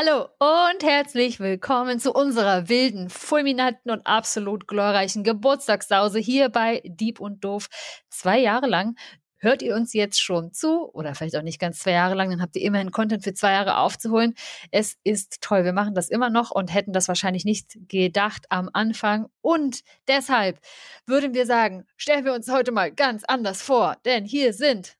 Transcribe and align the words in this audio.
Hallo 0.00 0.28
und 0.38 0.84
herzlich 0.84 1.40
willkommen 1.40 1.98
zu 1.98 2.12
unserer 2.12 2.68
wilden, 2.68 3.10
fulminanten 3.10 3.90
und 3.90 4.06
absolut 4.06 4.68
glorreichen 4.68 5.24
Geburtstagssause 5.24 6.20
hier 6.20 6.50
bei 6.50 6.82
Dieb 6.84 7.18
und 7.18 7.42
Doof. 7.42 7.66
Zwei 8.08 8.38
Jahre 8.38 8.68
lang 8.68 8.94
hört 9.38 9.60
ihr 9.60 9.74
uns 9.74 9.94
jetzt 9.94 10.22
schon 10.22 10.52
zu 10.52 10.88
oder 10.92 11.16
vielleicht 11.16 11.34
auch 11.34 11.42
nicht 11.42 11.58
ganz 11.58 11.80
zwei 11.80 11.90
Jahre 11.90 12.14
lang, 12.14 12.30
dann 12.30 12.40
habt 12.40 12.54
ihr 12.54 12.62
immerhin 12.62 12.92
Content 12.92 13.24
für 13.24 13.34
zwei 13.34 13.50
Jahre 13.50 13.78
aufzuholen. 13.78 14.34
Es 14.70 14.96
ist 15.02 15.40
toll, 15.40 15.64
wir 15.64 15.72
machen 15.72 15.96
das 15.96 16.10
immer 16.10 16.30
noch 16.30 16.52
und 16.52 16.72
hätten 16.72 16.92
das 16.92 17.08
wahrscheinlich 17.08 17.44
nicht 17.44 17.76
gedacht 17.88 18.46
am 18.50 18.70
Anfang. 18.72 19.26
Und 19.40 19.82
deshalb 20.06 20.60
würden 21.06 21.34
wir 21.34 21.44
sagen, 21.44 21.86
stellen 21.96 22.24
wir 22.24 22.34
uns 22.34 22.48
heute 22.52 22.70
mal 22.70 22.92
ganz 22.92 23.24
anders 23.24 23.62
vor, 23.62 23.96
denn 24.04 24.24
hier 24.24 24.52
sind 24.52 24.96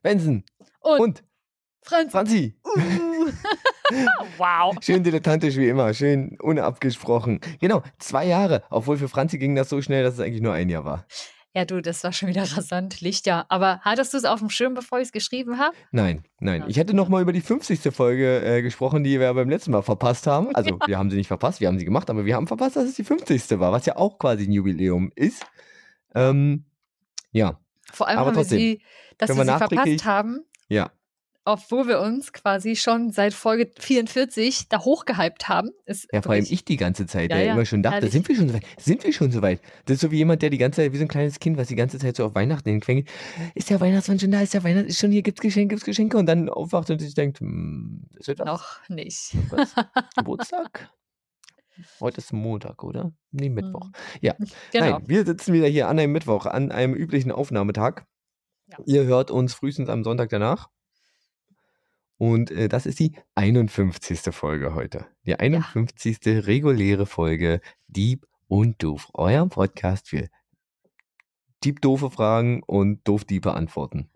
Benson 0.00 0.44
und, 0.80 1.00
und 1.00 1.24
Franz. 1.82 2.12
Franzi. 2.12 2.56
Uh. 2.64 3.30
wow. 4.38 4.76
Schön 4.80 5.02
dilettantisch 5.02 5.56
wie 5.56 5.68
immer, 5.68 5.92
schön 5.94 6.36
unabgesprochen. 6.40 7.40
Genau, 7.60 7.82
zwei 7.98 8.26
Jahre, 8.26 8.62
obwohl 8.70 8.96
für 8.96 9.08
Franzi 9.08 9.38
ging 9.38 9.54
das 9.54 9.68
so 9.68 9.82
schnell, 9.82 10.02
dass 10.02 10.14
es 10.14 10.20
eigentlich 10.20 10.42
nur 10.42 10.52
ein 10.52 10.68
Jahr 10.68 10.84
war. 10.84 11.06
Ja, 11.54 11.66
du, 11.66 11.82
das 11.82 12.02
war 12.02 12.12
schon 12.12 12.28
wieder 12.28 12.42
rasant, 12.56 13.00
Lichter. 13.02 13.46
Aber 13.50 13.80
hattest 13.82 14.14
du 14.14 14.18
es 14.18 14.24
auf 14.24 14.40
dem 14.40 14.48
Schirm, 14.48 14.74
bevor 14.74 14.98
ich 14.98 15.06
es 15.06 15.12
geschrieben 15.12 15.58
habe? 15.58 15.76
Nein, 15.90 16.24
nein. 16.40 16.64
Ich 16.66 16.78
hätte 16.78 16.94
noch 16.94 17.08
mal 17.08 17.20
über 17.20 17.32
die 17.32 17.42
50. 17.42 17.94
Folge 17.94 18.42
äh, 18.42 18.62
gesprochen, 18.62 19.04
die 19.04 19.20
wir 19.20 19.32
beim 19.34 19.50
letzten 19.50 19.72
Mal 19.72 19.82
verpasst 19.82 20.26
haben. 20.26 20.54
Also, 20.54 20.70
ja. 20.80 20.86
wir 20.86 20.98
haben 20.98 21.10
sie 21.10 21.16
nicht 21.16 21.28
verpasst, 21.28 21.60
wir 21.60 21.68
haben 21.68 21.78
sie 21.78 21.84
gemacht, 21.84 22.08
aber 22.08 22.24
wir 22.24 22.36
haben 22.36 22.46
verpasst, 22.46 22.76
dass 22.76 22.84
es 22.84 22.94
die 22.94 23.04
50. 23.04 23.58
war, 23.58 23.72
was 23.72 23.84
ja 23.86 23.96
auch 23.96 24.18
quasi 24.18 24.44
ein 24.44 24.52
Jubiläum 24.52 25.12
ist. 25.14 25.44
Ähm, 26.14 26.64
ja. 27.32 27.60
Vor 27.92 28.08
allem 28.08 28.18
aber 28.18 28.28
haben 28.28 28.36
trotzdem, 28.36 28.58
wir 28.58 28.64
sie, 28.64 28.82
dass 29.18 29.36
wir 29.36 29.44
sie 29.44 29.58
verpasst 29.58 30.04
haben. 30.06 30.44
Ja 30.68 30.90
obwohl 31.44 31.88
wir 31.88 32.00
uns 32.00 32.32
quasi 32.32 32.76
schon 32.76 33.10
seit 33.10 33.34
Folge 33.34 33.70
44 33.78 34.68
da 34.68 34.80
hochgehypt 34.80 35.48
haben. 35.48 35.70
Ist 35.86 36.08
ja, 36.12 36.22
vor 36.22 36.32
allem 36.32 36.46
ich 36.48 36.64
die 36.64 36.76
ganze 36.76 37.06
Zeit, 37.06 37.30
ja, 37.30 37.36
der 37.36 37.46
ja, 37.46 37.52
immer 37.54 37.64
schon 37.64 37.82
dachte, 37.82 38.08
sind 38.08 38.28
wir 38.28 38.36
schon 38.36 38.48
so 38.48 38.54
weit? 38.54 38.64
Sind 38.78 39.04
wir 39.04 39.12
schon 39.12 39.32
so 39.32 39.42
weit? 39.42 39.60
Das 39.86 39.94
ist 39.94 40.00
so 40.00 40.10
wie 40.10 40.18
jemand, 40.18 40.42
der 40.42 40.50
die 40.50 40.58
ganze 40.58 40.82
Zeit, 40.82 40.92
wie 40.92 40.98
so 40.98 41.04
ein 41.04 41.08
kleines 41.08 41.40
Kind, 41.40 41.56
was 41.56 41.68
die 41.68 41.76
ganze 41.76 41.98
Zeit 41.98 42.16
so 42.16 42.24
auf 42.24 42.34
Weihnachten 42.34 42.68
hinquengelt, 42.68 43.08
ist 43.54 43.70
der 43.70 43.80
Weihnachtsmann 43.80 44.18
schon 44.18 44.30
da, 44.30 44.40
ist 44.40 44.54
der 44.54 44.62
Weihnachten, 44.64 44.88
ist 44.88 45.00
schon 45.00 45.10
hier, 45.10 45.22
gibt's 45.22 45.40
Geschenke, 45.40 45.74
gibt's 45.74 45.84
Geschenke 45.84 46.16
und 46.16 46.26
dann 46.26 46.48
aufwacht 46.48 46.90
und 46.90 47.00
sich 47.00 47.14
denkt, 47.14 47.40
hm, 47.40 48.04
ist 48.16 48.28
etwas? 48.28 48.46
Noch 48.46 48.88
nicht. 48.88 49.32
Geburtstag? 50.16 50.90
Heute 52.00 52.18
ist 52.18 52.32
Montag, 52.32 52.84
oder? 52.84 53.12
Nee, 53.32 53.48
Mittwoch. 53.48 53.86
Mhm. 53.86 53.92
Ja, 54.20 54.34
genau. 54.72 54.90
Nein, 54.90 55.02
wir 55.06 55.24
sitzen 55.24 55.52
wieder 55.52 55.66
hier 55.66 55.88
an 55.88 55.98
einem 55.98 56.12
Mittwoch, 56.12 56.46
an 56.46 56.70
einem 56.70 56.94
üblichen 56.94 57.32
Aufnahmetag. 57.32 58.04
Ja. 58.66 58.78
Ihr 58.86 59.04
hört 59.04 59.30
uns 59.30 59.54
frühestens 59.54 59.88
am 59.88 60.04
Sonntag 60.04 60.28
danach. 60.28 60.68
Und 62.22 62.52
äh, 62.52 62.68
das 62.68 62.86
ist 62.86 63.00
die 63.00 63.16
51. 63.34 64.20
Folge 64.30 64.76
heute. 64.76 65.06
Die 65.26 65.40
51. 65.40 66.18
Ja. 66.24 66.38
reguläre 66.38 67.04
Folge 67.04 67.60
Dieb 67.88 68.28
und 68.46 68.80
Doof. 68.80 69.08
Euer 69.14 69.44
Podcast 69.48 70.08
für 70.08 70.28
Dieb-doofe 71.64 72.12
Fragen 72.12 72.62
und 72.62 73.00
doof-diebe 73.08 73.54
Antworten. 73.54 74.08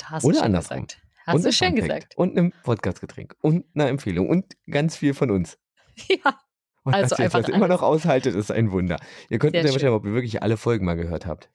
Hast 0.00 0.22
Oder 0.22 0.44
andersrum. 0.44 0.86
Gesagt. 0.86 1.02
Hast 1.26 1.34
und 1.34 1.44
du 1.44 1.52
schön 1.52 1.70
Funfact. 1.70 1.88
gesagt. 1.88 2.18
Und 2.18 2.38
ein 2.38 2.52
Podcastgetränk. 2.62 3.34
Und 3.40 3.66
eine 3.74 3.88
Empfehlung. 3.88 4.28
Und 4.28 4.56
ganz 4.70 4.96
viel 4.96 5.12
von 5.12 5.32
uns. 5.32 5.58
Ja. 6.08 6.38
Und 6.84 6.94
also 6.94 7.16
dass 7.16 7.18
ihr 7.18 7.28
das 7.30 7.48
immer 7.48 7.66
noch 7.66 7.82
aushaltet, 7.82 8.36
ist 8.36 8.52
ein 8.52 8.70
Wunder. 8.70 8.96
Ihr 9.28 9.40
könnt 9.40 9.56
ja 9.56 9.64
wahrscheinlich, 9.64 9.88
ob 9.88 10.06
ihr 10.06 10.14
wirklich 10.14 10.40
alle 10.40 10.56
Folgen 10.56 10.84
mal 10.84 10.94
gehört 10.94 11.26
habt. 11.26 11.50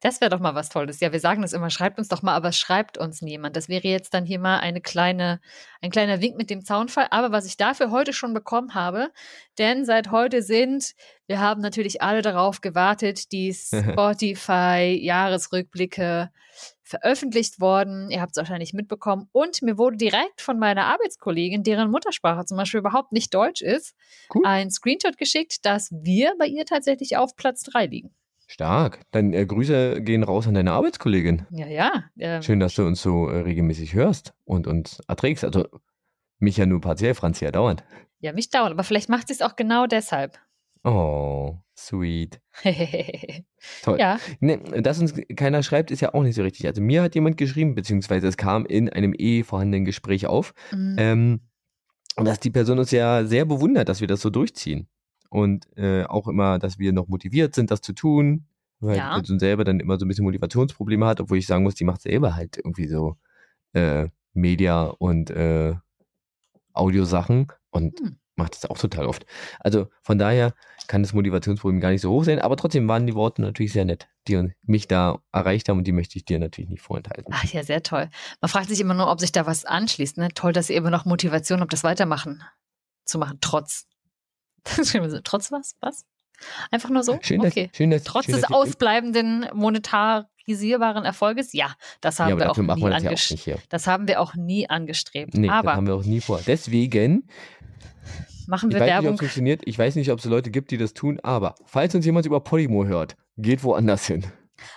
Das 0.00 0.20
wäre 0.20 0.30
doch 0.30 0.38
mal 0.38 0.54
was 0.54 0.68
Tolles. 0.68 1.00
Ja, 1.00 1.10
wir 1.10 1.18
sagen 1.18 1.42
das 1.42 1.52
immer, 1.52 1.70
schreibt 1.70 1.98
uns 1.98 2.06
doch 2.06 2.22
mal, 2.22 2.34
aber 2.34 2.52
schreibt 2.52 2.98
uns 2.98 3.20
niemand. 3.20 3.56
Das 3.56 3.68
wäre 3.68 3.88
jetzt 3.88 4.14
dann 4.14 4.24
hier 4.24 4.38
mal 4.38 4.60
eine 4.60 4.80
kleine, 4.80 5.40
ein 5.82 5.90
kleiner 5.90 6.20
Wink 6.20 6.36
mit 6.36 6.50
dem 6.50 6.64
Zaunfall. 6.64 7.08
Aber 7.10 7.32
was 7.32 7.46
ich 7.46 7.56
dafür 7.56 7.90
heute 7.90 8.12
schon 8.12 8.32
bekommen 8.32 8.74
habe, 8.74 9.10
denn 9.58 9.84
seit 9.84 10.12
heute 10.12 10.42
sind, 10.42 10.94
wir 11.26 11.40
haben 11.40 11.60
natürlich 11.60 12.00
alle 12.00 12.22
darauf 12.22 12.60
gewartet, 12.60 13.32
die 13.32 13.52
Spotify-Jahresrückblicke 13.54 16.30
veröffentlicht 16.84 17.60
worden. 17.60 18.08
Ihr 18.10 18.20
habt 18.20 18.30
es 18.32 18.38
wahrscheinlich 18.38 18.72
mitbekommen. 18.72 19.28
Und 19.32 19.62
mir 19.62 19.78
wurde 19.78 19.96
direkt 19.96 20.40
von 20.40 20.60
meiner 20.60 20.86
Arbeitskollegin, 20.86 21.64
deren 21.64 21.90
Muttersprache 21.90 22.44
zum 22.44 22.56
Beispiel 22.56 22.78
überhaupt 22.80 23.12
nicht 23.12 23.34
Deutsch 23.34 23.62
ist, 23.62 23.96
cool. 24.34 24.42
ein 24.44 24.70
Screenshot 24.70 25.18
geschickt, 25.18 25.66
dass 25.66 25.90
wir 25.90 26.34
bei 26.38 26.46
ihr 26.46 26.64
tatsächlich 26.64 27.16
auf 27.16 27.34
Platz 27.36 27.62
drei 27.62 27.86
liegen. 27.86 28.14
Stark. 28.50 29.00
Dann 29.10 29.34
äh, 29.34 29.44
Grüße 29.44 30.00
gehen 30.00 30.22
raus 30.22 30.48
an 30.48 30.54
deine 30.54 30.72
Arbeitskollegin. 30.72 31.46
Ja, 31.50 31.66
ja. 31.66 32.04
Ähm, 32.18 32.42
Schön, 32.42 32.60
dass 32.60 32.74
du 32.74 32.86
uns 32.86 33.02
so 33.02 33.28
äh, 33.28 33.40
regelmäßig 33.40 33.92
hörst 33.92 34.32
und 34.44 34.66
uns 34.66 35.00
erträgst. 35.06 35.44
Also 35.44 35.68
mich 36.38 36.56
ja 36.56 36.64
nur 36.64 36.80
partiell, 36.80 37.14
Franz 37.14 37.40
ja 37.40 37.50
dauernd. 37.50 37.84
Ja, 38.20 38.32
mich 38.32 38.48
dauernd, 38.48 38.72
aber 38.72 38.84
vielleicht 38.84 39.10
macht 39.10 39.28
sie 39.28 39.34
es 39.34 39.42
auch 39.42 39.54
genau 39.54 39.86
deshalb. 39.86 40.38
Oh, 40.82 41.56
sweet. 41.76 42.40
Toll. 43.82 43.98
Ja. 44.00 44.18
Ne, 44.40 44.58
dass 44.80 44.98
uns 44.98 45.12
keiner 45.36 45.62
schreibt, 45.62 45.90
ist 45.90 46.00
ja 46.00 46.14
auch 46.14 46.22
nicht 46.22 46.34
so 46.34 46.42
richtig. 46.42 46.66
Also 46.66 46.80
mir 46.80 47.02
hat 47.02 47.14
jemand 47.14 47.36
geschrieben, 47.36 47.74
beziehungsweise 47.74 48.28
es 48.28 48.38
kam 48.38 48.64
in 48.64 48.88
einem 48.88 49.14
eh 49.18 49.42
vorhandenen 49.42 49.84
Gespräch 49.84 50.26
auf, 50.26 50.54
mhm. 50.72 50.96
ähm, 50.98 51.40
dass 52.16 52.40
die 52.40 52.50
Person 52.50 52.78
uns 52.78 52.92
ja 52.92 53.26
sehr 53.26 53.44
bewundert, 53.44 53.90
dass 53.90 54.00
wir 54.00 54.08
das 54.08 54.22
so 54.22 54.30
durchziehen 54.30 54.88
und 55.28 55.66
äh, 55.76 56.04
auch 56.04 56.28
immer, 56.28 56.58
dass 56.58 56.78
wir 56.78 56.92
noch 56.92 57.08
motiviert 57.08 57.54
sind, 57.54 57.70
das 57.70 57.80
zu 57.80 57.92
tun, 57.92 58.46
weil 58.80 58.96
ja. 58.96 59.14
die 59.14 59.20
Person 59.20 59.38
selber 59.38 59.64
dann 59.64 59.80
immer 59.80 59.98
so 59.98 60.04
ein 60.04 60.08
bisschen 60.08 60.24
Motivationsprobleme 60.24 61.06
hat, 61.06 61.20
obwohl 61.20 61.38
ich 61.38 61.46
sagen 61.46 61.64
muss, 61.64 61.74
die 61.74 61.84
macht 61.84 62.02
selber 62.02 62.34
halt 62.36 62.56
irgendwie 62.56 62.88
so 62.88 63.16
äh, 63.72 64.08
Media 64.32 64.84
und 64.84 65.30
äh, 65.30 65.74
Audiosachen 66.72 67.48
und 67.70 67.98
hm. 68.00 68.18
macht 68.36 68.54
das 68.54 68.70
auch 68.70 68.78
total 68.78 69.06
oft. 69.06 69.26
Also 69.60 69.88
von 70.02 70.18
daher 70.18 70.54
kann 70.86 71.02
das 71.02 71.12
Motivationsproblem 71.12 71.80
gar 71.80 71.90
nicht 71.90 72.00
so 72.00 72.10
hoch 72.10 72.24
sein, 72.24 72.38
aber 72.38 72.56
trotzdem 72.56 72.88
waren 72.88 73.06
die 73.06 73.14
Worte 73.14 73.42
natürlich 73.42 73.72
sehr 73.72 73.84
nett, 73.84 74.08
die 74.26 74.54
mich 74.62 74.88
da 74.88 75.18
erreicht 75.32 75.68
haben 75.68 75.78
und 75.78 75.86
die 75.86 75.92
möchte 75.92 76.16
ich 76.16 76.24
dir 76.24 76.38
natürlich 76.38 76.70
nicht 76.70 76.82
vorenthalten. 76.82 77.32
Ach 77.36 77.44
ja, 77.44 77.62
sehr 77.62 77.82
toll. 77.82 78.08
Man 78.40 78.48
fragt 78.48 78.68
sich 78.68 78.80
immer 78.80 78.94
nur, 78.94 79.10
ob 79.10 79.20
sich 79.20 79.32
da 79.32 79.44
was 79.44 79.64
anschließt. 79.64 80.16
Ne? 80.16 80.28
Toll, 80.34 80.52
dass 80.52 80.70
ihr 80.70 80.76
immer 80.76 80.90
noch 80.90 81.04
Motivation 81.04 81.60
habt, 81.60 81.72
das 81.72 81.84
weitermachen 81.84 82.42
zu 83.04 83.18
machen, 83.18 83.38
trotz 83.40 83.86
Trotz 85.24 85.52
was? 85.52 85.76
Was? 85.80 86.04
Einfach 86.70 86.90
nur 86.90 87.02
so? 87.02 87.18
Schön, 87.20 87.40
okay. 87.40 87.70
schön, 87.74 87.90
dass, 87.90 88.04
Trotz 88.04 88.26
schön, 88.26 88.36
des 88.36 88.44
ausbleibenden 88.44 89.46
monetarisierbaren 89.54 91.04
Erfolges? 91.04 91.52
Ja, 91.52 91.74
das 92.00 92.20
haben 92.20 92.30
ja, 92.30 92.38
wir 92.38 92.50
auch 92.50 92.56
nie 92.56 92.66
wir 92.66 92.90
das, 92.90 93.44
ja 93.44 93.54
auch 93.56 93.60
das 93.68 93.86
haben 93.86 94.08
wir 94.08 94.20
auch 94.20 94.34
nie 94.34 94.68
angestrebt. 94.68 95.34
Nee, 95.34 95.48
aber 95.48 95.70
das 95.70 95.76
haben 95.76 95.86
wir 95.86 95.94
auch 95.94 96.04
nie 96.04 96.20
vor. 96.20 96.40
Deswegen 96.46 97.28
machen 98.46 98.70
wir 98.70 98.76
ich 98.76 98.82
weiß 98.82 98.88
Werbung. 98.88 99.10
Nicht, 99.12 99.20
funktioniert. 99.20 99.62
Ich 99.64 99.78
weiß 99.78 99.96
nicht, 99.96 100.10
ob 100.12 100.20
es 100.20 100.24
Leute 100.26 100.50
gibt, 100.50 100.70
die 100.70 100.78
das 100.78 100.94
tun, 100.94 101.18
aber 101.22 101.54
falls 101.64 101.94
uns 101.94 102.06
jemand 102.06 102.26
über 102.26 102.40
Polymo 102.40 102.84
hört, 102.84 103.16
geht 103.36 103.64
woanders 103.64 104.06
hin. 104.06 104.24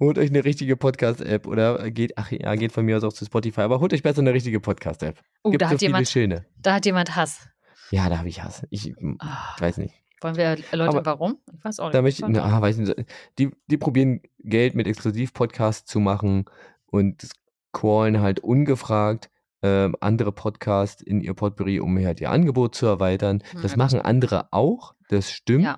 holt 0.00 0.18
euch 0.18 0.30
eine 0.30 0.44
richtige 0.44 0.76
Podcast-App 0.76 1.46
oder 1.46 1.90
geht, 1.90 2.16
ach 2.16 2.30
ja, 2.30 2.54
geht 2.54 2.72
von 2.72 2.84
mir 2.84 2.96
aus 2.96 3.04
auch 3.04 3.12
zu 3.12 3.24
Spotify, 3.24 3.62
aber 3.62 3.80
holt 3.80 3.92
euch 3.92 4.02
besser 4.02 4.20
eine 4.20 4.32
richtige 4.32 4.60
Podcast-App. 4.60 5.18
Oh, 5.42 5.50
Gibt 5.50 5.62
da 5.62 5.70
hat 5.70 5.82
jemand, 5.82 6.08
schöne. 6.08 6.46
Da 6.58 6.74
hat 6.74 6.86
jemand 6.86 7.16
Hass. 7.16 7.48
Ja, 7.90 8.08
da 8.08 8.18
habe 8.18 8.28
ich 8.28 8.42
Hass. 8.42 8.66
Ich 8.70 8.94
oh. 8.96 9.14
weiß 9.58 9.78
nicht. 9.78 9.94
Wollen 10.22 10.36
wir 10.36 10.44
erläutern, 10.70 10.96
aber 10.96 11.06
warum? 11.06 11.38
Ich 11.52 11.64
weiß 11.64 11.80
auch 11.80 11.86
nicht. 11.86 11.94
Da 11.94 12.02
möchte, 12.02 12.24
na, 12.28 12.44
ah, 12.44 12.60
weiß 12.60 12.78
nicht 12.78 12.94
die, 13.38 13.50
die 13.66 13.76
probieren 13.76 14.22
Geld 14.38 14.74
mit 14.74 14.86
Exklusiv-Podcasts 14.86 15.90
zu 15.90 16.00
machen 16.00 16.46
und 16.86 17.28
callen 17.72 18.20
halt 18.20 18.40
ungefragt 18.40 19.30
äh, 19.60 19.90
andere 20.00 20.32
Podcasts 20.32 21.02
in 21.02 21.20
ihr 21.20 21.34
Potpourri, 21.34 21.80
um 21.80 21.98
halt 21.98 22.20
ihr 22.20 22.30
Angebot 22.30 22.74
zu 22.74 22.86
erweitern. 22.86 23.42
Hm, 23.50 23.62
das 23.62 23.76
machen 23.76 24.00
andere 24.00 24.52
auch, 24.52 24.94
das 25.08 25.30
stimmt. 25.30 25.64
Ja. 25.64 25.76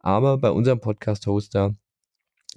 Aber 0.00 0.38
bei 0.38 0.50
unserem 0.50 0.80
Podcast-Hoster 0.80 1.74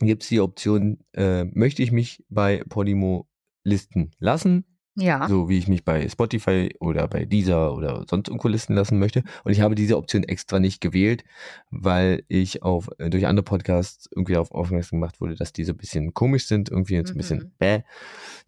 gibt 0.07 0.23
es 0.23 0.29
die 0.29 0.39
Option, 0.39 0.99
äh, 1.13 1.45
möchte 1.45 1.83
ich 1.83 1.91
mich 1.91 2.23
bei 2.29 2.63
Podimo 2.67 3.27
listen 3.63 4.11
lassen? 4.19 4.65
Ja. 4.95 5.27
So 5.29 5.47
wie 5.47 5.57
ich 5.57 5.67
mich 5.67 5.85
bei 5.85 6.07
Spotify 6.09 6.75
oder 6.79 7.07
bei 7.07 7.25
Deezer 7.25 7.73
oder 7.73 8.05
sonst 8.09 8.27
irgendwo 8.27 8.47
listen 8.47 8.75
lassen 8.75 8.99
möchte. 8.99 9.23
Und 9.43 9.51
ich 9.51 9.61
habe 9.61 9.75
diese 9.75 9.97
Option 9.97 10.23
extra 10.23 10.59
nicht 10.59 10.81
gewählt, 10.81 11.23
weil 11.69 12.23
ich 12.27 12.63
auf, 12.63 12.89
äh, 12.97 13.09
durch 13.09 13.25
andere 13.25 13.43
Podcasts 13.43 14.09
irgendwie 14.13 14.37
auf 14.37 14.51
aufmerksam 14.51 14.99
gemacht 14.99 15.21
wurde, 15.21 15.35
dass 15.35 15.53
die 15.53 15.63
so 15.63 15.73
ein 15.73 15.77
bisschen 15.77 16.13
komisch 16.13 16.47
sind, 16.47 16.69
irgendwie 16.69 16.95
jetzt 16.95 17.11
ein 17.11 17.17
bisschen 17.17 17.39
mhm. 17.39 17.51
bäh. 17.59 17.81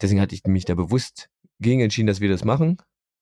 Deswegen 0.02 0.20
hatte 0.20 0.36
ich 0.36 0.44
mich 0.46 0.66
da 0.66 0.76
bewusst 0.76 1.30
gegen 1.60 1.82
entschieden, 1.82 2.08
dass 2.08 2.20
wir 2.20 2.30
das 2.30 2.44
machen. 2.44 2.78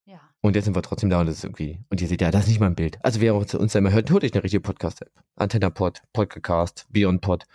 Ja. 0.06 0.22
Und 0.42 0.56
jetzt 0.56 0.66
sind 0.66 0.76
wir 0.76 0.82
trotzdem 0.82 1.10
da 1.10 1.20
und 1.20 1.28
das 1.28 1.38
ist 1.38 1.44
irgendwie, 1.44 1.82
und 1.90 2.02
ihr 2.02 2.08
seht 2.08 2.22
ja, 2.22 2.32
das 2.32 2.44
ist 2.44 2.50
nicht 2.50 2.60
mein 2.60 2.76
Bild. 2.76 2.98
Also 3.04 3.22
wer 3.22 3.36
uns 3.36 3.52
da 3.52 3.80
immer 3.80 3.92
hört, 3.92 4.10
hört 4.10 4.24
euch 4.24 4.34
eine 4.34 4.44
richtige 4.44 4.62
Podcast-App. 4.62 5.12
Antenna 5.36 5.70
Pod, 5.70 6.02
Podcast, 6.14 6.88
Beyond 6.90 7.22
Pod. 7.22 7.46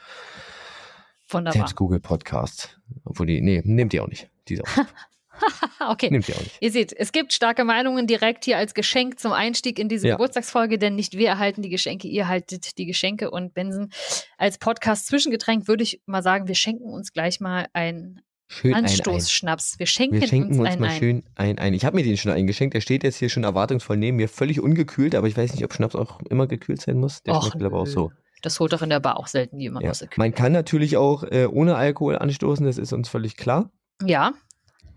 Wunderbar. 1.35 1.53
Selbst 1.53 1.77
Google 1.77 2.01
Podcast. 2.01 2.81
Obwohl 3.05 3.27
die, 3.27 3.41
nee, 3.41 3.63
nehmt 3.65 3.93
ihr 3.95 4.03
auch 4.03 4.09
nicht. 4.09 4.29
Diese 4.49 4.63
okay. 5.89 6.11
Nehmt 6.11 6.29
ihr 6.29 6.37
auch 6.37 6.41
nicht. 6.41 6.57
Ihr 6.61 6.71
seht, 6.71 6.93
es 6.93 7.13
gibt 7.13 7.33
starke 7.33 7.65
Meinungen 7.65 8.07
direkt 8.07 8.45
hier 8.45 8.57
als 8.57 8.75
Geschenk 8.75 9.19
zum 9.19 9.33
Einstieg 9.33 9.79
in 9.79 9.89
diese 9.89 10.09
ja. 10.09 10.15
Geburtstagsfolge, 10.15 10.79
denn 10.79 10.95
nicht 10.95 11.17
wir 11.17 11.29
erhalten 11.29 11.63
die 11.63 11.71
Geschenke, 11.71 12.09
ihr 12.09 12.29
haltet 12.29 12.79
die 12.79 12.87
Geschenke 12.87 13.31
und 13.31 13.55
Benson 13.55 13.91
als 14.39 14.59
Podcast 14.59 15.07
Zwischengetränk 15.07 15.69
würde 15.69 15.83
ich 15.83 16.01
mal 16.07 16.23
sagen, 16.23 16.49
wir 16.49 16.55
schenken 16.55 16.89
uns 16.91 17.13
gleich 17.13 17.41
mal 17.41 17.67
ein 17.73 18.21
Schön 18.47 18.75
Anstoßschnaps. 18.75 19.79
Wir 19.79 19.87
schenken, 19.87 20.21
wir 20.21 20.29
schenken 20.29 20.51
uns, 20.51 20.59
uns 20.59 20.69
einen 20.69 20.81
mal 20.81 20.91
ein. 20.91 20.99
schön 20.99 21.23
einen 21.35 21.59
ein. 21.59 21.75
Ich 21.75 21.85
habe 21.85 21.97
mir 21.97 22.05
den 22.05 22.17
schon 22.17 22.31
eingeschenkt. 22.31 22.75
Der 22.75 22.83
steht 22.83 23.03
jetzt 23.03 23.17
hier 23.17 23.31
schon 23.31 23.43
erwartungsvoll 23.43 23.97
neben 23.97 24.19
mir, 24.19 24.29
völlig 24.29 24.61
ungekühlt, 24.61 25.15
aber 25.15 25.27
ich 25.27 25.37
weiß 25.37 25.55
nicht, 25.55 25.65
ob 25.65 25.73
Schnaps 25.73 25.97
auch 25.97 26.21
immer 26.29 26.47
gekühlt 26.47 26.81
sein 26.81 27.01
muss. 27.01 27.23
Der 27.23 27.35
Och, 27.35 27.51
schmeckt 27.51 27.65
aber 27.65 27.81
auch 27.81 27.87
so. 27.87 28.13
Das 28.45 28.61
holt 28.61 28.73
doch 28.73 28.83
in 28.83 28.91
der 28.91 29.01
Bar 29.01 29.17
auch 29.19 29.27
selten 29.27 29.59
jemand 29.59 29.85
Ja. 29.85 29.91
aus 29.91 30.01
der 30.01 30.09
Küche. 30.09 30.21
Man 30.21 30.35
kann 30.35 30.53
natürlich 30.53 30.97
auch 30.97 31.23
äh, 31.25 31.47
ohne 31.47 31.77
Alkohol 31.77 32.19
anstoßen, 32.19 32.67
das 32.67 32.79
ist 32.79 32.93
uns 32.93 33.09
völlig 33.09 33.37
klar. 33.37 33.71
Ja, 34.03 34.33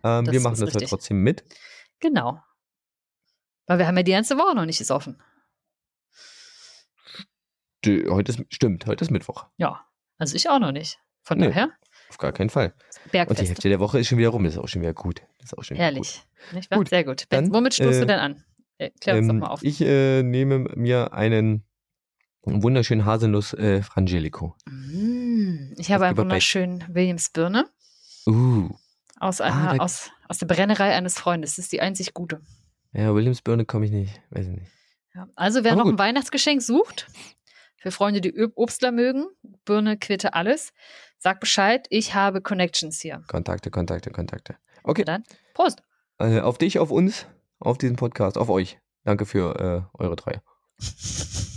Ähm, 0.03 0.25
wir 0.31 0.41
machen 0.41 0.53
das 0.53 0.61
halt 0.61 0.75
richtig. 0.75 0.89
trotzdem 0.89 1.21
mit. 1.23 1.43
genau. 1.99 2.41
Weil 3.67 3.79
wir 3.79 3.87
haben 3.87 3.97
ja 3.97 4.03
die 4.03 4.11
ganze 4.13 4.37
Woche 4.37 4.55
noch 4.55 4.65
nicht 4.65 4.77
gesoffen. 4.79 5.21
Heute 7.85 8.31
ist, 8.31 8.41
stimmt, 8.53 8.85
heute 8.85 9.03
ist 9.03 9.11
Mittwoch. 9.11 9.45
Ja, 9.57 9.85
also 10.17 10.35
ich 10.35 10.49
auch 10.49 10.59
noch 10.59 10.71
nicht. 10.71 10.99
Von 11.23 11.37
Nö. 11.39 11.47
daher, 11.47 11.69
Auf 12.09 12.17
gar 12.17 12.31
keinen 12.31 12.49
Fall. 12.49 12.67
Und 12.73 13.05
die 13.05 13.09
Bergfest. 13.11 13.47
Hälfte 13.49 13.69
der 13.69 13.79
Woche 13.79 13.99
ist 13.99 14.07
schon 14.07 14.17
wieder 14.17 14.29
rum. 14.29 14.43
Das 14.43 14.53
ist 14.53 14.59
auch 14.59 14.67
schon 14.67 14.81
wieder 14.81 14.93
gut. 14.93 15.21
Das 15.39 15.51
ist 15.51 15.57
auch 15.57 15.63
schon 15.63 15.77
Herrlich. 15.77 16.21
Gut, 16.71 16.89
Sehr 16.89 17.03
gut. 17.03 17.25
dann, 17.29 17.45
Ben, 17.45 17.53
womit 17.53 17.73
stoßt 17.75 17.97
äh, 17.97 17.99
du 18.01 18.05
denn 18.07 18.19
an? 18.19 18.43
Äh, 18.77 18.91
Klär 19.01 19.15
uns 19.17 19.23
Ähm, 19.29 19.39
doch 19.39 19.47
mal 19.47 19.53
auf. 19.53 19.63
Ich 19.63 19.81
äh, 19.81 20.23
nehme 20.23 20.59
mir 20.75 21.13
einen 21.13 21.65
wunderschönen 22.63 23.05
Haselnuss 23.05 23.53
äh, 23.53 23.81
Frangelico. 23.81 24.55
Mm, 24.65 25.73
ich 25.77 25.91
habe 25.91 26.05
einen 26.05 26.17
wunderschönen 26.17 26.83
Williams 26.93 27.29
Birne 27.29 27.65
Uh. 28.25 28.69
aus, 29.19 29.39
Ah, 29.41 29.45
einer, 29.45 29.77
da- 29.77 29.83
aus, 29.83 30.09
aus 30.27 30.37
der 30.39 30.47
Brennerei 30.47 30.93
eines 30.95 31.17
Freundes. 31.17 31.51
Das 31.55 31.65
ist 31.65 31.71
die 31.71 31.81
einzig 31.81 32.13
gute. 32.13 32.41
Ja, 32.93 33.13
Williamsbirne 33.13 33.65
komme 33.65 33.85
ich 33.85 33.91
nicht. 33.91 34.21
Weiß 34.31 34.47
ich 34.47 34.53
nicht. 34.53 34.71
Ja. 35.13 35.27
Also, 35.35 35.63
wer 35.63 35.71
Aber 35.73 35.79
noch 35.81 35.85
ein 35.87 35.91
gut. 35.91 35.99
Weihnachtsgeschenk 35.99 36.61
sucht, 36.61 37.07
für 37.77 37.91
Freunde, 37.91 38.21
die 38.21 38.33
Obstler 38.55 38.91
mögen, 38.91 39.27
Birne, 39.65 39.97
Quitte, 39.97 40.33
alles, 40.33 40.73
sag 41.17 41.39
Bescheid. 41.39 41.85
Ich 41.89 42.13
habe 42.15 42.41
Connections 42.41 42.99
hier. 43.01 43.23
Kontakte, 43.27 43.69
Kontakte, 43.71 44.11
Kontakte. 44.11 44.55
Okay. 44.83 45.03
Na 45.05 45.13
dann, 45.19 45.23
Prost. 45.53 45.81
Äh, 46.19 46.39
auf 46.41 46.57
dich, 46.57 46.79
auf 46.79 46.91
uns, 46.91 47.27
auf 47.59 47.77
diesen 47.77 47.95
Podcast, 47.97 48.37
auf 48.37 48.49
euch. 48.49 48.79
Danke 49.03 49.25
für 49.25 49.87
äh, 49.95 49.97
eure 50.03 50.15
Treue. 50.15 50.41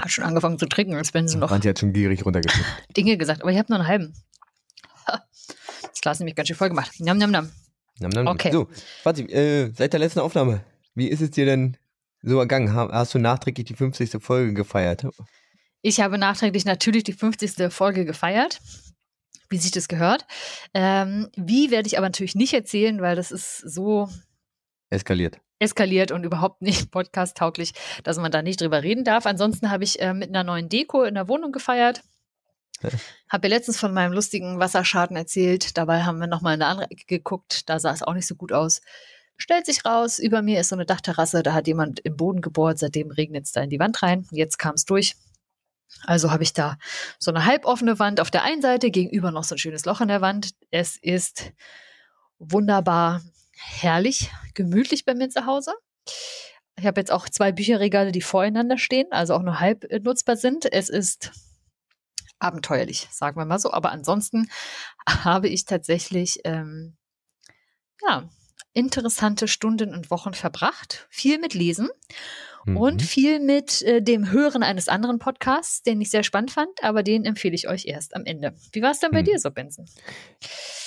Hat 0.00 0.10
schon 0.10 0.24
angefangen 0.24 0.58
zu 0.58 0.66
trinken, 0.66 0.94
als 0.94 1.14
wenn 1.14 1.26
sie 1.28 1.38
noch 1.38 1.50
Manche 1.50 1.70
hat 1.70 1.78
schon 1.78 1.92
gierig 1.92 2.24
runtergeschickt. 2.24 2.64
Dinge 2.96 3.16
gesagt, 3.16 3.42
aber 3.42 3.50
ich 3.52 3.58
habe 3.58 3.70
nur 3.72 3.78
einen 3.80 3.88
halben. 3.88 4.14
Ha, 5.06 5.22
Das 5.90 6.00
Glas 6.00 6.18
nämlich 6.20 6.34
ganz 6.36 6.48
schön 6.48 6.56
voll 6.56 6.68
gemacht. 6.68 6.92
Nam, 6.98 7.18
nam, 7.18 7.30
nam. 7.30 7.50
Nam, 8.00 8.10
nam, 8.10 8.24
nam. 8.24 8.34
Okay. 8.34 8.52
So, 8.52 8.68
warte, 9.04 9.22
äh, 9.22 9.72
seit 9.74 9.92
der 9.92 10.00
letzten 10.00 10.20
Aufnahme, 10.20 10.62
wie 10.94 11.08
ist 11.08 11.22
es 11.22 11.30
dir 11.30 11.46
denn 11.46 11.76
so 12.22 12.38
ergangen? 12.38 12.74
Ha- 12.74 12.90
Hast 12.92 13.14
du 13.14 13.18
nachträglich 13.18 13.66
die 13.66 13.74
50. 13.74 14.22
Folge 14.22 14.52
gefeiert? 14.54 15.06
Ich 15.82 16.00
habe 16.00 16.18
nachträglich 16.18 16.64
natürlich 16.64 17.04
die 17.04 17.12
50. 17.12 17.72
Folge 17.72 18.04
gefeiert, 18.04 18.60
wie 19.48 19.56
sich 19.58 19.70
das 19.70 19.88
gehört. 19.88 20.26
Ähm, 20.74 21.28
wie 21.36 21.70
werde 21.70 21.86
ich 21.86 21.96
aber 21.96 22.06
natürlich 22.08 22.34
nicht 22.34 22.52
erzählen, 22.52 23.00
weil 23.00 23.16
das 23.16 23.30
ist 23.30 23.58
so 23.58 24.08
Eskaliert. 24.90 25.38
Eskaliert 25.58 26.10
und 26.10 26.24
überhaupt 26.24 26.62
nicht 26.62 26.90
podcast-tauglich, 26.90 27.72
dass 28.04 28.18
man 28.18 28.32
da 28.32 28.42
nicht 28.42 28.60
drüber 28.60 28.82
reden 28.82 29.04
darf. 29.04 29.26
Ansonsten 29.26 29.70
habe 29.70 29.84
ich 29.84 30.00
äh, 30.00 30.14
mit 30.14 30.28
einer 30.28 30.44
neuen 30.44 30.68
Deko 30.68 31.04
in 31.04 31.14
der 31.14 31.28
Wohnung 31.28 31.52
gefeiert. 31.52 32.02
Habe 33.30 33.48
ja 33.48 33.54
letztens 33.54 33.78
von 33.78 33.94
meinem 33.94 34.12
lustigen 34.12 34.58
Wasserschaden 34.58 35.16
erzählt. 35.16 35.78
Dabei 35.78 36.02
haben 36.02 36.18
wir 36.18 36.26
nochmal 36.26 36.54
in 36.54 36.62
eine 36.62 36.70
andere 36.70 36.90
Ecke 36.90 37.06
geguckt. 37.06 37.68
Da 37.68 37.78
sah 37.78 37.92
es 37.92 38.02
auch 38.02 38.14
nicht 38.14 38.26
so 38.26 38.34
gut 38.34 38.52
aus. 38.52 38.82
Stellt 39.38 39.66
sich 39.66 39.84
raus, 39.84 40.18
über 40.18 40.42
mir 40.42 40.60
ist 40.60 40.68
so 40.68 40.76
eine 40.76 40.86
Dachterrasse. 40.86 41.42
Da 41.42 41.52
hat 41.52 41.66
jemand 41.66 42.00
im 42.00 42.16
Boden 42.16 42.40
gebohrt. 42.40 42.78
Seitdem 42.78 43.10
regnet 43.10 43.46
es 43.46 43.52
da 43.52 43.62
in 43.62 43.70
die 43.70 43.78
Wand 43.78 44.02
rein. 44.02 44.26
Jetzt 44.30 44.58
kam 44.58 44.74
es 44.74 44.84
durch. 44.84 45.16
Also 46.04 46.30
habe 46.30 46.42
ich 46.42 46.52
da 46.52 46.78
so 47.18 47.30
eine 47.30 47.46
halboffene 47.46 47.98
Wand 47.98 48.20
auf 48.20 48.30
der 48.30 48.42
einen 48.42 48.60
Seite, 48.60 48.90
gegenüber 48.90 49.30
noch 49.30 49.44
so 49.44 49.54
ein 49.54 49.58
schönes 49.58 49.84
Loch 49.84 50.00
in 50.00 50.08
der 50.08 50.20
Wand. 50.20 50.50
Es 50.70 50.96
ist 50.96 51.52
wunderbar 52.38 53.22
herrlich, 53.56 54.30
gemütlich 54.54 55.04
bei 55.04 55.14
mir 55.14 55.28
zu 55.28 55.46
Hause. 55.46 55.74
Ich 56.78 56.86
habe 56.86 57.00
jetzt 57.00 57.10
auch 57.10 57.28
zwei 57.28 57.52
Bücherregale, 57.52 58.12
die 58.12 58.20
voreinander 58.20 58.78
stehen, 58.78 59.06
also 59.10 59.34
auch 59.34 59.42
nur 59.42 59.60
halb 59.60 59.84
äh, 59.90 59.98
nutzbar 60.00 60.36
sind. 60.36 60.70
Es 60.70 60.88
ist 60.88 61.32
abenteuerlich, 62.38 63.08
sagen 63.10 63.40
wir 63.40 63.46
mal 63.46 63.58
so. 63.58 63.72
Aber 63.72 63.90
ansonsten 63.92 64.50
habe 65.08 65.48
ich 65.48 65.64
tatsächlich 65.64 66.40
ähm, 66.44 66.96
ja, 68.02 68.28
interessante 68.72 69.48
Stunden 69.48 69.94
und 69.94 70.10
Wochen 70.10 70.34
verbracht. 70.34 71.06
Viel 71.08 71.38
mit 71.38 71.54
Lesen 71.54 71.88
und 72.66 72.96
Mhm. 72.96 73.04
viel 73.04 73.40
mit 73.40 73.82
äh, 73.82 74.02
dem 74.02 74.30
Hören 74.32 74.62
eines 74.62 74.88
anderen 74.88 75.18
Podcasts, 75.18 75.82
den 75.82 76.00
ich 76.00 76.10
sehr 76.10 76.22
spannend 76.22 76.50
fand, 76.50 76.70
aber 76.82 77.02
den 77.02 77.24
empfehle 77.24 77.54
ich 77.54 77.68
euch 77.68 77.86
erst 77.86 78.14
am 78.16 78.24
Ende. 78.24 78.54
Wie 78.72 78.82
war 78.82 78.90
es 78.90 79.00
denn 79.00 79.12
bei 79.12 79.22
Mhm. 79.22 79.26
dir 79.26 79.38
so, 79.38 79.50
Benson? 79.50 79.86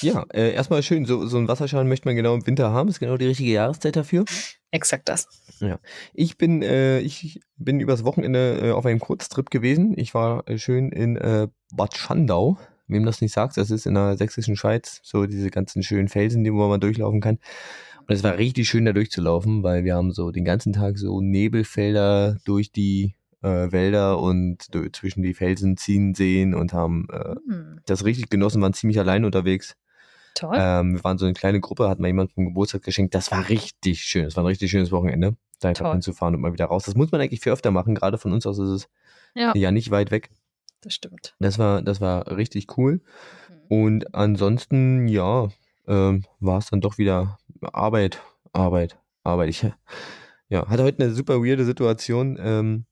Ja, 0.01 0.25
äh, 0.33 0.53
erstmal 0.53 0.83
schön, 0.83 1.05
so, 1.05 1.25
so 1.25 1.37
ein 1.37 1.47
Wasserschaden 1.47 1.87
möchte 1.87 2.07
man 2.07 2.15
genau 2.15 2.33
im 2.35 2.45
Winter 2.45 2.71
haben, 2.71 2.89
ist 2.89 2.99
genau 2.99 3.17
die 3.17 3.25
richtige 3.27 3.51
Jahreszeit 3.51 3.95
dafür. 3.95 4.25
Exakt 4.71 5.09
das. 5.09 5.27
Ich 6.13 6.37
bin, 6.37 6.61
äh, 6.61 6.99
ich 6.99 7.39
bin 7.57 7.79
übers 7.79 8.03
Wochenende 8.03 8.59
äh, 8.61 8.71
auf 8.71 8.85
einem 8.85 8.99
Kurztrip 8.99 9.49
gewesen. 9.49 9.93
Ich 9.97 10.13
war 10.13 10.47
äh, 10.47 10.57
schön 10.57 10.91
in 10.91 11.17
äh, 11.17 11.47
Bad 11.73 11.97
Schandau. 11.97 12.57
Wem 12.87 13.05
das 13.05 13.21
nicht 13.21 13.33
sagt, 13.33 13.57
das 13.57 13.69
ist 13.69 13.85
in 13.85 13.93
der 13.93 14.17
sächsischen 14.17 14.55
Schweiz, 14.55 14.99
so 15.03 15.27
diese 15.27 15.51
ganzen 15.51 15.83
schönen 15.83 16.07
Felsen, 16.07 16.43
die 16.43 16.51
wo 16.51 16.67
man 16.67 16.79
durchlaufen 16.79 17.21
kann. 17.21 17.37
Und 18.09 18.15
es 18.15 18.23
war 18.23 18.37
richtig 18.37 18.67
schön, 18.67 18.85
da 18.85 18.91
durchzulaufen, 18.93 19.61
weil 19.63 19.83
wir 19.83 19.95
haben 19.95 20.11
so 20.11 20.31
den 20.31 20.43
ganzen 20.43 20.73
Tag 20.73 20.97
so 20.97 21.21
Nebelfelder 21.21 22.37
durch 22.43 22.71
die 22.71 23.13
äh, 23.41 23.71
Wälder 23.71 24.19
und 24.19 24.67
zwischen 24.93 25.21
die 25.21 25.33
Felsen 25.35 25.77
ziehen 25.77 26.15
sehen 26.15 26.53
und 26.55 26.73
haben 26.73 27.07
äh, 27.11 27.35
Hm, 27.47 27.79
das 27.85 28.03
richtig 28.05 28.29
genossen, 28.29 28.61
waren 28.61 28.73
ziemlich 28.73 28.99
allein 28.99 29.25
unterwegs. 29.25 29.75
toll. 30.33 30.55
Ähm, 30.57 30.95
wir 30.95 31.03
waren 31.03 31.17
so 31.19 31.25
eine 31.25 31.33
kleine 31.35 31.59
Gruppe, 31.59 31.87
hat 31.87 31.99
mal 31.99 32.07
jemand 32.07 32.31
vom 32.33 32.45
Geburtstag 32.45 32.81
geschenkt. 32.83 33.13
Das 33.13 33.31
war 33.31 33.47
richtig 33.49 34.01
schön. 34.01 34.23
Das 34.25 34.35
war 34.35 34.43
ein 34.43 34.47
richtig 34.47 34.71
schönes 34.71 34.91
Wochenende, 34.91 35.35
da 35.59 35.69
einfach 35.69 35.91
hinzufahren 35.91 36.35
und 36.35 36.41
mal 36.41 36.53
wieder 36.53 36.65
raus. 36.65 36.85
Das 36.85 36.95
muss 36.95 37.11
man 37.11 37.21
eigentlich 37.21 37.41
viel 37.41 37.51
öfter 37.53 37.71
machen. 37.71 37.95
Gerade 37.95 38.17
von 38.17 38.33
uns 38.33 38.45
aus 38.47 38.57
ist 38.57 38.69
es 38.69 38.89
ja, 39.35 39.53
ja 39.55 39.71
nicht 39.71 39.91
weit 39.91 40.11
weg. 40.11 40.29
das 40.81 40.93
stimmt. 40.95 41.35
Das 41.39 41.59
war, 41.59 41.81
das 41.83 42.01
war 42.01 42.35
richtig 42.35 42.75
cool. 42.77 43.01
Hm. 43.47 43.55
Und 43.69 44.15
ansonsten, 44.15 45.07
ja, 45.07 45.49
ähm, 45.89 46.23
war 46.39 46.59
es 46.59 46.69
dann 46.69 46.81
doch 46.81 46.97
wieder 46.97 47.37
Arbeit, 47.61 48.21
Arbeit, 48.53 48.97
Arbeit. 49.23 49.49
Ich 49.49 49.65
ja, 50.47 50.67
hatte 50.67 50.83
heute 50.83 51.03
eine 51.03 51.13
super 51.13 51.43
weirde 51.43 51.65
Situation. 51.65 52.37
Ähm, 52.39 52.85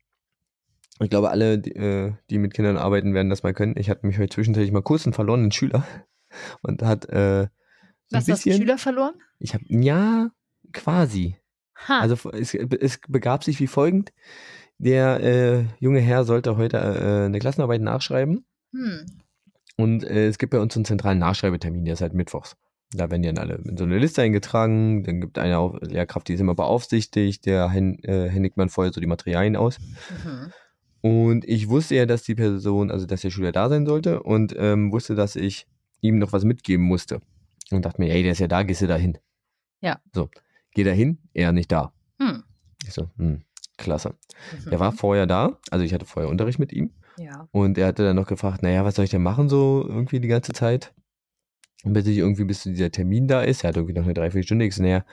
ich 0.99 1.09
glaube, 1.09 1.29
alle, 1.29 1.59
die, 1.59 1.75
äh, 1.75 2.13
die 2.29 2.39
mit 2.39 2.53
Kindern 2.53 2.77
arbeiten, 2.77 3.13
werden 3.13 3.29
das 3.29 3.43
mal 3.43 3.53
können. 3.53 3.75
Ich 3.77 3.89
hatte 3.89 4.05
mich 4.05 4.17
heute 4.17 4.33
zwischenzeitlich 4.33 4.71
mal 4.71 4.81
kurz 4.81 5.05
einen 5.05 5.13
verlorenen 5.13 5.51
Schüler 5.51 5.85
und 6.63 6.81
hat 6.81 7.05
äh, 7.09 7.47
so 8.07 8.17
ein 8.17 8.19
Was, 8.19 8.25
du 8.25 8.31
hast 8.31 8.43
bisschen. 8.43 8.61
Schüler 8.61 8.77
verloren? 8.77 9.13
Ich 9.39 9.53
habe 9.53 9.63
ja 9.67 10.31
quasi. 10.73 11.37
Ha, 11.87 11.99
Also 11.99 12.31
es, 12.31 12.53
es 12.55 12.99
begab 13.07 13.43
sich 13.43 13.59
wie 13.59 13.67
folgend. 13.67 14.11
Der 14.79 15.19
äh, 15.21 15.65
junge 15.79 15.99
Herr 15.99 16.23
sollte 16.23 16.57
heute 16.57 16.77
äh, 16.77 17.25
eine 17.25 17.39
Klassenarbeit 17.39 17.81
nachschreiben 17.81 18.45
hm. 18.73 19.05
und 19.75 20.03
äh, 20.03 20.27
es 20.27 20.37
gibt 20.37 20.51
bei 20.51 20.59
uns 20.59 20.75
einen 20.75 20.85
zentralen 20.85 21.17
Nachschreibetermin, 21.17 21.83
der 21.85 21.95
ist 21.95 22.01
halt 22.01 22.13
mittwochs. 22.13 22.55
Da 22.93 23.09
werden 23.11 23.21
die 23.21 23.27
dann 23.27 23.37
alle 23.37 23.55
in 23.55 23.75
so 23.75 23.83
eine 23.83 23.97
Liste 23.97 24.21
eingetragen, 24.21 25.03
dann 25.03 25.19
gibt 25.19 25.37
eine 25.37 25.57
Auf 25.57 25.75
Lehrkraft, 25.81 26.27
die 26.29 26.33
ist 26.33 26.39
immer 26.39 26.55
beaufsichtigt, 26.55 27.45
der 27.45 27.69
hän 27.69 27.99
äh, 28.03 28.29
händigt 28.29 28.55
man 28.55 28.69
vorher 28.69 28.93
so 28.93 29.01
die 29.01 29.07
Materialien 29.07 29.57
aus. 29.57 29.77
Mhm. 30.23 30.51
Und 31.01 31.45
ich 31.45 31.69
wusste 31.69 31.95
ja, 31.95 32.05
dass 32.05 32.23
die 32.23 32.35
Person, 32.35 32.89
also 32.89 33.05
dass 33.05 33.21
der 33.21 33.29
Schüler 33.29 33.51
da 33.51 33.69
sein 33.69 33.85
sollte 33.85 34.23
und 34.23 34.55
ähm, 34.57 34.91
wusste, 34.91 35.15
dass 35.15 35.35
ich 35.35 35.67
ihm 36.01 36.17
noch 36.17 36.31
was 36.31 36.43
mitgeben 36.43 36.85
musste. 36.85 37.21
Und 37.71 37.85
dachte 37.85 38.01
mir, 38.01 38.11
hey, 38.11 38.23
der 38.23 38.31
ist 38.31 38.39
ja 38.39 38.47
da, 38.47 38.63
gehst 38.63 38.81
du 38.81 38.87
da 38.87 38.95
hin. 38.95 39.17
Ja. 39.81 39.99
So, 40.13 40.29
geh 40.71 40.83
da 40.83 40.91
hin, 40.91 41.19
er 41.33 41.51
nicht 41.51 41.71
da. 41.71 41.91
Hm. 42.19 42.43
Ich 42.85 42.93
so, 42.93 43.09
hm, 43.17 43.41
klasse. 43.77 44.15
Mhm. 44.65 44.71
Er 44.71 44.79
war 44.79 44.91
vorher 44.93 45.27
da, 45.27 45.57
also 45.71 45.83
ich 45.83 45.93
hatte 45.93 46.05
vorher 46.05 46.31
Unterricht 46.31 46.59
mit 46.59 46.71
ihm 46.71 46.91
Ja. 47.17 47.47
und 47.51 47.77
er 47.77 47.87
hatte 47.87 48.03
dann 48.03 48.15
noch 48.15 48.27
gefragt, 48.27 48.63
naja, 48.63 48.85
was 48.85 48.95
soll 48.95 49.05
ich 49.05 49.11
denn 49.11 49.23
machen 49.23 49.49
so 49.49 49.85
irgendwie 49.87 50.19
die 50.21 50.27
ganze 50.29 50.53
Zeit? 50.53 50.93
Bis 51.83 52.07
ich 52.07 52.17
irgendwie, 52.17 52.43
bis 52.43 52.63
dieser 52.63 52.91
Termin 52.91 53.27
da 53.27 53.41
ist. 53.43 53.63
Er 53.63 53.69
hat 53.69 53.75
irgendwie 53.77 53.93
noch 53.93 54.03
eine 54.03 54.13
Dreiviertelstunde. 54.13 54.65
Ich 54.65 54.75
so, 54.75 54.83
naja, 54.83 55.05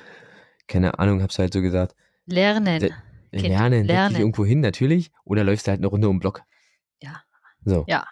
keine 0.67 0.99
Ahnung, 0.99 1.23
hab's 1.23 1.39
halt 1.39 1.53
so 1.53 1.61
gesagt. 1.61 1.95
Lernen. 2.27 2.81
Se- 2.81 2.91
Kind, 3.33 3.49
lernen, 3.49 3.85
lernen. 3.85 4.11
dich 4.11 4.21
irgendwo 4.21 4.45
hin, 4.45 4.61
natürlich. 4.61 5.11
Oder 5.25 5.45
läufst 5.45 5.67
du 5.67 5.71
halt 5.71 5.81
eine 5.81 5.89
Runde 5.89 6.09
um 6.09 6.17
den 6.17 6.21
Block. 6.21 6.43
Ja. 7.03 7.23
So. 7.65 7.85
Ja. 7.89 8.07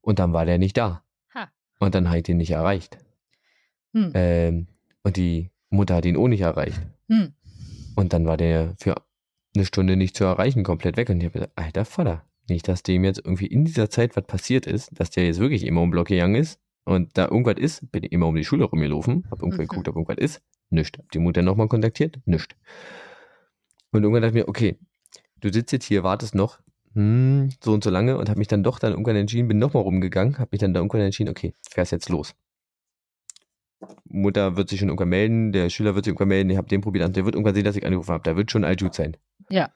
Und 0.00 0.18
dann 0.18 0.32
war 0.32 0.46
der 0.46 0.58
nicht 0.58 0.76
da. 0.76 1.02
Ha. 1.34 1.50
Und 1.80 1.94
dann 1.94 2.08
hat 2.08 2.18
ich 2.18 2.28
ihn 2.28 2.36
nicht 2.36 2.52
erreicht. 2.52 2.98
Hm. 3.92 4.12
Ähm, 4.14 4.66
und 5.02 5.16
die 5.16 5.50
Mutter 5.68 5.96
hat 5.96 6.04
ihn 6.04 6.16
auch 6.16 6.28
nicht 6.28 6.42
erreicht. 6.42 6.80
Hm. 7.08 7.34
Und 7.96 8.12
dann 8.12 8.24
war 8.26 8.36
der 8.36 8.74
für 8.78 8.94
eine 9.54 9.66
Stunde 9.66 9.96
nicht 9.96 10.16
zu 10.16 10.24
erreichen, 10.24 10.62
komplett 10.62 10.96
weg. 10.96 11.10
Und 11.10 11.18
ich 11.20 11.24
habe 11.24 11.32
gesagt, 11.34 11.52
alter 11.56 11.84
Vater, 11.84 12.24
nicht, 12.48 12.68
dass 12.68 12.82
dem 12.82 13.04
jetzt 13.04 13.18
irgendwie 13.24 13.46
in 13.46 13.64
dieser 13.64 13.90
Zeit 13.90 14.16
was 14.16 14.24
passiert 14.26 14.66
ist, 14.66 14.90
dass 14.98 15.10
der 15.10 15.26
jetzt 15.26 15.40
wirklich 15.40 15.66
immer 15.66 15.82
um 15.82 15.88
den 15.88 15.92
Block 15.92 16.06
gegangen 16.08 16.36
ist 16.36 16.58
und 16.84 17.16
da 17.16 17.28
irgendwas 17.28 17.56
ist, 17.58 17.90
bin 17.92 18.04
ich 18.04 18.12
immer 18.12 18.26
um 18.26 18.34
die 18.34 18.44
Schule 18.44 18.64
rumgelaufen, 18.64 19.24
hab 19.30 19.40
irgendwo 19.40 19.62
Mhm. 19.62 19.68
geguckt, 19.68 19.88
ob 19.88 19.96
irgendwas 19.96 20.18
ist, 20.18 20.42
nischt. 20.70 20.98
Hab 20.98 21.10
die 21.12 21.18
Mutter 21.18 21.42
nochmal 21.42 21.68
kontaktiert, 21.68 22.18
nischt. 22.24 22.56
Und 23.92 24.02
irgendwann 24.02 24.22
dachte 24.22 24.38
ich 24.38 24.44
mir, 24.44 24.48
okay, 24.48 24.78
du 25.40 25.52
sitzt 25.52 25.72
jetzt 25.72 25.84
hier, 25.84 26.02
wartest 26.02 26.34
noch 26.34 26.58
hm, 26.94 27.50
so 27.62 27.72
und 27.72 27.82
so 27.84 27.90
lange 27.90 28.18
und 28.18 28.28
habe 28.28 28.38
mich 28.38 28.48
dann 28.48 28.62
doch 28.62 28.78
dann 28.78 28.92
irgendwann 28.92 29.16
entschieden, 29.16 29.48
bin 29.48 29.58
nochmal 29.58 29.82
rumgegangen, 29.82 30.38
habe 30.38 30.48
mich 30.52 30.60
dann 30.60 30.74
da 30.74 30.80
irgendwann 30.80 31.00
entschieden, 31.00 31.30
okay, 31.30 31.54
fährst 31.70 31.92
jetzt 31.92 32.08
los. 32.08 32.34
Mutter 34.04 34.56
wird 34.56 34.68
sich 34.68 34.78
schon 34.78 34.88
irgendwann 34.88 35.08
melden, 35.08 35.52
der 35.52 35.70
Schüler 35.70 35.94
wird 35.94 36.04
sich 36.04 36.10
irgendwann 36.10 36.28
melden, 36.28 36.50
ich 36.50 36.56
habe 36.56 36.68
den 36.68 36.80
probiert, 36.82 37.16
der 37.16 37.24
wird 37.24 37.34
irgendwann 37.34 37.54
sehen, 37.54 37.64
dass 37.64 37.76
ich 37.76 37.84
angerufen 37.84 38.12
habe, 38.12 38.22
da 38.24 38.36
wird 38.36 38.50
schon 38.50 38.64
Aljut 38.64 38.94
sein. 38.94 39.16
Ja. 39.48 39.70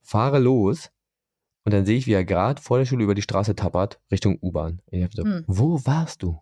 Fahre 0.00 0.38
los 0.38 0.90
und 1.64 1.72
dann 1.72 1.86
sehe 1.86 1.96
ich, 1.96 2.06
wie 2.06 2.12
er 2.12 2.24
gerade 2.24 2.60
vor 2.60 2.78
der 2.78 2.86
Schule 2.86 3.04
über 3.04 3.14
die 3.14 3.22
Straße 3.22 3.54
tappert, 3.54 4.00
Richtung 4.10 4.38
U-Bahn. 4.40 4.80
Ich 4.90 5.02
habe 5.02 5.12
so, 5.14 5.22
hm. 5.22 5.44
wo 5.46 5.84
warst 5.84 6.22
du? 6.22 6.40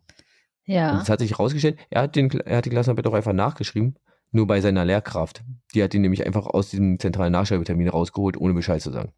Ja. 0.65 0.93
Und 0.93 1.03
es 1.03 1.09
hat 1.09 1.21
sich 1.21 1.33
herausgestellt, 1.33 1.79
er 1.91 2.03
hat, 2.03 2.17
den, 2.17 2.31
er 2.31 2.59
hat 2.59 2.65
die 2.65 2.71
Klassenarbeit 2.71 3.07
auch 3.07 3.15
einfach 3.15 3.33
nachgeschrieben, 3.33 3.97
nur 4.31 4.47
bei 4.47 4.61
seiner 4.61 4.85
Lehrkraft. 4.85 5.43
Die 5.75 5.83
hat 5.83 5.93
ihn 5.95 6.03
nämlich 6.03 6.25
einfach 6.25 6.47
aus 6.47 6.71
diesem 6.71 6.99
zentralen 6.99 7.33
Nachschreibetermin 7.33 7.89
rausgeholt, 7.89 8.37
ohne 8.37 8.55
Bescheid 8.55 8.81
zu 8.81 8.93
sagen. 8.93 9.13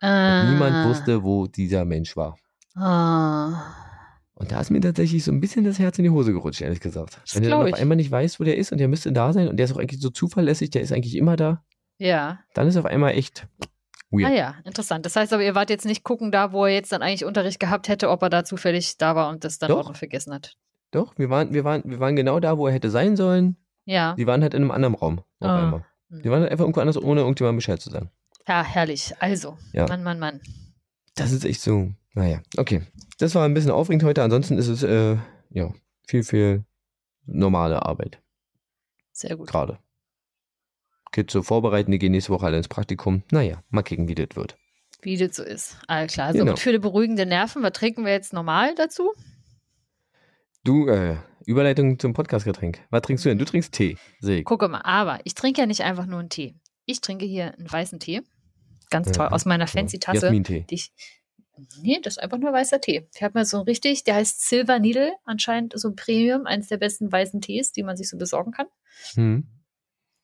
Ah. 0.00 0.50
niemand 0.50 0.86
wusste, 0.86 1.22
wo 1.22 1.46
dieser 1.46 1.84
Mensch 1.86 2.16
war. 2.16 2.36
Ah. 2.74 3.74
Und 4.34 4.52
da 4.52 4.60
ist 4.60 4.70
mir 4.70 4.80
tatsächlich 4.80 5.24
so 5.24 5.32
ein 5.32 5.40
bisschen 5.40 5.64
das 5.64 5.78
Herz 5.78 5.96
in 5.98 6.04
die 6.04 6.10
Hose 6.10 6.32
gerutscht, 6.32 6.60
ehrlich 6.60 6.80
gesagt. 6.80 7.20
Das 7.22 7.34
Wenn 7.34 7.44
du 7.44 7.50
dann 7.50 7.66
auf 7.66 7.72
einmal 7.72 7.96
nicht 7.96 8.10
weißt, 8.10 8.38
wo 8.40 8.44
der 8.44 8.58
ist 8.58 8.72
und 8.72 8.78
der 8.78 8.88
müsste 8.88 9.12
da 9.12 9.32
sein 9.32 9.48
und 9.48 9.56
der 9.56 9.64
ist 9.64 9.72
auch 9.72 9.78
eigentlich 9.78 10.00
so 10.00 10.10
zuverlässig, 10.10 10.70
der 10.70 10.82
ist 10.82 10.92
eigentlich 10.92 11.16
immer 11.16 11.36
da. 11.36 11.64
Ja. 11.98 12.40
Dann 12.52 12.66
ist 12.66 12.76
auf 12.76 12.84
einmal 12.84 13.12
echt 13.12 13.46
weird. 14.18 14.30
Ah 14.30 14.34
ja, 14.34 14.54
interessant. 14.64 15.04
Das 15.06 15.16
heißt 15.16 15.32
aber, 15.32 15.42
ihr 15.42 15.54
wart 15.54 15.70
jetzt 15.70 15.86
nicht 15.86 16.04
gucken 16.04 16.30
da, 16.30 16.52
wo 16.52 16.64
er 16.64 16.72
jetzt 16.72 16.92
dann 16.92 17.02
eigentlich 17.02 17.24
Unterricht 17.24 17.60
gehabt 17.60 17.88
hätte, 17.88 18.10
ob 18.10 18.22
er 18.22 18.30
da 18.30 18.44
zufällig 18.44 18.96
da 18.98 19.14
war 19.16 19.28
und 19.28 19.44
das 19.44 19.58
dann 19.58 19.68
Doch. 19.68 19.80
auch 19.80 19.88
noch 19.88 19.96
vergessen 19.96 20.32
hat. 20.32 20.56
Doch, 20.90 21.18
wir 21.18 21.28
waren, 21.30 21.52
wir, 21.52 21.64
waren, 21.64 21.82
wir 21.84 22.00
waren 22.00 22.16
genau 22.16 22.40
da, 22.40 22.56
wo 22.56 22.66
er 22.66 22.72
hätte 22.72 22.90
sein 22.90 23.16
sollen. 23.16 23.56
Ja. 23.84 24.14
Die 24.14 24.26
waren 24.26 24.42
halt 24.42 24.54
in 24.54 24.62
einem 24.62 24.70
anderen 24.70 24.94
Raum 24.94 25.18
auf 25.40 25.48
ah. 25.48 25.62
einmal. 25.64 25.84
Hm. 26.10 26.22
Die 26.22 26.30
waren 26.30 26.40
halt 26.42 26.52
einfach 26.52 26.64
irgendwo 26.64 26.80
anders, 26.80 26.96
ohne 26.96 27.20
irgendjemandem 27.20 27.56
Bescheid 27.56 27.80
zu 27.80 27.90
sagen. 27.90 28.10
Ja, 28.46 28.62
herrlich. 28.62 29.14
Also, 29.20 29.56
ja. 29.72 29.86
Mann, 29.88 30.02
Mann, 30.02 30.18
Mann. 30.18 30.40
Das 31.16 31.32
ist 31.32 31.44
echt 31.44 31.60
so. 31.60 31.90
Naja, 32.14 32.40
okay. 32.56 32.82
Das 33.18 33.34
war 33.34 33.44
ein 33.44 33.54
bisschen 33.54 33.70
aufregend 33.70 34.04
heute. 34.04 34.22
Ansonsten 34.22 34.58
ist 34.58 34.68
es, 34.68 34.82
äh, 34.82 35.16
ja, 35.50 35.72
viel, 36.06 36.22
viel 36.22 36.64
normale 37.26 37.84
Arbeit. 37.84 38.20
Sehr 39.12 39.36
gut. 39.36 39.48
Gerade. 39.48 39.78
Kids 41.14 41.32
so 41.32 41.42
vorbereiten, 41.42 41.92
die 41.92 41.98
gehen 41.98 42.12
nächste 42.12 42.32
Woche 42.32 42.46
alle 42.46 42.56
ins 42.56 42.68
Praktikum. 42.68 43.22
Naja, 43.30 43.62
mal 43.70 43.82
kicken, 43.82 44.08
wie 44.08 44.16
das 44.16 44.28
wird. 44.34 44.56
Wie 45.00 45.16
das 45.16 45.36
so 45.36 45.44
ist. 45.44 45.76
Alles 45.86 46.12
klar. 46.12 46.32
So, 46.32 46.38
genau. 46.38 46.50
und 46.52 46.58
für 46.58 46.72
die 46.72 46.78
beruhigende 46.78 47.24
Nerven, 47.24 47.62
was 47.62 47.72
trinken 47.72 48.04
wir 48.04 48.12
jetzt 48.12 48.32
normal 48.32 48.74
dazu? 48.74 49.12
Du, 50.64 50.88
äh, 50.88 51.16
Überleitung 51.46 51.98
zum 51.98 52.14
Podcastgetränk. 52.14 52.80
Was 52.90 53.02
trinkst 53.02 53.24
du 53.24 53.28
denn? 53.28 53.38
Du 53.38 53.44
trinkst 53.44 53.72
Tee. 53.72 53.96
Sehe 54.20 54.40
ich. 54.40 54.44
Gucke 54.44 54.66
mal, 54.68 54.80
aber 54.80 55.20
ich 55.24 55.34
trinke 55.34 55.60
ja 55.60 55.66
nicht 55.66 55.82
einfach 55.82 56.06
nur 56.06 56.18
einen 56.18 56.30
Tee. 56.30 56.56
Ich 56.84 57.00
trinke 57.00 57.26
hier 57.26 57.54
einen 57.56 57.70
weißen 57.70 58.00
Tee. 58.00 58.22
Ganz 58.90 59.12
toll, 59.12 59.26
ja, 59.26 59.32
aus 59.32 59.44
meiner 59.44 59.66
fancy 59.66 59.98
Tasse. 59.98 60.26
Jasmin-Tee. 60.26 60.66
Die 60.68 60.74
ich, 60.74 60.92
nee, 61.80 62.00
das 62.02 62.14
ist 62.14 62.22
einfach 62.22 62.38
nur 62.38 62.52
weißer 62.52 62.80
Tee. 62.80 63.06
Ich 63.14 63.22
habe 63.22 63.38
mir 63.38 63.44
so 63.44 63.60
richtig, 63.60 64.02
der 64.04 64.16
heißt 64.16 64.48
Silver 64.48 64.80
Needle, 64.80 65.12
anscheinend 65.24 65.78
so 65.78 65.88
ein 65.88 65.96
Premium, 65.96 66.46
eines 66.46 66.68
der 66.68 66.78
besten 66.78 67.12
weißen 67.12 67.40
Tees, 67.40 67.70
die 67.72 67.84
man 67.84 67.96
sich 67.96 68.08
so 68.08 68.16
besorgen 68.16 68.50
kann. 68.50 68.66
Mhm. 69.16 69.46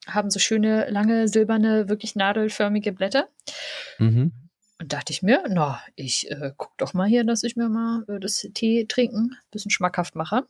Haben 0.07 0.31
so 0.31 0.39
schöne, 0.39 0.89
lange, 0.89 1.27
silberne, 1.27 1.89
wirklich 1.89 2.15
nadelförmige 2.15 2.91
Blätter. 2.91 3.29
Mhm. 3.99 4.31
Und 4.79 4.93
dachte 4.93 5.13
ich 5.13 5.21
mir, 5.21 5.43
na, 5.47 5.79
ich 5.95 6.31
äh, 6.31 6.53
guck 6.57 6.75
doch 6.77 6.93
mal 6.93 7.07
hier, 7.07 7.23
dass 7.23 7.43
ich 7.43 7.55
mir 7.55 7.69
mal 7.69 8.03
äh, 8.07 8.19
das 8.19 8.47
Tee 8.53 8.85
trinken, 8.87 9.37
ein 9.39 9.51
bisschen 9.51 9.69
schmackhaft 9.69 10.15
mache. 10.15 10.47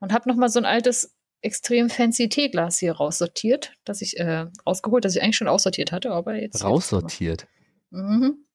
Und 0.00 0.12
habe 0.12 0.28
noch 0.28 0.36
mal 0.36 0.48
so 0.48 0.58
ein 0.58 0.64
altes, 0.64 1.14
extrem 1.42 1.90
fancy 1.90 2.28
Teeglas 2.28 2.78
hier 2.78 2.92
raussortiert, 2.92 3.72
das 3.84 4.00
ich 4.00 4.18
äh, 4.18 4.46
rausgeholt, 4.66 5.04
das 5.04 5.16
ich 5.16 5.22
eigentlich 5.22 5.36
schon 5.36 5.48
aussortiert 5.48 5.92
hatte, 5.92 6.12
aber 6.12 6.36
jetzt. 6.36 6.64
Raussortiert? 6.64 7.46
Mhm. 7.90 8.46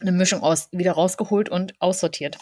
Eine 0.00 0.12
Mischung 0.12 0.42
aus, 0.42 0.68
wieder 0.70 0.92
rausgeholt 0.92 1.48
und 1.48 1.74
aussortiert. 1.80 2.38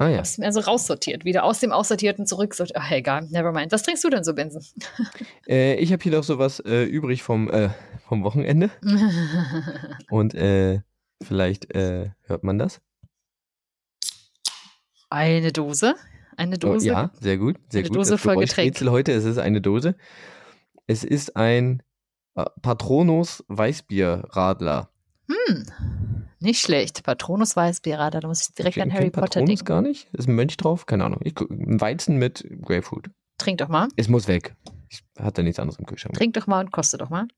Ah 0.00 0.08
ja. 0.08 0.16
Hab's 0.16 0.38
mir 0.38 0.50
so 0.50 0.60
raussortiert, 0.60 1.26
wieder 1.26 1.44
aus 1.44 1.60
dem 1.60 1.72
Aussortierten 1.72 2.24
zurück. 2.24 2.56
Ach, 2.74 2.90
egal, 2.90 3.28
never 3.30 3.52
mind. 3.52 3.70
Was 3.70 3.82
trinkst 3.82 4.02
du 4.02 4.08
denn 4.08 4.24
so, 4.24 4.32
Benson? 4.32 4.64
Äh, 5.46 5.74
ich 5.74 5.92
habe 5.92 6.02
hier 6.02 6.12
noch 6.12 6.24
sowas 6.24 6.60
äh, 6.60 6.84
übrig 6.84 7.22
vom, 7.22 7.50
äh, 7.50 7.68
vom 8.08 8.24
Wochenende. 8.24 8.70
Und 10.10 10.32
äh, 10.34 10.80
vielleicht 11.22 11.74
äh, 11.74 12.12
hört 12.22 12.44
man 12.44 12.58
das. 12.58 12.80
Eine 15.10 15.52
Dose. 15.52 15.96
Eine 16.34 16.54
oh, 16.56 16.58
Dose. 16.58 16.88
Oh, 16.88 16.92
ja, 16.92 17.10
sehr 17.20 17.36
gut. 17.36 17.56
Sehr 17.68 17.80
eine 17.80 17.88
gut. 17.88 17.96
Dose 17.98 18.16
voll 18.16 18.36
Getränk. 18.36 18.80
heute, 18.80 19.12
es 19.12 19.24
ist 19.24 19.36
eine 19.36 19.60
Dose. 19.60 19.96
Es 20.86 21.04
ist 21.04 21.36
ein 21.36 21.82
äh, 22.36 22.46
Patronus 22.62 23.44
Weißbierradler. 23.48 24.88
Hm. 25.28 25.66
Nicht 26.40 26.60
schlecht. 26.60 27.02
Patronus 27.02 27.54
Weißbierradler. 27.54 28.20
Da 28.20 28.28
muss 28.28 28.48
ich 28.48 28.54
direkt 28.54 28.76
ich 28.76 28.82
an 28.82 28.92
Harry 28.92 29.10
Potter 29.10 29.42
denken. 29.44 29.64
gar 29.64 29.82
nicht. 29.82 30.08
Ist 30.14 30.26
ein 30.26 30.34
Mönch 30.34 30.56
drauf? 30.56 30.86
Keine 30.86 31.04
Ahnung. 31.04 31.20
Ich, 31.22 31.34
Weizen 31.38 32.16
mit 32.16 32.46
Grapefruit. 32.62 33.10
Trink 33.38 33.58
doch 33.58 33.68
mal. 33.68 33.88
Es 33.96 34.08
muss 34.08 34.26
weg. 34.26 34.56
Ich 34.88 35.02
hatte 35.18 35.42
nichts 35.42 35.58
anderes 35.58 35.78
im 35.78 35.86
Kühlschrank. 35.86 36.14
Trink 36.14 36.34
doch 36.34 36.46
mal 36.46 36.60
und 36.64 36.72
koste 36.72 36.96
doch 36.98 37.10
mal. 37.10 37.28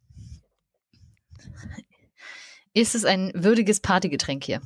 Ist 2.75 2.95
es 2.95 3.05
ein 3.05 3.33
würdiges 3.35 3.81
Partygetränk 3.81 4.45
hier? 4.45 4.63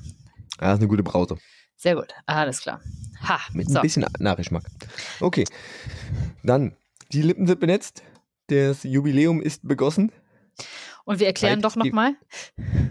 Ja, 0.60 0.72
ist 0.72 0.78
eine 0.78 0.88
gute 0.88 1.02
Brause. 1.02 1.38
Sehr 1.76 1.96
gut. 1.96 2.14
Alles 2.26 2.60
klar. 2.60 2.80
Ha. 3.22 3.40
Mit 3.52 3.68
so. 3.68 3.76
ein 3.78 3.82
bisschen 3.82 4.06
Nachgeschmack. 4.18 4.64
Okay. 5.20 5.44
Dann, 6.42 6.76
die 7.12 7.22
Lippen 7.22 7.46
sind 7.46 7.60
benetzt. 7.60 8.02
Das 8.48 8.84
Jubiläum 8.84 9.42
ist 9.42 9.66
begossen. 9.66 10.12
Und 11.06 11.20
wir 11.20 11.28
erklären 11.28 11.62
Zeit 11.62 11.64
doch 11.64 11.76
nochmal. 11.76 12.14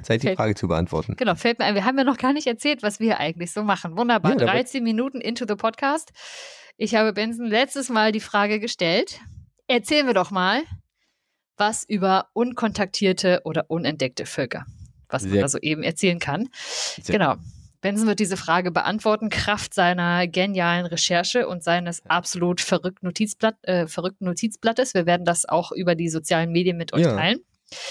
Zeit, 0.02 0.24
die 0.24 0.34
Frage 0.36 0.56
zu 0.56 0.70
beantworten. 0.70 1.18
Genau, 1.18 1.36
fällt 1.36 1.60
mir 1.60 1.66
ein. 1.66 1.76
Wir 1.76 1.84
haben 1.84 1.98
ja 1.98 2.06
noch 2.06 2.18
gar 2.18 2.32
nicht 2.32 2.48
erzählt, 2.48 2.82
was 2.82 3.02
wir 3.02 3.20
eigentlich 3.20 3.52
so 3.52 3.62
machen. 3.62 3.98
Wunderbar. 3.98 4.32
Ja, 4.32 4.38
13 4.38 4.82
Minuten 4.82 5.20
into 5.20 5.46
the 5.46 5.56
Podcast. 5.56 6.14
Ich 6.78 6.96
habe 6.96 7.12
Benson 7.12 7.46
letztes 7.46 7.90
Mal 7.90 8.14
die 8.14 8.22
Frage 8.22 8.62
gestellt. 8.62 9.20
Erzählen 9.68 10.08
wir 10.08 10.14
doch 10.14 10.32
mal 10.32 10.64
was 11.58 11.84
über 11.84 12.30
unkontaktierte 12.34 13.42
oder 13.44 13.66
unentdeckte 13.70 14.26
Völker, 14.26 14.66
was 15.10 15.24
Sehr 15.24 15.32
man 15.32 15.42
da 15.42 15.50
so 15.50 15.58
eben 15.60 15.84
erzählen 15.84 16.20
kann. 16.20 16.48
Sehr 17.02 17.18
genau. 17.18 17.36
Benson 17.82 18.08
wird 18.08 18.20
diese 18.20 18.38
Frage 18.38 18.72
beantworten, 18.72 19.30
Kraft 19.30 19.74
seiner 19.74 20.26
genialen 20.26 20.86
Recherche 20.86 21.48
und 21.48 21.64
seines 21.64 22.06
absolut 22.06 22.62
verrückten, 22.62 23.06
Notizblatt, 23.08 23.58
äh, 23.64 23.88
verrückten 23.88 24.26
Notizblattes. 24.26 24.94
Wir 24.94 25.06
werden 25.06 25.26
das 25.26 25.48
auch 25.48 25.72
über 25.74 25.96
die 25.96 26.10
sozialen 26.10 26.52
Medien 26.52 26.78
mit 26.78 26.94
euch 26.94 27.04
ja. 27.04 27.16
teilen. 27.16 27.42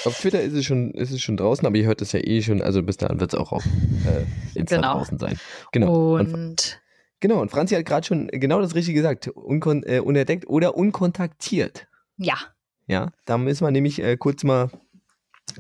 Auf 0.05 0.19
Twitter 0.19 0.41
ist 0.41 0.53
es 0.53 0.65
schon, 0.65 0.93
ist 0.93 1.11
es 1.11 1.21
schon 1.21 1.37
draußen, 1.37 1.67
aber 1.67 1.77
ihr 1.77 1.87
hört 1.87 2.01
es 2.01 2.13
ja 2.13 2.21
eh 2.21 2.43
schon, 2.43 2.63
also 2.63 2.83
bis 2.83 2.97
dahin 2.97 3.21
wird 3.21 3.35
es 3.35 3.39
auch 3.39 3.53
auf 3.53 3.65
äh, 3.67 4.59
Insta 4.59 4.77
genau. 4.77 4.95
draußen 4.95 5.19
sein. 5.19 5.39
Genau. 5.73 6.15
Und, 6.15 6.33
und 6.33 6.81
genau, 7.21 7.41
und 7.41 7.51
Franzi 7.51 7.75
hat 7.75 7.85
gerade 7.85 8.07
schon 8.07 8.29
genau 8.29 8.61
das 8.61 8.75
Richtige 8.75 9.01
gesagt. 9.01 9.29
Unkon 9.29 9.83
äh, 9.83 9.99
unentdeckt 9.99 10.49
oder 10.49 10.77
unkontaktiert. 10.77 11.89
Ja. 12.17 12.37
Ja, 12.87 13.13
da 13.25 13.39
müssen 13.39 13.67
wir 13.67 13.71
nämlich 13.71 14.01
äh, 14.01 14.17
kurz 14.17 14.45
mal 14.45 14.71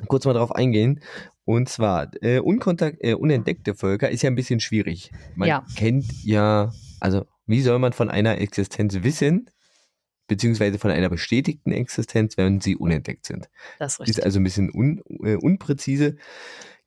kurz 0.09 0.25
mal 0.25 0.35
drauf 0.35 0.53
eingehen. 0.55 1.01
Und 1.45 1.69
zwar, 1.69 2.11
äh, 2.23 2.39
unkontakt, 2.39 2.99
äh, 3.01 3.15
unentdeckte 3.15 3.75
Völker 3.75 4.11
ist 4.11 4.23
ja 4.23 4.31
ein 4.31 4.35
bisschen 4.35 4.61
schwierig. 4.61 5.11
Man 5.35 5.49
ja. 5.49 5.65
kennt 5.77 6.07
ja, 6.25 6.73
also 7.01 7.27
wie 7.47 7.61
soll 7.61 7.79
man 7.79 7.93
von 7.93 8.09
einer 8.09 8.39
Existenz 8.39 9.03
wissen, 9.03 9.51
beziehungsweise 10.27 10.79
von 10.79 10.91
einer 10.91 11.11
bestätigten 11.11 11.73
Existenz, 11.73 12.37
wenn 12.37 12.61
sie 12.61 12.77
unentdeckt 12.77 13.27
sind. 13.27 13.49
Das 13.79 13.95
ist, 13.95 14.01
richtig. 14.01 14.19
ist 14.19 14.25
also 14.25 14.41
ein 14.41 14.45
bisschen 14.45 14.71
un, 14.73 15.03
äh, 15.23 15.37
unpräzise. 15.37 16.17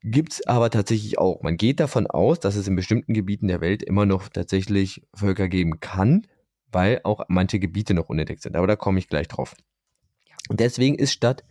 Gibt 0.03 0.33
es 0.33 0.47
aber 0.47 0.69
tatsächlich 0.69 1.17
auch. 1.17 1.41
Man 1.41 1.57
geht 1.57 1.79
davon 1.79 2.07
aus, 2.07 2.39
dass 2.39 2.55
es 2.55 2.67
in 2.67 2.75
bestimmten 2.75 3.13
Gebieten 3.13 3.47
der 3.47 3.61
Welt 3.61 3.83
immer 3.83 4.05
noch 4.05 4.29
tatsächlich 4.29 5.01
Völker 5.13 5.47
geben 5.49 5.79
kann, 5.79 6.27
weil 6.71 7.01
auch 7.03 7.25
manche 7.27 7.59
Gebiete 7.59 7.93
noch 7.93 8.09
unentdeckt 8.09 8.43
sind. 8.43 8.55
Aber 8.55 8.67
da 8.67 8.75
komme 8.75 8.99
ich 8.99 9.09
gleich 9.09 9.27
drauf. 9.27 9.55
Und 10.49 10.59
deswegen 10.59 10.95
ist 10.95 11.11
statt 11.11 11.43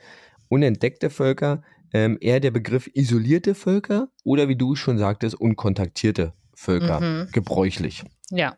unentdeckte 0.49 1.11
Völker 1.11 1.63
ähm, 1.93 2.19
eher 2.21 2.41
der 2.41 2.51
Begriff 2.51 2.89
isolierte 2.95 3.55
Völker 3.55 4.09
oder 4.25 4.49
wie 4.49 4.57
du 4.57 4.75
schon 4.75 4.99
sagtest, 4.99 5.35
unkontaktierte 5.35 6.33
Völker 6.55 7.01
mhm. 7.01 7.29
gebräuchlich. 7.33 8.05
Ja. 8.31 8.57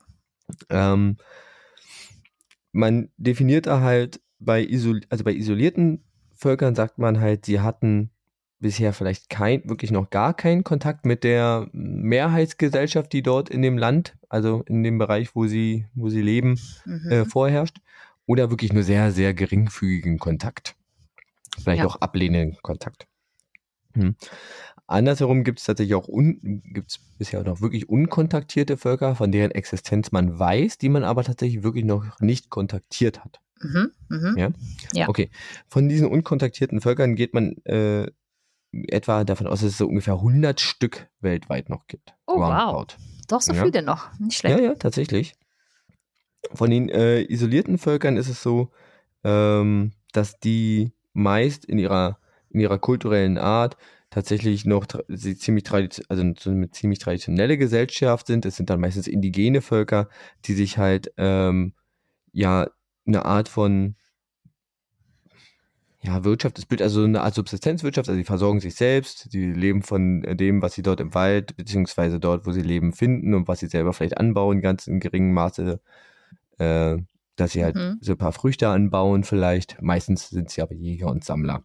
Ähm, 0.71 1.17
man 2.73 3.09
definiert 3.17 3.67
da 3.67 3.81
halt 3.81 4.21
bei, 4.39 4.65
isol 4.65 5.01
also 5.09 5.25
bei 5.25 5.33
isolierten 5.33 6.05
Völkern 6.35 6.75
sagt 6.75 6.99
man 6.99 7.21
halt, 7.21 7.47
sie 7.47 7.61
hatten 7.61 8.11
bisher 8.61 8.93
vielleicht 8.93 9.31
kein, 9.31 9.69
wirklich 9.69 9.91
noch 9.91 10.11
gar 10.11 10.35
keinen 10.35 10.65
Kontakt 10.65 11.07
mit 11.07 11.25
der 11.25 11.69
Mehrheitsgesellschaft, 11.73 13.13
die 13.13 13.23
dort 13.23 13.49
in 13.49 13.63
dem 13.63 13.79
Land, 13.79 14.17
also 14.29 14.63
in 14.67 14.83
dem 14.83 14.99
Bereich, 14.99 15.35
wo 15.35 15.47
sie, 15.47 15.87
wo 15.95 16.09
sie 16.09 16.23
leben, 16.23 16.61
mhm. 16.85 17.11
äh, 17.11 17.25
vorherrscht 17.25 17.79
oder 18.27 18.51
wirklich 18.51 18.73
nur 18.73 18.83
sehr, 18.83 19.11
sehr 19.13 19.35
geringfügigen 19.35 20.19
Kontakt. 20.19 20.77
Vielleicht 21.59 21.81
ja. 21.81 21.87
auch 21.87 21.97
ablehnenden 21.97 22.61
Kontakt. 22.63 23.07
Hm. 23.95 24.17
Andersherum 24.89 25.45
gibt 25.45 25.59
es 25.59 25.67
tatsächlich 25.67 25.95
auch 25.95 26.09
un, 26.09 26.63
gibt's 26.65 26.99
bisher 27.19 27.45
noch 27.45 27.61
wirklich 27.61 27.91
unkontaktierte 27.91 28.79
Völker, 28.79 29.15
von 29.15 29.31
deren 29.31 29.51
Existenz 29.51 30.13
man 30.13 30.39
weiß, 30.39 30.79
die 30.79 30.89
man 30.89 31.05
aber 31.05 31.23
tatsächlich 31.25 31.63
wirklich 31.63 31.85
noch 31.85 32.19
nicht 32.21 32.49
kontaktiert 32.49 33.23
hat. 33.23 33.41
Mhm, 33.61 33.91
mh. 34.09 34.35
ja? 34.39 34.51
ja? 34.95 35.09
Okay. 35.09 35.31
Von 35.67 35.91
diesen 35.91 36.09
unkontaktierten 36.09 36.81
Völkern 36.81 37.17
geht 37.17 37.35
man 37.35 37.59
äh, 37.65 38.11
etwa 38.73 39.25
davon 39.25 39.47
aus, 39.47 39.61
dass 39.61 39.73
es 39.73 39.79
so 39.79 39.87
ungefähr 39.87 40.15
100 40.15 40.59
Stück 40.59 41.09
weltweit 41.21 41.69
noch 41.69 41.87
gibt. 41.87 42.15
Oh, 42.27 42.39
wow. 42.39 42.87
Doch 43.29 43.43
so 43.43 43.53
ja. 43.53 43.65
viele 43.65 43.83
noch. 43.83 44.19
Nicht 44.19 44.39
schlecht. 44.39 44.59
Ja, 44.59 44.65
ja, 44.65 44.75
tatsächlich. 44.75 45.35
Von 46.55 46.71
den 46.71 46.89
äh, 46.89 47.21
isolierten 47.21 47.77
Völkern 47.77 48.17
ist 48.17 48.29
es 48.29 48.43
so, 48.43 48.71
ähm, 49.23 49.93
dass 50.13 50.39
die 50.41 50.93
meist 51.13 51.67
in 51.67 51.79
ihrer, 51.79 52.19
in 52.49 52.61
ihrer 52.61 52.79
kulturellen 52.79 53.37
Art 53.37 53.77
tatsächlich 54.11 54.65
noch 54.65 54.87
sie 55.09 55.37
ziemlich 55.37 55.71
also 55.71 56.33
so 56.39 56.51
eine 56.51 56.71
ziemlich 56.71 56.99
traditionelle 56.99 57.59
Gesellschaft 57.59 58.27
sind. 58.27 58.47
Es 58.47 58.57
sind 58.57 58.71
dann 58.71 58.81
meistens 58.81 59.07
indigene 59.07 59.61
Völker, 59.61 60.09
die 60.45 60.55
sich 60.55 60.79
halt 60.79 61.13
ähm, 61.17 61.75
ja 62.33 62.69
eine 63.07 63.25
Art 63.25 63.49
von 63.49 63.97
ja, 66.01 66.23
Wirtschaft, 66.25 66.57
das 66.59 66.67
Bild, 66.67 66.81
also 66.81 67.03
eine 67.03 67.23
Art 67.23 67.35
Subsistenzwirtschaft, 67.35 68.09
also 68.09 68.17
sie 68.17 68.25
versorgen 68.25 68.61
sich 68.61 68.77
selbst, 68.77 69.31
sie 69.33 69.53
leben 69.53 69.83
von 69.83 70.23
dem, 70.23 70.63
was 70.63 70.75
sie 70.75 70.83
dort 70.83 71.01
im 71.01 71.13
Wald, 71.13 71.57
beziehungsweise 71.57 72.21
dort, 72.21 72.47
wo 72.47 72.53
sie 72.53 72.63
leben, 72.63 72.93
finden 72.93 73.35
und 73.35 73.49
was 73.49 73.59
sie 73.59 73.67
selber 73.67 73.93
vielleicht 73.93 74.17
anbauen, 74.17 74.61
ganz 74.61 74.87
in 74.87 75.01
geringem 75.01 75.33
Maße, 75.33 75.81
äh, 76.59 76.99
dass 77.35 77.53
sie 77.53 77.65
halt 77.65 77.75
mhm. 77.75 77.99
so 78.01 78.13
ein 78.13 78.19
paar 78.19 78.33
Früchte 78.33 78.69
anbauen 78.69 79.25
vielleicht. 79.25 79.83
Meistens 79.83 80.29
sind 80.29 80.51
sie 80.51 80.63
aber 80.63 80.75
Jäger 80.75 81.09
und 81.09 81.25
Sammler. 81.25 81.63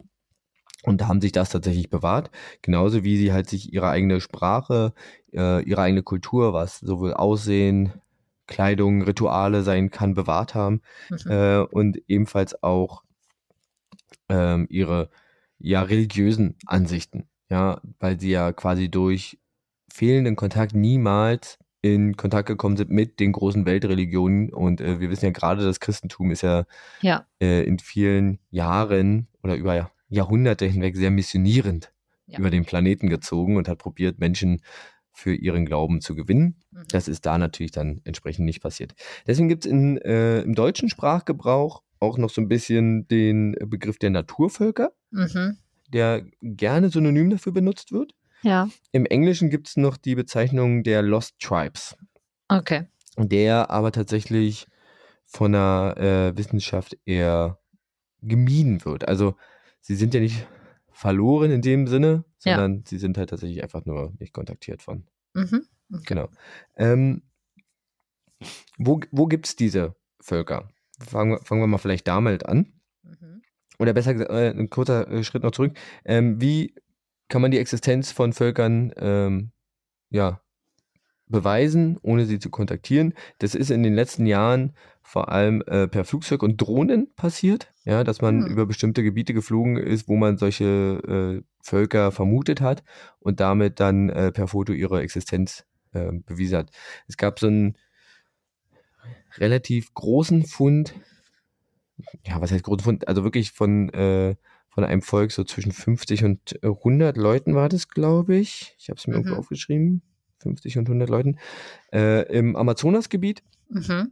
Und 0.84 1.02
da 1.02 1.08
haben 1.08 1.22
sich 1.22 1.32
das 1.32 1.50
tatsächlich 1.50 1.90
bewahrt, 1.90 2.30
genauso 2.62 3.04
wie 3.04 3.18
sie 3.18 3.32
halt 3.32 3.50
sich 3.50 3.74
ihre 3.74 3.90
eigene 3.90 4.20
Sprache, 4.20 4.94
äh, 5.34 5.64
ihre 5.64 5.82
eigene 5.82 6.04
Kultur, 6.04 6.54
was 6.54 6.80
sowohl 6.80 7.14
Aussehen, 7.14 7.94
Kleidung, 8.48 9.02
Rituale 9.02 9.64
sein 9.64 9.90
kann, 9.90 10.14
bewahrt 10.14 10.54
haben 10.56 10.82
mhm. 11.10 11.32
äh, 11.32 11.58
und 11.60 12.02
ebenfalls 12.08 12.62
auch 12.62 13.04
ähm, 14.30 14.68
ihre 14.70 15.10
ja 15.60 15.82
religiösen 15.82 16.56
Ansichten, 16.66 17.30
ja, 17.50 17.80
weil 18.00 18.20
sie 18.20 18.32
ja 18.32 18.52
quasi 18.52 18.90
durch 18.90 19.40
fehlenden 19.92 20.36
Kontakt 20.36 20.76
niemals 20.76 21.58
in 21.82 22.18
Kontakt 22.18 22.48
gekommen 22.48 22.78
sind 22.78 22.90
mit 22.90 23.20
den 23.20 23.34
großen 23.34 23.66
Weltreligionen 23.66 24.54
und 24.54 24.82
äh, 24.82 25.00
wir 25.00 25.10
wissen 25.10 25.26
ja 25.26 25.32
gerade, 25.32 25.64
das 25.64 25.80
Christentum 25.80 26.32
ist 26.32 26.42
ja, 26.42 26.66
ja. 27.02 27.26
Äh, 27.42 27.64
in 27.64 27.80
vielen 27.80 28.40
Jahren 28.50 29.28
oder 29.44 29.56
über 29.56 29.92
Jahrhunderte 30.14 30.66
hinweg 30.66 30.96
sehr 30.96 31.12
missionierend 31.12 31.92
ja. 32.28 32.40
über 32.40 32.50
den 32.50 32.66
Planeten 32.66 33.10
gezogen 33.10 33.58
und 33.58 33.68
hat 33.68 33.80
probiert, 33.80 34.20
Menschen 34.20 34.62
für 35.12 35.34
ihren 35.34 35.66
Glauben 35.66 36.02
zu 36.02 36.16
gewinnen. 36.16 36.56
Mhm. 36.72 36.84
Das 36.90 37.08
ist 37.08 37.26
da 37.26 37.38
natürlich 37.38 37.72
dann 37.72 38.02
entsprechend 38.04 38.46
nicht 38.46 38.62
passiert. 38.62 38.94
Deswegen 39.28 39.50
gibt 39.50 39.66
es 39.66 39.72
äh, 39.72 40.42
im 40.42 40.56
deutschen 40.56 40.90
Sprachgebrauch 40.90 41.84
auch 42.00 42.18
noch 42.18 42.30
so 42.30 42.42
ein 42.42 42.48
bisschen 42.48 43.08
den 43.08 43.56
Begriff 43.66 43.98
der 43.98 44.10
Naturvölker, 44.10 44.92
mhm. 45.12 45.58
der 45.88 46.26
gerne 46.42 46.90
synonym 46.90 47.30
dafür 47.30 47.52
benutzt 47.52 47.92
wird. 47.92 48.14
Ja. 48.42 48.70
Im 48.92 49.06
Englischen 49.06 49.50
gibt 49.50 49.70
es 49.70 49.78
noch 49.78 49.98
die 49.98 50.16
Bezeichnung 50.16 50.84
der 50.84 51.02
Lost 51.02 51.40
Tribes. 51.40 51.96
Okay. 52.50 52.88
Der 53.18 53.70
aber 53.70 53.92
tatsächlich 53.92 54.68
von 55.26 55.54
der 55.54 55.96
äh, 55.98 56.38
Wissenschaft 56.38 56.98
eher 57.06 57.60
gemieden 58.22 58.84
wird. 58.86 59.08
Also 59.08 59.36
sie 59.84 59.96
sind 59.96 60.14
ja 60.14 60.20
nicht 60.20 60.48
verloren 60.92 61.52
in 61.52 61.62
dem 61.62 61.88
Sinne, 61.88 62.24
sondern 62.40 62.78
ja. 62.78 62.82
sie 62.86 62.98
sind 62.98 63.18
halt 63.18 63.30
tatsächlich 63.30 63.62
einfach 63.62 63.86
nur 63.86 64.14
nicht 64.20 64.34
kontaktiert 64.34 64.82
von. 64.82 65.06
Mhm. 65.34 65.68
Okay. 65.92 66.04
Genau. 66.06 66.30
Ähm, 66.76 67.22
wo 68.78 69.00
wo 69.12 69.28
gibt 69.28 69.46
es 69.46 69.56
diese 69.56 69.96
Völker? 70.20 70.70
Fangen, 71.00 71.40
fangen 71.44 71.62
wir 71.62 71.68
mal 71.68 71.78
vielleicht 71.78 72.08
damit 72.08 72.46
an. 72.46 72.74
Mhm. 73.04 73.42
Oder 73.80 73.94
besser 73.94 74.14
gesagt, 74.14 74.32
äh, 74.32 74.50
ein 74.50 74.70
kurzer 74.70 75.08
äh, 75.10 75.24
Schritt 75.24 75.44
noch 75.44 75.52
zurück. 75.52 75.78
Ähm, 76.06 76.40
wie 76.42 76.74
kann 77.28 77.42
man 77.42 77.52
die 77.52 77.60
Existenz 77.60 78.12
von 78.12 78.34
Völkern 78.34 78.94
ähm, 78.96 79.52
ja, 80.10 80.43
beweisen, 81.28 81.98
ohne 82.02 82.26
sie 82.26 82.40
zu 82.40 82.50
kontaktieren? 82.50 83.14
Das 83.40 83.56
ist 83.56 83.72
in 83.72 83.84
den 83.84 83.94
letzten 83.94 84.26
Jahren 84.26 84.74
vor 85.02 85.30
allem 85.30 85.62
äh, 85.68 85.88
per 85.88 86.06
Flugzeug 86.06 86.42
und 86.44 86.58
Drohnen 86.58 87.14
passiert, 87.16 87.74
ja, 87.84 88.04
dass 88.04 88.22
man 88.22 88.40
mhm. 88.40 88.48
über 88.48 88.66
bestimmte 88.66 89.04
Gebiete 89.04 89.34
geflogen 89.34 89.78
ist, 89.78 90.08
wo 90.08 90.16
man 90.16 90.38
solche 90.38 90.64
äh, 90.66 91.44
Völker 91.62 92.12
vermutet 92.12 92.62
hat 92.62 92.84
und 93.20 93.40
damit 93.40 93.80
dann 93.80 94.10
äh, 94.10 94.32
per 94.32 94.48
Foto 94.48 94.72
ihre 94.72 95.02
Existenz 95.02 95.66
äh, 95.92 96.12
bewiesen 96.26 96.58
hat. 96.58 96.72
Es 97.08 97.18
gab 97.18 97.40
so 97.40 97.48
einen 97.48 97.78
relativ 99.38 99.94
großen 99.94 100.46
Fund, 100.46 100.96
ja, 102.26 102.42
was 102.42 102.52
heißt 102.52 102.64
großen 102.64 102.84
Fund? 102.84 103.08
Also 103.08 103.24
wirklich 103.24 103.52
von, 103.52 103.90
äh, 103.90 104.36
von 104.70 104.84
einem 104.84 105.02
Volk 105.02 105.32
so 105.32 105.44
zwischen 105.44 105.72
50 105.72 106.24
und 106.24 106.64
100 106.64 107.18
Leuten 107.18 107.56
war 107.56 107.70
das, 107.70 107.90
glaube 107.90 108.36
ich. 108.36 108.76
Ich 108.80 108.90
habe 108.90 108.98
es 108.98 109.06
mir 109.06 109.14
mhm. 109.14 109.20
irgendwo 109.20 109.40
aufgeschrieben. 109.40 110.02
50 110.44 110.78
und 110.78 110.88
100 110.88 111.10
Leuten. 111.10 111.38
Äh, 111.92 112.24
Im 112.32 112.56
Amazonasgebiet. 112.56 113.44
Mhm. 113.70 114.12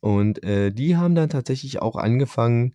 Und 0.00 0.44
äh, 0.44 0.70
die 0.70 0.96
haben 0.96 1.14
dann 1.14 1.30
tatsächlich 1.30 1.80
auch 1.82 1.96
angefangen, 1.96 2.74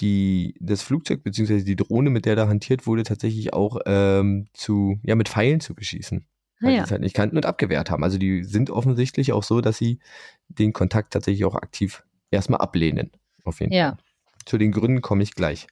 die, 0.00 0.54
das 0.60 0.82
Flugzeug 0.82 1.22
bzw. 1.24 1.62
die 1.62 1.76
Drohne, 1.76 2.10
mit 2.10 2.24
der 2.24 2.36
da 2.36 2.48
hantiert 2.48 2.86
wurde, 2.86 3.02
tatsächlich 3.02 3.52
auch 3.52 3.78
ähm, 3.86 4.46
zu, 4.52 4.98
ja, 5.02 5.14
mit 5.14 5.28
Pfeilen 5.28 5.60
zu 5.60 5.74
beschießen. 5.74 6.24
Weil 6.60 6.72
ja. 6.72 6.78
die 6.78 6.84
es 6.84 6.90
halt 6.90 7.02
nicht 7.02 7.14
kannten 7.14 7.36
und 7.36 7.46
abgewehrt 7.46 7.90
haben. 7.90 8.02
Also 8.02 8.18
die 8.18 8.42
sind 8.42 8.70
offensichtlich 8.70 9.32
auch 9.32 9.44
so, 9.44 9.60
dass 9.60 9.78
sie 9.78 10.00
den 10.48 10.72
Kontakt 10.72 11.12
tatsächlich 11.12 11.44
auch 11.44 11.54
aktiv 11.54 12.04
erstmal 12.30 12.60
ablehnen. 12.60 13.12
Auf 13.44 13.60
jeden 13.60 13.72
ja. 13.72 13.90
Fall. 13.90 13.98
Zu 14.44 14.58
den 14.58 14.72
Gründen 14.72 15.00
komme 15.00 15.22
ich 15.22 15.34
gleich. 15.34 15.66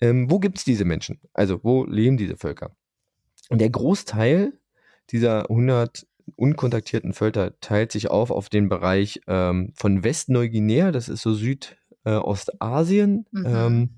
Ähm, 0.00 0.30
wo 0.30 0.38
gibt 0.38 0.58
es 0.58 0.64
diese 0.64 0.84
Menschen? 0.84 1.20
Also 1.34 1.60
wo 1.62 1.84
leben 1.84 2.16
diese 2.16 2.36
Völker? 2.36 2.74
Und 3.48 3.60
der 3.60 3.70
Großteil 3.70 4.52
dieser 5.10 5.50
100 5.50 6.06
unkontaktierten 6.36 7.14
Völker 7.14 7.58
teilt 7.60 7.92
sich 7.92 8.10
auf 8.10 8.30
auf 8.30 8.48
den 8.48 8.68
Bereich 8.68 9.20
ähm, 9.26 9.72
von 9.74 10.04
Westneuguinea, 10.04 10.92
das 10.92 11.08
ist 11.08 11.22
so 11.22 11.32
Südostasien. 11.32 13.26
Äh, 13.34 13.38
mhm. 13.38 13.46
ähm, 13.46 13.90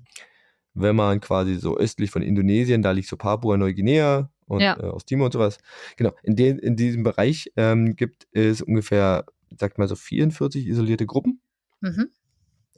wenn 0.73 0.95
man 0.95 1.19
quasi 1.19 1.55
so 1.55 1.77
östlich 1.77 2.11
von 2.11 2.21
Indonesien, 2.21 2.81
da 2.81 2.91
liegt 2.91 3.09
so 3.09 3.17
Papua-Neuguinea 3.17 4.31
und 4.45 4.61
ja. 4.61 4.79
äh, 4.79 4.83
aus 4.83 5.05
Timor 5.05 5.25
und 5.25 5.33
sowas. 5.33 5.57
Genau, 5.97 6.13
in, 6.23 6.35
den, 6.35 6.59
in 6.59 6.75
diesem 6.75 7.03
Bereich 7.03 7.51
ähm, 7.57 7.95
gibt 7.95 8.27
es 8.31 8.61
ungefähr, 8.61 9.25
sagt 9.57 9.77
mal 9.77 9.87
so 9.87 9.95
44 9.95 10.65
isolierte 10.67 11.05
Gruppen. 11.05 11.41
Mhm. 11.81 12.09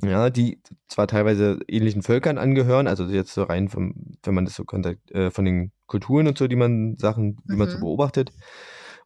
Ja, 0.01 0.29
die 0.29 0.61
zwar 0.87 1.07
teilweise 1.07 1.59
ähnlichen 1.67 2.01
Völkern 2.01 2.37
angehören, 2.37 2.87
also 2.87 3.05
jetzt 3.05 3.33
so 3.33 3.43
rein 3.43 3.69
vom, 3.69 4.17
wenn 4.23 4.33
man 4.33 4.45
das 4.45 4.55
so 4.55 4.65
kontakt, 4.65 5.11
äh, 5.11 5.31
von 5.31 5.45
den 5.45 5.71
Kulturen 5.85 6.27
und 6.27 6.37
so, 6.37 6.47
die 6.47 6.55
man 6.55 6.97
Sachen, 6.97 7.37
die 7.47 7.53
mhm. 7.53 7.57
man 7.59 7.69
so 7.69 7.77
mhm. 7.77 7.81
beobachtet, 7.81 8.31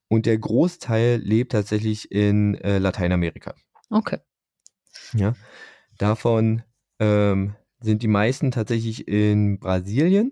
und 0.08 0.26
der 0.26 0.38
Großteil 0.38 1.18
lebt 1.18 1.52
tatsächlich 1.52 2.12
in 2.12 2.56
äh, 2.56 2.78
Lateinamerika. 2.78 3.54
Okay. 3.90 4.20
Ja. 5.14 5.36
Davon 5.98 6.64
ähm, 7.00 7.56
sind 7.80 8.04
die 8.04 8.08
meisten 8.08 8.52
tatsächlich 8.52 9.08
in 9.08 9.60
Brasilien. 9.60 10.32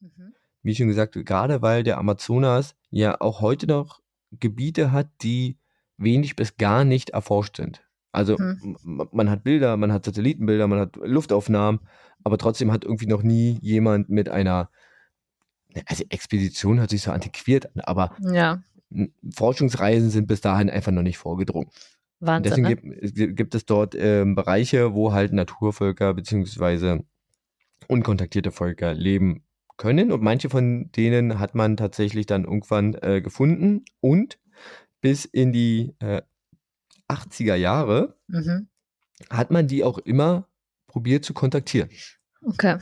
Mhm. 0.00 0.34
Wie 0.62 0.74
schon 0.74 0.88
gesagt, 0.88 1.14
gerade 1.14 1.62
weil 1.62 1.82
der 1.82 1.98
Amazonas 1.98 2.74
ja 2.90 3.20
auch 3.20 3.40
heute 3.40 3.66
noch 3.66 4.00
Gebiete 4.32 4.92
hat, 4.92 5.08
die 5.22 5.58
wenig 5.96 6.36
bis 6.36 6.56
gar 6.56 6.84
nicht 6.84 7.10
erforscht 7.10 7.56
sind. 7.56 7.82
Also 8.12 8.36
mhm. 8.38 9.08
man 9.12 9.30
hat 9.30 9.44
Bilder, 9.44 9.76
man 9.76 9.92
hat 9.92 10.04
Satellitenbilder, 10.04 10.66
man 10.66 10.80
hat 10.80 10.96
Luftaufnahmen, 10.96 11.80
aber 12.24 12.38
trotzdem 12.38 12.72
hat 12.72 12.84
irgendwie 12.84 13.06
noch 13.06 13.22
nie 13.22 13.58
jemand 13.62 14.08
mit 14.08 14.28
einer, 14.28 14.70
also 15.86 16.04
Expedition 16.08 16.80
hört 16.80 16.90
sich 16.90 17.02
so 17.02 17.12
antiquiert 17.12 17.66
an, 17.66 17.80
aber 17.82 18.16
ja. 18.20 18.62
Forschungsreisen 19.32 20.10
sind 20.10 20.26
bis 20.26 20.40
dahin 20.40 20.68
einfach 20.68 20.92
noch 20.92 21.02
nicht 21.02 21.18
vorgedrungen. 21.18 21.70
Wahnsinn, 22.18 22.64
deswegen 22.64 22.90
ne? 22.90 23.02
gibt, 23.12 23.36
gibt, 23.36 23.54
es 23.54 23.64
dort 23.64 23.94
äh, 23.94 24.24
Bereiche, 24.26 24.92
wo 24.92 25.12
halt 25.12 25.32
Naturvölker 25.32 26.12
beziehungsweise 26.12 27.04
unkontaktierte 27.88 28.52
Völker 28.52 28.92
leben 28.92 29.44
können. 29.76 30.12
Und 30.12 30.22
manche 30.22 30.50
von 30.50 30.90
denen 30.92 31.38
hat 31.38 31.54
man 31.54 31.76
tatsächlich 31.76 32.26
dann 32.26 32.44
irgendwann 32.44 32.94
äh, 33.00 33.22
gefunden. 33.22 33.84
Und 34.00 34.38
bis 35.00 35.24
in 35.24 35.52
die 35.52 35.94
äh, 36.00 36.20
80er 37.10 37.54
Jahre 37.54 38.16
mhm. 38.28 38.68
hat 39.28 39.50
man 39.50 39.66
die 39.66 39.84
auch 39.84 39.98
immer 39.98 40.46
probiert 40.86 41.24
zu 41.24 41.34
kontaktieren. 41.34 41.90
Okay. 42.42 42.78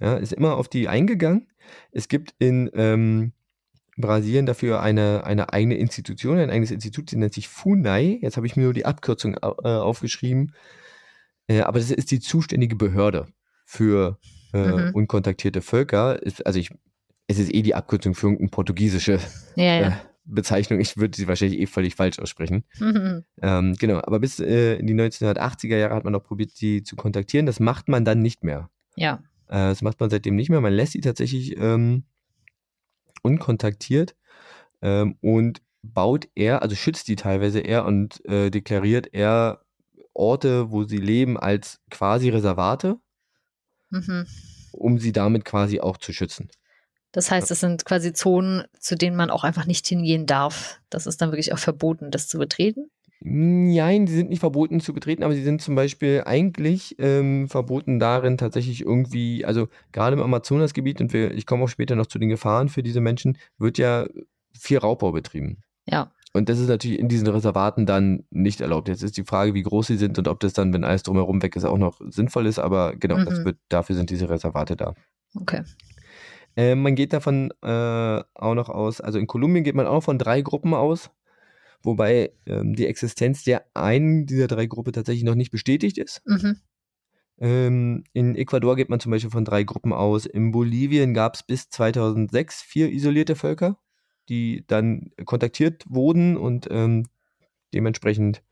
Ja, 0.00 0.16
ist 0.16 0.32
immer 0.32 0.56
auf 0.56 0.68
die 0.68 0.88
eingegangen. 0.88 1.48
Es 1.90 2.08
gibt 2.08 2.34
in 2.38 2.70
ähm, 2.74 3.32
Brasilien 3.96 4.46
dafür 4.46 4.82
eine, 4.82 5.24
eine 5.24 5.52
eigene 5.52 5.76
Institution, 5.76 6.38
ein 6.38 6.50
eigenes 6.50 6.70
Institut, 6.70 7.10
die 7.10 7.16
nennt 7.16 7.34
sich 7.34 7.48
FUNAI. 7.48 8.18
Jetzt 8.20 8.36
habe 8.36 8.46
ich 8.46 8.56
mir 8.56 8.64
nur 8.64 8.74
die 8.74 8.84
Abkürzung 8.84 9.34
äh, 9.34 9.46
aufgeschrieben. 9.46 10.54
Äh, 11.48 11.60
aber 11.60 11.78
das 11.78 11.90
ist 11.90 12.10
die 12.10 12.20
zuständige 12.20 12.76
Behörde 12.76 13.26
für 13.64 14.18
äh, 14.52 14.66
mhm. 14.66 14.94
unkontaktierte 14.94 15.62
Völker. 15.62 16.22
Ist, 16.22 16.46
also 16.46 16.58
ich, 16.58 16.70
es 17.26 17.38
ist 17.38 17.54
eh 17.54 17.62
die 17.62 17.74
Abkürzung 17.74 18.14
für 18.14 18.26
irgendeine 18.26 18.50
portugiesische 18.50 19.18
ja, 19.56 19.80
ja. 19.80 20.00
Bezeichnung. 20.26 20.80
Ich 20.80 20.96
würde 20.96 21.16
sie 21.16 21.28
wahrscheinlich 21.28 21.60
eh 21.60 21.66
völlig 21.66 21.94
falsch 21.94 22.18
aussprechen. 22.18 22.64
Mhm. 22.78 23.24
Ähm, 23.40 23.74
genau, 23.78 23.98
aber 23.98 24.18
bis 24.18 24.40
äh, 24.40 24.74
in 24.76 24.86
die 24.86 24.94
1980er 24.94 25.76
Jahre 25.76 25.94
hat 25.94 26.04
man 26.04 26.12
noch 26.12 26.24
probiert, 26.24 26.50
sie 26.50 26.82
zu 26.82 26.96
kontaktieren. 26.96 27.46
Das 27.46 27.60
macht 27.60 27.88
man 27.88 28.04
dann 28.04 28.22
nicht 28.22 28.44
mehr. 28.44 28.70
Ja. 28.96 29.22
Äh, 29.48 29.70
das 29.70 29.82
macht 29.82 30.00
man 30.00 30.10
seitdem 30.10 30.36
nicht 30.36 30.50
mehr. 30.50 30.60
Man 30.60 30.72
lässt 30.72 30.92
sie 30.92 31.00
tatsächlich 31.00 31.56
ähm, 31.58 32.04
unkontaktiert 33.22 34.16
ähm, 34.82 35.16
und 35.20 35.62
baut 35.82 36.28
er, 36.34 36.62
also 36.62 36.74
schützt 36.74 37.08
die 37.08 37.16
teilweise 37.16 37.60
er 37.60 37.84
und 37.84 38.24
äh, 38.26 38.50
deklariert 38.50 39.12
er 39.12 39.62
Orte, 40.14 40.70
wo 40.70 40.84
sie 40.84 40.96
leben, 40.96 41.36
als 41.36 41.80
quasi 41.90 42.30
Reservate, 42.30 42.98
mhm. 43.90 44.26
um 44.72 44.98
sie 44.98 45.12
damit 45.12 45.44
quasi 45.44 45.80
auch 45.80 45.98
zu 45.98 46.12
schützen. 46.12 46.48
Das 47.16 47.30
heißt, 47.30 47.50
es 47.50 47.60
sind 47.60 47.86
quasi 47.86 48.12
Zonen, 48.12 48.64
zu 48.78 48.94
denen 48.94 49.16
man 49.16 49.30
auch 49.30 49.42
einfach 49.42 49.64
nicht 49.64 49.86
hingehen 49.86 50.26
darf. 50.26 50.78
Das 50.90 51.06
ist 51.06 51.22
dann 51.22 51.30
wirklich 51.30 51.54
auch 51.54 51.58
verboten, 51.58 52.10
das 52.10 52.28
zu 52.28 52.36
betreten? 52.36 52.90
Nein, 53.20 54.04
die 54.04 54.12
sind 54.12 54.28
nicht 54.28 54.40
verboten 54.40 54.80
zu 54.80 54.92
betreten, 54.92 55.22
aber 55.22 55.32
sie 55.32 55.42
sind 55.42 55.62
zum 55.62 55.74
Beispiel 55.76 56.24
eigentlich 56.26 56.94
ähm, 56.98 57.48
verboten 57.48 57.98
darin, 57.98 58.36
tatsächlich 58.36 58.82
irgendwie, 58.82 59.46
also 59.46 59.68
gerade 59.92 60.14
im 60.14 60.22
Amazonasgebiet, 60.22 61.00
und 61.00 61.14
wir, 61.14 61.30
ich 61.30 61.46
komme 61.46 61.64
auch 61.64 61.70
später 61.70 61.96
noch 61.96 62.04
zu 62.04 62.18
den 62.18 62.28
Gefahren 62.28 62.68
für 62.68 62.82
diese 62.82 63.00
Menschen, 63.00 63.38
wird 63.56 63.78
ja 63.78 64.06
viel 64.52 64.76
Raubbau 64.76 65.12
betrieben. 65.12 65.62
Ja. 65.86 66.12
Und 66.34 66.50
das 66.50 66.58
ist 66.58 66.68
natürlich 66.68 66.98
in 66.98 67.08
diesen 67.08 67.28
Reservaten 67.28 67.86
dann 67.86 68.24
nicht 68.28 68.60
erlaubt. 68.60 68.88
Jetzt 68.88 69.02
ist 69.02 69.16
die 69.16 69.24
Frage, 69.24 69.54
wie 69.54 69.62
groß 69.62 69.86
sie 69.86 69.96
sind 69.96 70.18
und 70.18 70.28
ob 70.28 70.38
das 70.40 70.52
dann, 70.52 70.74
wenn 70.74 70.84
alles 70.84 71.02
drumherum 71.02 71.40
weg 71.42 71.56
ist, 71.56 71.64
auch 71.64 71.78
noch 71.78 71.98
sinnvoll 72.10 72.44
ist. 72.44 72.58
Aber 72.58 72.94
genau, 72.94 73.16
mhm. 73.16 73.46
wird, 73.46 73.56
dafür 73.70 73.96
sind 73.96 74.10
diese 74.10 74.28
Reservate 74.28 74.76
da. 74.76 74.92
Okay. 75.34 75.62
Äh, 76.56 76.74
man 76.74 76.94
geht 76.94 77.12
davon 77.12 77.52
äh, 77.62 78.22
auch 78.34 78.54
noch 78.54 78.68
aus, 78.68 79.00
also 79.00 79.18
in 79.18 79.26
Kolumbien 79.26 79.64
geht 79.64 79.74
man 79.74 79.86
auch 79.86 80.00
von 80.00 80.18
drei 80.18 80.40
Gruppen 80.40 80.74
aus, 80.74 81.10
wobei 81.82 82.32
ähm, 82.46 82.74
die 82.74 82.86
Existenz 82.86 83.44
der 83.44 83.66
einen 83.74 84.26
dieser 84.26 84.48
drei 84.48 84.66
Gruppen 84.66 84.92
tatsächlich 84.92 85.24
noch 85.24 85.34
nicht 85.34 85.50
bestätigt 85.50 85.98
ist. 85.98 86.22
Mhm. 86.24 86.56
Ähm, 87.38 88.04
in 88.14 88.34
Ecuador 88.34 88.76
geht 88.76 88.88
man 88.88 89.00
zum 89.00 89.12
Beispiel 89.12 89.30
von 89.30 89.44
drei 89.44 89.62
Gruppen 89.62 89.92
aus. 89.92 90.24
In 90.24 90.52
Bolivien 90.52 91.12
gab 91.12 91.34
es 91.34 91.42
bis 91.42 91.68
2006 91.68 92.62
vier 92.62 92.90
isolierte 92.90 93.36
Völker, 93.36 93.78
die 94.30 94.64
dann 94.66 95.10
kontaktiert 95.26 95.84
wurden 95.86 96.38
und 96.38 96.66
ähm, 96.70 97.04
dementsprechend 97.74 98.42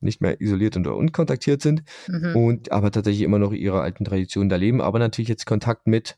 nicht 0.00 0.20
mehr 0.20 0.40
isoliert 0.40 0.76
und 0.76 0.86
unkontaktiert 0.86 1.60
sind 1.60 1.82
mhm. 2.08 2.36
und 2.36 2.72
aber 2.72 2.90
tatsächlich 2.90 3.22
immer 3.22 3.38
noch 3.38 3.52
ihre 3.52 3.80
alten 3.80 4.04
Traditionen 4.04 4.48
da 4.48 4.56
leben, 4.56 4.80
aber 4.80 4.98
natürlich 4.98 5.28
jetzt 5.28 5.44
Kontakt 5.44 5.86
mit 5.86 6.16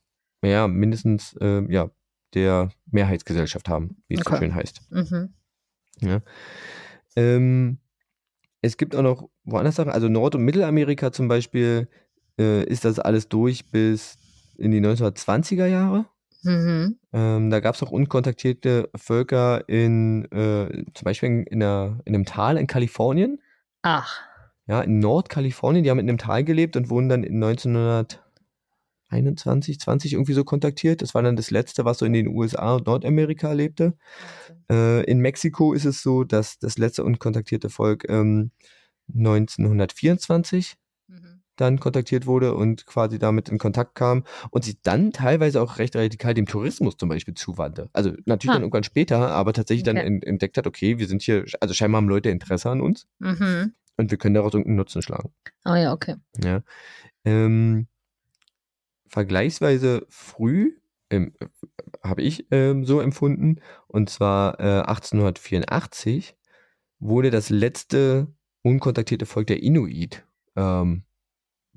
ja, 0.50 0.68
mindestens 0.68 1.36
äh, 1.40 1.62
ja, 1.72 1.90
der 2.34 2.70
Mehrheitsgesellschaft 2.90 3.68
haben, 3.68 4.02
wie 4.08 4.14
es 4.14 4.20
okay. 4.20 4.34
so 4.34 4.40
schön 4.40 4.54
heißt. 4.54 4.82
Mhm. 4.90 5.34
Ja. 6.00 6.20
Ähm, 7.16 7.78
es 8.60 8.76
gibt 8.76 8.96
auch 8.96 9.02
noch 9.02 9.28
woanders 9.44 9.76
Sachen, 9.76 9.90
also 9.90 10.08
Nord- 10.08 10.34
und 10.34 10.44
Mittelamerika 10.44 11.12
zum 11.12 11.28
Beispiel 11.28 11.88
äh, 12.38 12.64
ist 12.64 12.84
das 12.84 12.98
alles 12.98 13.28
durch 13.28 13.70
bis 13.70 14.16
in 14.56 14.70
die 14.70 14.80
1920er 14.80 15.66
Jahre. 15.66 16.06
Mhm. 16.42 16.98
Ähm, 17.12 17.50
da 17.50 17.60
gab 17.60 17.74
es 17.74 17.82
auch 17.82 17.90
unkontaktierte 17.90 18.90
Völker 18.96 19.68
in, 19.68 20.24
äh, 20.32 20.84
zum 20.94 21.04
Beispiel 21.04 21.28
in, 21.28 21.42
in, 21.44 21.62
einer, 21.62 22.00
in 22.04 22.14
einem 22.14 22.24
Tal 22.24 22.56
in 22.56 22.66
Kalifornien. 22.66 23.40
Ach. 23.82 24.20
Ja, 24.66 24.80
in 24.80 24.98
Nordkalifornien, 24.98 25.84
die 25.84 25.90
haben 25.90 25.98
in 25.98 26.08
einem 26.08 26.18
Tal 26.18 26.44
gelebt 26.44 26.76
und 26.76 26.88
wurden 26.88 27.08
dann 27.08 27.24
in 27.24 27.42
1900 27.42 28.21
21, 29.12 29.78
20 29.78 30.14
irgendwie 30.14 30.32
so 30.32 30.44
kontaktiert. 30.44 31.02
Das 31.02 31.14
war 31.14 31.22
dann 31.22 31.36
das 31.36 31.50
letzte, 31.50 31.84
was 31.84 31.98
so 31.98 32.06
in 32.06 32.12
den 32.12 32.28
USA 32.28 32.76
und 32.76 32.86
Nordamerika 32.86 33.52
lebte. 33.52 33.94
Okay. 34.68 35.00
Äh, 35.00 35.04
in 35.04 35.20
Mexiko 35.20 35.72
ist 35.74 35.84
es 35.84 36.02
so, 36.02 36.24
dass 36.24 36.58
das 36.58 36.78
letzte 36.78 37.04
unkontaktierte 37.04 37.68
Volk 37.68 38.06
ähm, 38.08 38.50
1924 39.14 40.76
mhm. 41.08 41.42
dann 41.56 41.78
kontaktiert 41.78 42.26
wurde 42.26 42.54
und 42.54 42.86
quasi 42.86 43.18
damit 43.18 43.50
in 43.50 43.58
Kontakt 43.58 43.94
kam 43.94 44.24
und 44.50 44.64
sich 44.64 44.80
dann 44.82 45.12
teilweise 45.12 45.60
auch 45.60 45.78
recht 45.78 45.94
radikal 45.94 46.34
dem 46.34 46.46
Tourismus 46.46 46.96
zum 46.96 47.08
Beispiel 47.08 47.34
zuwandte. 47.34 47.90
Also 47.92 48.12
natürlich 48.24 48.50
ah. 48.50 48.54
dann 48.54 48.62
irgendwann 48.62 48.84
später, 48.84 49.30
aber 49.30 49.52
tatsächlich 49.52 49.86
okay. 49.86 50.02
dann 50.02 50.22
entdeckt 50.22 50.56
hat, 50.56 50.66
okay, 50.66 50.98
wir 50.98 51.06
sind 51.06 51.22
hier, 51.22 51.44
also 51.60 51.74
scheinbar 51.74 52.00
haben 52.00 52.08
Leute 52.08 52.30
Interesse 52.30 52.70
an 52.70 52.80
uns. 52.80 53.06
Mhm. 53.18 53.74
Und 53.98 54.10
wir 54.10 54.16
können 54.16 54.34
daraus 54.34 54.54
irgendeinen 54.54 54.76
Nutzen 54.76 55.02
schlagen. 55.02 55.32
Ah 55.64 55.76
ja, 55.76 55.92
okay. 55.92 56.16
Ja. 56.42 56.62
Ähm, 57.24 57.86
vergleichsweise 59.12 60.06
früh, 60.08 60.72
ähm, 61.10 61.34
habe 62.02 62.22
ich 62.22 62.46
ähm, 62.50 62.84
so 62.84 63.00
empfunden, 63.00 63.60
und 63.86 64.10
zwar 64.10 64.58
äh, 64.58 64.80
1884 64.80 66.34
wurde 66.98 67.30
das 67.30 67.50
letzte 67.50 68.28
unkontaktierte 68.62 69.26
Volk 69.26 69.48
der 69.48 69.62
Inuit 69.62 70.24
ähm, 70.56 71.04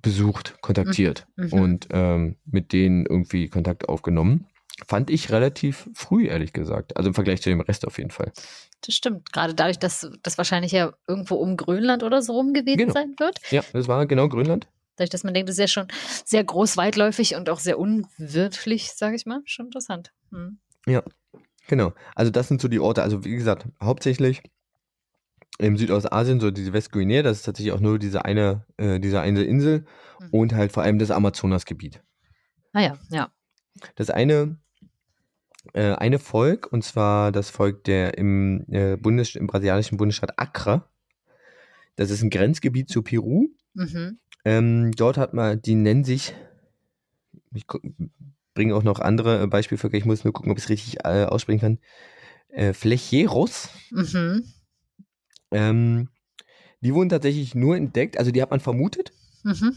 besucht, 0.01 0.61
kontaktiert 0.61 1.27
mhm. 1.35 1.45
mhm. 1.45 1.53
und 1.53 1.87
ähm, 1.91 2.35
mit 2.45 2.71
denen 2.73 3.05
irgendwie 3.05 3.49
Kontakt 3.49 3.89
aufgenommen. 3.89 4.47
Fand 4.87 5.09
ich 5.09 5.31
relativ 5.31 5.89
früh, 5.93 6.27
ehrlich 6.27 6.53
gesagt. 6.53 6.97
Also 6.97 7.09
im 7.09 7.13
Vergleich 7.13 7.41
zu 7.41 7.49
dem 7.49 7.61
Rest 7.61 7.87
auf 7.87 7.97
jeden 7.97 8.11
Fall. 8.11 8.31
Das 8.81 8.93
stimmt. 8.93 9.31
Gerade 9.31 9.53
dadurch, 9.53 9.79
dass 9.79 10.09
das 10.21 10.37
wahrscheinlich 10.37 10.73
ja 10.73 10.93
irgendwo 11.07 11.35
um 11.35 11.55
Grönland 11.55 12.03
oder 12.03 12.21
so 12.21 12.33
rum 12.33 12.53
gewesen 12.53 12.77
genau. 12.77 12.93
sein 12.93 13.15
wird. 13.17 13.39
Ja, 13.51 13.63
das 13.73 13.87
war 13.87 14.05
genau 14.05 14.27
Grönland. 14.27 14.67
Dadurch, 14.95 15.09
dass 15.09 15.23
man 15.23 15.33
denkt, 15.33 15.49
das 15.49 15.55
ist 15.55 15.59
ja 15.59 15.67
schon 15.67 15.87
sehr 16.23 16.43
groß, 16.43 16.77
weitläufig 16.77 17.35
und 17.35 17.49
auch 17.49 17.59
sehr 17.59 17.79
unwirtlich, 17.79 18.93
sage 18.93 19.15
ich 19.15 19.25
mal. 19.25 19.41
Schon 19.45 19.67
interessant. 19.67 20.11
Hm. 20.31 20.59
Ja, 20.87 21.03
genau. 21.67 21.93
Also 22.15 22.31
das 22.31 22.47
sind 22.47 22.61
so 22.61 22.67
die 22.67 22.79
Orte. 22.79 23.03
Also 23.03 23.25
wie 23.25 23.35
gesagt, 23.35 23.67
hauptsächlich 23.81 24.41
im 25.57 25.77
Südostasien, 25.77 26.39
so 26.39 26.51
diese 26.51 26.73
Westguinea, 26.73 27.23
das 27.23 27.37
ist 27.37 27.43
tatsächlich 27.43 27.73
auch 27.73 27.79
nur 27.79 27.99
diese 27.99 28.25
eine, 28.25 28.65
äh, 28.77 28.99
diese 28.99 29.21
eine 29.21 29.43
Insel 29.43 29.85
mhm. 30.19 30.29
und 30.31 30.53
halt 30.53 30.71
vor 30.71 30.83
allem 30.83 30.99
das 30.99 31.11
Amazonasgebiet. 31.11 32.01
Ah 32.73 32.81
ja, 32.81 32.97
ja. 33.09 33.31
Das 33.95 34.09
eine, 34.09 34.57
äh, 35.73 35.93
eine 35.93 36.19
Volk, 36.19 36.71
und 36.71 36.83
zwar 36.83 37.31
das 37.31 37.49
Volk 37.49 37.83
der 37.85 38.17
im, 38.17 38.65
äh, 38.69 38.97
Bundes, 38.97 39.35
im 39.35 39.47
brasilianischen 39.47 39.97
Bundesstaat 39.97 40.37
Accra. 40.37 40.89
Das 41.95 42.09
ist 42.11 42.21
ein 42.21 42.29
Grenzgebiet 42.29 42.89
zu 42.89 43.01
Peru. 43.01 43.47
Mhm. 43.73 44.19
Ähm, 44.45 44.91
dort 44.91 45.17
hat 45.17 45.33
man, 45.33 45.61
die 45.61 45.75
nennen 45.75 46.03
sich, 46.03 46.33
ich 47.53 47.65
bringe 48.53 48.75
auch 48.75 48.83
noch 48.83 48.99
andere 48.99 49.41
äh, 49.41 49.47
Beispielvölker, 49.47 49.97
ich 49.97 50.05
muss 50.05 50.23
nur 50.23 50.33
gucken, 50.33 50.51
ob 50.51 50.57
ich 50.57 50.65
es 50.65 50.69
richtig 50.69 51.03
äh, 51.03 51.25
aussprechen 51.25 51.59
kann. 51.59 51.79
Äh, 52.49 52.73
Flecheros. 52.73 53.69
Mhm. 53.91 54.43
Ähm, 55.51 56.09
die 56.81 56.93
wurden 56.93 57.09
tatsächlich 57.09 57.55
nur 57.55 57.75
entdeckt, 57.75 58.17
also 58.17 58.31
die 58.31 58.41
hat 58.41 58.51
man 58.51 58.59
vermutet. 58.59 59.11
Mhm. 59.43 59.75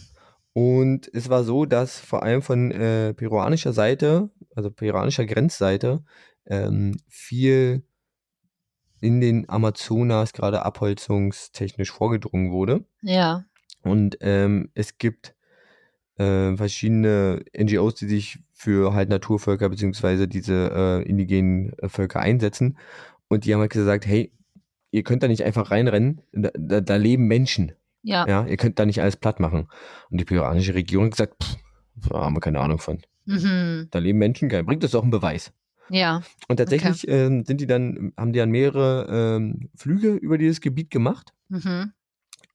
Und 0.52 1.10
es 1.14 1.28
war 1.28 1.44
so, 1.44 1.64
dass 1.64 1.98
vor 1.98 2.22
allem 2.22 2.42
von 2.42 2.70
äh, 2.70 3.14
peruanischer 3.14 3.72
Seite, 3.72 4.30
also 4.54 4.70
peruanischer 4.70 5.24
Grenzseite, 5.24 6.04
ähm, 6.46 6.96
viel 7.08 7.84
in 9.00 9.20
den 9.20 9.48
Amazonas 9.48 10.32
gerade 10.32 10.64
abholzungstechnisch 10.64 11.92
vorgedrungen 11.92 12.50
wurde. 12.50 12.84
Ja. 13.02 13.44
Und 13.82 14.18
ähm, 14.20 14.70
es 14.74 14.98
gibt 14.98 15.34
äh, 16.18 16.56
verschiedene 16.56 17.44
NGOs, 17.56 17.94
die 17.94 18.06
sich 18.06 18.38
für 18.52 18.92
halt 18.92 19.08
Naturvölker 19.08 19.68
beziehungsweise 19.68 20.26
diese 20.26 20.70
äh, 20.74 21.08
indigenen 21.08 21.72
äh, 21.78 21.88
Völker 21.88 22.20
einsetzen. 22.20 22.76
Und 23.28 23.44
die 23.44 23.54
haben 23.54 23.60
halt 23.60 23.72
gesagt, 23.72 24.06
hey, 24.06 24.32
ihr 24.90 25.04
könnt 25.04 25.22
da 25.22 25.28
nicht 25.28 25.44
einfach 25.44 25.70
reinrennen, 25.70 26.22
da, 26.32 26.50
da, 26.58 26.80
da 26.80 26.96
leben 26.96 27.26
Menschen. 27.26 27.72
Ja. 28.02 28.26
ja. 28.26 28.46
Ihr 28.46 28.56
könnt 28.56 28.78
da 28.78 28.86
nicht 28.86 29.00
alles 29.00 29.16
platt 29.16 29.38
machen. 29.38 29.68
Und 30.10 30.20
die 30.20 30.24
peruanische 30.24 30.74
Regierung 30.74 31.06
hat 31.06 31.12
gesagt, 31.12 31.42
pff, 31.42 31.56
da 32.10 32.24
haben 32.24 32.34
wir 32.36 32.40
keine 32.40 32.60
Ahnung 32.60 32.78
von. 32.78 32.98
Mhm. 33.26 33.88
Da 33.90 33.98
leben 33.98 34.18
Menschen, 34.18 34.48
bringt 34.48 34.82
das 34.82 34.92
doch 34.92 35.02
einen 35.02 35.10
Beweis. 35.10 35.52
Ja. 35.90 36.22
Und 36.48 36.56
tatsächlich 36.56 37.04
okay. 37.04 37.26
ähm, 37.26 37.44
sind 37.44 37.60
die 37.60 37.66
dann, 37.66 38.12
haben 38.16 38.32
die 38.32 38.38
dann 38.38 38.50
mehrere 38.50 39.36
ähm, 39.36 39.70
Flüge 39.76 40.14
über 40.14 40.36
dieses 40.36 40.60
Gebiet 40.60 40.90
gemacht. 40.90 41.32
Mhm 41.48 41.92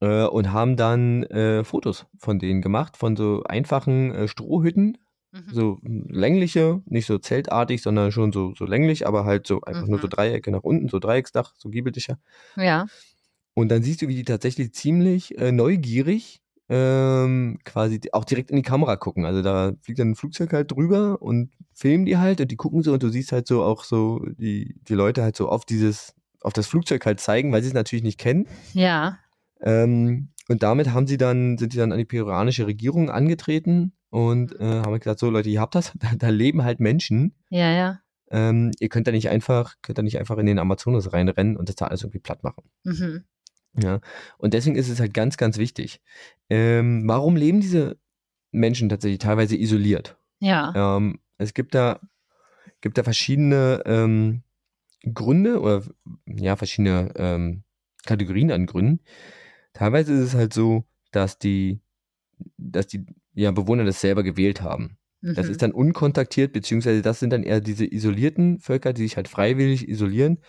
äh, 0.04 0.26
und 0.26 0.52
haben 0.52 0.76
dann 0.76 1.24
äh, 1.24 1.64
Fotos 1.64 2.06
von 2.18 2.38
denen 2.38 2.62
gemacht, 2.62 2.98
von 2.98 3.16
so 3.16 3.44
einfachen 3.44 4.14
äh, 4.14 4.28
Strohhütten, 4.28 4.98
mhm. 5.32 5.44
so 5.50 5.80
längliche, 5.82 6.82
nicht 6.86 7.06
so 7.06 7.18
zeltartig, 7.18 7.82
sondern 7.82 8.12
schon 8.12 8.34
so, 8.34 8.54
so 8.54 8.66
länglich, 8.66 9.08
aber 9.08 9.24
halt 9.24 9.48
so 9.48 9.62
einfach 9.62 9.84
mhm. 9.84 9.92
nur 9.92 10.00
so 10.00 10.08
mhm. 10.08 10.12
Dreiecke 10.12 10.52
nach 10.52 10.64
unten, 10.64 10.90
so 10.90 11.00
Dreiecksdach, 11.00 11.54
so 11.58 11.70
giebeldischer. 11.70 12.20
Ja. 12.58 12.86
Und 13.54 13.70
dann 13.70 13.82
siehst 13.82 14.02
du, 14.02 14.10
wie 14.10 14.16
die 14.16 14.26
tatsächlich 14.26 14.74
ziemlich 14.74 15.38
äh, 15.38 15.54
neugierig 15.54 16.42
ähm, 16.68 17.60
quasi 17.64 18.02
auch 18.12 18.26
direkt 18.26 18.50
in 18.50 18.58
die 18.58 18.62
Kamera 18.62 18.98
gucken. 18.98 19.26
Also 19.26 19.42
da 19.42 19.72
fliegt 19.82 20.00
dann 20.00 20.12
ein 20.12 20.16
Flugzeug 20.16 20.52
halt 20.52 20.72
drüber 20.72 21.22
und 21.22 21.52
filmen 21.74 22.06
die 22.06 22.18
halt 22.18 22.42
und 22.42 22.52
die 22.52 22.58
gucken 22.58 22.84
so 22.84 22.94
und 22.94 23.04
du 23.04 23.10
siehst 23.10 23.32
halt 23.32 23.48
so 23.48 23.64
auch 23.64 23.86
so 23.86 24.26
die, 24.38 24.76
die 24.88 24.96
Leute 24.96 25.24
halt 25.24 25.38
so 25.38 25.48
auf 25.48 25.66
dieses, 25.66 26.14
auf 26.42 26.52
das 26.52 26.68
Flugzeug 26.68 27.06
halt 27.06 27.22
zeigen, 27.22 27.54
weil 27.54 27.62
sie 27.62 27.70
es 27.70 27.74
natürlich 27.74 28.04
nicht 28.04 28.20
kennen. 28.20 28.48
Ja. 28.74 29.20
Ähm, 29.64 30.30
und 30.50 30.62
damit 30.62 30.92
haben 30.92 31.08
sie 31.08 31.18
dann, 31.18 31.58
sind 31.58 31.74
sie 31.74 31.80
dann 31.80 31.92
an 31.92 31.98
die 31.98 32.06
peruanische 32.06 32.68
Regierung 32.68 33.10
angetreten 33.10 33.94
und 34.10 34.60
mhm. 34.60 34.66
äh, 34.66 34.82
haben 34.82 35.00
gesagt, 35.00 35.20
so 35.20 35.30
Leute, 35.30 35.50
ihr 35.50 35.62
habt 35.62 35.76
das, 35.76 35.94
da, 36.00 36.12
da 36.16 36.30
leben 36.30 36.64
halt 36.64 36.80
Menschen. 36.80 37.36
Ja, 37.50 37.72
ja. 37.72 38.00
Ähm, 38.30 38.72
ihr 38.80 38.90
könnt 38.90 39.08
da 39.08 39.12
nicht 39.12 39.30
einfach, 39.30 39.76
könnt 39.82 39.98
da 39.98 40.02
nicht 40.02 40.20
einfach 40.20 40.38
in 40.38 40.46
den 40.46 40.60
Amazonas 40.60 41.14
reinrennen 41.14 41.56
und 41.56 41.70
das 41.70 41.76
da 41.76 41.86
alles 41.86 42.02
irgendwie 42.02 42.20
platt 42.20 42.44
machen. 42.44 42.64
Mhm. 42.84 43.24
Ja. 43.82 44.02
Und 44.38 44.54
deswegen 44.54 44.76
ist 44.76 44.90
es 44.90 45.00
halt 45.00 45.14
ganz, 45.14 45.38
ganz 45.38 45.58
wichtig. 45.58 46.02
Ähm, 46.50 47.04
warum 47.08 47.36
leben 47.36 47.60
diese 47.62 47.98
Menschen 48.52 48.90
tatsächlich 48.90 49.20
teilweise 49.20 49.56
isoliert? 49.56 50.18
Ja. 50.40 50.98
Ähm, 50.98 51.20
es 51.38 51.54
gibt 51.54 51.74
da, 51.74 52.00
gibt 52.82 52.98
da 52.98 53.04
verschiedene 53.04 53.82
ähm, 53.86 54.44
Gründe 55.14 55.60
oder 55.60 55.84
ja, 56.26 56.56
verschiedene 56.56 57.12
ähm, 57.16 57.64
Kategorien 58.06 58.52
an 58.52 58.66
Gründen. 58.66 59.00
Teilweise 59.74 60.14
ist 60.14 60.30
es 60.30 60.36
halt 60.36 60.54
so, 60.54 60.86
dass 61.12 61.40
die, 61.40 61.82
dass 62.58 62.88
die 62.88 63.06
ja, 63.34 63.52
Bewohner 63.52 63.84
das 63.84 64.02
selber 64.02 64.24
gewählt 64.24 64.62
haben. 64.62 64.98
Mhm. 65.22 65.36
Das 65.36 65.48
ist 65.48 65.62
dann 65.62 65.72
unkontaktiert, 65.72 66.54
beziehungsweise 66.54 67.02
das 67.02 67.20
sind 67.20 67.32
dann 67.32 67.44
eher 67.44 67.62
diese 67.62 67.86
isolierten 67.86 68.60
Völker, 68.60 68.94
die 68.94 69.04
sich 69.04 69.16
halt 69.16 69.28
freiwillig 69.28 69.88
isolieren, 69.88 70.40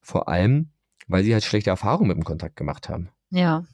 vor 0.00 0.28
allem, 0.28 0.70
weil 1.06 1.24
sie 1.24 1.32
halt 1.32 1.44
schlechte 1.44 1.70
Erfahrungen 1.70 2.08
mit 2.08 2.16
dem 2.16 2.24
Kontakt 2.24 2.56
gemacht 2.56 2.88
haben. 2.88 3.08
Ja. 3.30 3.64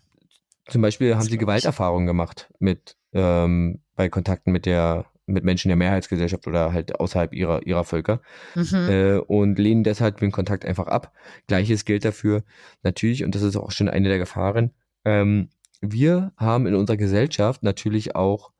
Zum 0.68 0.82
Beispiel 0.82 1.16
haben 1.16 1.26
sie 1.26 1.38
Gewalterfahrungen 1.38 2.06
gemacht 2.06 2.52
mit 2.60 2.96
ähm, 3.12 3.80
bei 3.96 4.08
Kontakten 4.08 4.52
mit 4.52 4.66
der 4.66 5.06
mit 5.26 5.44
Menschen 5.44 5.68
der 5.68 5.76
Mehrheitsgesellschaft 5.76 6.46
oder 6.46 6.72
halt 6.72 6.98
außerhalb 6.98 7.32
ihrer, 7.32 7.64
ihrer 7.64 7.84
Völker 7.84 8.20
mhm. 8.54 8.88
äh, 8.88 9.16
und 9.18 9.58
lehnen 9.58 9.84
deshalb 9.84 10.18
den 10.18 10.32
Kontakt 10.32 10.64
einfach 10.64 10.88
ab. 10.88 11.12
Gleiches 11.46 11.84
gilt 11.84 12.04
dafür 12.04 12.42
natürlich, 12.82 13.24
und 13.24 13.34
das 13.34 13.42
ist 13.42 13.56
auch 13.56 13.70
schon 13.70 13.88
eine 13.88 14.08
der 14.08 14.18
Gefahren, 14.18 14.72
ähm, 15.04 15.48
wir 15.80 16.32
haben 16.36 16.66
in 16.66 16.74
unserer 16.74 16.96
Gesellschaft 16.96 17.62
natürlich 17.62 18.14
auch 18.14 18.52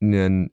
einen 0.00 0.50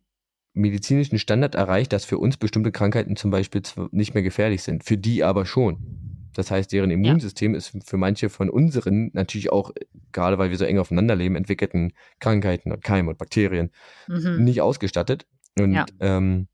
medizinischen 0.53 1.19
Standard 1.19 1.55
erreicht, 1.55 1.93
dass 1.93 2.05
für 2.05 2.17
uns 2.17 2.37
bestimmte 2.37 2.71
Krankheiten 2.71 3.15
zum 3.15 3.31
Beispiel 3.31 3.61
nicht 3.91 4.13
mehr 4.13 4.23
gefährlich 4.23 4.63
sind, 4.63 4.83
für 4.83 4.97
die 4.97 5.23
aber 5.23 5.45
schon. 5.45 6.07
Das 6.33 6.51
heißt, 6.51 6.71
deren 6.71 6.91
Immunsystem 6.91 7.53
ja. 7.53 7.57
ist 7.57 7.73
für 7.83 7.97
manche 7.97 8.29
von 8.29 8.49
unseren 8.49 9.09
natürlich 9.13 9.51
auch, 9.51 9.71
gerade 10.11 10.37
weil 10.37 10.51
wir 10.51 10.57
so 10.57 10.65
eng 10.65 10.77
aufeinander 10.77 11.15
leben, 11.15 11.35
entwickelten 11.35 11.93
Krankheiten 12.19 12.71
und 12.71 12.83
Keime 12.83 13.09
und 13.09 13.17
Bakterien 13.17 13.71
mhm. 14.07 14.43
nicht 14.43 14.61
ausgestattet. 14.61 15.25
Und 15.57 15.73
ja. 15.73 15.85
ähm, 15.99 16.47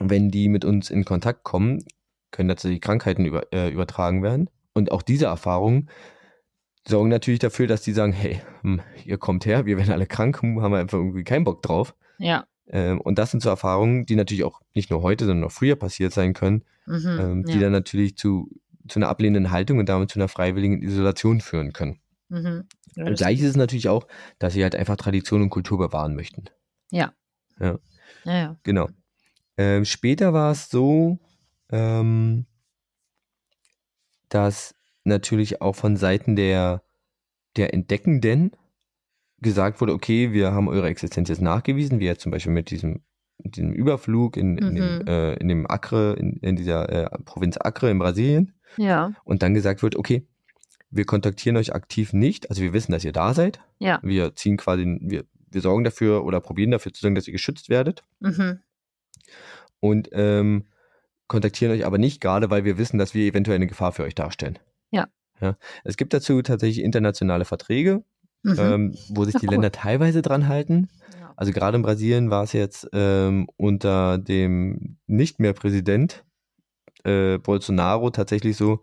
wenn 0.00 0.30
die 0.30 0.48
mit 0.48 0.64
uns 0.64 0.90
in 0.90 1.04
Kontakt 1.04 1.44
kommen, 1.44 1.84
können 2.32 2.48
tatsächlich 2.48 2.80
Krankheiten 2.80 3.24
über, 3.24 3.52
äh, 3.52 3.70
übertragen 3.70 4.22
werden. 4.22 4.50
Und 4.74 4.90
auch 4.90 5.02
diese 5.02 5.26
Erfahrungen 5.26 5.88
sorgen 6.88 7.08
natürlich 7.08 7.40
dafür, 7.40 7.66
dass 7.66 7.82
die 7.82 7.92
sagen, 7.92 8.12
hey, 8.12 8.40
hm, 8.62 8.80
ihr 9.04 9.18
kommt 9.18 9.46
her, 9.46 9.66
wir 9.66 9.76
werden 9.76 9.92
alle 9.92 10.06
krank, 10.06 10.42
hm, 10.42 10.62
haben 10.62 10.72
wir 10.72 10.78
einfach 10.78 10.98
irgendwie 10.98 11.24
keinen 11.24 11.44
Bock 11.44 11.62
drauf. 11.62 11.94
Ja. 12.18 12.46
Ähm, 12.66 13.00
und 13.00 13.18
das 13.18 13.30
sind 13.30 13.42
so 13.42 13.48
Erfahrungen, 13.48 14.06
die 14.06 14.16
natürlich 14.16 14.44
auch 14.44 14.60
nicht 14.74 14.90
nur 14.90 15.02
heute, 15.02 15.24
sondern 15.26 15.48
auch 15.48 15.52
früher 15.52 15.76
passiert 15.76 16.12
sein 16.12 16.34
können, 16.34 16.64
mhm, 16.86 17.18
ähm, 17.20 17.44
die 17.44 17.54
ja. 17.54 17.60
dann 17.60 17.72
natürlich 17.72 18.16
zu, 18.16 18.50
zu 18.88 18.98
einer 18.98 19.08
ablehnenden 19.08 19.50
Haltung 19.50 19.78
und 19.78 19.88
damit 19.88 20.10
zu 20.10 20.18
einer 20.18 20.28
freiwilligen 20.28 20.82
Isolation 20.82 21.40
führen 21.40 21.72
können. 21.72 22.00
Mhm. 22.28 22.64
Ja, 22.94 23.06
und 23.06 23.16
gleich 23.16 23.40
ist 23.40 23.50
es 23.50 23.56
natürlich 23.56 23.88
auch, 23.88 24.06
dass 24.38 24.54
sie 24.54 24.62
halt 24.62 24.74
einfach 24.74 24.96
Tradition 24.96 25.42
und 25.42 25.50
Kultur 25.50 25.78
bewahren 25.78 26.14
möchten. 26.14 26.44
Ja. 26.90 27.12
Ja. 27.60 27.78
ja, 28.24 28.32
ja. 28.32 28.56
Genau. 28.64 28.88
Ähm, 29.56 29.84
später 29.84 30.32
war 30.32 30.52
es 30.52 30.68
so, 30.68 31.18
ähm, 31.70 32.46
dass 34.28 34.74
natürlich 35.08 35.60
auch 35.60 35.74
von 35.74 35.96
Seiten 35.96 36.36
der, 36.36 36.82
der 37.56 37.74
Entdeckenden 37.74 38.52
gesagt 39.40 39.80
wurde, 39.80 39.92
okay, 39.92 40.32
wir 40.32 40.52
haben 40.52 40.68
eure 40.68 40.88
Existenz 40.88 41.28
jetzt 41.28 41.42
nachgewiesen, 41.42 42.00
wie 42.00 42.06
jetzt 42.06 42.22
zum 42.22 42.32
Beispiel 42.32 42.52
mit 42.52 42.70
diesem, 42.70 43.02
mit 43.38 43.56
diesem 43.56 43.72
Überflug 43.72 44.36
in, 44.36 44.58
in, 44.58 44.70
mhm. 44.70 44.74
dem, 44.74 45.06
äh, 45.06 45.34
in 45.34 45.48
dem 45.48 45.70
Acre, 45.70 46.14
in, 46.14 46.38
in 46.38 46.56
dieser 46.56 46.88
äh, 46.88 47.18
Provinz 47.24 47.56
Acre 47.56 47.90
in 47.90 47.98
Brasilien. 47.98 48.54
Ja. 48.76 49.12
Und 49.24 49.42
dann 49.42 49.54
gesagt 49.54 49.82
wird, 49.82 49.96
okay, 49.96 50.26
wir 50.90 51.04
kontaktieren 51.04 51.56
euch 51.56 51.74
aktiv 51.74 52.12
nicht, 52.12 52.50
also 52.50 52.62
wir 52.62 52.72
wissen, 52.72 52.92
dass 52.92 53.04
ihr 53.04 53.12
da 53.12 53.34
seid. 53.34 53.60
Ja. 53.78 54.00
Wir 54.02 54.34
ziehen 54.34 54.56
quasi, 54.56 54.98
wir, 55.00 55.24
wir 55.50 55.60
sorgen 55.60 55.84
dafür 55.84 56.24
oder 56.24 56.40
probieren 56.40 56.70
dafür 56.70 56.92
zu 56.92 57.00
sorgen, 57.00 57.14
dass 57.14 57.28
ihr 57.28 57.32
geschützt 57.32 57.68
werdet. 57.68 58.04
Mhm. 58.20 58.60
Und 59.80 60.08
ähm, 60.12 60.64
kontaktieren 61.28 61.72
euch 61.72 61.86
aber 61.86 61.98
nicht, 61.98 62.20
gerade 62.20 62.50
weil 62.50 62.64
wir 62.64 62.78
wissen, 62.78 62.98
dass 62.98 63.14
wir 63.14 63.26
eventuell 63.26 63.56
eine 63.56 63.66
Gefahr 63.66 63.92
für 63.92 64.02
euch 64.02 64.14
darstellen. 64.14 64.58
Ja. 64.90 65.08
ja. 65.40 65.56
Es 65.84 65.96
gibt 65.96 66.14
dazu 66.14 66.42
tatsächlich 66.42 66.84
internationale 66.84 67.44
Verträge, 67.44 68.02
mhm. 68.42 68.56
ähm, 68.58 68.98
wo 69.08 69.24
sich 69.24 69.34
die 69.34 69.46
cool. 69.46 69.52
Länder 69.54 69.72
teilweise 69.72 70.22
dran 70.22 70.48
halten. 70.48 70.88
Ja. 71.20 71.32
Also 71.36 71.52
gerade 71.52 71.76
in 71.76 71.82
Brasilien 71.82 72.30
war 72.30 72.44
es 72.44 72.52
jetzt 72.52 72.88
ähm, 72.92 73.48
unter 73.56 74.18
dem 74.18 74.98
nicht 75.06 75.40
mehr 75.40 75.52
Präsident 75.52 76.24
äh, 77.04 77.38
Bolsonaro 77.38 78.10
tatsächlich 78.10 78.56
so, 78.56 78.82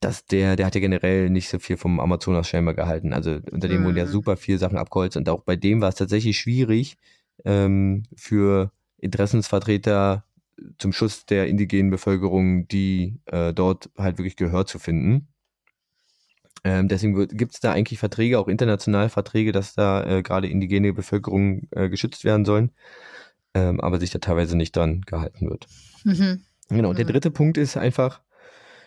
dass 0.00 0.26
der, 0.26 0.56
der 0.56 0.66
hat 0.66 0.74
ja 0.74 0.80
generell 0.80 1.30
nicht 1.30 1.48
so 1.48 1.58
viel 1.58 1.76
vom 1.76 1.98
Amazonas 2.00 2.48
scheinbar 2.48 2.74
gehalten. 2.74 3.12
Also 3.12 3.38
unter 3.50 3.68
dem 3.68 3.80
mhm. 3.80 3.86
wurden 3.86 3.96
ja 3.96 4.04
mhm. 4.04 4.10
super 4.10 4.36
viele 4.36 4.58
Sachen 4.58 4.78
abgeholzt 4.78 5.16
und 5.16 5.28
auch 5.28 5.42
bei 5.42 5.56
dem 5.56 5.80
war 5.80 5.88
es 5.88 5.94
tatsächlich 5.94 6.38
schwierig 6.38 6.96
ähm, 7.44 8.04
für 8.14 8.70
Interessensvertreter 8.98 10.24
zum 10.78 10.92
Schutz 10.92 11.26
der 11.26 11.46
indigenen 11.46 11.90
Bevölkerung, 11.90 12.68
die 12.68 13.20
äh, 13.26 13.52
dort 13.52 13.90
halt 13.98 14.18
wirklich 14.18 14.36
Gehör 14.36 14.66
zu 14.66 14.78
finden. 14.78 15.28
Ähm, 16.64 16.88
deswegen 16.88 17.28
gibt 17.28 17.54
es 17.54 17.60
da 17.60 17.72
eigentlich 17.72 17.98
Verträge, 17.98 18.38
auch 18.38 18.48
international 18.48 19.10
Verträge, 19.10 19.52
dass 19.52 19.74
da 19.74 20.04
äh, 20.04 20.22
gerade 20.22 20.48
indigene 20.48 20.92
Bevölkerung 20.94 21.68
äh, 21.72 21.90
geschützt 21.90 22.24
werden 22.24 22.44
sollen, 22.44 22.70
ähm, 23.52 23.80
aber 23.80 24.00
sich 24.00 24.10
da 24.10 24.18
teilweise 24.18 24.56
nicht 24.56 24.74
dran 24.74 25.02
gehalten 25.02 25.50
wird. 25.50 25.66
Mhm. 26.04 26.40
Genau, 26.70 26.92
mhm. 26.92 26.96
der 26.96 27.04
dritte 27.04 27.30
Punkt 27.30 27.58
ist 27.58 27.76
einfach, 27.76 28.22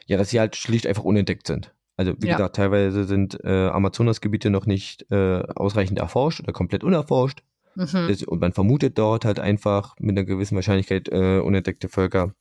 ja, 0.08 0.18
dass 0.18 0.30
sie 0.30 0.40
halt 0.40 0.56
schlicht 0.56 0.88
einfach 0.88 1.04
unentdeckt 1.04 1.46
sind. 1.46 1.74
Also 1.98 2.14
wie 2.20 2.28
ja. 2.28 2.38
gesagt, 2.38 2.56
teilweise 2.56 3.04
sind 3.04 3.40
äh, 3.44 3.68
Amazonasgebiete 3.68 4.50
noch 4.50 4.66
nicht 4.66 5.06
äh, 5.12 5.44
ausreichend 5.56 6.00
erforscht 6.00 6.40
oder 6.40 6.54
komplett 6.54 6.84
unerforscht. 6.84 7.44
Mhm. 7.78 8.16
Und 8.26 8.42
man 8.42 8.54
vermutet 8.54 8.98
dort 8.98 9.24
halt 9.24 9.40
einfach 9.40 9.96
mit 10.00 10.18
einer 10.18 10.26
gewissen 10.26 10.56
Wahrscheinlichkeit 10.56 11.10
äh, 11.10 11.40
unentdeckte 11.40 11.90
Völker. 11.90 12.34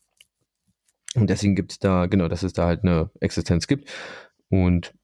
Und 1.14 1.28
deswegen 1.28 1.54
gibt 1.54 1.72
es 1.72 1.78
da, 1.78 2.06
genau, 2.06 2.28
dass 2.28 2.42
es 2.42 2.54
da 2.54 2.66
halt 2.66 2.82
eine 2.82 3.10
Existenz 3.20 3.66
gibt. 3.66 3.90
Und 4.48 4.94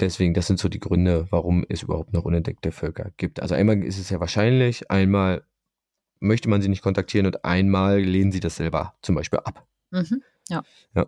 deswegen, 0.00 0.34
das 0.34 0.46
sind 0.46 0.58
so 0.58 0.68
die 0.68 0.80
Gründe, 0.80 1.26
warum 1.30 1.64
es 1.68 1.82
überhaupt 1.82 2.12
noch 2.12 2.24
unentdeckte 2.24 2.72
Völker 2.72 3.10
gibt. 3.16 3.40
Also 3.40 3.54
einmal 3.54 3.82
ist 3.82 3.98
es 3.98 4.10
ja 4.10 4.20
wahrscheinlich, 4.20 4.90
einmal 4.90 5.44
möchte 6.20 6.50
man 6.50 6.60
sie 6.60 6.68
nicht 6.68 6.82
kontaktieren 6.82 7.26
und 7.26 7.44
einmal 7.44 8.00
lehnen 8.00 8.32
sie 8.32 8.40
das 8.40 8.56
selber 8.56 8.96
zum 9.00 9.14
Beispiel 9.14 9.38
ab. 9.40 9.66
Mhm. 9.90 10.22
Ja. 10.50 10.62
Ja, 10.94 11.06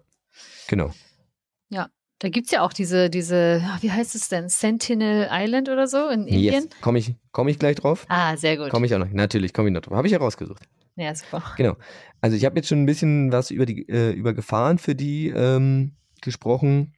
genau. 0.67 0.93
Ja, 1.69 1.91
da 2.21 2.29
gibt 2.29 2.47
es 2.47 2.53
ja 2.53 2.63
auch 2.63 2.75
diese, 2.75 3.09
diese, 3.09 3.63
wie 3.81 3.91
heißt 3.91 4.15
es 4.15 4.29
denn, 4.29 4.51
Sentinel 4.51 5.29
Island 5.33 5.71
oder 5.71 5.87
so 5.87 6.09
in 6.09 6.27
Indien? 6.27 6.65
Yes. 6.65 6.69
Komme 6.83 6.99
ich, 6.99 7.15
komm 7.33 7.49
ich 7.49 7.59
gleich 7.59 7.77
drauf? 7.77 8.05
Ah, 8.09 8.37
sehr 8.37 8.59
gut. 8.59 8.69
Komme 8.69 8.87
ich 8.87 8.95
auch 8.95 8.99
noch, 8.99 9.11
natürlich, 9.11 9.55
komme 9.55 9.69
ich 9.69 9.75
noch 9.75 9.81
drauf. 9.81 9.97
Habe 9.97 10.07
ich 10.07 10.13
ja 10.13 10.19
rausgesucht. 10.19 10.63
Ja, 10.97 11.15
super. 11.15 11.43
Genau. 11.57 11.77
Also 12.21 12.37
ich 12.37 12.45
habe 12.45 12.57
jetzt 12.57 12.69
schon 12.69 12.83
ein 12.83 12.87
bisschen 12.87 13.33
was 13.33 13.51
über 13.51 13.65
die, 13.65 13.89
äh, 13.89 14.13
über 14.13 14.35
Gefahren 14.35 14.77
für 14.77 14.95
die 14.95 15.29
ähm, 15.29 15.93
gesprochen. 16.21 16.93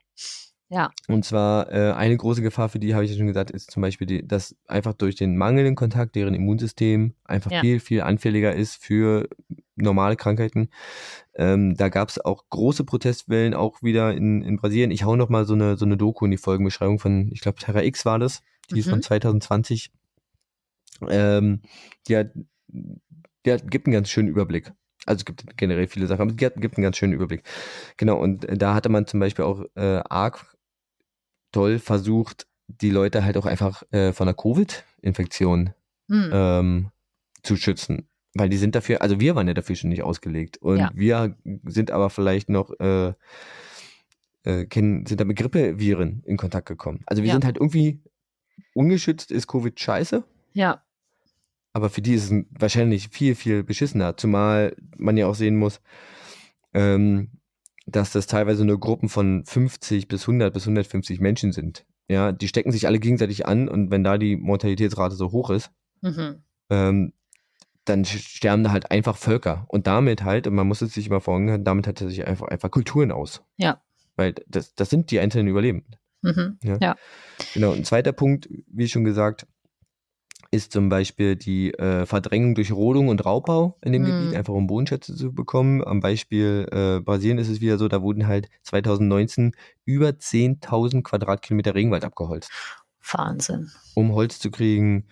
Ja. 0.68 0.90
Und 1.06 1.24
zwar 1.24 1.70
äh, 1.70 1.92
eine 1.92 2.16
große 2.16 2.42
Gefahr 2.42 2.68
für 2.68 2.80
die, 2.80 2.94
habe 2.94 3.04
ich 3.04 3.12
ja 3.12 3.16
schon 3.16 3.28
gesagt, 3.28 3.52
ist 3.52 3.70
zum 3.70 3.80
Beispiel, 3.80 4.08
die, 4.08 4.26
dass 4.26 4.56
einfach 4.66 4.94
durch 4.94 5.14
den 5.14 5.36
mangelnden 5.36 5.76
Kontakt 5.76 6.16
deren 6.16 6.34
Immunsystem 6.34 7.14
einfach 7.24 7.52
ja. 7.52 7.60
viel, 7.60 7.78
viel 7.78 8.00
anfälliger 8.00 8.54
ist 8.54 8.82
für 8.82 9.28
normale 9.76 10.16
Krankheiten. 10.16 10.68
Ähm, 11.34 11.74
da 11.76 11.88
gab 11.88 12.08
es 12.08 12.18
auch 12.18 12.44
große 12.50 12.84
Protestwellen, 12.84 13.54
auch 13.54 13.82
wieder 13.82 14.12
in, 14.12 14.42
in 14.42 14.56
Brasilien. 14.56 14.90
Ich 14.90 15.04
hau 15.04 15.16
noch 15.16 15.28
mal 15.28 15.44
so 15.44 15.54
eine, 15.54 15.76
so 15.76 15.84
eine 15.84 15.96
Doku 15.96 16.24
in 16.24 16.30
die 16.30 16.36
Folgenbeschreibung 16.36 16.98
von, 16.98 17.30
ich 17.32 17.40
glaube, 17.40 17.58
Terra 17.58 17.82
X 17.82 18.04
war 18.04 18.18
das. 18.18 18.42
Die 18.70 18.74
mhm. 18.74 18.80
ist 18.80 18.90
von 18.90 19.02
2020. 19.02 19.92
Ähm, 21.08 21.62
die, 22.06 22.16
hat, 22.16 22.30
die 22.68 23.52
hat, 23.52 23.70
gibt 23.70 23.86
einen 23.86 23.94
ganz 23.94 24.08
schönen 24.08 24.28
Überblick. 24.28 24.72
Also 25.04 25.20
es 25.20 25.24
gibt 25.24 25.56
generell 25.56 25.88
viele 25.88 26.06
Sachen, 26.06 26.22
aber 26.22 26.30
es 26.30 26.36
gibt, 26.36 26.60
gibt 26.60 26.76
einen 26.76 26.84
ganz 26.84 26.96
schönen 26.96 27.12
Überblick. 27.12 27.42
Genau, 27.96 28.20
und 28.20 28.46
da 28.48 28.74
hatte 28.74 28.88
man 28.88 29.06
zum 29.06 29.18
Beispiel 29.18 29.44
auch 29.44 29.64
äh, 29.74 30.00
arg 30.08 30.56
toll 31.50 31.80
versucht, 31.80 32.46
die 32.68 32.90
Leute 32.90 33.24
halt 33.24 33.36
auch 33.36 33.46
einfach 33.46 33.82
äh, 33.90 34.12
von 34.12 34.26
der 34.26 34.34
Covid-Infektion 34.34 35.74
mhm. 36.06 36.30
ähm, 36.32 36.90
zu 37.42 37.56
schützen 37.56 38.08
weil 38.34 38.48
die 38.48 38.56
sind 38.56 38.74
dafür, 38.74 39.02
also 39.02 39.20
wir 39.20 39.34
waren 39.34 39.48
ja 39.48 39.54
dafür 39.54 39.76
schon 39.76 39.90
nicht 39.90 40.02
ausgelegt. 40.02 40.58
Und 40.58 40.78
ja. 40.78 40.90
wir 40.94 41.36
sind 41.64 41.90
aber 41.90 42.10
vielleicht 42.10 42.48
noch, 42.48 42.70
äh, 42.80 43.12
äh, 44.44 44.66
kennen, 44.66 45.06
sind 45.06 45.20
da 45.20 45.24
mit 45.24 45.38
Grippeviren 45.38 46.22
in 46.24 46.36
Kontakt 46.36 46.66
gekommen. 46.66 47.02
Also 47.06 47.22
wir 47.22 47.28
ja. 47.28 47.34
sind 47.34 47.44
halt 47.44 47.56
irgendwie 47.56 48.00
ungeschützt, 48.74 49.30
ist 49.30 49.46
Covid 49.46 49.78
scheiße. 49.78 50.24
Ja. 50.54 50.82
Aber 51.72 51.90
für 51.90 52.02
die 52.02 52.14
ist 52.14 52.30
es 52.30 52.44
wahrscheinlich 52.50 53.08
viel, 53.08 53.34
viel 53.34 53.62
beschissener. 53.62 54.16
Zumal 54.16 54.76
man 54.96 55.16
ja 55.16 55.26
auch 55.26 55.34
sehen 55.34 55.56
muss, 55.56 55.80
ähm, 56.74 57.30
dass 57.86 58.12
das 58.12 58.26
teilweise 58.26 58.64
nur 58.64 58.78
Gruppen 58.78 59.08
von 59.08 59.44
50 59.44 60.08
bis 60.08 60.22
100 60.22 60.52
bis 60.52 60.64
150 60.64 61.20
Menschen 61.20 61.52
sind. 61.52 61.84
Ja, 62.08 62.32
die 62.32 62.48
stecken 62.48 62.72
sich 62.72 62.86
alle 62.86 62.98
gegenseitig 62.98 63.46
an 63.46 63.68
und 63.68 63.90
wenn 63.90 64.04
da 64.04 64.18
die 64.18 64.36
Mortalitätsrate 64.36 65.14
so 65.14 65.32
hoch 65.32 65.50
ist, 65.50 65.70
mhm. 66.02 66.42
ähm, 66.68 67.12
dann 67.84 68.04
sterben 68.04 68.64
da 68.64 68.70
halt 68.70 68.90
einfach 68.90 69.16
Völker. 69.16 69.64
Und 69.68 69.86
damit 69.86 70.22
halt, 70.22 70.46
und 70.46 70.54
man 70.54 70.68
muss 70.68 70.82
es 70.82 70.94
sich 70.94 71.08
immer 71.08 71.20
vorstellen, 71.20 71.64
damit 71.64 71.86
hat 71.86 72.00
er 72.00 72.08
sich 72.08 72.26
einfach, 72.26 72.48
einfach 72.48 72.70
Kulturen 72.70 73.10
aus. 73.10 73.42
Ja. 73.56 73.82
Weil 74.16 74.34
das, 74.46 74.74
das 74.74 74.90
sind 74.90 75.10
die 75.10 75.20
einzelnen 75.20 75.48
Überlebenden. 75.48 75.96
Mhm. 76.22 76.58
Ja. 76.62 76.78
ja. 76.80 76.96
Genau. 77.54 77.72
Ein 77.72 77.84
zweiter 77.84 78.12
Punkt, 78.12 78.48
wie 78.68 78.88
schon 78.88 79.04
gesagt, 79.04 79.46
ist 80.52 80.70
zum 80.70 80.90
Beispiel 80.90 81.34
die 81.34 81.72
äh, 81.74 82.04
Verdrängung 82.04 82.54
durch 82.54 82.72
Rodung 82.72 83.08
und 83.08 83.24
Raubbau 83.24 83.78
in 83.80 83.92
dem 83.92 84.02
mhm. 84.02 84.06
Gebiet, 84.06 84.36
einfach 84.36 84.52
um 84.52 84.66
Bodenschätze 84.66 85.16
zu 85.16 85.32
bekommen. 85.32 85.82
Am 85.82 86.00
Beispiel 86.00 86.68
äh, 86.70 87.00
Brasilien 87.00 87.38
ist 87.38 87.48
es 87.48 87.62
wieder 87.62 87.78
so, 87.78 87.88
da 87.88 88.02
wurden 88.02 88.26
halt 88.26 88.48
2019 88.64 89.52
über 89.86 90.10
10.000 90.10 91.02
Quadratkilometer 91.02 91.74
Regenwald 91.74 92.04
abgeholzt. 92.04 92.50
Wahnsinn. 93.00 93.70
Um 93.94 94.12
Holz 94.12 94.38
zu 94.38 94.50
kriegen 94.50 95.06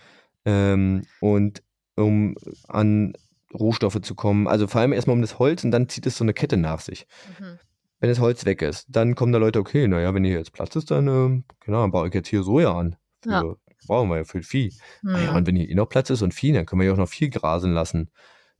ähm, 0.44 1.06
und 1.20 1.62
um 1.96 2.35
an 2.68 3.14
Rohstoffe 3.53 4.00
zu 4.03 4.14
kommen. 4.14 4.46
Also 4.46 4.66
vor 4.66 4.81
allem 4.81 4.92
erstmal 4.92 5.16
um 5.16 5.22
das 5.22 5.38
Holz 5.38 5.64
und 5.64 5.70
dann 5.70 5.88
zieht 5.88 6.07
es 6.07 6.16
so 6.16 6.24
eine 6.24 6.35
Kette 6.35 6.57
nach 6.57 6.81
sich. 6.81 7.07
Mhm. 7.38 7.59
Wenn 7.98 8.09
das 8.09 8.20
Holz 8.20 8.46
weg 8.46 8.62
ist, 8.62 8.87
dann 8.88 9.14
kommen 9.14 9.33
da 9.33 9.38
Leute, 9.38 9.59
okay, 9.59 9.87
naja, 9.87 10.14
wenn 10.14 10.24
hier 10.24 10.38
jetzt 10.38 10.53
Platz 10.53 10.74
ist, 10.76 10.90
dann, 10.90 11.09
äh, 11.09 11.42
genau, 11.61 11.87
baue 11.88 12.09
ich 12.09 12.14
jetzt 12.14 12.29
hier 12.29 12.42
Soja 12.42 12.74
an. 12.74 12.96
Für 13.22 13.31
ja 13.31 13.57
brauchen 13.87 14.09
wir 14.09 14.18
ja 14.18 14.24
für 14.24 14.42
Vieh. 14.42 14.72
Mhm. 15.03 15.16
Ja, 15.16 15.37
und 15.37 15.46
wenn 15.46 15.57
hier 15.57 15.68
eh 15.68 15.74
noch 15.74 15.88
Platz 15.88 16.11
ist 16.11 16.22
und 16.22 16.35
Vieh, 16.35 16.53
dann 16.53 16.66
können 16.66 16.81
wir 16.81 16.87
ja 16.87 16.92
auch 16.92 16.98
noch 16.98 17.09
viel 17.09 17.31
grasen 17.31 17.72
lassen. 17.72 18.11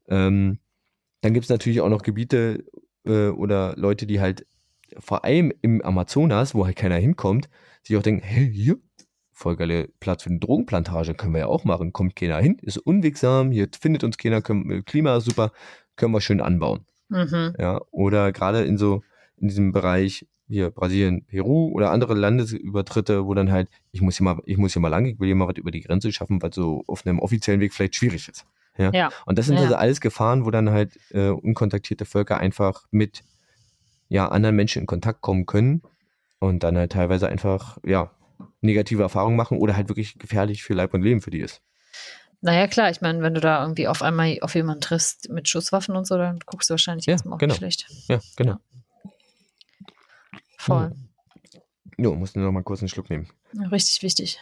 Ähm, 0.09 0.59
dann 1.21 1.35
gibt 1.35 1.45
es 1.45 1.51
natürlich 1.51 1.81
auch 1.81 1.89
noch 1.89 2.03
Gebiete 2.03 2.65
äh, 3.05 3.29
oder 3.29 3.75
Leute, 3.77 4.07
die 4.07 4.21
halt 4.21 4.47
vor 4.99 5.25
allem 5.25 5.53
im 5.63 5.83
Amazonas, 5.83 6.55
wo 6.55 6.67
halt 6.67 6.77
keiner 6.77 6.97
hinkommt, 6.97 7.49
sich 7.83 7.97
auch 7.97 8.03
denken, 8.03 8.23
hey, 8.25 8.51
hier, 8.53 8.79
voll 9.41 9.57
geile 9.57 9.89
Platz 10.01 10.23
für 10.23 10.31
eine 10.31 10.39
Drogenplantage, 10.39 11.15
können 11.15 11.33
wir 11.33 11.41
ja 11.41 11.47
auch 11.47 11.65
machen, 11.65 11.93
kommt 11.93 12.15
keiner 12.15 12.39
hin, 12.39 12.59
ist 12.61 12.77
unwegsam, 12.77 13.51
hier 13.51 13.69
findet 13.79 14.05
uns 14.05 14.19
keiner, 14.19 14.43
können, 14.43 14.85
Klima 14.85 15.17
ist 15.17 15.25
super, 15.25 15.53
können 15.97 16.13
wir 16.13 16.21
schön 16.21 16.41
anbauen. 16.41 16.85
Mhm. 17.09 17.55
Ja, 17.59 17.81
oder 17.91 18.33
gerade 18.33 18.63
in 18.63 18.77
so, 18.77 19.03
in 19.39 19.49
diesem 19.49 19.73
Bereich 19.73 20.27
hier 20.47 20.71
Brasilien, 20.71 21.25
Peru 21.25 21.71
oder 21.73 21.91
andere 21.91 22.15
Landesübertritte, 22.15 23.25
wo 23.25 23.35
dann 23.35 23.51
halt, 23.51 23.69
ich 23.93 24.03
muss 24.03 24.19
hier 24.19 24.25
mal, 24.25 24.41
ich 24.45 24.59
muss 24.59 24.73
hier 24.75 24.83
mal 24.83 24.89
lang, 24.89 25.07
ich 25.07 25.19
will 25.19 25.27
hier 25.27 25.37
mal 25.37 25.49
was 25.49 25.57
über 25.57 25.71
die 25.71 25.81
Grenze 25.81 26.13
schaffen, 26.13 26.43
was 26.43 26.55
so 26.55 26.83
auf 26.87 27.07
einem 27.07 27.21
offiziellen 27.21 27.61
Weg 27.61 27.73
vielleicht 27.73 27.95
schwierig 27.95 28.29
ist. 28.29 28.45
Ja. 28.77 28.91
ja. 28.93 29.11
Und 29.27 29.39
das 29.39 29.47
sind 29.47 29.57
ja. 29.57 29.63
also 29.63 29.77
alles 29.77 30.01
Gefahren, 30.01 30.45
wo 30.45 30.51
dann 30.51 30.71
halt 30.71 30.99
äh, 31.11 31.29
unkontaktierte 31.29 32.05
Völker 32.05 32.39
einfach 32.39 32.85
mit 32.91 33.23
ja, 34.09 34.29
anderen 34.29 34.57
Menschen 34.57 34.81
in 34.81 34.87
Kontakt 34.87 35.21
kommen 35.21 35.47
können 35.47 35.83
und 36.41 36.65
dann 36.65 36.77
halt 36.77 36.93
teilweise 36.93 37.29
einfach, 37.29 37.79
ja, 37.85 38.11
negative 38.61 39.03
Erfahrungen 39.03 39.37
machen 39.37 39.59
oder 39.59 39.77
halt 39.77 39.89
wirklich 39.89 40.19
gefährlich 40.19 40.63
für 40.63 40.75
Leib 40.75 40.95
und 40.95 41.03
Leben 41.03 41.21
für 41.21 41.31
die 41.31 41.41
ist. 41.41 41.63
Naja, 42.43 42.67
klar, 42.69 42.91
ich 42.91 43.01
meine, 43.01 43.23
wenn 43.23 43.35
du 43.35 43.41
da 43.41 43.63
irgendwie 43.63 43.87
auf 43.87 44.03
einmal 44.03 44.39
auf 44.41 44.55
jemanden 44.55 44.81
triffst 44.81 45.29
mit 45.29 45.49
Schusswaffen 45.49 45.95
und 45.95 46.07
so, 46.07 46.17
dann 46.17 46.39
guckst 46.47 46.71
du 46.71 46.73
wahrscheinlich 46.73 47.07
ja, 47.07 47.13
erstmal 47.13 47.35
auch 47.35 47.39
genau. 47.39 47.53
nicht 47.53 47.59
schlecht. 47.59 47.87
Ja, 48.09 48.21
genau. 48.37 48.57
Voll. 50.57 50.93
Jo, 51.99 52.15
musst 52.15 52.37
du 52.37 52.41
noch 52.41 52.53
mal 52.53 52.63
kurz 52.63 52.81
einen 52.81 52.89
Schluck 52.89 53.11
nehmen. 53.11 53.29
Richtig 53.71 54.03
wichtig. 54.03 54.39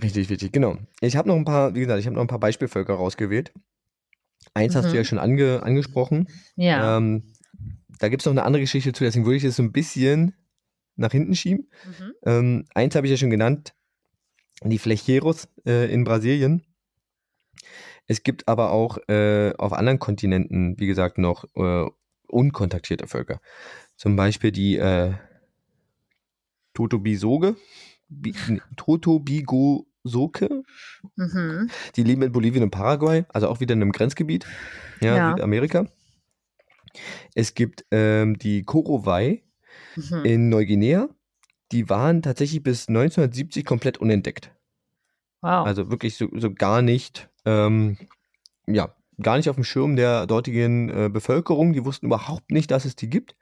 Richtig 0.00 0.28
wichtig, 0.28 0.52
genau. 0.52 0.76
Ich 1.00 1.16
habe 1.16 1.28
noch 1.28 1.36
ein 1.36 1.44
paar, 1.44 1.74
wie 1.74 1.80
gesagt, 1.80 1.98
ich 1.98 2.06
habe 2.06 2.14
noch 2.14 2.22
ein 2.22 2.28
paar 2.28 2.38
Beispielvölker 2.38 2.94
rausgewählt. 2.94 3.52
Eins 4.54 4.74
mhm. 4.74 4.78
hast 4.78 4.84
du 4.86 4.90
mhm. 4.90 4.96
ja 4.96 5.04
schon 5.04 5.18
ange, 5.18 5.62
angesprochen. 5.62 6.28
Ja. 6.54 6.96
Ähm, 6.96 7.32
da 7.98 8.08
gibt 8.08 8.22
es 8.22 8.26
noch 8.26 8.32
eine 8.32 8.44
andere 8.44 8.60
Geschichte 8.60 8.92
zu, 8.92 9.04
deswegen 9.04 9.24
würde 9.24 9.36
ich 9.36 9.42
das 9.42 9.56
so 9.56 9.62
ein 9.62 9.72
bisschen 9.72 10.34
nach 10.96 11.12
hinten 11.12 11.34
schieben. 11.34 11.68
Mhm. 11.84 12.12
Ähm, 12.24 12.64
eins 12.74 12.94
habe 12.94 13.06
ich 13.06 13.10
ja 13.10 13.16
schon 13.16 13.30
genannt, 13.30 13.74
die 14.62 14.78
Flecheros 14.78 15.48
äh, 15.66 15.92
in 15.92 16.04
Brasilien. 16.04 16.62
Es 18.06 18.22
gibt 18.22 18.48
aber 18.48 18.70
auch 18.70 18.98
äh, 19.08 19.52
auf 19.58 19.72
anderen 19.72 19.98
Kontinenten, 19.98 20.78
wie 20.78 20.86
gesagt, 20.86 21.18
noch 21.18 21.44
äh, 21.56 21.90
unkontaktierte 22.28 23.06
Völker. 23.06 23.40
Zum 23.96 24.16
Beispiel 24.16 24.52
die 24.52 24.76
äh, 24.76 25.14
Totobisoge, 26.74 27.56
Bi 28.08 28.34
Totobigosoke. 28.76 30.62
Mhm. 31.16 31.70
Die 31.96 32.02
leben 32.02 32.22
in 32.22 32.32
Bolivien 32.32 32.62
und 32.62 32.70
Paraguay, 32.70 33.24
also 33.28 33.48
auch 33.48 33.60
wieder 33.60 33.72
in 33.74 33.82
einem 33.82 33.92
Grenzgebiet, 33.92 34.46
ja, 35.00 35.16
ja. 35.16 35.30
Südamerika. 35.30 35.86
Es 37.34 37.54
gibt 37.54 37.84
ähm, 37.90 38.38
die 38.38 38.62
Korowai 38.62 39.42
mhm. 39.96 40.24
in 40.24 40.48
Neuguinea. 40.48 41.08
Die 41.72 41.88
waren 41.88 42.22
tatsächlich 42.22 42.62
bis 42.62 42.88
1970 42.88 43.64
komplett 43.64 43.98
unentdeckt. 43.98 44.52
Wow. 45.42 45.66
Also 45.66 45.90
wirklich 45.90 46.16
so, 46.16 46.28
so 46.32 46.52
gar 46.52 46.82
nicht, 46.82 47.28
ähm, 47.44 47.98
ja, 48.66 48.94
gar 49.22 49.36
nicht 49.36 49.48
auf 49.48 49.56
dem 49.56 49.64
Schirm 49.64 49.96
der 49.96 50.26
dortigen 50.26 50.88
äh, 50.90 51.08
Bevölkerung. 51.08 51.72
Die 51.72 51.84
wussten 51.84 52.06
überhaupt 52.06 52.50
nicht, 52.50 52.70
dass 52.70 52.84
es 52.84 52.96
die 52.96 53.10
gibt. 53.10 53.34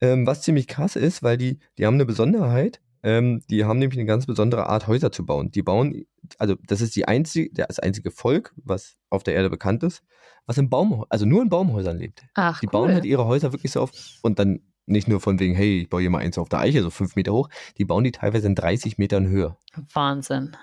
Ähm, 0.00 0.26
was 0.26 0.42
ziemlich 0.42 0.68
krass 0.68 0.96
ist, 0.96 1.22
weil 1.22 1.38
die, 1.38 1.58
die 1.78 1.86
haben 1.86 1.94
eine 1.94 2.06
Besonderheit. 2.06 2.80
Ähm, 3.02 3.42
die 3.48 3.64
haben 3.64 3.78
nämlich 3.78 3.98
eine 3.98 4.06
ganz 4.06 4.26
besondere 4.26 4.68
Art, 4.68 4.88
Häuser 4.88 5.12
zu 5.12 5.24
bauen. 5.24 5.50
Die 5.50 5.62
bauen, 5.62 6.04
also 6.38 6.56
das 6.66 6.80
ist 6.80 6.96
die 6.96 7.06
einzige, 7.06 7.50
das 7.54 7.78
einzige 7.78 8.10
Volk, 8.10 8.52
was 8.56 8.96
auf 9.10 9.22
der 9.22 9.34
Erde 9.34 9.48
bekannt 9.48 9.82
ist, 9.84 10.02
was 10.46 10.58
im 10.58 10.68
Baum, 10.68 11.04
also 11.08 11.24
nur 11.24 11.42
in 11.42 11.48
Baumhäusern 11.48 11.98
lebt. 11.98 12.24
Ach, 12.34 12.60
die 12.60 12.66
cool. 12.66 12.72
bauen 12.72 12.92
halt 12.92 13.04
ihre 13.04 13.26
Häuser 13.26 13.52
wirklich 13.52 13.72
so 13.72 13.80
auf 13.80 13.92
und 14.22 14.38
dann 14.38 14.60
nicht 14.86 15.08
nur 15.08 15.20
von 15.20 15.38
wegen, 15.38 15.54
hey, 15.54 15.82
ich 15.82 15.90
baue 15.90 16.00
hier 16.00 16.10
mal 16.10 16.18
eins 16.18 16.38
auf 16.38 16.48
der 16.48 16.60
Eiche, 16.60 16.82
so 16.82 16.90
fünf 16.90 17.16
Meter 17.16 17.32
hoch, 17.32 17.48
die 17.76 17.84
bauen 17.84 18.04
die 18.04 18.12
teilweise 18.12 18.46
in 18.46 18.54
30 18.54 18.98
Metern 18.98 19.26
Höhe. 19.28 19.56
Wahnsinn. 19.92 20.56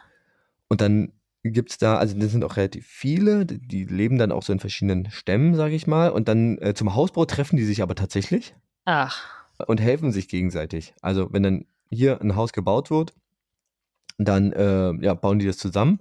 Und 0.69 0.81
dann 0.81 1.11
gibt 1.43 1.71
es 1.71 1.77
da, 1.77 1.97
also 1.97 2.17
das 2.17 2.31
sind 2.31 2.43
auch 2.43 2.55
relativ 2.55 2.87
viele, 2.87 3.45
die 3.45 3.83
leben 3.85 4.17
dann 4.17 4.31
auch 4.31 4.43
so 4.43 4.53
in 4.53 4.59
verschiedenen 4.59 5.11
Stämmen, 5.11 5.55
sage 5.55 5.75
ich 5.75 5.87
mal. 5.87 6.09
Und 6.09 6.27
dann 6.27 6.57
äh, 6.59 6.73
zum 6.73 6.95
Hausbau 6.95 7.25
treffen 7.25 7.57
die 7.57 7.65
sich 7.65 7.81
aber 7.81 7.95
tatsächlich. 7.95 8.55
Ach. 8.85 9.21
Und 9.67 9.81
helfen 9.81 10.11
sich 10.11 10.29
gegenseitig. 10.29 10.93
Also 11.01 11.31
wenn 11.31 11.43
dann 11.43 11.65
hier 11.89 12.21
ein 12.21 12.35
Haus 12.35 12.53
gebaut 12.53 12.89
wird, 12.89 13.13
dann 14.17 14.53
äh, 14.53 14.93
ja, 15.03 15.13
bauen 15.13 15.39
die 15.39 15.45
das 15.45 15.57
zusammen. 15.57 15.99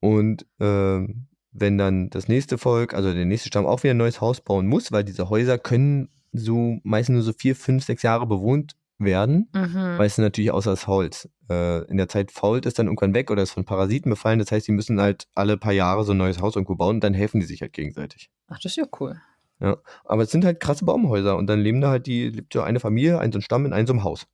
Und 0.00 0.46
äh, 0.58 1.06
wenn 1.52 1.78
dann 1.78 2.10
das 2.10 2.28
nächste 2.28 2.58
Volk, 2.58 2.92
also 2.92 3.12
der 3.12 3.24
nächste 3.24 3.48
Stamm 3.48 3.66
auch 3.66 3.82
wieder 3.82 3.94
ein 3.94 3.98
neues 3.98 4.20
Haus 4.20 4.40
bauen 4.40 4.66
muss, 4.66 4.92
weil 4.92 5.04
diese 5.04 5.30
Häuser 5.30 5.58
können 5.58 6.08
so 6.38 6.78
meistens 6.82 7.14
nur 7.14 7.22
so 7.22 7.32
vier, 7.32 7.56
fünf, 7.56 7.84
sechs 7.84 8.02
Jahre 8.02 8.26
bewohnt 8.26 8.76
werden, 8.98 9.48
mhm. 9.52 9.98
weil 9.98 10.06
es 10.06 10.18
natürlich 10.18 10.50
außer 10.50 10.70
das 10.70 10.86
Holz. 10.86 11.28
Äh, 11.50 11.84
in 11.84 11.96
der 11.96 12.08
Zeit 12.08 12.32
fault 12.32 12.66
es 12.66 12.74
dann 12.74 12.86
irgendwann 12.86 13.14
weg 13.14 13.30
oder 13.30 13.42
ist 13.42 13.52
von 13.52 13.64
Parasiten 13.64 14.10
befallen. 14.10 14.38
Das 14.38 14.50
heißt, 14.50 14.66
die 14.66 14.72
müssen 14.72 15.00
halt 15.00 15.26
alle 15.34 15.56
paar 15.56 15.72
Jahre 15.72 16.04
so 16.04 16.12
ein 16.12 16.18
neues 16.18 16.40
Haus 16.40 16.56
irgendwo 16.56 16.76
bauen 16.76 16.96
und 16.96 17.04
dann 17.04 17.14
helfen 17.14 17.40
die 17.40 17.46
sich 17.46 17.60
halt 17.60 17.72
gegenseitig. 17.72 18.30
Ach, 18.48 18.58
das 18.58 18.72
ist 18.72 18.76
ja 18.76 18.86
cool. 19.00 19.20
Ja, 19.60 19.78
aber 20.04 20.22
es 20.22 20.30
sind 20.30 20.44
halt 20.44 20.60
krasse 20.60 20.84
Baumhäuser 20.84 21.36
und 21.36 21.46
dann 21.46 21.60
leben 21.60 21.80
da 21.80 21.90
halt 21.90 22.06
die, 22.06 22.28
lebt 22.28 22.52
so 22.52 22.60
eine 22.60 22.80
Familie, 22.80 23.18
ein 23.18 23.32
so 23.32 23.38
ein 23.38 23.42
Stamm 23.42 23.64
in 23.64 23.72
einem 23.72 23.86
so 23.86 23.94
einem 23.94 24.04
Haus. 24.04 24.26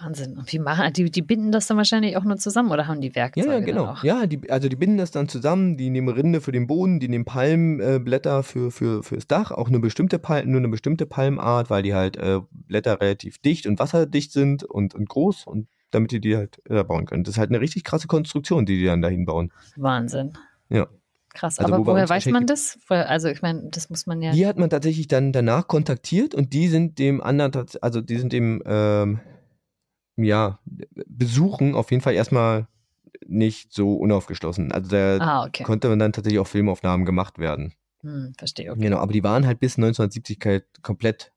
Wahnsinn. 0.00 0.36
Und 0.36 0.52
wie 0.52 0.58
machen 0.58 0.92
die, 0.92 1.10
die 1.10 1.22
binden 1.22 1.52
das 1.52 1.66
dann 1.66 1.76
wahrscheinlich 1.76 2.16
auch 2.16 2.24
nur 2.24 2.36
zusammen 2.36 2.70
oder 2.70 2.86
haben 2.86 3.00
die 3.00 3.14
Werkzeuge? 3.14 3.48
Ja, 3.48 3.58
ja 3.58 3.60
genau. 3.60 3.96
Ja, 4.02 4.26
die, 4.26 4.50
also 4.50 4.68
die 4.68 4.76
binden 4.76 4.98
das 4.98 5.10
dann 5.10 5.28
zusammen, 5.28 5.76
die 5.76 5.90
nehmen 5.90 6.08
Rinde 6.08 6.40
für 6.40 6.52
den 6.52 6.66
Boden, 6.66 6.98
die 6.98 7.08
nehmen 7.08 7.24
Palmblätter 7.24 8.42
für, 8.42 8.70
für, 8.70 9.02
fürs 9.02 9.26
Dach, 9.26 9.52
auch 9.52 9.68
eine 9.68 9.78
bestimmte 9.78 10.18
Palm, 10.18 10.50
nur 10.50 10.60
eine 10.60 10.68
bestimmte 10.68 11.06
Palmart, 11.06 11.70
weil 11.70 11.82
die 11.82 11.94
halt 11.94 12.16
äh, 12.16 12.40
Blätter 12.50 13.00
relativ 13.00 13.38
dicht 13.38 13.66
und 13.66 13.78
wasserdicht 13.78 14.32
sind 14.32 14.64
und, 14.64 14.94
und 14.94 15.08
groß 15.08 15.46
und 15.46 15.68
damit 15.90 16.10
die 16.10 16.20
die 16.20 16.36
halt 16.36 16.60
äh, 16.68 16.82
bauen 16.82 17.06
können. 17.06 17.24
Das 17.24 17.34
ist 17.34 17.38
halt 17.38 17.50
eine 17.50 17.60
richtig 17.60 17.84
krasse 17.84 18.08
Konstruktion, 18.08 18.66
die 18.66 18.78
die 18.78 18.86
dann 18.86 19.02
dahin 19.02 19.24
bauen. 19.24 19.52
Wahnsinn. 19.76 20.32
Ja. 20.68 20.88
Krass, 21.32 21.58
also 21.58 21.74
aber 21.74 21.86
wo 21.86 21.92
woher 21.92 22.08
weiß 22.08 22.26
man 22.26 22.46
das? 22.46 22.78
Also 22.88 23.28
ich 23.28 23.42
meine, 23.42 23.68
das 23.70 23.90
muss 23.90 24.06
man 24.06 24.22
ja. 24.22 24.32
Die 24.32 24.46
hat 24.46 24.58
man 24.58 24.70
tatsächlich 24.70 25.06
dann 25.06 25.32
danach 25.32 25.68
kontaktiert 25.68 26.34
und 26.34 26.54
die 26.54 26.68
sind 26.68 26.98
dem 26.98 27.20
anderen, 27.20 27.66
also 27.82 28.00
die 28.00 28.16
sind 28.16 28.32
dem, 28.32 28.62
ähm, 28.64 29.20
ja, 30.16 30.58
Besuchen 31.06 31.74
auf 31.74 31.90
jeden 31.90 32.02
Fall 32.02 32.14
erstmal 32.14 32.66
nicht 33.26 33.72
so 33.72 33.94
unaufgeschlossen. 33.94 34.72
Also 34.72 34.90
da 34.90 35.18
ah, 35.18 35.44
okay. 35.46 35.62
konnte 35.62 35.88
man 35.88 35.98
dann 35.98 36.12
tatsächlich 36.12 36.40
auch 36.40 36.46
Filmaufnahmen 36.46 37.06
gemacht 37.06 37.38
werden. 37.38 37.74
Hm, 38.02 38.34
verstehe, 38.36 38.70
okay. 38.70 38.80
Genau, 38.80 38.98
aber 38.98 39.12
die 39.12 39.24
waren 39.24 39.46
halt 39.46 39.60
bis 39.60 39.76
1970 39.76 40.38
halt 40.44 40.64
komplett 40.82 41.32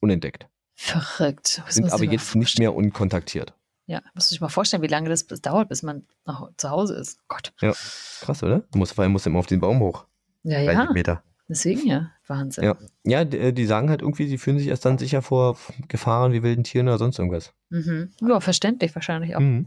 unentdeckt. 0.00 0.48
Verrückt. 0.74 1.62
Das 1.64 1.74
sind 1.74 1.90
aber 1.90 2.04
jetzt 2.04 2.34
nicht 2.34 2.58
mehr 2.58 2.74
unkontaktiert. 2.74 3.54
Ja, 3.86 4.02
musst 4.14 4.30
du 4.30 4.34
dich 4.34 4.40
mal 4.40 4.48
vorstellen, 4.48 4.82
wie 4.82 4.88
lange 4.88 5.08
das 5.08 5.26
dauert, 5.26 5.68
bis 5.68 5.82
man 5.82 6.04
nach, 6.24 6.50
zu 6.56 6.70
Hause 6.70 6.94
ist. 6.94 7.20
Gott. 7.28 7.52
Ja, 7.60 7.72
krass, 8.20 8.42
oder? 8.42 8.60
Du 8.72 8.78
musst 8.78 8.94
vor 8.94 9.02
allem 9.02 9.12
musst 9.12 9.26
immer 9.26 9.38
auf 9.38 9.46
den 9.46 9.60
Baum 9.60 9.80
hoch. 9.80 10.06
Ja, 10.42 10.60
ja. 10.60 10.92
Meter. 10.92 11.22
Deswegen 11.48 11.86
ja, 11.86 12.10
Wahnsinn. 12.26 12.64
Ja, 12.64 12.76
ja 13.04 13.24
die, 13.24 13.38
äh, 13.38 13.52
die, 13.52 13.66
sagen 13.66 13.88
halt 13.88 14.02
irgendwie, 14.02 14.26
sie 14.26 14.38
fühlen 14.38 14.58
sich 14.58 14.68
erst 14.68 14.84
dann 14.84 14.98
sicher 14.98 15.22
vor 15.22 15.56
Gefahren 15.88 16.32
wie 16.32 16.42
wilden 16.42 16.64
Tieren 16.64 16.88
oder 16.88 16.98
sonst 16.98 17.18
irgendwas. 17.18 17.52
Mhm. 17.70 18.10
Ja, 18.20 18.40
verständlich 18.40 18.94
wahrscheinlich 18.94 19.36
auch. 19.36 19.40
Mhm. 19.40 19.66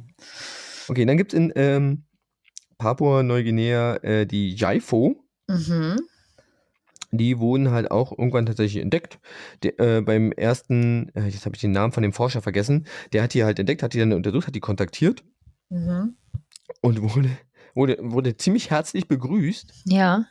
Okay, 0.89 1.05
dann 1.05 1.17
gibt 1.17 1.33
es 1.33 1.39
in 1.39 1.53
ähm, 1.55 2.03
Papua-Neuguinea 2.77 3.95
äh, 3.97 4.25
die 4.25 4.55
Jaifo. 4.55 5.23
Mhm 5.47 5.99
die 7.11 7.39
wurden 7.39 7.71
halt 7.71 7.91
auch 7.91 8.11
irgendwann 8.11 8.45
tatsächlich 8.45 8.81
entdeckt. 8.81 9.19
De, 9.63 9.73
äh, 9.77 10.01
beim 10.01 10.31
ersten, 10.31 11.09
äh, 11.15 11.25
jetzt 11.25 11.45
habe 11.45 11.55
ich 11.55 11.61
den 11.61 11.71
Namen 11.71 11.91
von 11.91 12.03
dem 12.03 12.13
Forscher 12.13 12.41
vergessen, 12.41 12.85
der 13.13 13.23
hat 13.23 13.33
die 13.33 13.43
halt 13.43 13.59
entdeckt, 13.59 13.83
hat 13.83 13.93
die 13.93 13.99
dann 13.99 14.13
untersucht, 14.13 14.47
hat 14.47 14.55
die 14.55 14.59
kontaktiert 14.59 15.23
mhm. 15.69 16.15
und 16.81 17.01
wurde, 17.01 17.29
wurde, 17.73 17.97
wurde 18.01 18.37
ziemlich 18.37 18.69
herzlich 18.69 19.07
begrüßt. 19.07 19.73
Ja. 19.85 20.25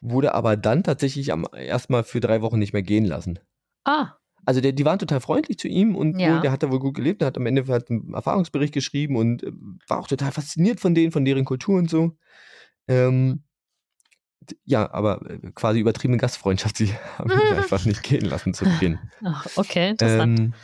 Wurde 0.00 0.34
aber 0.34 0.56
dann 0.56 0.84
tatsächlich 0.84 1.32
am 1.32 1.46
erstmal 1.52 2.04
für 2.04 2.20
drei 2.20 2.40
Wochen 2.42 2.58
nicht 2.58 2.72
mehr 2.72 2.82
gehen 2.82 3.04
lassen. 3.04 3.38
Ah. 3.84 4.18
also 4.44 4.60
der, 4.60 4.72
die 4.72 4.84
waren 4.84 4.98
total 4.98 5.20
freundlich 5.20 5.58
zu 5.58 5.66
ihm 5.66 5.96
und 5.96 6.18
ja. 6.18 6.34
wohl, 6.34 6.40
der 6.40 6.52
hat 6.52 6.62
da 6.62 6.70
wohl 6.70 6.78
gut 6.78 6.94
gelebt, 6.94 7.22
der 7.22 7.28
hat 7.28 7.38
am 7.38 7.46
Ende 7.46 7.66
hat 7.68 7.90
einen 7.90 8.12
Erfahrungsbericht 8.12 8.74
geschrieben 8.74 9.16
und 9.16 9.42
äh, 9.42 9.52
war 9.88 10.00
auch 10.00 10.08
total 10.08 10.30
fasziniert 10.30 10.78
von 10.78 10.94
denen, 10.94 11.10
von 11.10 11.24
deren 11.24 11.44
Kultur 11.44 11.78
und 11.78 11.88
so. 11.88 12.16
Ähm, 12.86 13.44
ja, 14.64 14.90
aber 14.92 15.22
äh, 15.30 15.50
quasi 15.54 15.80
übertriebene 15.80 16.18
Gastfreundschaft, 16.18 16.76
sie 16.76 16.92
haben 17.18 17.28
mich 17.28 17.52
einfach 17.56 17.84
nicht 17.84 18.02
gehen 18.02 18.24
lassen 18.24 18.54
zu 18.54 18.64
Beginn. 18.64 18.98
Ach, 19.24 19.46
okay, 19.56 19.90
interessant. 19.90 20.38
Ähm, 20.38 20.54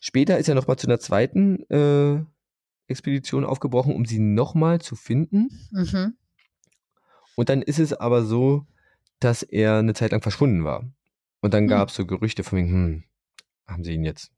später 0.00 0.38
ist 0.38 0.48
er 0.48 0.54
nochmal 0.54 0.78
zu 0.78 0.86
einer 0.86 1.00
zweiten 1.00 1.62
äh, 1.70 2.24
Expedition 2.88 3.44
aufgebrochen, 3.44 3.94
um 3.94 4.04
sie 4.04 4.18
nochmal 4.18 4.80
zu 4.80 4.96
finden. 4.96 5.48
Mhm. 5.70 6.14
Und 7.36 7.48
dann 7.48 7.62
ist 7.62 7.78
es 7.78 7.92
aber 7.92 8.24
so, 8.24 8.66
dass 9.20 9.42
er 9.42 9.78
eine 9.78 9.94
Zeit 9.94 10.12
lang 10.12 10.22
verschwunden 10.22 10.64
war. 10.64 10.84
Und 11.40 11.54
dann 11.54 11.64
hm. 11.64 11.68
gab 11.68 11.88
es 11.88 11.94
so 11.94 12.06
Gerüchte 12.06 12.44
von 12.44 12.58
wegen, 12.58 12.70
hm, 12.70 13.04
haben 13.66 13.84
sie 13.84 13.94
ihn 13.94 14.04
jetzt 14.04 14.30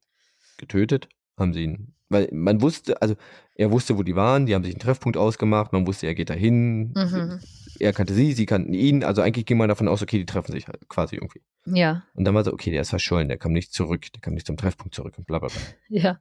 getötet? 0.59 1.09
Haben 1.36 1.53
sie 1.53 1.64
ihn, 1.64 1.95
weil 2.09 2.28
man 2.32 2.61
wusste, 2.61 3.01
also 3.03 3.16
er 3.57 3.70
wusste, 3.70 3.99
wo 3.99 4.03
die 4.03 4.14
waren, 4.14 4.47
die 4.47 4.55
haben 4.55 4.62
sich 4.62 4.74
einen 4.74 4.80
Treffpunkt 4.80 5.16
ausgemacht, 5.16 5.72
man 5.72 5.86
wusste, 5.86 6.07
er 6.07 6.14
geht 6.14 6.30
dahin, 6.30 6.92
mhm. 6.92 7.40
er 7.80 7.92
kannte 7.92 8.14
sie, 8.14 8.32
sie 8.32 8.47
kannten 8.47 8.72
ihn, 8.72 9.05
also 9.05 9.22
eigentlich 9.22 9.47
ging 9.47 9.59
man 9.59 9.68
davon 9.68 9.88
aus, 9.88 10.03
okay, 10.03 10.18
die 10.18 10.26
treffen 10.26 10.53
sich 10.53 10.68
halt 10.68 10.88
quasi 10.88 11.16
irgendwie. 11.16 11.42
Ja. 11.66 12.05
Und 12.14 12.24
dann 12.24 12.34
war 12.34 12.45
so, 12.45 12.53
okay, 12.53 12.70
der 12.70 12.82
ist 12.82 12.90
verschollen, 12.90 13.28
der 13.28 13.38
kam 13.38 13.53
nicht 13.53 13.72
zurück, 13.72 14.12
der 14.12 14.20
kam 14.20 14.34
nicht 14.34 14.47
zum 14.47 14.57
Treffpunkt 14.57 14.95
zurück 14.95 15.14
und 15.18 15.26
bla 15.26 15.38
bla 15.38 15.49
bla. 15.49 15.61
Ja. 15.88 16.20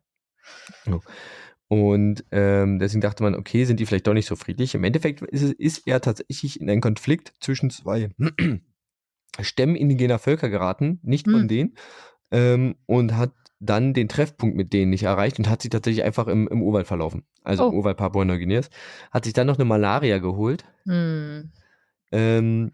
Und 1.74 2.24
ähm, 2.30 2.78
deswegen 2.78 3.02
dachte 3.02 3.24
man, 3.24 3.34
okay, 3.34 3.66
sind 3.66 3.80
die 3.80 3.88
vielleicht 3.88 4.06
doch 4.06 4.14
nicht 4.14 4.28
so 4.28 4.36
friedlich. 4.36 4.76
Im 4.76 4.84
Endeffekt 4.84 5.24
ist, 5.24 5.54
ist 5.54 5.88
er 5.88 6.02
tatsächlich 6.02 6.62
in 6.62 6.70
einen 6.70 6.82
Konflikt 6.82 7.34
zwischen 7.40 7.72
zwei 7.72 8.12
Stämmen 9.42 9.76
indigener 9.76 10.20
Völker 10.20 10.50
geraten, 10.50 11.00
nicht 11.02 11.26
von 11.26 11.42
mhm. 11.42 11.48
denen, 11.48 11.76
ähm, 12.30 12.76
und 12.86 13.18
hat 13.18 13.32
dann 13.60 13.96
den 13.96 14.08
Treffpunkt 14.08 14.56
mit 14.56 14.72
denen 14.72 14.92
nicht 14.92 15.02
erreicht 15.02 15.40
und 15.40 15.50
hat 15.50 15.64
sich 15.64 15.72
tatsächlich 15.72 16.04
einfach 16.04 16.28
im, 16.28 16.48
im 16.48 16.62
Urwald 16.62 16.86
verlaufen. 16.86 17.26
Also 17.44 17.66
oh. 17.66 17.70
im 17.70 17.78
Urwald 17.78 17.98
Papua-Neuguineas. 17.98 18.70
Hat 19.10 19.26
sich 19.26 19.34
dann 19.34 19.48
noch 19.48 19.58
eine 19.58 19.66
Malaria 19.66 20.20
geholt. 20.20 20.66
Mhm. 20.86 21.54
Ähm, 22.12 22.72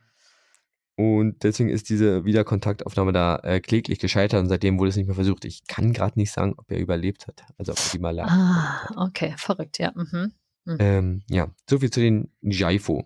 und 0.99 1.43
deswegen 1.43 1.69
ist 1.69 1.87
diese 1.87 2.25
Wiederkontaktaufnahme 2.25 3.13
da 3.13 3.37
äh, 3.37 3.61
kläglich 3.61 3.99
gescheitert 3.99 4.41
und 4.41 4.49
seitdem 4.49 4.77
wurde 4.77 4.89
es 4.89 4.97
nicht 4.97 5.05
mehr 5.05 5.15
versucht. 5.15 5.45
Ich 5.45 5.65
kann 5.65 5.93
gerade 5.93 6.19
nicht 6.19 6.29
sagen, 6.29 6.55
ob 6.57 6.69
er 6.69 6.77
überlebt 6.77 7.25
hat. 7.25 7.45
Also 7.57 7.71
ob 7.71 7.77
er 7.77 7.91
die 7.93 7.99
Malaria. 7.99 8.27
Ah, 8.29 9.05
okay, 9.07 9.33
verrückt, 9.37 9.79
ja. 9.79 9.93
Mhm. 9.95 10.33
Mhm. 10.65 10.77
Ähm, 10.79 11.21
ja, 11.29 11.47
soviel 11.69 11.89
zu 11.89 12.01
den 12.01 12.33
Jaifo. 12.41 13.05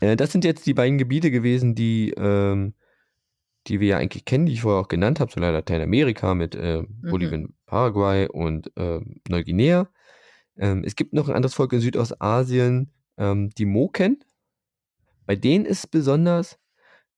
Äh, 0.00 0.16
das 0.16 0.30
sind 0.30 0.44
jetzt 0.44 0.66
die 0.66 0.74
beiden 0.74 0.98
Gebiete 0.98 1.30
gewesen, 1.30 1.74
die, 1.74 2.10
ähm, 2.18 2.74
die 3.66 3.80
wir 3.80 3.88
ja 3.88 3.96
eigentlich 3.96 4.26
kennen, 4.26 4.44
die 4.44 4.52
ich 4.52 4.60
vorher 4.60 4.82
auch 4.82 4.88
genannt 4.88 5.20
habe, 5.20 5.32
so 5.32 5.40
Lateinamerika 5.40 6.34
mit 6.34 6.54
äh, 6.54 6.82
mhm. 6.82 7.08
Bolivien, 7.08 7.54
Paraguay 7.64 8.28
und 8.28 8.76
äh, 8.76 9.00
Neuguinea. 9.26 9.88
Ähm, 10.58 10.84
es 10.84 10.96
gibt 10.96 11.14
noch 11.14 11.30
ein 11.30 11.34
anderes 11.34 11.54
Volk 11.54 11.72
in 11.72 11.80
Südostasien, 11.80 12.92
ähm, 13.16 13.48
die 13.56 13.64
Moken. 13.64 14.22
Bei 15.28 15.36
denen 15.36 15.66
ist 15.66 15.90
besonders, 15.90 16.58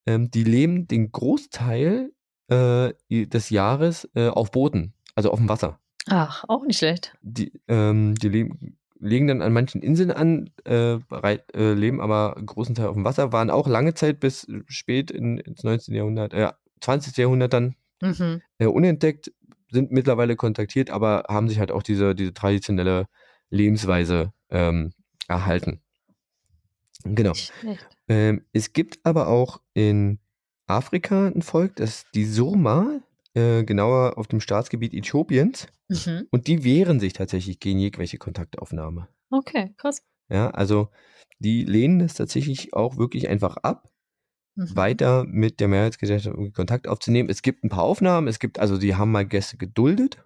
ähm, 0.05 0.33
die 0.33 0.43
leben 0.43 0.89
den 0.89 1.13
Großteil 1.13 2.11
äh, 2.49 2.93
des 3.09 3.51
Jahres 3.51 4.11
äh, 4.17 4.27
auf 4.27 4.51
Booten, 4.51 4.95
also 5.15 5.31
auf 5.31 5.39
dem 5.39 5.49
Wasser. 5.49 5.79
Ach, 6.09 6.45
auch 6.49 6.67
nicht 6.67 6.79
schlecht. 6.79 7.15
Die, 7.23 7.53
ähm, 7.69 8.17
die 8.17 8.29
leben 8.29 8.77
legen 8.99 9.29
dann 9.29 9.43
an 9.43 9.53
manchen 9.53 9.81
Inseln 9.81 10.11
an, 10.11 10.51
äh, 10.65 10.99
bereit, 11.09 11.55
äh, 11.55 11.73
leben 11.73 12.01
aber 12.01 12.35
großen 12.45 12.75
Teil 12.75 12.89
auf 12.89 12.97
dem 12.97 13.05
Wasser, 13.05 13.31
waren 13.33 13.49
auch 13.49 13.69
lange 13.69 13.95
Zeit 13.95 14.19
bis 14.19 14.45
spät 14.67 15.13
in, 15.13 15.39
ins 15.39 15.63
19. 15.63 15.95
Jahrhundert, 15.95 16.35
äh, 16.35 16.51
20. 16.81 17.17
Jahrhundert 17.17 17.53
dann 17.53 17.77
mhm. 18.03 18.43
äh, 18.59 18.67
unentdeckt, 18.67 19.33
sind 19.71 19.93
mittlerweile 19.93 20.35
kontaktiert, 20.35 20.91
aber 20.91 21.27
haben 21.29 21.49
sich 21.49 21.61
halt 21.61 21.71
auch 21.71 21.85
diese, 21.85 22.17
diese 22.17 22.35
traditionelle 22.35 23.07
Lebensweise 23.51 24.33
ähm, 24.51 24.93
erhalten. 25.29 25.81
Genau. 27.05 27.33
Ähm, 28.09 28.45
es 28.53 28.73
gibt 28.73 28.99
aber 29.05 29.29
auch 29.29 29.61
in 29.75 30.19
Afrika 30.67 31.29
ein 31.29 31.43
Volk, 31.43 31.77
das 31.77 32.07
die 32.15 32.25
Surma, 32.25 33.01
äh, 33.35 33.65
genauer 33.65 34.19
auf 34.19 34.27
dem 34.27 34.41
Staatsgebiet 34.41 34.95
Äthiopiens. 34.95 35.67
Mhm. 35.89 36.27
Und 36.31 36.47
die 36.47 36.65
wehren 36.65 37.01
sich 37.01 37.13
tatsächlich 37.13 37.61
gegen 37.61 37.79
jegliche 37.79 38.19
Kontaktaufnahme. 38.19 39.09
Okay, 39.31 39.75
krass. 39.77 40.03
Ja, 40.29 40.51
also 40.51 40.89
die 41.39 41.65
lehnen 41.65 42.01
es 42.01 42.15
tatsächlich 42.15 42.75
auch 42.75 42.97
wirklich 42.97 43.29
einfach 43.29 43.57
ab, 43.59 43.91
mhm. 44.55 44.77
weiter 44.77 45.25
mit 45.25 45.61
der 45.61 45.69
Mehrheitsgesellschaft 45.69 46.37
Kontakt 46.55 46.87
aufzunehmen. 46.87 47.29
Es 47.29 47.43
gibt 47.43 47.65
ein 47.65 47.69
paar 47.69 47.83
Aufnahmen, 47.83 48.29
es 48.29 48.39
gibt, 48.39 48.59
also 48.59 48.79
die 48.79 48.95
haben 48.95 49.11
mal 49.11 49.27
Gäste 49.27 49.57
geduldet. 49.57 50.19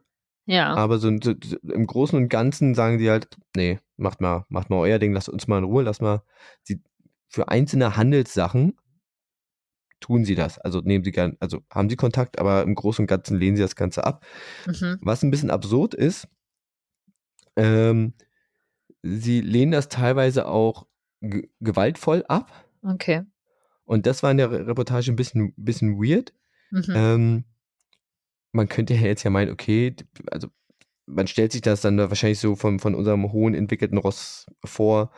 Ja. 0.47 0.75
Aber 0.75 0.99
so, 0.99 1.11
so, 1.23 1.35
so, 1.43 1.57
im 1.73 1.87
Großen 1.87 2.19
und 2.19 2.29
Ganzen 2.29 2.75
sagen 2.75 2.99
sie 2.99 3.09
halt, 3.09 3.39
nee, 3.57 3.79
macht 3.97 4.21
mal, 4.21 4.45
macht 4.49 4.71
mal 4.71 4.79
euer 4.79 4.99
Ding, 4.99 5.13
lasst 5.13 5.29
uns 5.29 5.47
mal 5.47 5.59
in 5.59 5.65
Ruhe, 5.65 5.83
lasst 5.83 6.03
mal 6.03 6.23
sie 6.63 6.83
für 7.29 7.49
einzelne 7.49 7.97
Handelssachen 7.97 8.77
tun 10.01 10.25
sie 10.25 10.35
das. 10.35 10.59
Also 10.59 10.81
nehmen 10.81 11.03
sie 11.03 11.13
gern, 11.13 11.37
also 11.41 11.63
haben 11.71 11.89
sie 11.89 11.97
Kontakt, 11.97 12.39
aber 12.39 12.63
im 12.63 12.75
Großen 12.75 13.05
und 13.05 13.07
Ganzen 13.07 13.39
lehnen 13.39 13.57
sie 13.57 13.63
das 13.63 13.75
Ganze 13.75 14.05
ab. 14.05 14.25
Mhm. 14.67 14.99
Was 15.01 15.23
ein 15.23 15.31
bisschen 15.31 15.51
absurd 15.51 15.95
ist, 15.95 16.29
ähm, 17.57 18.13
sie 19.03 19.41
lehnen 19.41 19.73
das 19.73 19.89
teilweise 19.89 20.47
auch 20.47 20.87
gewaltvoll 21.61 22.25
ab. 22.29 22.69
Okay. 22.83 23.23
Und 23.85 24.07
das 24.07 24.23
war 24.23 24.31
in 24.31 24.37
der 24.37 24.51
Reportage 24.51 25.11
ein 25.11 25.17
bisschen, 25.17 25.55
bisschen 25.57 25.99
weird. 25.99 26.35
Mhm. 26.71 26.85
Ähm, 26.89 27.45
man 28.53 28.69
könnte 28.69 28.95
ja 28.95 29.01
jetzt 29.01 29.23
ja 29.23 29.31
meinen, 29.31 29.51
okay, 29.51 29.95
also 30.31 30.49
man 31.07 31.27
stellt 31.27 31.53
sich 31.53 31.61
das 31.61 31.81
dann 31.81 31.99
wahrscheinlich 31.99 32.41
so 32.41 32.57
von, 32.57 32.79
von 32.79 32.95
unserem 32.95 33.33
hohen 33.33 33.55
entwickelten 33.55 33.99
Ross 33.99 34.47
vor, 34.65 35.11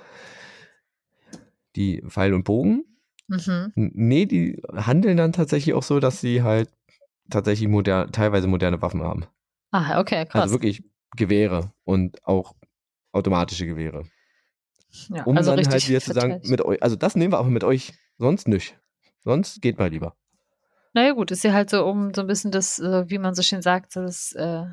die 1.77 2.03
Pfeil 2.07 2.35
und 2.35 2.45
Bogen. 2.45 2.85
Mhm. 3.29 3.73
Nee, 3.75 4.27
die 4.27 4.63
handeln 4.73 5.17
dann 5.17 5.33
tatsächlich 5.33 5.75
auch 5.75 5.83
so, 5.83 6.01
dass 6.01 6.21
sie 6.21 6.43
halt 6.43 6.71
tatsächlich 7.31 7.69
modern, 7.69 8.13
teilweise 8.13 8.47
moderne 8.47 8.81
Waffen 8.83 9.03
haben. 9.03 9.27
Ah, 9.73 10.01
okay, 10.01 10.25
krass. 10.27 10.43
Also 10.43 10.55
wirklich 10.55 10.85
Gewehre 11.17 11.73
und 11.85 12.25
auch 12.25 12.55
automatische 13.13 13.67
Gewehre. 13.67 14.05
Ja, 15.09 15.25
um 15.25 15.37
also 15.37 15.55
dann 15.55 15.69
halt 15.69 15.89
wieder 15.89 16.01
zu 16.01 16.13
sagen, 16.13 16.41
mit 16.45 16.63
euch, 16.63 16.83
also 16.83 16.97
das 16.97 17.17
nehmen 17.17 17.33
wir 17.33 17.39
aber 17.39 17.51
mit 17.51 17.65
euch 17.65 17.93
sonst 18.19 18.49
nicht. 18.49 18.79
Sonst 19.25 19.61
geht 19.61 19.79
mal 19.79 19.91
lieber. 19.91 20.17
Naja, 20.95 21.13
gut, 21.13 21.31
ist 21.31 21.45
ja 21.45 21.53
halt 21.53 21.69
so, 21.69 21.85
um 21.85 22.15
so 22.15 22.23
ein 22.23 22.27
bisschen 22.27 22.53
das, 22.53 22.79
äh, 22.79 23.11
wie 23.11 23.19
man 23.19 23.35
so 23.35 23.43
schön 23.43 23.61
sagt, 23.61 23.97
das 23.97 24.33
äh, 24.33 24.65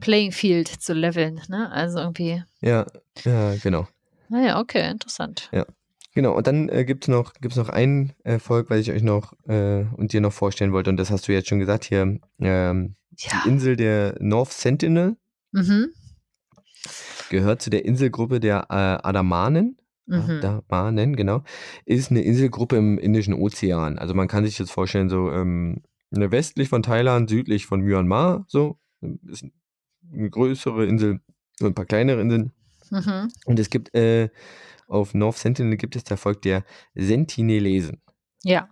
Playing 0.00 0.32
Field 0.32 0.68
zu 0.68 0.94
leveln, 0.94 1.40
ne? 1.48 1.70
Also 1.70 1.98
irgendwie. 1.98 2.42
Ja, 2.60 2.86
ja, 3.24 3.54
genau. 3.56 3.86
Naja, 4.28 4.60
okay, 4.60 4.90
interessant. 4.90 5.48
Ja. 5.52 5.66
Genau, 6.14 6.34
und 6.34 6.46
dann 6.46 6.70
äh, 6.70 6.86
gibt 6.86 7.04
es 7.04 7.08
noch, 7.08 7.34
gibt's 7.34 7.58
noch 7.58 7.68
ein 7.68 8.14
Erfolg, 8.24 8.70
was 8.70 8.80
ich 8.80 8.90
euch 8.90 9.02
noch 9.02 9.34
äh, 9.48 9.84
und 9.96 10.14
dir 10.14 10.22
noch 10.22 10.32
vorstellen 10.32 10.72
wollte, 10.72 10.88
und 10.88 10.96
das 10.96 11.10
hast 11.10 11.28
du 11.28 11.32
jetzt 11.32 11.46
schon 11.46 11.58
gesagt 11.58 11.84
hier, 11.84 12.18
ähm, 12.40 12.94
ja. 13.18 13.42
die 13.44 13.48
Insel 13.50 13.76
der 13.76 14.16
North 14.18 14.50
Sentinel 14.50 15.16
mhm. 15.52 15.88
gehört 17.28 17.60
zu 17.60 17.68
der 17.68 17.84
Inselgruppe 17.84 18.40
der 18.40 18.66
äh, 18.70 19.06
Adamanen. 19.06 19.76
Mhm. 20.06 20.40
Adamanen, 20.42 21.16
genau. 21.16 21.42
Ist 21.84 22.10
eine 22.10 22.22
Inselgruppe 22.22 22.76
im 22.76 22.96
Indischen 22.96 23.34
Ozean. 23.34 23.98
Also 23.98 24.14
man 24.14 24.26
kann 24.26 24.44
sich 24.46 24.58
jetzt 24.58 24.72
vorstellen, 24.72 25.10
so 25.10 25.30
ähm, 25.30 25.82
westlich 26.10 26.70
von 26.70 26.82
Thailand, 26.82 27.28
südlich 27.28 27.66
von 27.66 27.82
Myanmar, 27.82 28.46
so. 28.48 28.78
Ist 29.28 29.44
eine 30.12 30.30
größere 30.30 30.86
Insel, 30.86 31.20
so 31.58 31.66
ein 31.66 31.74
paar 31.74 31.86
kleinere 31.86 32.20
Inseln. 32.20 32.52
Mhm. 32.90 33.28
Und 33.46 33.58
es 33.58 33.70
gibt 33.70 33.94
äh, 33.94 34.30
auf 34.88 35.14
North 35.14 35.38
Sentinel 35.38 35.76
gibt 35.76 35.96
es 35.96 36.04
der 36.04 36.16
Volk 36.16 36.42
der 36.42 36.64
Sentinelesen. 36.94 38.00
Ja. 38.42 38.68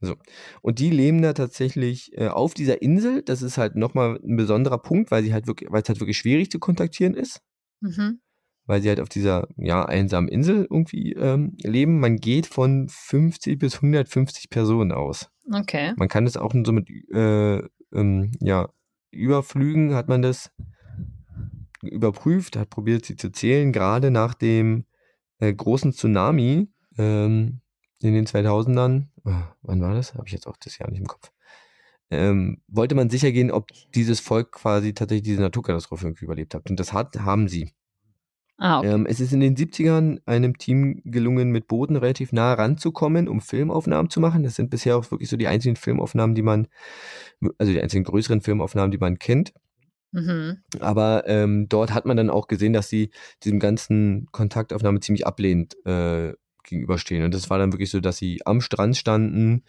So. 0.00 0.16
Und 0.62 0.80
die 0.80 0.90
leben 0.90 1.22
da 1.22 1.32
tatsächlich 1.32 2.16
äh, 2.18 2.26
auf 2.26 2.54
dieser 2.54 2.82
Insel. 2.82 3.22
Das 3.22 3.40
ist 3.40 3.56
halt 3.56 3.76
nochmal 3.76 4.18
ein 4.24 4.36
besonderer 4.36 4.78
Punkt, 4.78 5.12
weil 5.12 5.22
sie 5.22 5.32
halt 5.32 5.46
wirklich, 5.46 5.70
weil 5.70 5.82
es 5.82 5.88
halt 5.88 6.00
wirklich 6.00 6.18
schwierig 6.18 6.50
zu 6.50 6.58
kontaktieren 6.58 7.14
ist. 7.14 7.40
Mhm. 7.80 8.20
Weil 8.64 8.82
sie 8.82 8.88
halt 8.88 9.00
auf 9.00 9.08
dieser 9.08 9.46
ja, 9.56 9.84
einsamen 9.84 10.28
Insel 10.28 10.66
irgendwie 10.68 11.12
ähm, 11.12 11.56
leben. 11.62 12.00
Man 12.00 12.16
geht 12.16 12.46
von 12.46 12.88
50 12.88 13.58
bis 13.58 13.76
150 13.76 14.50
Personen 14.50 14.90
aus. 14.90 15.30
Okay. 15.52 15.92
Man 15.96 16.08
kann 16.08 16.24
das 16.24 16.36
auch 16.36 16.52
so 16.52 16.72
mit 16.72 16.88
äh, 17.12 17.62
ähm, 17.92 18.32
ja, 18.40 18.68
Überflügen 19.12 19.94
hat 19.94 20.08
man 20.08 20.22
das 20.22 20.50
überprüft, 21.82 22.56
hat 22.56 22.70
probiert 22.70 23.04
sie 23.04 23.16
zu 23.16 23.30
zählen, 23.30 23.72
gerade 23.72 24.10
nach 24.10 24.34
dem 24.34 24.84
äh, 25.38 25.52
großen 25.52 25.92
Tsunami 25.92 26.68
ähm, 26.98 27.60
in 28.00 28.14
den 28.14 28.26
2000ern, 28.26 29.08
oh, 29.24 29.32
wann 29.62 29.80
war 29.80 29.94
das? 29.94 30.14
Habe 30.14 30.26
ich 30.26 30.32
jetzt 30.32 30.46
auch 30.46 30.56
das 30.56 30.78
Jahr 30.78 30.90
nicht 30.90 31.00
im 31.00 31.06
Kopf. 31.06 31.30
Ähm, 32.10 32.60
wollte 32.68 32.94
man 32.94 33.08
sicher 33.08 33.32
gehen, 33.32 33.50
ob 33.50 33.68
dieses 33.94 34.20
Volk 34.20 34.52
quasi 34.52 34.92
tatsächlich 34.92 35.22
diese 35.22 35.40
Naturkatastrophe 35.40 36.06
irgendwie 36.06 36.26
überlebt 36.26 36.54
hat. 36.54 36.68
Und 36.68 36.78
das 36.78 36.92
hat, 36.92 37.16
haben 37.20 37.48
sie. 37.48 37.72
Ah, 38.58 38.78
okay. 38.78 38.92
Ähm, 38.92 39.06
es 39.06 39.18
ist 39.18 39.32
in 39.32 39.40
den 39.40 39.56
70ern 39.56 40.20
einem 40.26 40.58
Team 40.58 41.00
gelungen, 41.04 41.50
mit 41.50 41.68
Booten 41.68 41.96
relativ 41.96 42.32
nah 42.32 42.52
ranzukommen, 42.52 43.28
um 43.28 43.40
Filmaufnahmen 43.40 44.10
zu 44.10 44.20
machen. 44.20 44.42
Das 44.42 44.56
sind 44.56 44.70
bisher 44.70 44.96
auch 44.96 45.10
wirklich 45.10 45.30
so 45.30 45.36
die 45.36 45.48
einzigen 45.48 45.76
Filmaufnahmen, 45.76 46.34
die 46.34 46.42
man, 46.42 46.68
also 47.58 47.72
die 47.72 47.80
einzigen 47.80 48.04
größeren 48.04 48.42
Filmaufnahmen, 48.42 48.90
die 48.90 48.98
man 48.98 49.18
kennt. 49.18 49.54
Mhm. 50.12 50.58
Aber 50.80 51.24
ähm, 51.26 51.68
dort 51.68 51.92
hat 51.92 52.06
man 52.06 52.16
dann 52.16 52.30
auch 52.30 52.48
gesehen, 52.48 52.72
dass 52.72 52.88
sie 52.88 53.10
diesem 53.44 53.58
ganzen 53.60 54.26
Kontaktaufnahme 54.32 55.00
ziemlich 55.00 55.26
ablehnend 55.26 55.76
äh, 55.84 56.32
gegenüberstehen. 56.64 57.24
Und 57.24 57.34
das 57.34 57.50
war 57.50 57.58
dann 57.58 57.72
wirklich 57.72 57.90
so, 57.90 58.00
dass 58.00 58.16
sie 58.16 58.40
am 58.46 58.60
Strand 58.60 58.96
standen, 58.96 59.64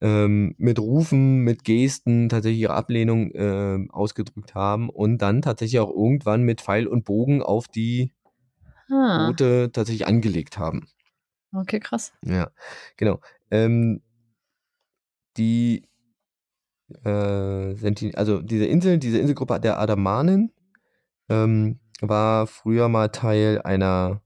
ähm, 0.00 0.54
mit 0.58 0.78
Rufen, 0.78 1.38
mit 1.38 1.64
Gesten 1.64 2.28
tatsächlich 2.28 2.60
ihre 2.62 2.74
Ablehnung 2.74 3.30
äh, 3.32 3.86
ausgedrückt 3.90 4.54
haben 4.54 4.90
und 4.90 5.18
dann 5.18 5.42
tatsächlich 5.42 5.80
auch 5.80 5.90
irgendwann 5.90 6.42
mit 6.42 6.60
Pfeil 6.60 6.86
und 6.86 7.04
Bogen 7.04 7.42
auf 7.42 7.68
die 7.68 8.12
Ah, 8.90 9.26
Boote 9.28 9.70
tatsächlich 9.72 10.06
angelegt 10.06 10.58
haben. 10.58 10.88
okay, 11.54 11.80
krass. 11.80 12.12
Ja, 12.24 12.50
genau. 12.96 13.20
Ähm, 13.50 14.02
die 15.36 15.82
äh, 17.04 17.74
Senti 17.74 18.14
also 18.14 18.40
diese 18.42 18.66
Insel, 18.66 18.98
diese 18.98 19.18
Inselgruppe 19.18 19.60
der 19.60 19.78
Adamanen 19.80 20.52
ähm, 21.28 21.78
war 22.00 22.46
früher 22.46 22.88
mal 22.88 23.08
Teil 23.10 23.62
einer, 23.62 24.22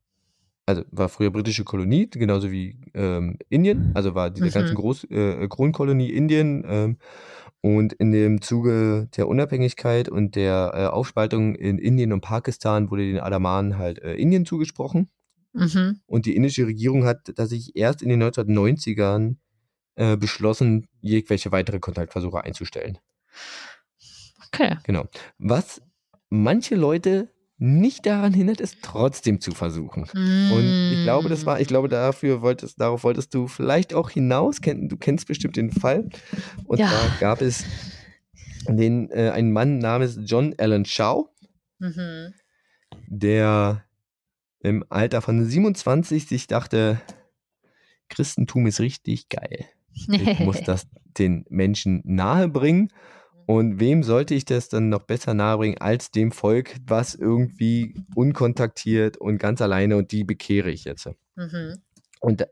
also 0.66 0.82
war 0.90 1.08
früher 1.08 1.30
britische 1.30 1.64
Kolonie, 1.64 2.08
genauso 2.10 2.50
wie 2.50 2.76
ähm, 2.94 3.38
Indien, 3.48 3.90
also 3.94 4.14
war 4.14 4.30
diese 4.30 4.50
Mhm. 4.50 4.54
ganzen 4.54 4.76
Groß, 4.76 5.04
äh, 5.10 5.48
Kronkolonie 5.48 6.10
Indien 6.12 6.64
ähm, 6.68 6.98
und 7.62 7.92
in 7.94 8.12
dem 8.12 8.42
Zuge 8.42 9.08
der 9.16 9.28
Unabhängigkeit 9.28 10.08
und 10.08 10.36
der 10.36 10.72
äh, 10.74 10.86
Aufspaltung 10.86 11.54
in 11.56 11.78
Indien 11.78 12.12
und 12.12 12.20
Pakistan 12.22 12.90
wurde 12.90 13.06
den 13.06 13.20
Adamanen 13.20 13.78
halt 13.78 14.00
äh, 14.00 14.14
Indien 14.14 14.46
zugesprochen 14.46 15.08
Mhm. 15.54 16.00
und 16.06 16.26
die 16.26 16.36
indische 16.36 16.66
Regierung 16.66 17.04
hat 17.04 17.24
tatsächlich 17.36 17.76
erst 17.76 18.02
in 18.02 18.08
den 18.08 18.18
1990ern 18.18 19.38
äh, 19.98 20.16
beschlossen, 20.16 20.86
jegliche 21.00 21.50
weitere 21.52 21.80
Kontaktversuche 21.80 22.42
einzustellen. 22.44 22.98
Okay. 24.46 24.76
Genau. 24.84 25.06
Was 25.38 25.82
manche 26.30 26.76
Leute 26.76 27.28
nicht 27.60 28.06
daran 28.06 28.32
hindert, 28.32 28.60
es 28.60 28.80
trotzdem 28.80 29.40
zu 29.40 29.50
versuchen. 29.50 30.08
Und 30.48 30.92
ich 30.92 31.02
glaube, 31.02 31.28
das 31.28 31.44
war, 31.44 31.60
ich 31.60 31.66
glaube, 31.66 31.88
dafür 31.88 32.40
wolltest, 32.40 32.80
darauf 32.80 33.02
wolltest 33.02 33.34
du 33.34 33.48
vielleicht 33.48 33.94
auch 33.94 34.10
hinaus. 34.10 34.60
Du 34.60 34.96
kennst 34.96 35.26
bestimmt 35.26 35.56
den 35.56 35.72
Fall. 35.72 36.08
Und 36.66 36.78
Ja. 36.78 36.88
zwar 36.88 37.18
gab 37.18 37.42
es 37.42 37.64
den, 38.68 39.10
äh, 39.10 39.30
einen 39.30 39.50
Mann 39.52 39.78
namens 39.78 40.20
John 40.24 40.54
Allen 40.58 40.84
Shaw, 40.84 41.24
Mhm. 41.80 42.32
der 43.08 43.84
im 44.60 44.84
Alter 44.88 45.20
von 45.20 45.44
27 45.44 46.26
sich 46.28 46.46
dachte, 46.46 47.00
Christentum 48.08 48.66
ist 48.66 48.78
richtig 48.80 49.28
geil. 49.28 49.66
Ich 50.06 50.08
muss 50.40 50.62
das 50.62 50.86
den 51.18 51.44
Menschen 51.48 52.02
nahebringen. 52.04 52.88
Und 53.46 53.80
wem 53.80 54.02
sollte 54.02 54.34
ich 54.34 54.44
das 54.44 54.68
dann 54.68 54.90
noch 54.90 55.04
besser 55.04 55.32
nahebringen 55.32 55.78
als 55.78 56.10
dem 56.10 56.32
Volk, 56.32 56.76
was 56.86 57.14
irgendwie 57.14 57.94
unkontaktiert 58.14 59.16
und 59.16 59.38
ganz 59.38 59.62
alleine 59.62 59.96
und 59.96 60.12
die 60.12 60.22
bekehre 60.24 60.70
ich 60.70 60.84
jetzt. 60.84 61.08
Mhm. 61.34 61.78
Und 62.20 62.42
da- 62.42 62.46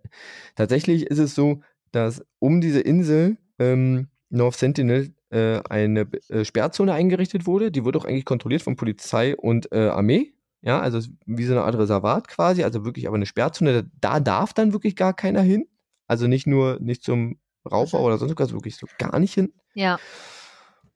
tatsächlich 0.55 1.07
ist 1.07 1.18
es 1.18 1.34
so, 1.34 1.61
dass 1.92 2.24
um 2.38 2.61
diese 2.62 2.80
Insel 2.80 3.36
ähm, 3.59 4.09
North 4.30 4.57
Sentinel 4.57 5.12
äh, 5.30 5.61
eine 5.68 6.07
äh, 6.28 6.44
Sperrzone 6.44 6.92
eingerichtet 6.94 7.47
wurde. 7.47 7.70
Die 7.70 7.84
wurde 7.84 7.99
auch 7.99 8.05
eigentlich 8.05 8.24
kontrolliert 8.24 8.62
von 8.62 8.76
Polizei 8.76 9.36
und 9.36 9.70
äh, 9.72 9.88
Armee. 9.88 10.32
Ja, 10.62 10.80
also 10.80 11.01
wie 11.26 11.44
so 11.44 11.53
eine 11.53 11.62
Art 11.62 11.76
Reservat 11.76 12.26
quasi, 12.28 12.64
also 12.64 12.84
wirklich 12.84 13.07
aber 13.07 13.16
eine 13.16 13.26
Sperrzone. 13.26 13.90
Da 14.01 14.18
darf 14.18 14.53
dann 14.55 14.72
wirklich 14.72 14.97
gar 14.97 15.14
keiner 15.14 15.42
hin. 15.42 15.66
Also 16.07 16.26
nicht 16.26 16.46
nur 16.46 16.78
nicht 16.80 17.02
zum 17.02 17.38
Raubbau 17.70 18.02
oder 18.04 18.18
sonst 18.18 18.38
was, 18.38 18.52
wirklich 18.52 18.76
so 18.76 18.86
gar 18.98 19.18
nicht 19.18 19.34
hin. 19.34 19.52
Ja. 19.74 19.98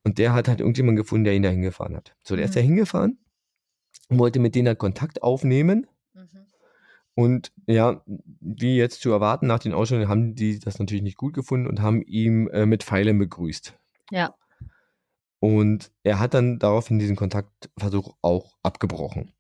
Und 0.05 0.19
der 0.19 0.33
hat 0.33 0.49
halt 0.49 0.61
irgendjemanden 0.61 0.97
gefunden, 0.97 1.25
der 1.25 1.35
ihn 1.35 1.43
da 1.43 1.51
hingefahren 1.51 1.97
hat. 1.97 2.15
So, 2.23 2.37
der 2.37 2.45
ist 2.45 2.53
Mhm. 2.53 2.55
da 2.55 2.61
hingefahren 2.61 3.19
und 4.09 4.19
wollte 4.19 4.39
mit 4.39 4.55
denen 4.55 4.69
halt 4.69 4.79
Kontakt 4.79 5.23
aufnehmen. 5.23 5.87
Mhm. 6.15 6.29
Und 7.15 7.53
ja, 7.67 8.03
wie 8.07 8.77
jetzt 8.77 9.03
zu 9.03 9.11
erwarten, 9.11 9.47
nach 9.47 9.59
den 9.59 9.75
Ausstellungen 9.75 10.09
haben 10.09 10.35
die 10.35 10.59
das 10.59 10.79
natürlich 10.79 11.03
nicht 11.03 11.19
gut 11.19 11.35
gefunden 11.35 11.67
und 11.67 11.83
haben 11.83 12.03
ihm 12.03 12.49
äh, 12.49 12.67
mit 12.67 12.83
Pfeilen 12.85 13.19
begrüßt. 13.19 13.75
Ja. 14.11 14.35
Und 15.41 15.91
er 16.03 16.19
hat 16.19 16.35
dann 16.35 16.59
daraufhin 16.59 16.99
diesen 16.99 17.17
Kontaktversuch 17.17 18.15
auch 18.23 18.57
abgebrochen. 18.63 19.33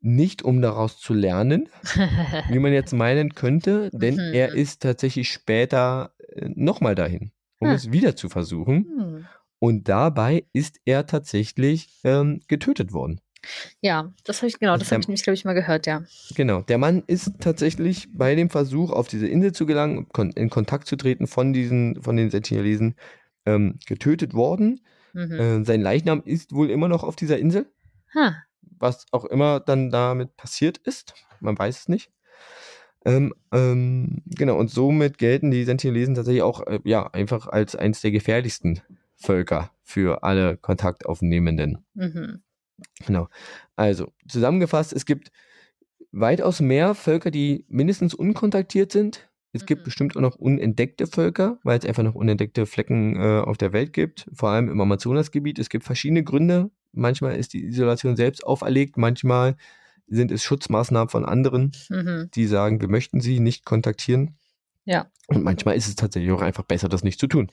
Nicht 0.00 0.42
um 0.42 0.62
daraus 0.62 0.98
zu 0.98 1.12
lernen, 1.12 1.68
wie 2.48 2.58
man 2.58 2.72
jetzt 2.72 2.92
meinen 2.92 3.34
könnte, 3.34 3.90
denn 3.92 4.14
Mhm. 4.14 4.34
er 4.34 4.54
ist 4.54 4.82
tatsächlich 4.82 5.30
später 5.30 6.12
äh, 6.34 6.48
nochmal 6.54 6.94
dahin, 6.94 7.32
um 7.58 7.68
Hm. 7.68 7.74
es 7.74 7.90
wieder 7.90 8.14
zu 8.14 8.28
versuchen. 8.28 8.86
Hm. 8.96 9.26
Und 9.58 9.88
dabei 9.88 10.44
ist 10.52 10.78
er 10.84 11.06
tatsächlich 11.06 12.00
ähm, 12.04 12.40
getötet 12.46 12.92
worden. 12.92 13.20
Ja, 13.80 14.12
das 14.24 14.38
habe 14.38 14.48
ich, 14.48 14.58
genau, 14.58 14.76
das 14.76 14.90
habe 14.92 15.00
ich 15.00 15.08
nämlich, 15.08 15.22
glaube 15.22 15.34
ich, 15.34 15.44
mal 15.44 15.54
gehört, 15.54 15.86
ja. 15.86 16.04
Genau, 16.34 16.62
der 16.62 16.78
Mann 16.78 17.02
ist 17.06 17.32
tatsächlich 17.40 18.08
bei 18.12 18.34
dem 18.34 18.50
Versuch, 18.50 18.90
auf 18.90 19.08
diese 19.08 19.26
Insel 19.26 19.52
zu 19.52 19.66
gelangen, 19.66 20.08
kon 20.08 20.30
in 20.30 20.50
Kontakt 20.50 20.86
zu 20.86 20.96
treten 20.96 21.26
von 21.26 21.52
diesen, 21.52 22.00
von 22.02 22.16
den 22.16 22.30
Sentinelesen, 22.30 22.94
ähm, 23.46 23.78
getötet 23.86 24.34
worden. 24.34 24.80
Mhm. 25.12 25.32
Äh, 25.32 25.64
sein 25.64 25.80
Leichnam 25.80 26.22
ist 26.24 26.52
wohl 26.52 26.70
immer 26.70 26.88
noch 26.88 27.02
auf 27.02 27.16
dieser 27.16 27.38
Insel, 27.38 27.66
Ha. 28.14 28.36
Was 28.80 29.06
auch 29.12 29.24
immer 29.24 29.60
dann 29.60 29.90
damit 29.90 30.36
passiert 30.36 30.78
ist. 30.78 31.14
Man 31.40 31.58
weiß 31.58 31.80
es 31.80 31.88
nicht. 31.88 32.10
Ähm, 33.04 33.34
ähm, 33.52 34.22
genau, 34.26 34.58
und 34.58 34.70
somit 34.70 35.18
gelten 35.18 35.50
die 35.50 35.64
Sentinelesen 35.64 36.14
tatsächlich 36.14 36.42
auch 36.42 36.66
äh, 36.66 36.80
ja, 36.84 37.06
einfach 37.06 37.46
als 37.46 37.76
eines 37.76 38.00
der 38.00 38.10
gefährlichsten 38.10 38.80
Völker 39.14 39.70
für 39.82 40.22
alle 40.22 40.56
Kontaktaufnehmenden. 40.56 41.84
Mhm. 41.94 42.42
Genau. 43.06 43.28
Also, 43.76 44.12
zusammengefasst, 44.28 44.92
es 44.92 45.06
gibt 45.06 45.30
weitaus 46.12 46.60
mehr 46.60 46.94
Völker, 46.94 47.30
die 47.30 47.64
mindestens 47.68 48.14
unkontaktiert 48.14 48.92
sind. 48.92 49.27
Es 49.52 49.64
gibt 49.66 49.80
Mhm. 49.82 49.84
bestimmt 49.84 50.16
auch 50.16 50.20
noch 50.20 50.36
unentdeckte 50.36 51.06
Völker, 51.06 51.58
weil 51.62 51.78
es 51.78 51.84
einfach 51.86 52.02
noch 52.02 52.14
unentdeckte 52.14 52.66
Flecken 52.66 53.16
äh, 53.16 53.40
auf 53.40 53.56
der 53.56 53.72
Welt 53.72 53.92
gibt, 53.92 54.26
vor 54.32 54.50
allem 54.50 54.68
im 54.68 54.80
Amazonasgebiet. 54.80 55.58
Es 55.58 55.70
gibt 55.70 55.84
verschiedene 55.84 56.22
Gründe. 56.22 56.70
Manchmal 56.92 57.36
ist 57.36 57.52
die 57.54 57.64
Isolation 57.64 58.16
selbst 58.16 58.44
auferlegt, 58.46 58.96
manchmal 58.96 59.56
sind 60.06 60.30
es 60.30 60.42
Schutzmaßnahmen 60.42 61.08
von 61.08 61.24
anderen, 61.24 61.72
Mhm. 61.90 62.30
die 62.34 62.46
sagen, 62.46 62.80
wir 62.80 62.88
möchten 62.88 63.20
sie 63.20 63.40
nicht 63.40 63.64
kontaktieren. 63.64 64.36
Ja. 64.84 65.10
Und 65.26 65.42
manchmal 65.44 65.76
ist 65.76 65.86
es 65.88 65.96
tatsächlich 65.96 66.32
auch 66.32 66.40
einfach 66.40 66.64
besser, 66.64 66.88
das 66.88 67.02
nicht 67.04 67.20
zu 67.20 67.26
tun. 67.26 67.50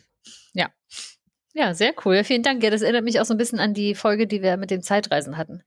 Ja, 1.57 1.73
sehr 1.73 1.93
cool. 2.03 2.25
Vielen 2.25 2.43
Dank. 2.43 2.61
Ja, 2.63 2.69
das 2.69 2.81
erinnert 2.81 3.05
mich 3.05 3.21
auch 3.21 3.25
so 3.25 3.33
ein 3.33 3.37
bisschen 3.37 3.59
an 3.59 3.73
die 3.73 3.95
Folge, 3.95 4.27
die 4.27 4.41
wir 4.41 4.57
mit 4.57 4.71
dem 4.71 4.81
Zeitreisen 4.81 5.37
hatten. 5.37 5.63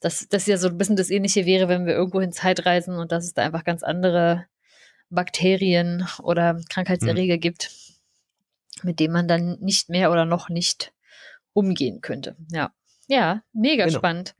Dass 0.00 0.26
das 0.28 0.46
ja 0.46 0.56
so 0.56 0.66
ein 0.66 0.76
bisschen 0.76 0.96
das 0.96 1.08
Ähnliche 1.08 1.46
wäre, 1.46 1.68
wenn 1.68 1.86
wir 1.86 1.92
irgendwo 1.94 2.20
hin 2.20 2.32
Zeitreisen 2.32 2.96
und 2.96 3.12
dass 3.12 3.24
es 3.24 3.32
da 3.34 3.42
einfach 3.42 3.62
ganz 3.62 3.84
andere 3.84 4.46
Bakterien 5.10 6.06
oder 6.22 6.60
Krankheitserreger 6.68 7.38
gibt, 7.38 7.70
mit 8.82 9.00
denen 9.00 9.12
man 9.12 9.28
dann 9.28 9.58
nicht 9.60 9.88
mehr 9.88 10.10
oder 10.10 10.24
noch 10.24 10.48
nicht 10.48 10.92
umgehen 11.52 12.00
könnte. 12.00 12.36
Ja. 12.50 12.72
Ja, 13.08 13.42
mega 13.52 13.86
Genau. 13.86 13.98
spannend. 13.98 14.34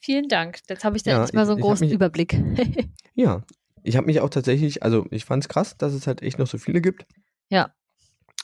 Vielen 0.00 0.28
Dank. 0.28 0.60
Jetzt 0.68 0.84
habe 0.84 0.96
ich 0.96 1.02
da 1.02 1.10
Ja, 1.10 1.16
endlich 1.18 1.34
mal 1.34 1.46
so 1.46 1.52
einen 1.52 1.60
großen 1.62 1.86
mich- 1.86 1.94
Überblick. 1.94 2.34
Ja, 3.16 3.44
ich 3.84 3.96
habe 3.96 4.06
mich 4.06 4.20
auch 4.20 4.28
tatsächlich, 4.30 4.82
also 4.82 5.06
ich 5.10 5.24
fand 5.24 5.44
es 5.44 5.48
krass, 5.48 5.76
dass 5.76 5.92
es 5.92 6.06
halt 6.08 6.20
echt 6.22 6.38
noch 6.38 6.46
so 6.48 6.58
viele 6.58 6.80
gibt. 6.80 7.06
Ja. 7.48 7.72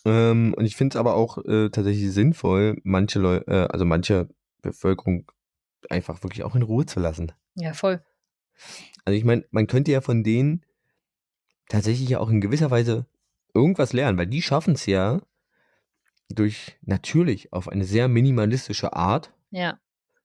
Ähm, 0.05 0.55
und 0.57 0.65
ich 0.65 0.77
finde 0.77 0.95
es 0.95 0.97
aber 1.01 1.15
auch 1.15 1.39
äh, 1.39 1.71
tatsächlich 1.71 2.13
sinnvoll, 2.13 2.79
manche 2.85 3.19
Leute, 3.19 3.47
äh, 3.49 3.67
also 3.73 3.85
manche 3.85 4.29
Bevölkerung 4.63 5.31
einfach 5.89 6.23
wirklich 6.23 6.45
auch 6.45 6.55
in 6.55 6.63
Ruhe 6.63 6.87
zu 6.87 7.01
lassen. 7.01 7.33
ja, 7.57 7.73
voll. 7.73 8.03
Also 9.05 9.17
ich 9.17 9.25
meine, 9.25 9.45
man 9.51 9.67
könnte 9.67 9.91
ja 9.91 10.01
von 10.03 10.23
denen 10.23 10.65
tatsächlich 11.71 12.09
ja 12.11 12.19
auch 12.21 12.29
in 12.29 12.41
gewisser 12.43 12.71
Weise 12.71 13.07
irgendwas 13.55 13.93
lernen, 13.95 14.19
weil 14.19 14.27
die 14.27 14.43
schaffen 14.43 14.75
es 14.75 14.85
ja 14.87 15.21
durch 16.29 16.77
natürlich 16.83 17.53
auf 17.53 17.69
eine 17.69 17.85
sehr 17.85 18.09
minimalistische 18.09 18.93
Art 18.93 19.33
Ja. 19.51 19.81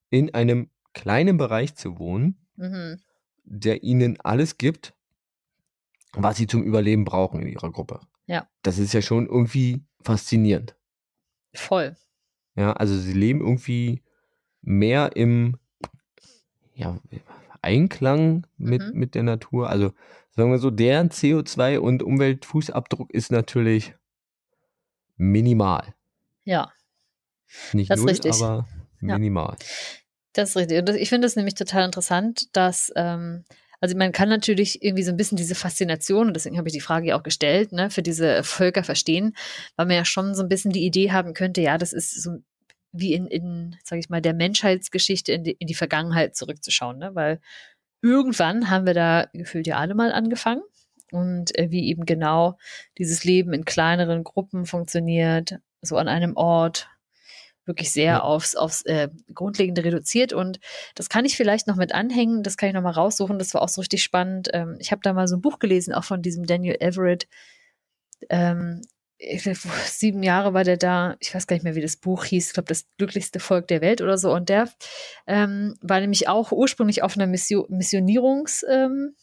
in 0.10 0.34
einem 0.34 0.70
kleinen 0.94 1.38
Bereich 1.38 1.76
zu 1.76 1.98
wohnen, 1.98 2.38
Mhm. 2.58 3.00
der 3.44 3.84
ihnen 3.84 4.20
alles 4.22 4.58
gibt, 4.58 4.94
was 6.14 6.38
sie 6.38 6.48
zum 6.48 6.64
Überleben 6.64 7.06
brauchen 7.06 7.42
in 7.42 7.48
ihrer 7.48 7.72
Gruppe. 7.72 8.00
Ja. 8.28 8.48
Das 8.62 8.78
ist 8.78 8.94
ja 8.94 9.02
schon 9.02 9.26
irgendwie 9.28 9.84
faszinierend. 10.02 10.76
Voll. 11.54 11.96
Ja, 12.56 12.74
also 12.74 12.98
sie 12.98 13.14
leben 13.14 13.42
irgendwie 13.42 14.02
mehr 14.62 15.16
im 15.16 15.58
ja, 16.74 17.00
Einklang 17.62 18.46
mit, 18.58 18.82
Mhm. 18.82 19.00
mit 19.00 19.16
der 19.16 19.24
Natur. 19.24 19.70
Also 19.70 19.94
sagen 20.36 20.52
wir 20.52 20.58
so, 20.60 20.70
deren 20.72 21.10
CO2 21.10 21.80
und 21.80 22.04
Umweltfußabdruck 22.04 23.12
ist 23.12 23.32
natürlich 23.32 23.94
minimal. 25.18 25.94
Ja. 26.44 26.72
Nicht 27.74 27.90
Das 27.90 28.00
ist 28.00 28.06
null, 28.06 28.12
richtig. 28.12 28.34
aber 28.34 28.68
Ja. 29.02 29.18
minimal. 29.18 29.56
Das 30.34 30.50
ist 30.50 30.58
richtig. 30.58 30.80
Und 30.80 30.90
ich 30.90 31.10
finde 31.10 31.28
es 31.28 31.36
nämlich 31.36 31.56
total 31.56 31.86
interessant, 31.86 32.48
dass, 32.56 32.92
ähm, 32.96 33.46
also 33.80 33.96
man 33.96 34.12
kann 34.12 34.30
natürlich 34.30 34.84
irgendwie 34.84 35.04
so 35.04 35.12
ein 35.12 35.18
bisschen 35.18 35.38
diese 35.38 35.56
Faszination, 35.56 36.28
und 36.28 36.34
deswegen 36.34 36.58
habe 36.58 36.68
ich 36.68 36.74
die 36.74 36.82
Frage 36.82 37.08
ja 37.08 37.18
auch 37.18 37.24
gestellt, 37.24 37.72
ne, 37.72 37.90
für 37.90 38.02
diese 38.02 38.44
Völker 38.44 38.84
verstehen, 38.84 39.36
weil 39.76 39.86
man 39.86 39.96
ja 39.96 40.06
schon 40.06 40.36
so 40.36 40.42
ein 40.44 40.50
bisschen 40.50 40.72
die 40.72 40.86
Idee 40.86 41.12
haben 41.12 41.34
könnte, 41.34 41.62
ja, 41.62 41.78
das 41.78 41.94
ist 41.94 42.22
so 42.22 42.40
wie 42.98 43.14
in, 43.14 43.28
in 43.28 43.76
sage 43.84 44.00
ich 44.00 44.10
mal, 44.10 44.22
der 44.22 44.34
Menschheitsgeschichte 44.34 45.34
in 45.34 45.44
die, 45.44 45.52
in 45.52 45.68
die 45.68 45.74
Vergangenheit 45.76 46.36
zurückzuschauen, 46.36 46.98
ne? 46.98 47.14
weil 47.14 47.42
irgendwann 48.06 48.70
haben 48.70 48.86
wir 48.86 48.94
da 48.94 49.28
gefühlt 49.34 49.68
ja 49.68 49.78
alle 49.78 49.96
mal 49.96 50.12
angefangen 50.12 50.62
und 51.12 51.58
äh, 51.58 51.72
wie 51.72 51.88
eben 51.88 52.06
genau 52.06 52.58
dieses 52.98 53.24
Leben 53.24 53.54
in 53.54 53.66
kleineren 53.66 54.24
Gruppen 54.24 54.66
funktioniert, 54.66 55.56
so 55.82 55.98
an 55.98 56.08
einem 56.08 56.36
Ort, 56.36 56.88
wirklich 57.66 57.92
sehr 57.92 58.06
ja. 58.06 58.22
aufs, 58.22 58.56
aufs 58.56 58.84
äh, 58.84 59.10
Grundlegende 59.34 59.84
reduziert. 59.84 60.34
Und 60.34 60.60
das 60.94 61.10
kann 61.10 61.26
ich 61.26 61.36
vielleicht 61.36 61.68
noch 61.68 61.78
mit 61.78 61.94
anhängen, 61.94 62.44
das 62.44 62.58
kann 62.58 62.70
ich 62.70 62.76
noch 62.76 62.84
mal 62.84 62.92
raussuchen, 62.92 63.40
das 63.40 63.54
war 63.56 63.64
auch 63.64 63.70
so 63.70 63.82
richtig 63.82 64.04
spannend. 64.04 64.50
Ähm, 64.54 64.78
ich 64.80 64.92
habe 64.92 65.02
da 65.04 65.14
mal 65.14 65.28
so 65.28 65.36
ein 65.36 65.42
Buch 65.42 65.58
gelesen, 65.58 65.94
auch 65.94 66.04
von 66.04 66.22
diesem 66.22 66.46
Daniel 66.46 66.78
Everett. 66.80 67.28
Ähm, 68.30 68.82
sieben 69.20 70.24
Jahre 70.24 70.54
war 70.54 70.64
der 70.64 70.78
da, 70.78 71.16
ich 71.20 71.34
weiß 71.34 71.48
gar 71.48 71.56
nicht 71.56 71.64
mehr, 71.64 71.76
wie 71.76 71.82
das 71.82 71.98
Buch 71.98 72.26
hieß, 72.26 72.48
ich 72.48 72.54
glaube, 72.54 72.68
das 72.68 72.86
glücklichste 72.98 73.40
Volk 73.40 73.68
der 73.68 73.82
Welt 73.82 74.02
oder 74.02 74.18
so. 74.18 74.34
Und 74.34 74.50
der 74.50 74.70
ähm, 75.28 75.76
war 75.82 76.00
nämlich 76.00 76.28
auch 76.28 76.52
ursprünglich 76.52 77.04
auf 77.04 77.16
einer 77.16 77.28
Mission, 77.28 77.66
Missionierungs- 77.70 78.66
ähm, 78.70 79.16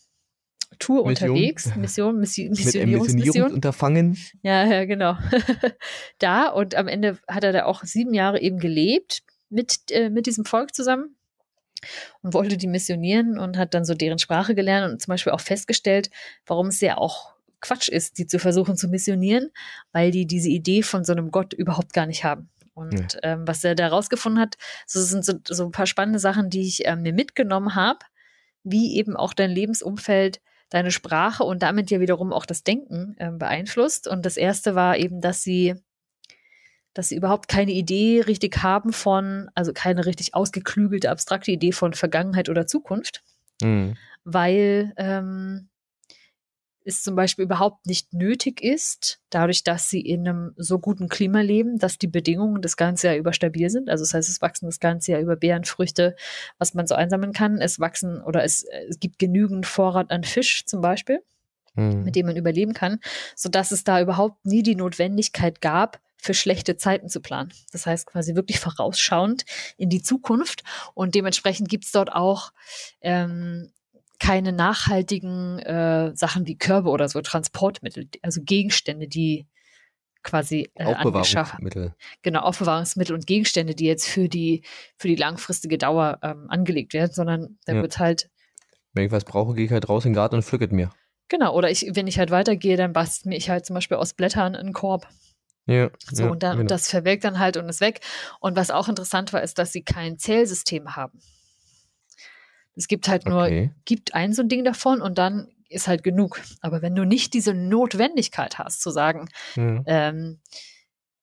Mission. 0.79 1.01
unterwegs, 1.01 1.67
Mission, 1.77 2.19
Mission, 2.19 2.51
Missionierungsmission. 2.51 3.53
Unterfangen. 3.53 4.17
Ja, 4.43 4.65
ja, 4.65 4.85
genau. 4.85 5.17
da 6.19 6.49
und 6.49 6.75
am 6.75 6.89
Ende 6.89 7.19
hat 7.29 7.45
er 7.45 7.53
da 7.53 7.65
auch 7.67 7.83
sieben 7.85 8.15
Jahre 8.15 8.41
eben 8.41 8.59
gelebt 8.59 9.23
mit, 9.51 9.91
äh, 9.91 10.09
mit 10.09 10.27
diesem 10.27 10.45
Volk 10.45 10.75
zusammen 10.75 11.17
und 12.23 12.33
wollte 12.35 12.57
die 12.57 12.67
missionieren 12.67 13.39
und 13.39 13.59
hat 13.59 13.75
dann 13.75 13.85
so 13.85 13.95
deren 13.95 14.19
Sprache 14.19 14.55
gelernt 14.55 14.93
und 14.93 15.03
zum 15.03 15.13
Beispiel 15.13 15.33
auch 15.33 15.41
festgestellt, 15.41 16.11
warum 16.47 16.69
es 16.69 16.81
ja 16.81 16.97
auch 16.97 17.32
Quatsch 17.63 17.89
ist, 17.89 18.19
die 18.19 18.27
zu 18.27 18.39
versuchen 18.39 18.77
zu 18.77 18.89
missionieren, 18.89 19.51
weil 19.93 20.11
die 20.11 20.27
diese 20.27 20.51
Idee 20.51 20.83
von 20.83 21.05
so 21.05 21.13
einem 21.13 21.31
Gott 21.31 21.55
überhaupt 21.55 21.95
gar 21.95 22.07
nicht 22.07 22.25
haben. 22.25 22.51
Und 22.75 23.15
ja. 23.15 23.21
ähm, 23.23 23.47
was 23.47 23.65
er 23.65 23.75
da 23.75 23.89
rausgefunden 23.89 24.41
hat, 24.41 24.57
so 24.87 25.01
sind 25.01 25.25
so, 25.25 25.35
so 25.49 25.65
ein 25.65 25.73
paar 25.73 25.87
spannende 25.87 26.19
Sachen, 26.19 26.51
die 26.51 26.63
ich 26.63 26.87
ähm, 26.87 27.03
mir 27.03 27.13
mitgenommen 27.13 27.75
habe, 27.75 28.01
wie 28.65 28.97
eben 28.97 29.17
auch 29.17 29.35
dein 29.35 29.51
Lebensumfeld 29.51 30.41
deine 30.71 30.91
Sprache 30.91 31.45
und 31.45 31.63
damit 31.63 31.91
ja 31.91 32.01
wiederum 32.01 32.33
auch 32.33 32.47
das 32.47 32.65
Denken 32.65 33.15
äh, 33.19 33.31
beeinflusst. 33.31 34.09
Und 34.09 34.25
das 34.25 34.37
erste 34.39 34.75
war 34.75 34.97
eben, 34.97 35.21
dass 35.21 35.43
sie, 35.43 35.75
dass 36.95 37.11
sie 37.11 37.17
überhaupt 37.17 37.49
keine 37.49 37.73
Idee 37.73 38.23
richtig 38.27 38.63
haben 38.63 38.93
von, 38.95 39.51
also 39.55 39.73
keine 39.75 40.07
richtig 40.07 40.35
ausgeklügelte, 40.35 41.11
abstrakte 41.11 41.51
Idee 41.51 41.73
von 41.73 41.93
Vergangenheit 41.93 42.49
oder 42.49 42.67
Zukunft. 42.67 43.23
Mhm. 43.61 43.97
Weil 44.25 44.95
ähm, 44.97 45.69
es 46.85 47.03
zum 47.03 47.15
Beispiel 47.15 47.45
überhaupt 47.45 47.87
nicht 47.87 48.13
nötig 48.13 48.63
ist, 48.63 49.21
dadurch, 49.31 49.65
dass 49.65 49.89
sie 49.89 50.01
in 50.01 50.29
einem 50.29 50.55
so 50.57 50.79
guten 50.79 51.09
Klima 51.09 51.41
leben, 51.41 51.79
dass 51.79 51.99
die 51.99 52.07
Bedingungen 52.07 52.63
das 52.63 52.77
ganze 52.77 53.09
Jahr 53.09 53.17
über 53.17 53.33
stabil 53.33 53.71
sind. 53.71 53.89
Also 53.89 54.05
das 54.05 54.15
heißt, 54.15 54.29
es 54.29 54.43
wachsen 54.43 54.67
das 54.67 54.81
ganze 54.81 55.13
Jahr 55.13 55.21
über 55.21 55.37
Beeren, 55.37 55.65
Früchte, 55.65 56.17
was 56.59 56.75
man 56.75 56.87
so 56.87 56.95
einsammeln 56.95 57.33
kann. 57.33 57.61
Es 57.61 57.81
wachsen 57.81 58.23
oder 58.23 58.45
es, 58.45 58.65
es 58.89 59.01
gibt 59.01 59.19
genügend 59.19 59.67
Vorrat 59.67 60.11
an 60.11 60.25
Fisch 60.25 60.65
zum 60.67 60.81
Beispiel, 60.81 61.23
mhm. 61.75 62.05
mit 62.05 62.17
dem 62.17 62.27
man 62.27 62.37
überleben 62.37 62.75
kann, 62.75 63.01
sodass 63.37 63.71
es 63.71 63.85
da 63.85 64.01
überhaupt 64.01 64.45
nie 64.45 64.63
die 64.63 64.77
Notwendigkeit 64.77 65.61
gab, 65.61 66.01
für 66.23 66.35
schlechte 66.35 66.77
Zeiten 66.77 67.09
zu 67.09 67.21
planen. 67.21 67.53
Das 67.73 67.85
heißt 67.85 68.07
quasi 68.07 68.37
wirklich 68.37 68.61
vorausschauend 68.61 69.45
in 69.77 69.91
die 69.91 70.03
Zukunft. 70.03 70.63
Und 70.95 71.17
dementsprechend 71.17 71.69
gibt 71.69 71.85
es 71.85 71.91
dort 71.91 72.13
auch 72.13 72.53
ähm, 73.01 73.73
keine 74.23 74.53
nachhaltigen 74.53 75.59
äh, 75.59 76.13
Sachen 76.15 76.47
wie 76.47 76.57
Körbe 76.57 76.91
oder 76.91 77.09
so, 77.09 77.21
Transportmittel, 77.23 78.09
also 78.23 78.41
Gegenstände, 78.41 79.09
die 79.09 79.49
quasi 80.23 80.71
äh, 80.77 80.85
Aufbewahrungsmittel. 80.85 81.97
Genau, 82.23 82.43
Aufbewahrungsmittel 82.43 83.17
und 83.17 83.27
Gegenstände, 83.27 83.75
die 83.75 83.85
jetzt 83.85 84.07
für 84.07 84.29
die, 84.29 84.63
für 84.97 85.09
die 85.09 85.17
langfristige 85.17 85.77
Dauer 85.77 86.21
ähm, 86.23 86.47
angelegt 86.49 86.95
werden, 86.95 87.11
sondern 87.13 87.59
da 87.65 87.75
ja. 87.75 87.83
wird 87.83 87.99
halt. 87.99 88.31
Wenn 88.93 89.07
ich 89.07 89.11
was 89.11 89.25
brauche, 89.25 89.55
gehe 89.55 89.65
ich 89.65 89.73
halt 89.73 89.89
raus 89.89 90.05
in 90.05 90.11
den 90.11 90.15
Garten 90.15 90.37
und 90.37 90.45
pflücke 90.45 90.73
mir. 90.73 90.91
Genau, 91.27 91.53
oder 91.53 91.73
ich, 91.73 91.91
wenn 91.95 92.07
ich 92.07 92.21
halt 92.21 92.31
weitergehe, 92.31 92.77
dann 92.77 92.93
bastel 92.93 93.31
mir 93.31 93.37
ich 93.37 93.51
halt 93.51 93.67
zum 93.67 93.75
Beispiel 93.75 93.97
aus 93.97 94.15
Blättern 94.15 94.55
einen 94.55 94.73
Korb. 94.73 95.09
Ja. 95.67 95.91
So, 96.13 96.25
ja, 96.25 96.31
und, 96.31 96.45
dann, 96.45 96.53
genau. 96.53 96.61
und 96.61 96.71
das 96.71 96.89
verwelkt 96.89 97.25
dann 97.25 97.41
halt 97.41 97.57
und 97.57 97.69
ist 97.69 97.81
weg. 97.81 97.99
Und 98.39 98.55
was 98.55 98.71
auch 98.71 98.89
interessant 98.89 99.33
war, 99.33 99.43
ist, 99.43 99.59
dass 99.59 99.73
sie 99.73 99.83
kein 99.83 100.17
Zählsystem 100.17 100.95
haben. 100.95 101.19
Es 102.75 102.89
gibt 102.89 103.09
halt 103.09 103.27
nur, 103.27 103.43
okay. 103.43 103.73
gibt 103.85 104.15
ein 104.15 104.33
so 104.33 104.43
ein 104.43 104.49
Ding 104.49 104.65
davon 104.65 105.01
und 105.03 105.19
dann 105.19 105.49
ist 105.69 105.89
halt 105.89 106.03
genug. 106.03 106.41
Aber 106.61 106.83
wenn 106.83 106.95
du 106.95 107.05
nicht 107.05 107.35
diese 107.35 107.55
Notwendigkeit 107.55 108.59
hast, 108.59 108.83
zu 108.83 108.91
sagen, 108.91 109.29
mhm. 109.57 109.83
ähm, 109.87 110.41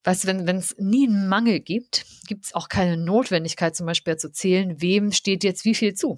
weißt 0.04 0.24
du, 0.24 0.28
wenn 0.28 0.58
es 0.58 0.76
nie 0.78 1.08
einen 1.08 1.28
Mangel 1.28 1.60
gibt, 1.60 2.06
gibt 2.28 2.46
es 2.46 2.56
auch 2.56 2.70
keine 2.70 2.98
Notwendigkeit, 2.98 3.76
zum 3.76 3.86
Beispiel 3.86 4.18
zu 4.18 4.32
zählen, 4.32 4.82
wem 4.82 5.12
steht 5.12 5.44
jetzt 5.44 5.66
wie 5.66 5.76
viel 5.76 5.94
zu. 5.94 6.18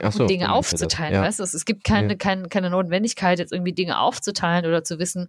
Ach 0.00 0.12
so, 0.12 0.22
und 0.22 0.30
Dinge 0.30 0.52
aufzuteilen, 0.52 1.14
ja. 1.14 1.22
weißt 1.22 1.40
du? 1.40 1.44
Es 1.44 1.64
gibt 1.64 1.82
keine, 1.84 2.10
ja. 2.10 2.14
keine, 2.14 2.48
keine 2.48 2.70
Notwendigkeit, 2.70 3.38
jetzt 3.38 3.52
irgendwie 3.52 3.72
Dinge 3.72 3.98
aufzuteilen 3.98 4.66
oder 4.66 4.84
zu 4.84 4.98
wissen, 4.98 5.28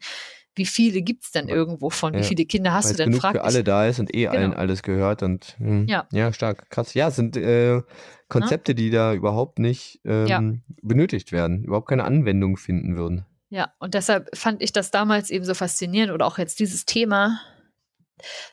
wie 0.55 0.65
viele 0.65 1.01
gibt 1.01 1.23
es 1.23 1.31
denn 1.31 1.49
irgendwo 1.49 1.89
von? 1.89 2.13
Ja. 2.13 2.19
Wie 2.19 2.23
viele 2.23 2.45
Kinder 2.45 2.73
hast 2.73 2.85
Weil 2.85 2.91
du 2.93 2.97
denn? 2.97 3.09
genug 3.09 3.21
Frag 3.21 3.33
für 3.33 3.43
alle 3.43 3.63
da 3.63 3.87
ist 3.87 3.99
und 3.99 4.13
eh 4.13 4.21
genau. 4.21 4.33
allen 4.33 4.53
alles 4.53 4.83
gehört 4.83 5.23
und 5.23 5.55
mh, 5.59 5.67
hm, 5.67 5.87
ja. 5.87 6.07
ja, 6.11 6.33
stark, 6.33 6.69
krass. 6.69 6.93
Ja, 6.93 7.11
sind 7.11 7.37
äh, 7.37 7.81
Konzepte, 8.29 8.75
die 8.75 8.89
da 8.89 9.13
überhaupt 9.13 9.59
nicht 9.59 10.01
ähm, 10.05 10.27
ja. 10.27 10.41
benötigt 10.81 11.31
werden, 11.31 11.63
überhaupt 11.63 11.87
keine 11.87 12.03
Anwendung 12.03 12.57
finden 12.57 12.95
würden. 12.95 13.25
Ja, 13.49 13.73
und 13.79 13.93
deshalb 13.93 14.35
fand 14.35 14.63
ich 14.63 14.73
das 14.73 14.89
damals 14.89 15.29
eben 15.29 15.45
so 15.45 15.53
faszinierend 15.53 16.11
oder 16.11 16.25
auch 16.25 16.39
jetzt 16.39 16.59
dieses 16.59 16.85
Thema, 16.85 17.39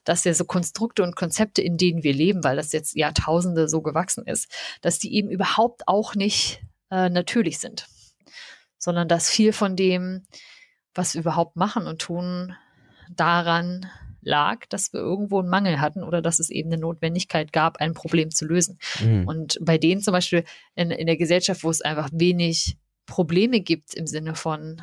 dass 0.04 0.24
ja 0.24 0.34
so 0.34 0.44
Konstrukte 0.44 1.02
und 1.02 1.16
Konzepte, 1.16 1.62
in 1.62 1.76
denen 1.76 2.02
wir 2.02 2.12
leben, 2.12 2.44
weil 2.44 2.56
das 2.56 2.72
jetzt 2.72 2.94
Jahrtausende 2.94 3.68
so 3.68 3.80
gewachsen 3.80 4.26
ist, 4.26 4.52
dass 4.82 4.98
die 4.98 5.14
eben 5.14 5.30
überhaupt 5.30 5.88
auch 5.88 6.14
nicht 6.14 6.62
äh, 6.90 7.08
natürlich 7.08 7.58
sind, 7.58 7.86
sondern 8.78 9.08
dass 9.08 9.30
viel 9.30 9.52
von 9.52 9.76
dem, 9.76 10.26
was 10.94 11.14
wir 11.14 11.20
überhaupt 11.20 11.56
machen 11.56 11.86
und 11.86 12.00
tun, 12.00 12.54
daran 13.14 13.86
lag, 14.22 14.66
dass 14.68 14.92
wir 14.92 15.00
irgendwo 15.00 15.40
einen 15.40 15.48
Mangel 15.48 15.80
hatten 15.80 16.02
oder 16.02 16.20
dass 16.20 16.38
es 16.38 16.50
eben 16.50 16.70
eine 16.70 16.80
Notwendigkeit 16.80 17.52
gab, 17.52 17.78
ein 17.78 17.94
Problem 17.94 18.30
zu 18.30 18.46
lösen. 18.46 18.78
Mhm. 19.00 19.26
Und 19.26 19.58
bei 19.62 19.78
denen 19.78 20.02
zum 20.02 20.12
Beispiel 20.12 20.44
in, 20.74 20.90
in 20.90 21.06
der 21.06 21.16
Gesellschaft, 21.16 21.64
wo 21.64 21.70
es 21.70 21.80
einfach 21.80 22.10
wenig 22.12 22.76
Probleme 23.06 23.60
gibt 23.60 23.94
im 23.94 24.06
Sinne 24.06 24.34
von 24.34 24.82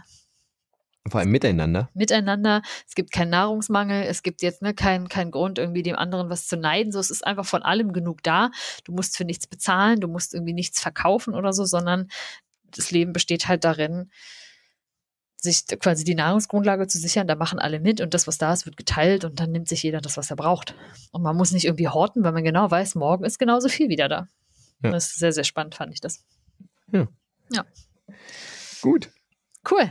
vor 1.09 1.21
allem 1.21 1.31
miteinander. 1.31 1.89
Miteinander. 1.93 2.61
Es 2.85 2.93
gibt 2.93 3.13
keinen 3.13 3.29
Nahrungsmangel. 3.29 4.03
Es 4.03 4.23
gibt 4.23 4.41
jetzt 4.41 4.61
ne, 4.61 4.73
keinen 4.73 5.07
kein 5.07 5.31
Grund, 5.31 5.57
irgendwie 5.57 5.83
dem 5.83 5.95
anderen 5.95 6.29
was 6.29 6.47
zu 6.47 6.57
neiden. 6.57 6.91
So, 6.91 6.99
es 6.99 7.09
ist 7.09 7.25
einfach 7.25 7.45
von 7.45 7.63
allem 7.63 7.93
genug 7.93 8.23
da. 8.23 8.51
Du 8.83 8.91
musst 8.91 9.15
für 9.15 9.23
nichts 9.23 9.47
bezahlen. 9.47 10.01
Du 10.01 10.09
musst 10.09 10.33
irgendwie 10.33 10.51
nichts 10.51 10.81
verkaufen 10.81 11.33
oder 11.33 11.53
so, 11.53 11.63
sondern 11.63 12.09
das 12.75 12.91
Leben 12.91 13.13
besteht 13.13 13.47
halt 13.47 13.63
darin, 13.63 14.11
sich 15.39 15.65
quasi 15.79 16.03
die 16.03 16.15
Nahrungsgrundlage 16.15 16.87
zu 16.87 16.97
sichern, 16.97 17.27
da 17.27 17.35
machen 17.35 17.59
alle 17.59 17.79
mit 17.79 18.01
und 18.01 18.13
das, 18.13 18.27
was 18.27 18.37
da 18.37 18.51
ist, 18.53 18.65
wird 18.65 18.75
geteilt 18.75 19.23
und 19.23 19.39
dann 19.39 19.51
nimmt 19.51 19.69
sich 19.69 19.83
jeder 19.83 20.01
das, 20.01 20.17
was 20.17 20.29
er 20.29 20.35
braucht. 20.35 20.75
Und 21.11 21.21
man 21.21 21.35
muss 21.35 21.51
nicht 21.51 21.65
irgendwie 21.65 21.87
horten, 21.87 22.23
weil 22.23 22.31
man 22.31 22.43
genau 22.43 22.69
weiß, 22.69 22.95
morgen 22.95 23.23
ist 23.23 23.37
genauso 23.37 23.69
viel 23.69 23.89
wieder 23.89 24.09
da. 24.09 24.27
Ja. 24.83 24.91
Das 24.91 25.07
ist 25.07 25.19
sehr, 25.19 25.31
sehr 25.31 25.43
spannend, 25.43 25.75
fand 25.75 25.93
ich 25.93 26.01
das. 26.01 26.23
Ja. 26.91 27.07
Ja. 27.51 27.65
Gut. 28.81 29.09
Cool. 29.69 29.89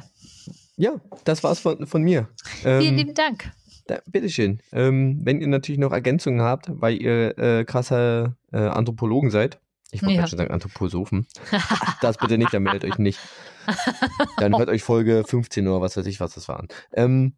Ja, 0.77 1.01
das 1.25 1.43
war's 1.43 1.61
von, 1.61 1.87
von 1.87 2.03
mir. 2.03 2.29
Vielen 2.63 2.83
ähm, 2.83 2.97
lieben 2.97 3.15
Dank. 3.15 3.51
Da, 3.87 4.01
bitteschön. 4.07 4.61
Ähm, 4.73 5.21
wenn 5.23 5.41
ihr 5.41 5.47
natürlich 5.47 5.79
noch 5.79 5.93
Ergänzungen 5.93 6.43
habt, 6.43 6.67
weil 6.69 7.01
ihr 7.01 7.39
äh, 7.39 7.65
krasser 7.65 8.37
äh, 8.53 8.59
Anthropologen 8.59 9.31
seid, 9.31 9.61
ich 9.93 10.03
wollte 10.03 10.17
ja. 10.17 10.27
schon 10.27 10.39
sagen 10.39 10.51
Anthroposophen, 10.51 11.27
das 12.01 12.19
bitte 12.19 12.37
nicht, 12.37 12.53
dann 12.53 12.65
meldet 12.65 12.85
euch 12.85 12.99
nicht. 12.99 13.21
Dann 14.39 14.57
hört 14.57 14.69
euch 14.69 14.83
Folge 14.83 15.25
15 15.27 15.67
oder 15.67 15.81
was 15.81 15.97
weiß 15.97 16.07
ich, 16.07 16.21
was 16.21 16.35
das 16.35 16.49
war. 16.49 16.65
Ähm, 16.93 17.35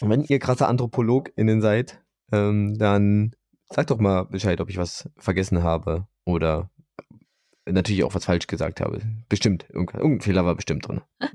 wenn 0.00 0.24
ihr 0.24 0.38
krasse 0.38 0.66
AnthropologInnen 0.66 1.60
seid, 1.60 2.02
ähm, 2.32 2.76
dann 2.78 3.34
sagt 3.70 3.90
doch 3.90 3.98
mal 3.98 4.24
Bescheid, 4.24 4.60
ob 4.60 4.68
ich 4.68 4.78
was 4.78 5.08
vergessen 5.16 5.62
habe 5.62 6.06
oder 6.24 6.70
natürlich 7.66 8.04
auch 8.04 8.14
was 8.14 8.24
falsch 8.24 8.46
gesagt 8.46 8.80
habe. 8.80 9.00
Bestimmt. 9.28 9.66
Irgendein 9.70 10.20
Fehler 10.20 10.44
war 10.44 10.54
bestimmt 10.54 10.88
drin. 10.88 11.02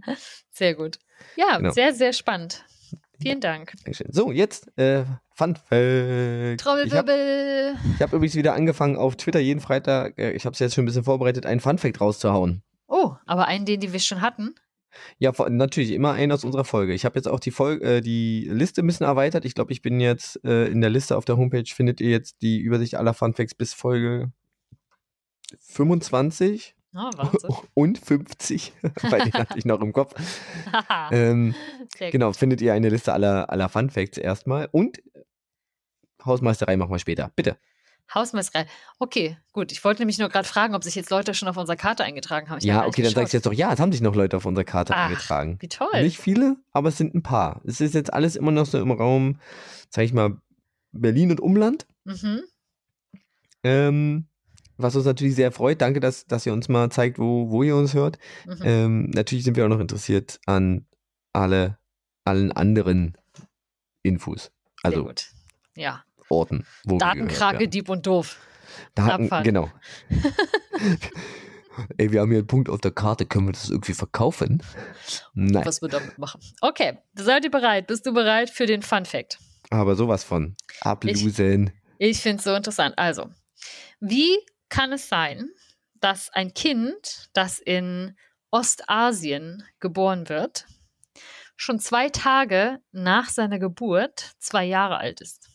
Sehr 0.50 0.76
gut. 0.76 1.00
Ja, 1.36 1.58
genau. 1.58 1.72
sehr, 1.72 1.94
sehr 1.94 2.14
spannend. 2.14 2.66
Vielen 3.20 3.42
Dank. 3.42 3.74
So, 4.10 4.32
jetzt 4.32 4.78
äh, 4.78 5.04
Fun 5.34 5.56
Fact. 5.56 6.62
Trommelwirbel. 6.62 7.76
Ich 7.76 7.94
habe 7.94 8.00
hab 8.00 8.14
übrigens 8.14 8.36
wieder 8.36 8.54
angefangen 8.54 8.96
auf 8.98 9.16
Twitter 9.16 9.40
jeden 9.40 9.60
Freitag, 9.60 10.18
äh, 10.20 10.32
ich 10.32 10.46
habe 10.46 10.54
es 10.54 10.60
jetzt 10.60 10.76
schon 10.76 10.84
ein 10.84 10.86
bisschen 10.86 11.04
vorbereitet, 11.04 11.46
einen 11.46 11.60
Fun 11.60 11.78
Fact 11.78 12.00
rauszuhauen. 12.00 12.62
Oh, 12.88 13.16
aber 13.26 13.48
einen, 13.48 13.66
den 13.66 13.80
die 13.80 13.94
wir 13.94 14.00
schon 14.00 14.22
hatten? 14.22 14.56
Ja, 15.20 15.32
natürlich, 15.50 15.92
immer 15.92 16.14
einen 16.14 16.32
aus 16.32 16.44
unserer 16.44 16.66
Folge. 16.66 16.94
Ich 16.94 17.06
habe 17.06 17.18
jetzt 17.18 17.28
auch 17.28 17.40
die, 17.40 17.52
Folge, 17.52 17.98
äh, 17.98 18.02
die 18.02 18.48
Liste 18.50 18.82
ein 18.82 18.88
bisschen 18.88 19.06
erweitert. 19.06 19.46
Ich 19.46 19.56
glaube, 19.56 19.72
ich 19.72 19.82
bin 19.82 20.00
jetzt 20.00 20.44
äh, 20.44 20.68
in 20.68 20.82
der 20.82 20.90
Liste 20.90 21.18
auf 21.18 21.26
der 21.26 21.38
Homepage, 21.38 21.66
findet 21.66 22.02
ihr 22.02 22.10
jetzt 22.10 22.42
die 22.42 22.60
Übersicht 22.60 22.96
aller 22.96 23.14
Funfacts 23.14 23.56
bis 23.56 23.74
Folge 23.74 24.32
25 25.60 26.76
oh, 26.96 27.10
und 27.74 27.98
50, 27.98 28.74
weil 29.04 29.24
die 29.26 29.34
hatte 29.34 29.58
ich 29.58 29.66
noch 29.66 29.82
im 29.82 29.94
Kopf. 29.94 30.16
ähm, 31.12 31.56
genau, 32.00 32.34
findet 32.34 32.62
ihr 32.62 32.74
eine 32.74 32.90
Liste 32.90 33.14
aller, 33.14 33.50
aller 33.50 33.70
Fun 33.70 33.90
Facts 33.90 34.18
erstmal. 34.18 34.70
Und 34.72 35.02
Hausmeisterei 36.26 36.78
machen 36.78 36.92
wir 36.92 37.00
später. 37.00 37.32
Bitte. 37.36 37.58
Hausmeisterei. 38.14 38.66
Okay, 39.00 39.38
gut. 39.52 39.72
Ich 39.72 39.84
wollte 39.84 40.02
nämlich 40.02 40.18
nur 40.18 40.30
gerade 40.30 40.48
fragen, 40.48 40.76
ob 40.76 40.84
sich 40.84 40.96
jetzt 40.96 41.10
Leute 41.10 41.34
schon 41.34 41.48
auf 41.48 41.58
unserer 41.58 41.76
Karte 41.76 42.04
eingetragen 42.04 42.50
haben. 42.50 42.60
Ich 42.60 42.64
ja, 42.64 42.86
okay, 42.86 43.02
dann 43.02 43.14
sagst 43.14 43.34
du 43.34 43.38
jetzt 43.38 43.46
doch, 43.46 43.54
ja, 43.54 43.74
es 43.74 43.80
haben 43.80 43.92
sich 43.92 44.02
noch 44.02 44.16
Leute 44.16 44.38
auf 44.38 44.46
unserer 44.46 44.64
Karte 44.64 44.94
Ach, 44.96 45.08
eingetragen. 45.08 45.58
Wie 45.60 45.68
toll. 45.68 46.02
Nicht 46.02 46.18
viele, 46.18 46.56
aber 46.72 46.90
es 46.90 46.98
sind 46.98 47.16
ein 47.16 47.24
paar. 47.24 47.62
Es 47.66 47.82
ist 47.82 47.94
jetzt 47.94 48.14
alles 48.14 48.36
immer 48.36 48.52
noch 48.52 48.66
so 48.66 48.80
im 48.80 48.92
Raum, 48.92 49.40
sag 49.90 50.06
ich 50.06 50.14
mal, 50.14 50.38
Berlin 50.92 51.32
und 51.32 51.42
Umland. 51.42 51.86
Mhm. 52.06 52.44
Ähm, 53.64 54.28
was 54.78 54.96
uns 54.96 55.06
natürlich 55.06 55.36
sehr 55.36 55.52
freut. 55.52 55.82
Danke, 55.82 56.00
dass, 56.00 56.26
dass 56.28 56.46
ihr 56.46 56.54
uns 56.54 56.70
mal 56.70 56.90
zeigt, 56.92 57.20
wo, 57.20 57.50
wo 57.50 57.64
ihr 57.64 57.76
uns 57.76 57.94
hört. 57.94 58.18
Mhm. 58.46 58.62
Ähm, 58.64 59.10
natürlich 59.10 59.44
sind 59.44 59.58
wir 59.58 59.66
auch 59.66 59.70
noch 59.70 59.80
interessiert 59.80 60.40
an 60.46 60.86
alle, 61.34 61.78
allen 62.24 62.52
anderen 62.52 63.18
Infos. 64.04 64.52
Also, 64.84 64.98
sehr 64.98 65.06
gut. 65.06 65.26
Ja. 65.76 66.04
Orten. 66.30 66.66
Datenkrake, 66.86 67.68
Dieb 67.68 67.90
und 67.90 68.06
Doof. 68.06 68.38
Daten, 68.96 69.30
genau. 69.44 69.72
Ey, 71.98 72.12
wir 72.12 72.22
haben 72.22 72.30
hier 72.30 72.40
einen 72.40 72.48
Punkt 72.48 72.70
auf 72.70 72.82
der 72.82 72.92
Karte, 72.92 73.26
können 73.26 73.48
wir 73.48 73.54
das 73.54 73.70
irgendwie 73.70 73.94
verkaufen? 73.94 74.64
Nein. 75.34 75.66
Was 75.66 75.82
wir 75.82 75.90
damit 75.90 76.18
machen. 76.18 76.42
Okay, 76.62 76.98
seid 77.14 77.44
ihr 77.44 77.52
bereit? 77.52 77.88
Bist 77.88 78.06
du 78.06 78.14
bereit 78.14 78.50
für 78.50 78.66
den 78.66 78.82
Fun 78.82 79.06
Fact? 79.06 79.40
Aber 79.70 79.96
sowas 79.96 80.24
von. 80.24 80.56
Ablusen. 80.82 81.72
Ich, 81.98 82.10
ich 82.10 82.22
finde 82.22 82.38
es 82.38 82.44
so 82.44 82.56
interessant. 82.56 82.98
Also, 82.98 83.30
wie 84.00 84.38
kann 84.70 84.92
es 84.92 85.10
sein, 85.10 85.50
dass 85.96 86.30
ein 86.30 86.54
Kind, 86.54 87.30
das 87.34 87.60
in 87.60 88.16
Ostasien 88.52 89.64
geboren 89.80 90.30
wird, 90.30 90.66
schon 91.56 91.80
zwei 91.80 92.10
Tage 92.10 92.80
nach 92.92 93.30
seiner 93.30 93.60
Geburt 93.60 94.36
zwei 94.40 94.66
Jahre 94.66 94.98
alt 94.98 95.22
ist? 95.22 95.47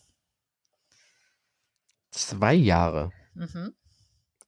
Zwei 2.12 2.54
Jahre. 2.54 3.10
Mhm. 3.34 3.74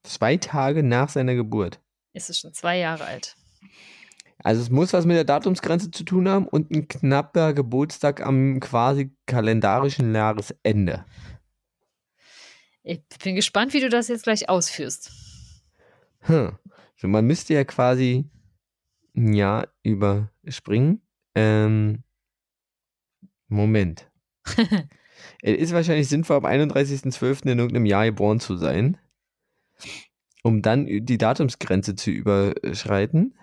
Zwei 0.03 0.37
Tage 0.37 0.83
nach 0.83 1.09
seiner 1.09 1.35
Geburt. 1.35 1.81
Ist 2.13 2.29
es 2.29 2.39
schon 2.39 2.53
zwei 2.53 2.77
Jahre 2.77 3.05
alt. 3.05 3.35
Also 4.37 4.61
es 4.61 4.69
muss 4.69 4.93
was 4.93 5.05
mit 5.05 5.15
der 5.15 5.23
Datumsgrenze 5.23 5.89
zu 5.89 6.03
tun 6.03 6.29
haben 6.29 6.47
und 6.47 6.69
ein 6.71 6.87
knapper 6.87 7.53
Geburtstag 7.53 8.21
am 8.21 8.59
quasi 8.59 9.15
kalendarischen 9.25 10.13
Jahresende. 10.13 11.05
Ich 12.83 13.01
bin 13.23 13.35
gespannt, 13.35 13.73
wie 13.73 13.79
du 13.79 13.89
das 13.89 14.07
jetzt 14.07 14.23
gleich 14.23 14.47
ausführst. 14.47 15.11
Hm. 16.19 16.57
So, 16.97 17.07
man 17.07 17.25
müsste 17.25 17.55
ja 17.55 17.63
quasi 17.63 18.29
ein 19.17 19.33
Jahr 19.33 19.67
überspringen. 19.81 21.01
Ähm, 21.33 22.03
Moment. 23.47 24.09
Es 25.41 25.57
ist 25.57 25.73
wahrscheinlich 25.73 26.07
sinnvoll, 26.07 26.37
am 26.37 26.45
31.12. 26.45 27.43
in 27.51 27.59
irgendeinem 27.59 27.85
Jahr 27.85 28.05
geboren 28.05 28.39
zu 28.39 28.57
sein, 28.57 28.97
um 30.43 30.61
dann 30.61 30.85
die 30.85 31.17
Datumsgrenze 31.17 31.95
zu 31.95 32.11
überschreiten. 32.11 33.33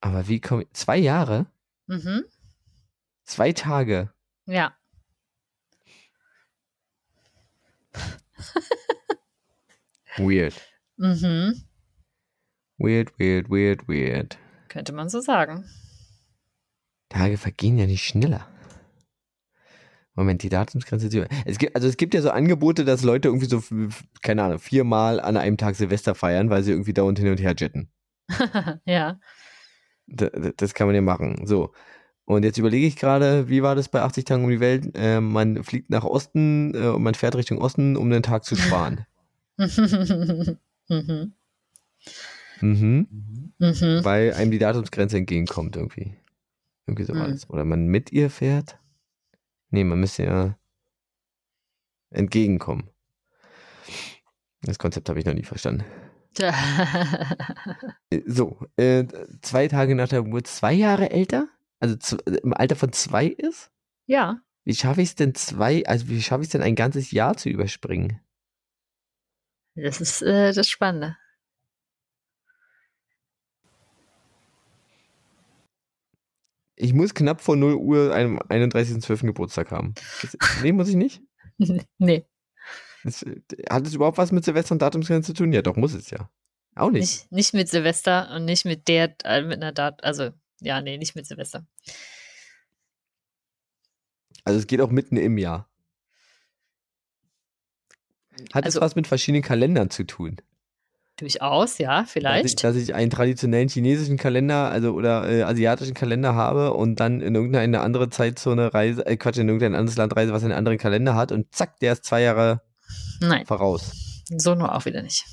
Aber 0.00 0.28
wie 0.28 0.40
komme 0.40 0.64
ich. 0.64 0.72
Zwei 0.72 0.98
Jahre? 0.98 1.46
Mhm. 1.86 2.24
Zwei 3.24 3.52
Tage. 3.52 4.12
Ja. 4.46 4.76
weird. 10.16 10.60
Mhm. 10.96 11.62
Weird, 12.78 13.18
weird, 13.18 13.48
weird, 13.48 13.88
weird. 13.88 14.38
Könnte 14.68 14.92
man 14.92 15.08
so 15.08 15.20
sagen. 15.20 15.70
Tage 17.08 17.38
vergehen 17.38 17.78
ja 17.78 17.86
nicht 17.86 18.04
schneller. 18.04 18.48
Moment, 20.14 20.42
die 20.42 20.50
Datumsgrenze. 20.50 21.26
Es 21.46 21.58
gibt, 21.58 21.74
also 21.74 21.88
es 21.88 21.96
gibt 21.96 22.12
ja 22.12 22.20
so 22.20 22.30
Angebote, 22.30 22.84
dass 22.84 23.02
Leute 23.02 23.28
irgendwie 23.28 23.46
so, 23.46 23.62
keine 24.20 24.42
Ahnung, 24.42 24.58
viermal 24.58 25.20
an 25.20 25.38
einem 25.38 25.56
Tag 25.56 25.74
Silvester 25.74 26.14
feiern, 26.14 26.50
weil 26.50 26.62
sie 26.62 26.72
irgendwie 26.72 26.92
dauernd 26.92 27.18
hin 27.18 27.28
und 27.28 27.40
her 27.40 27.54
jetten. 27.56 27.88
ja. 28.84 29.18
Das, 30.06 30.30
das, 30.56 30.74
kann 30.74 30.86
man 30.86 30.94
ja 30.94 31.00
machen. 31.00 31.46
So. 31.46 31.72
Und 32.24 32.44
jetzt 32.44 32.58
überlege 32.58 32.86
ich 32.86 32.96
gerade, 32.96 33.48
wie 33.48 33.62
war 33.62 33.74
das 33.74 33.88
bei 33.88 34.02
80 34.02 34.24
Tagen 34.24 34.44
um 34.44 34.50
die 34.50 34.60
Welt? 34.60 34.90
Äh, 34.94 35.20
man 35.20 35.64
fliegt 35.64 35.88
nach 35.88 36.04
Osten 36.04 36.74
äh, 36.74 36.88
und 36.88 37.02
man 37.02 37.14
fährt 37.14 37.34
Richtung 37.34 37.58
Osten, 37.58 37.96
um 37.96 38.10
den 38.10 38.22
Tag 38.22 38.44
zu 38.44 38.54
sparen. 38.54 39.06
mhm. 39.58 40.58
Mhm. 42.60 43.06
Mhm. 43.58 44.04
Weil 44.04 44.34
einem 44.34 44.50
die 44.50 44.58
Datumsgrenze 44.58 45.16
entgegenkommt 45.16 45.76
irgendwie. 45.76 46.14
Irgendwie 46.86 47.04
sowas. 47.04 47.48
Mhm. 47.48 47.54
Oder 47.54 47.64
man 47.64 47.86
mit 47.86 48.12
ihr 48.12 48.28
fährt. 48.28 48.78
Nee, 49.72 49.84
man 49.84 49.98
müsste 49.98 50.24
ja 50.24 50.58
entgegenkommen. 52.10 52.90
Das 54.60 54.78
Konzept 54.78 55.08
habe 55.08 55.18
ich 55.18 55.24
noch 55.24 55.34
nie 55.34 55.44
verstanden. 55.44 55.84
so, 58.26 58.58
äh, 58.76 59.06
zwei 59.40 59.68
Tage 59.68 59.94
nach 59.94 60.08
der 60.08 60.22
Geburt, 60.22 60.46
zwei 60.46 60.74
Jahre 60.74 61.10
älter? 61.10 61.48
Also 61.80 61.96
zu, 61.96 62.16
im 62.18 62.54
Alter 62.54 62.76
von 62.76 62.92
zwei 62.92 63.26
ist? 63.26 63.70
Ja. 64.06 64.40
Wie 64.64 64.74
schaffe 64.74 65.02
ich 65.02 65.08
es 65.10 65.14
denn 65.14 65.34
zwei, 65.34 65.84
also 65.86 66.08
wie 66.08 66.22
schaffe 66.22 66.42
ich 66.42 66.48
es 66.48 66.52
denn 66.52 66.62
ein 66.62 66.76
ganzes 66.76 67.10
Jahr 67.10 67.36
zu 67.36 67.48
überspringen? 67.48 68.20
Das 69.74 70.00
ist 70.00 70.22
äh, 70.22 70.52
das 70.52 70.68
Spannende. 70.68 71.16
Ich 76.82 76.94
muss 76.94 77.14
knapp 77.14 77.40
vor 77.40 77.54
0 77.54 77.76
Uhr 77.76 78.12
einem 78.12 78.38
31.12. 78.40 79.26
Geburtstag 79.26 79.70
haben. 79.70 79.94
Das, 80.20 80.36
nee, 80.62 80.72
muss 80.72 80.88
ich 80.88 80.96
nicht? 80.96 81.22
nee. 81.98 82.26
Das, 83.04 83.24
hat 83.70 83.86
es 83.86 83.94
überhaupt 83.94 84.18
was 84.18 84.32
mit 84.32 84.44
Silvester 84.44 84.72
und 84.72 84.82
Datumsgrenze 84.82 85.32
zu 85.32 85.44
tun? 85.44 85.52
Ja, 85.52 85.62
doch, 85.62 85.76
muss 85.76 85.94
es 85.94 86.10
ja. 86.10 86.28
Auch 86.74 86.90
nicht. 86.90 87.02
Nicht, 87.02 87.32
nicht 87.32 87.54
mit 87.54 87.68
Silvester 87.68 88.34
und 88.34 88.46
nicht 88.46 88.64
mit 88.64 88.88
der, 88.88 89.14
äh, 89.22 89.42
mit 89.42 89.62
einer 89.62 89.70
Dat, 89.70 90.02
also, 90.02 90.30
ja, 90.60 90.80
nee, 90.80 90.98
nicht 90.98 91.14
mit 91.14 91.24
Silvester. 91.24 91.64
Also 94.42 94.58
es 94.58 94.66
geht 94.66 94.80
auch 94.80 94.90
mitten 94.90 95.16
im 95.16 95.38
Jahr. 95.38 95.70
Hat 98.52 98.64
also, 98.64 98.80
es 98.80 98.82
was 98.82 98.96
mit 98.96 99.06
verschiedenen 99.06 99.42
Kalendern 99.42 99.90
zu 99.90 100.04
tun? 100.04 100.38
Durchaus, 101.22 101.78
ja, 101.78 102.02
vielleicht. 102.04 102.44
Dass 102.44 102.50
ich, 102.50 102.56
dass 102.56 102.76
ich, 102.88 102.94
einen 102.96 103.08
traditionellen 103.08 103.68
chinesischen 103.68 104.16
Kalender, 104.16 104.70
also 104.70 104.90
oder 104.92 105.30
äh, 105.30 105.42
asiatischen 105.44 105.94
Kalender 105.94 106.34
habe 106.34 106.74
und 106.74 106.98
dann 106.98 107.20
in 107.20 107.36
irgendeine 107.36 107.80
andere 107.80 108.10
Zeitzone 108.10 108.74
reise, 108.74 109.06
äh, 109.06 109.16
Quatsch, 109.16 109.38
in 109.38 109.46
irgendein 109.46 109.76
anderes 109.76 109.96
Land 109.96 110.16
reise, 110.16 110.32
was 110.32 110.42
einen 110.42 110.52
anderen 110.52 110.78
Kalender 110.78 111.14
hat 111.14 111.30
und 111.30 111.54
zack, 111.54 111.78
der 111.78 111.92
ist 111.92 112.04
zwei 112.04 112.22
Jahre 112.22 112.62
Nein. 113.20 113.46
voraus. 113.46 114.24
So 114.36 114.56
nur 114.56 114.74
auch 114.74 114.84
wieder 114.84 115.00
nicht. 115.00 115.24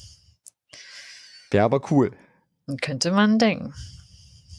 Wäre 1.50 1.66
aber 1.66 1.82
cool. 1.90 2.12
Könnte 2.82 3.12
man 3.12 3.40
denken. 3.40 3.74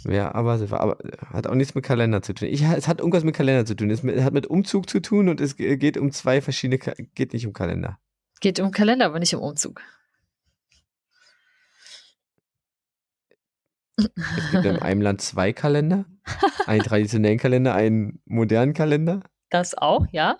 Ja, 0.09 0.35
aber, 0.35 0.59
aber 0.73 0.99
hat 1.33 1.47
auch 1.47 1.55
nichts 1.55 1.77
mit 1.77 1.85
Kalender 1.85 2.23
zu 2.23 2.33
tun. 2.33 2.49
Ich, 2.49 2.63
es 2.65 2.89
hat 2.89 2.99
irgendwas 2.99 3.23
mit 3.23 3.37
Kalender 3.37 3.65
zu 3.67 3.77
tun. 3.77 3.89
Es 3.91 4.03
hat 4.03 4.33
mit 4.33 4.49
Umzug 4.49 4.91
zu 4.91 4.99
tun 4.99 5.29
und 5.29 5.41
es 5.41 5.57
geht 5.57 5.97
um 5.97 6.11
zwei 6.11 6.41
verschiedene, 6.41 6.79
geht 7.15 7.35
nicht 7.35 7.47
um 7.47 7.53
Kalender. 7.53 8.01
Geht 8.41 8.59
um 8.59 8.73
Kalender, 8.73 9.07
aber 9.07 9.21
nicht 9.21 9.37
um 9.37 9.43
Umzug. 9.43 9.81
Es 14.37 14.51
gibt 14.51 14.65
in 14.65 14.79
einem 14.79 15.01
Land 15.01 15.21
zwei 15.21 15.53
Kalender. 15.53 16.05
Einen 16.67 16.83
traditionellen 16.83 17.39
Kalender, 17.39 17.75
einen 17.75 18.21
modernen 18.25 18.75
Kalender. 18.75 19.21
Das 19.51 19.77
auch, 19.77 20.07
ja. 20.13 20.39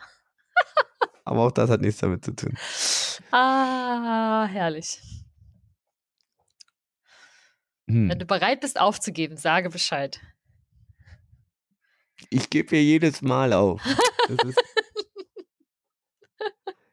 Aber 1.25 1.41
auch 1.47 1.53
das 1.53 1.71
hat 1.71 1.81
nichts 1.81 2.01
damit 2.01 2.25
zu 2.25 2.35
tun. 2.35 2.57
Ah, 3.31 4.47
herrlich. 4.47 5.01
Hm. 7.89 8.09
Wenn 8.09 8.19
du 8.19 8.27
bereit 8.27 8.61
bist 8.61 8.81
aufzugeben, 8.81 9.37
sage 9.37 9.71
Bescheid. 9.71 10.21
Ich 12.29 12.51
gebe 12.51 12.71
hier 12.71 12.85
jedes 12.85 13.23
Mal 13.23 13.53
auf. 13.53 13.83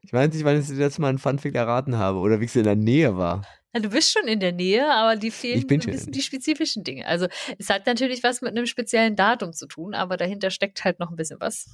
ich 0.01 0.13
weiß 0.13 0.33
nicht, 0.33 0.43
wann 0.43 0.59
ich 0.59 0.67
das 0.67 0.75
letzte 0.75 1.01
Mal 1.01 1.09
einen 1.09 1.19
Funfact 1.19 1.55
erraten 1.55 1.97
habe 1.97 2.19
oder 2.19 2.39
wie 2.39 2.45
es 2.45 2.55
in 2.55 2.63
der 2.63 2.75
Nähe 2.75 3.17
war. 3.17 3.45
Ja, 3.77 3.83
du 3.83 3.89
bist 3.89 4.11
schon 4.11 4.27
in 4.27 4.39
der 4.39 4.53
Nähe, 4.53 4.91
aber 4.91 5.15
die 5.15 5.29
fehlen 5.29 5.61
ein 5.61 5.67
bisschen 5.67 6.11
die 6.11 6.21
spezifischen 6.23 6.83
Dinge. 6.83 7.05
Also 7.05 7.27
es 7.59 7.69
hat 7.69 7.85
natürlich 7.85 8.23
was 8.23 8.41
mit 8.41 8.51
einem 8.51 8.65
speziellen 8.65 9.15
Datum 9.15 9.53
zu 9.53 9.67
tun, 9.67 9.93
aber 9.93 10.17
dahinter 10.17 10.49
steckt 10.49 10.83
halt 10.83 10.99
noch 10.99 11.11
ein 11.11 11.15
bisschen 11.15 11.39
was. 11.39 11.69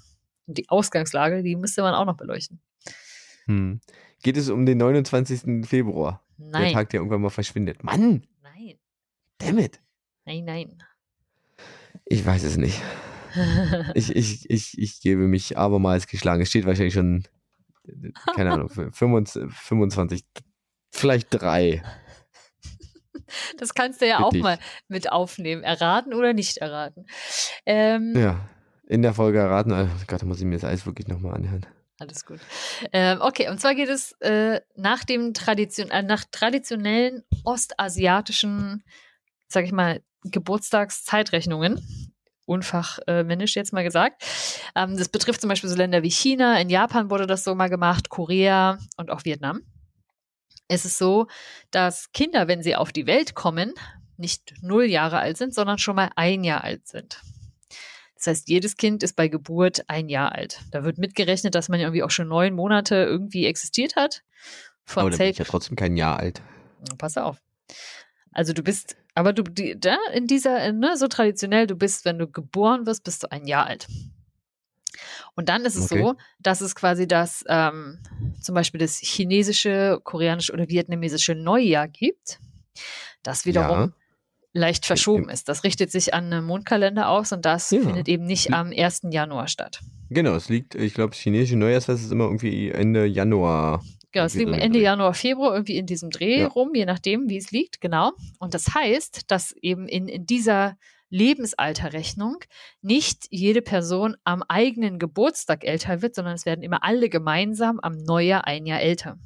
Und 0.45 0.57
die 0.57 0.67
Ausgangslage, 0.67 1.43
die 1.43 1.55
müsste 1.55 1.81
man 1.81 1.93
auch 1.93 2.05
noch 2.05 2.17
beleuchten. 2.17 2.59
Hm. 3.45 3.79
Geht 4.21 4.35
es 4.35 4.49
um 4.49 4.65
den 4.65 4.79
29. 4.79 5.65
Februar? 5.65 6.21
Nein. 6.37 6.63
Der 6.63 6.73
Tag, 6.73 6.89
der 6.89 6.99
irgendwann 6.99 7.21
mal 7.21 7.29
verschwindet. 7.29 7.85
Mann! 7.85 8.27
Nein. 8.41 8.77
Damn 9.37 9.59
it. 9.59 9.79
Nein, 10.25 10.43
nein. 10.43 10.83
Ich 12.03 12.25
weiß 12.25 12.43
es 12.43 12.57
nicht. 12.57 12.81
ich, 13.93 14.13
ich, 14.13 14.49
ich, 14.49 14.77
ich 14.77 14.99
gebe 14.99 15.21
mich 15.29 15.57
abermals 15.57 16.07
geschlagen. 16.07 16.41
Es 16.41 16.49
steht 16.49 16.65
wahrscheinlich 16.65 16.93
schon 16.93 17.23
keine 18.35 18.51
Ahnung, 18.51 18.69
25, 18.91 20.23
vielleicht 21.03 21.27
drei. 21.31 21.83
Das 23.57 23.73
kannst 23.73 23.99
du 24.01 24.07
ja 24.07 24.19
auch 24.19 24.29
dich. 24.29 24.41
mal 24.41 24.59
mit 24.87 25.11
aufnehmen. 25.11 25.63
Erraten 25.63 26.13
oder 26.13 26.33
nicht 26.33 26.57
erraten. 26.57 27.07
Ähm, 27.65 28.13
ja, 28.15 28.47
in 28.87 29.01
der 29.01 29.13
Folge 29.13 29.39
erraten. 29.39 29.71
Oh 29.71 29.87
Gott, 30.07 30.21
da 30.21 30.25
muss 30.25 30.39
ich 30.39 30.45
mir 30.45 30.55
das 30.55 30.63
Eis 30.63 30.85
wirklich 30.85 31.07
nochmal 31.07 31.33
anhören. 31.33 31.65
Alles 31.99 32.25
gut. 32.25 32.39
Ähm, 32.91 33.19
okay, 33.21 33.49
und 33.49 33.59
zwar 33.59 33.75
geht 33.75 33.89
es 33.89 34.13
äh, 34.21 34.61
nach 34.75 35.03
dem 35.03 35.33
Tradition, 35.33 35.89
äh, 35.89 36.03
nach 36.03 36.23
traditionellen 36.31 37.23
ostasiatischen, 37.43 38.83
sag 39.47 39.65
ich 39.65 39.71
mal, 39.71 40.01
Geburtstagszeitrechnungen. 40.23 41.81
Unfachmännisch 42.45 43.55
äh, 43.55 43.59
jetzt 43.59 43.73
mal 43.73 43.83
gesagt. 43.83 44.23
Ähm, 44.75 44.95
das 44.95 45.09
betrifft 45.09 45.41
zum 45.41 45.49
Beispiel 45.49 45.69
so 45.69 45.75
Länder 45.75 46.03
wie 46.03 46.11
China, 46.11 46.59
in 46.59 46.69
Japan 46.69 47.09
wurde 47.09 47.25
das 47.25 47.43
so 47.43 47.55
mal 47.55 47.69
gemacht, 47.69 48.09
Korea 48.09 48.77
und 48.97 49.09
auch 49.09 49.25
Vietnam. 49.25 49.61
Es 50.73 50.85
ist 50.85 50.97
so, 50.97 51.27
dass 51.69 52.11
Kinder, 52.13 52.47
wenn 52.47 52.63
sie 52.63 52.75
auf 52.75 52.91
die 52.91 53.05
Welt 53.05 53.35
kommen, 53.35 53.73
nicht 54.17 54.55
null 54.61 54.85
Jahre 54.85 55.19
alt 55.19 55.37
sind, 55.37 55.53
sondern 55.53 55.77
schon 55.77 55.95
mal 55.95 56.09
ein 56.15 56.43
Jahr 56.43 56.63
alt 56.63 56.87
sind. 56.87 57.21
Das 58.15 58.27
heißt, 58.27 58.49
jedes 58.49 58.75
Kind 58.75 59.03
ist 59.03 59.15
bei 59.15 59.27
Geburt 59.27 59.83
ein 59.87 60.09
Jahr 60.09 60.31
alt. 60.31 60.61
Da 60.71 60.83
wird 60.83 60.97
mitgerechnet, 60.97 61.53
dass 61.53 61.69
man 61.69 61.79
irgendwie 61.79 62.01
auch 62.01 62.09
schon 62.09 62.27
neun 62.27 62.55
Monate 62.55 62.95
irgendwie 62.95 63.45
existiert 63.45 63.95
hat. 63.95 64.23
Von 64.85 65.01
aber 65.01 65.09
dann 65.11 65.19
bin 65.19 65.29
ich 65.29 65.37
ja 65.37 65.45
trotzdem 65.45 65.75
kein 65.75 65.95
Jahr 65.95 66.19
alt. 66.19 66.41
Pass 66.97 67.17
auf. 67.17 67.37
Also 68.31 68.53
du 68.53 68.63
bist, 68.63 68.95
aber 69.13 69.31
du, 69.31 69.43
die, 69.43 69.79
da 69.79 69.97
in 70.13 70.25
dieser, 70.25 70.71
ne, 70.71 70.97
so 70.97 71.07
traditionell, 71.07 71.67
du 71.67 71.75
bist, 71.75 72.03
wenn 72.03 72.17
du 72.17 72.27
geboren 72.27 72.87
wirst, 72.87 73.03
bist 73.03 73.23
du 73.23 73.31
ein 73.31 73.45
Jahr 73.45 73.67
alt. 73.67 73.87
Und 75.35 75.49
dann 75.49 75.65
ist 75.65 75.75
es 75.75 75.91
okay. 75.91 76.01
so, 76.01 76.15
dass 76.39 76.61
es 76.61 76.75
quasi 76.75 77.07
das, 77.07 77.43
ähm, 77.47 77.99
zum 78.39 78.55
Beispiel 78.55 78.79
das 78.79 78.97
chinesische, 78.97 79.99
koreanische 80.03 80.53
oder 80.53 80.69
vietnamesische 80.69 81.35
Neujahr 81.35 81.87
gibt. 81.87 82.39
Das 83.23 83.45
wiederum 83.45 83.79
ja 83.79 83.93
leicht 84.53 84.85
verschoben 84.85 85.29
ist. 85.29 85.49
Das 85.49 85.63
richtet 85.63 85.91
sich 85.91 86.13
an 86.13 86.31
einen 86.31 86.45
Mondkalender 86.45 87.09
aus 87.09 87.31
und 87.31 87.43
das 87.45 87.71
ja. 87.71 87.81
findet 87.81 88.07
eben 88.07 88.25
nicht 88.25 88.53
am 88.53 88.71
1. 88.71 89.01
Januar 89.09 89.47
statt. 89.47 89.79
Genau, 90.09 90.35
es 90.35 90.47
liegt, 90.47 90.75
ich 90.75 90.93
glaube, 90.93 91.09
das 91.09 91.19
chinesische 91.19 91.57
Neujahrsfest 91.57 92.05
ist 92.05 92.11
immer 92.11 92.25
irgendwie 92.25 92.69
Ende 92.69 93.05
Januar. 93.05 93.83
Genau, 94.11 94.25
es 94.25 94.35
liegt 94.35 94.51
Ende 94.51 94.79
Januar, 94.79 95.15
Februar 95.15 95.53
irgendwie 95.53 95.77
in 95.77 95.87
diesem 95.87 96.11
Dreh 96.11 96.41
ja. 96.41 96.47
rum, 96.47 96.75
je 96.75 96.85
nachdem, 96.85 97.29
wie 97.29 97.37
es 97.37 97.49
liegt, 97.49 97.81
genau. 97.81 98.11
Und 98.37 98.53
das 98.53 98.75
heißt, 98.75 99.31
dass 99.31 99.53
eben 99.53 99.87
in, 99.87 100.07
in 100.07 100.27
dieser 100.27 100.77
Lebensalterrechnung 101.13 102.37
nicht 102.81 103.27
jede 103.29 103.61
Person 103.61 104.17
am 104.23 104.41
eigenen 104.47 104.97
Geburtstag 104.97 105.63
älter 105.63 106.01
wird, 106.01 106.15
sondern 106.15 106.33
es 106.33 106.47
werden 106.47 106.63
immer 106.63 106.83
alle 106.83 107.07
gemeinsam 107.07 107.79
am 107.79 107.97
Neujahr 107.97 108.47
ein 108.47 108.65
Jahr 108.65 108.81
älter. 108.81 109.17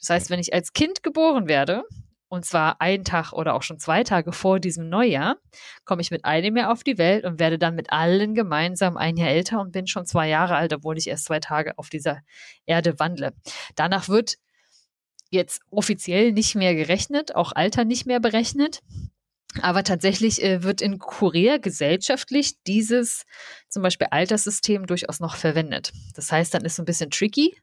Das 0.00 0.10
heißt, 0.10 0.30
wenn 0.30 0.40
ich 0.40 0.52
als 0.52 0.72
Kind 0.72 1.04
geboren 1.04 1.46
werde, 1.46 1.84
und 2.26 2.44
zwar 2.44 2.80
einen 2.80 3.04
Tag 3.04 3.32
oder 3.32 3.54
auch 3.54 3.62
schon 3.62 3.78
zwei 3.78 4.02
Tage 4.02 4.32
vor 4.32 4.58
diesem 4.58 4.88
Neujahr, 4.88 5.36
komme 5.84 6.02
ich 6.02 6.10
mit 6.10 6.24
einem 6.24 6.56
Jahr 6.56 6.72
auf 6.72 6.82
die 6.82 6.98
Welt 6.98 7.24
und 7.24 7.38
werde 7.38 7.60
dann 7.60 7.76
mit 7.76 7.92
allen 7.92 8.34
gemeinsam 8.34 8.96
ein 8.96 9.16
Jahr 9.16 9.30
älter 9.30 9.60
und 9.60 9.70
bin 9.70 9.86
schon 9.86 10.06
zwei 10.06 10.28
Jahre 10.28 10.56
alt, 10.56 10.72
obwohl 10.72 10.98
ich 10.98 11.06
erst 11.06 11.26
zwei 11.26 11.38
Tage 11.38 11.78
auf 11.78 11.90
dieser 11.90 12.22
Erde 12.66 12.98
wandle. 12.98 13.34
Danach 13.76 14.08
wird 14.08 14.34
jetzt 15.30 15.62
offiziell 15.70 16.32
nicht 16.32 16.56
mehr 16.56 16.74
gerechnet, 16.74 17.36
auch 17.36 17.52
Alter 17.54 17.84
nicht 17.84 18.04
mehr 18.04 18.18
berechnet. 18.18 18.80
Aber 19.62 19.84
tatsächlich 19.84 20.42
äh, 20.42 20.62
wird 20.62 20.82
in 20.82 20.98
Korea 20.98 21.58
gesellschaftlich 21.58 22.62
dieses 22.66 23.24
zum 23.68 23.82
Beispiel 23.82 24.08
Alterssystem 24.10 24.86
durchaus 24.86 25.20
noch 25.20 25.36
verwendet. 25.36 25.92
Das 26.14 26.32
heißt, 26.32 26.54
dann 26.54 26.64
ist 26.64 26.76
so 26.76 26.82
ein 26.82 26.86
bisschen 26.86 27.10
tricky, 27.10 27.56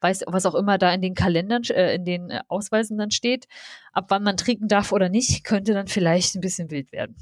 weiß, 0.00 0.24
was 0.26 0.46
auch 0.46 0.54
immer 0.54 0.78
da 0.78 0.92
in 0.92 1.02
den 1.02 1.14
Kalendern, 1.14 1.62
äh, 1.64 1.94
in 1.94 2.04
den 2.04 2.30
äh, 2.30 2.40
Ausweisen 2.48 2.98
dann 2.98 3.10
steht, 3.10 3.46
ab 3.92 4.06
wann 4.08 4.22
man 4.22 4.36
trinken 4.36 4.68
darf 4.68 4.92
oder 4.92 5.08
nicht, 5.08 5.44
könnte 5.44 5.74
dann 5.74 5.88
vielleicht 5.88 6.34
ein 6.34 6.40
bisschen 6.40 6.70
wild 6.70 6.92
werden. 6.92 7.16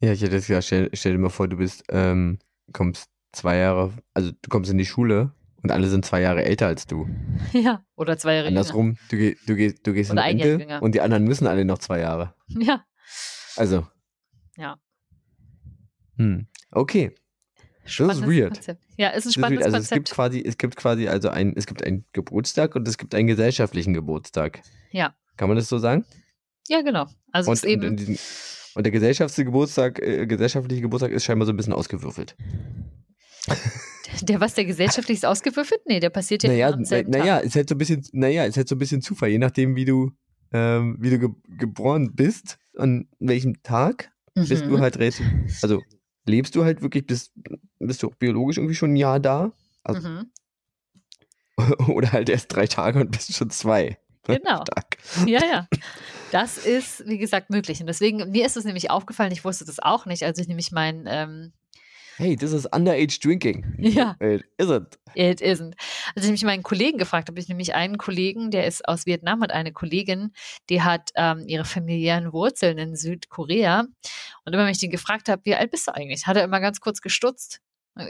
Ja, 0.00 0.12
ich 0.12 0.22
hätte 0.22 0.36
es 0.36 0.46
gesagt, 0.46 0.64
stell, 0.64 0.90
stell, 0.94 1.12
dir 1.12 1.18
mal 1.18 1.28
vor, 1.28 1.48
du 1.48 1.56
bist, 1.56 1.84
ähm, 1.90 2.38
kommst 2.72 3.08
zwei 3.32 3.56
Jahre, 3.58 3.92
also 4.14 4.30
du 4.30 4.48
kommst 4.48 4.70
in 4.70 4.78
die 4.78 4.86
Schule 4.86 5.32
und 5.62 5.70
alle 5.70 5.88
sind 5.88 6.04
zwei 6.04 6.22
Jahre 6.22 6.44
älter 6.44 6.66
als 6.66 6.86
du. 6.86 7.08
Ja, 7.52 7.84
oder 7.96 8.16
zwei 8.16 8.36
Jahre 8.36 8.48
Andersrum, 8.48 8.96
du, 9.10 9.16
geh, 9.16 9.36
du, 9.46 9.56
geh, 9.56 9.74
du 9.82 9.92
gehst 9.92 10.10
oder 10.10 10.26
in 10.28 10.40
Rente 10.40 10.80
und 10.80 10.94
die 10.94 11.00
anderen 11.00 11.24
müssen 11.24 11.46
alle 11.46 11.64
noch 11.64 11.78
zwei 11.78 12.00
Jahre. 12.00 12.34
Ja. 12.48 12.84
Also. 13.60 13.86
Ja. 14.56 14.78
Hm. 16.16 16.46
Okay. 16.70 17.14
Das 17.84 18.16
ist 18.16 18.26
weird. 18.26 18.54
Konzept. 18.54 18.82
Ja, 18.96 19.10
ist 19.10 19.26
ein 19.26 19.32
spannendes 19.32 19.66
also 19.66 19.76
Konzept. 19.76 19.92
Es 19.92 19.94
gibt 19.96 20.10
quasi, 20.10 20.42
es 20.42 20.56
gibt 20.56 20.76
quasi 20.76 21.08
also 21.08 21.28
ein, 21.28 21.52
es 21.56 21.66
gibt 21.66 21.84
einen 21.84 22.06
Geburtstag 22.14 22.74
und 22.74 22.88
es 22.88 22.96
gibt 22.96 23.14
einen 23.14 23.26
gesellschaftlichen 23.26 23.92
Geburtstag. 23.92 24.62
Ja. 24.92 25.14
Kann 25.36 25.48
man 25.48 25.58
das 25.58 25.68
so 25.68 25.76
sagen? 25.76 26.06
Ja, 26.68 26.80
genau. 26.80 27.06
Also 27.32 27.50
und, 27.50 27.54
ist 27.54 27.64
eben 27.64 27.86
und, 27.86 27.96
diesen, 27.96 28.18
und 28.76 28.84
der 28.84 28.92
gesellschaftliche 28.92 29.44
Geburtstag, 29.44 29.98
äh, 30.00 30.26
gesellschaftliche 30.26 30.80
Geburtstag 30.80 31.10
ist 31.10 31.24
scheinbar 31.24 31.44
so 31.44 31.52
ein 31.52 31.56
bisschen 31.58 31.74
ausgewürfelt. 31.74 32.36
Der 34.22 34.40
was, 34.40 34.54
der 34.54 34.64
gesellschaftlich 34.64 35.18
ist 35.18 35.24
ausgewürfelt? 35.24 35.82
Nee, 35.86 36.00
der 36.00 36.10
passiert 36.10 36.42
ja 36.42 36.50
naja, 36.50 36.70
am 36.70 36.84
selben 36.84 37.12
naja, 37.12 37.38
ist 37.38 37.54
halt 37.54 37.68
so 37.68 37.76
ein 37.76 37.78
bisschen, 37.78 38.04
naja, 38.12 38.44
ist 38.44 38.56
halt 38.56 38.68
so 38.68 38.74
ein 38.74 38.78
bisschen 38.78 39.00
Zufall, 39.02 39.28
je 39.28 39.38
nachdem, 39.38 39.76
wie 39.76 39.84
du, 39.84 40.10
ähm, 40.52 40.96
wie 40.98 41.10
du 41.10 41.18
ge 41.20 41.28
geboren 41.56 42.12
bist, 42.14 42.58
an 42.76 43.08
welchem 43.18 43.62
Tag, 43.62 44.12
mhm. 44.34 44.48
bist 44.48 44.64
du 44.64 44.76
mhm. 44.76 44.80
halt 44.80 44.98
also 45.62 45.82
lebst 46.26 46.54
du 46.54 46.64
halt 46.64 46.82
wirklich, 46.82 47.06
bist, 47.06 47.32
bist 47.78 48.02
du 48.02 48.08
auch 48.08 48.14
biologisch 48.14 48.58
irgendwie 48.58 48.74
schon 48.74 48.92
ein 48.92 48.96
Jahr 48.96 49.20
da? 49.20 49.52
Also, 49.82 50.08
mhm. 50.08 50.30
Oder 51.88 52.12
halt 52.12 52.28
erst 52.28 52.54
drei 52.54 52.66
Tage 52.66 53.00
und 53.00 53.10
bist 53.10 53.34
schon 53.34 53.50
zwei. 53.50 53.98
Genau. 54.24 54.62
Stark. 54.62 54.96
Ja, 55.26 55.44
ja. 55.44 55.68
Das 56.32 56.58
ist, 56.58 57.04
wie 57.08 57.18
gesagt, 57.18 57.50
möglich. 57.50 57.80
Und 57.80 57.88
deswegen, 57.88 58.30
mir 58.30 58.46
ist 58.46 58.56
es 58.56 58.64
nämlich 58.64 58.88
aufgefallen, 58.88 59.32
ich 59.32 59.44
wusste 59.44 59.64
das 59.64 59.80
auch 59.80 60.06
nicht, 60.06 60.22
als 60.22 60.38
ich 60.38 60.46
nämlich 60.46 60.70
mein 60.70 61.06
ähm, 61.08 61.52
hey, 62.20 62.36
this 62.36 62.52
is 62.52 62.66
underage 62.66 63.18
drinking. 63.18 63.64
Ja. 63.78 64.14
It 64.20 64.44
isn't. 64.58 64.98
It 65.14 65.40
isn't. 65.40 65.74
Als 66.14 66.24
ich 66.26 66.30
mich 66.30 66.44
meinen 66.44 66.62
Kollegen 66.62 66.98
gefragt 66.98 67.28
habe, 67.28 67.40
ich 67.40 67.48
nämlich 67.48 67.74
einen 67.74 67.96
Kollegen, 67.96 68.50
der 68.50 68.66
ist 68.66 68.86
aus 68.86 69.06
Vietnam 69.06 69.40
und 69.40 69.50
eine 69.50 69.72
Kollegin, 69.72 70.32
die 70.68 70.82
hat 70.82 71.10
ähm, 71.16 71.44
ihre 71.46 71.64
familiären 71.64 72.32
Wurzeln 72.32 72.78
in 72.78 72.94
Südkorea. 72.94 73.86
Und 74.44 74.52
immer 74.52 74.64
wenn 74.64 74.72
ich 74.72 74.78
den 74.78 74.90
gefragt 74.90 75.28
habe, 75.28 75.42
wie 75.44 75.54
alt 75.54 75.70
bist 75.70 75.88
du 75.88 75.94
eigentlich, 75.94 76.26
hat 76.26 76.36
er 76.36 76.44
immer 76.44 76.60
ganz 76.60 76.80
kurz 76.80 77.00
gestutzt 77.00 77.60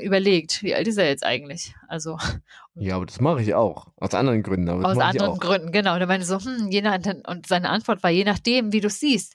überlegt, 0.03 0.63
wie 0.63 0.75
alt 0.75 0.87
ist 0.87 0.99
er 0.99 1.09
jetzt 1.09 1.25
eigentlich? 1.25 1.75
Also. 1.89 2.19
Ja, 2.77 2.97
aber 2.97 3.05
das 3.05 3.21
mache 3.21 3.43
ich 3.43 3.53
auch. 3.53 3.89
Aus 3.97 4.15
anderen 4.15 4.43
Gründen. 4.43 4.71
aus 4.71 4.97
anderen 4.97 5.39
Gründen, 5.39 5.71
genau. 5.71 5.95
Und 5.95 6.01
er 6.01 6.07
meinte 6.07 6.25
so, 6.25 6.39
hm, 6.39 6.69
je 6.71 6.81
nach, 6.81 6.99
und 7.27 7.47
seine 7.47 7.69
Antwort 7.69 8.03
war, 8.03 8.11
je 8.11 8.25
nachdem, 8.25 8.73
wie 8.73 8.81
du 8.81 8.87
es 8.87 9.01
siehst 9.01 9.35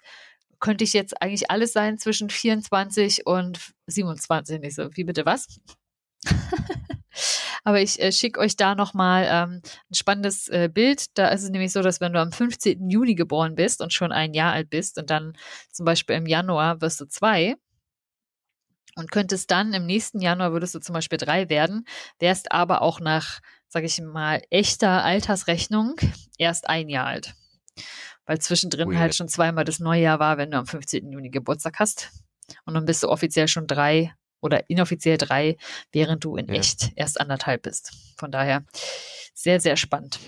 könnte 0.66 0.84
ich 0.84 0.94
jetzt 0.94 1.22
eigentlich 1.22 1.52
alles 1.52 1.74
sein 1.74 2.00
zwischen 2.00 2.32
24 2.32 3.28
und 3.28 3.60
27. 3.86 4.60
Nicht 4.60 4.74
so, 4.74 4.90
wie 4.96 5.04
bitte 5.04 5.24
was? 5.24 5.60
Aber 7.64 7.82
ich 7.82 8.02
äh, 8.02 8.12
schicke 8.12 8.40
euch 8.40 8.56
da 8.56 8.74
nochmal 8.74 9.28
ähm, 9.30 9.62
ein 9.92 9.94
spannendes 9.94 10.48
äh, 10.48 10.68
Bild. 10.74 11.16
Da 11.20 11.28
ist 11.28 11.44
es 11.44 11.52
nämlich 11.52 11.72
so, 11.72 11.84
dass 11.84 12.02
wenn 12.02 12.14
du 12.14 12.20
am 12.20 12.32
15. 12.32 12.90
Juni 12.90 13.14
geboren 13.14 13.54
bist 13.54 13.80
und 13.80 13.94
schon 13.94 14.12
ein 14.12 14.34
Jahr 14.34 14.54
alt 14.54 14.72
bist 14.72 14.98
und 14.98 15.12
dann 15.12 15.38
zum 15.72 15.86
Beispiel 15.86 16.16
im 16.16 16.26
Januar 16.26 16.82
wirst 16.82 17.00
du 17.00 17.06
zwei 17.06 17.54
und 18.96 19.12
könntest 19.12 19.52
dann 19.52 19.72
im 19.76 19.86
nächsten 19.86 20.20
Januar 20.20 20.52
würdest 20.52 20.74
du 20.74 20.80
zum 20.80 20.94
Beispiel 20.94 21.20
drei 21.20 21.48
werden, 21.48 21.86
wärst 22.18 22.52
aber 22.52 22.82
auch 22.82 23.00
nach, 23.00 23.40
sage 23.68 23.86
ich 23.86 24.02
mal, 24.02 24.42
echter 24.50 25.04
Altersrechnung 25.04 25.98
erst 26.40 26.68
ein 26.68 26.90
Jahr 26.90 27.06
alt 27.06 27.36
weil 28.26 28.40
zwischendrin 28.40 28.90
Weird. 28.90 29.00
halt 29.00 29.16
schon 29.16 29.28
zweimal 29.28 29.66
das 29.66 29.80
Neujahr 29.80 30.20
war, 30.20 30.38
wenn 30.38 30.52
du 30.52 30.58
am 30.58 30.66
15. 30.66 31.12
Juni 31.12 31.30
Geburtstag 31.30 31.80
hast. 31.80 32.12
Und 32.66 32.74
dann 32.74 32.86
bist 32.86 33.04
du 33.04 33.10
offiziell 33.10 33.48
schon 33.48 33.68
drei 33.68 34.14
oder 34.42 34.70
inoffiziell 34.70 35.18
drei, 35.18 35.58
während 35.92 36.24
du 36.24 36.36
in 36.36 36.48
ja. 36.48 36.56
echt 36.56 36.92
erst 36.96 37.20
anderthalb 37.20 37.64
bist. 37.64 37.92
Von 38.18 38.32
daher 38.32 38.64
sehr, 39.34 39.60
sehr 39.60 39.76
spannend. 39.76 40.20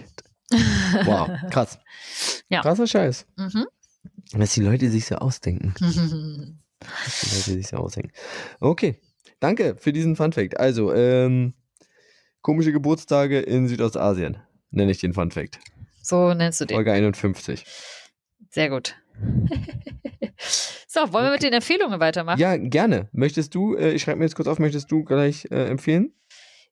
Wow, 1.05 1.29
krass. 1.51 1.77
ja. 2.49 2.61
Krasser 2.61 2.87
Scheiß. 2.87 3.25
Mhm. 3.37 3.65
Was 4.33 4.53
die 4.53 4.61
Leute 4.61 4.89
sich 4.89 5.05
so 5.05 5.15
ausdenken. 5.15 5.73
Was 6.79 7.21
die 7.21 7.35
Leute 7.35 7.51
sich 7.53 7.67
so 7.67 7.77
ausdenken. 7.77 8.11
Okay, 8.59 9.01
danke 9.39 9.75
für 9.77 9.93
diesen 9.93 10.15
Funfact. 10.15 10.59
Also, 10.59 10.93
ähm, 10.93 11.53
komische 12.41 12.71
Geburtstage 12.71 13.39
in 13.39 13.67
Südostasien, 13.67 14.37
nenne 14.71 14.91
ich 14.91 14.99
den 14.99 15.13
Funfact. 15.13 15.59
So 16.07 16.33
nennst 16.33 16.61
du 16.61 16.65
den. 16.65 16.75
Folge 16.75 16.93
51. 16.93 17.65
Sehr 18.49 18.69
gut. 18.69 18.95
so, 20.87 21.01
wollen 21.01 21.13
okay. 21.13 21.23
wir 21.25 21.31
mit 21.31 21.43
den 21.43 21.51
Empfehlungen 21.51 21.99
weitermachen? 21.99 22.39
Ja, 22.39 22.55
gerne. 22.55 23.09
Möchtest 23.11 23.53
du, 23.53 23.75
äh, 23.75 23.91
ich 23.91 24.03
schreibe 24.03 24.19
mir 24.19 24.23
jetzt 24.23 24.35
kurz 24.35 24.47
auf, 24.47 24.57
möchtest 24.57 24.89
du 24.89 25.03
gleich 25.03 25.51
äh, 25.51 25.65
empfehlen? 25.67 26.13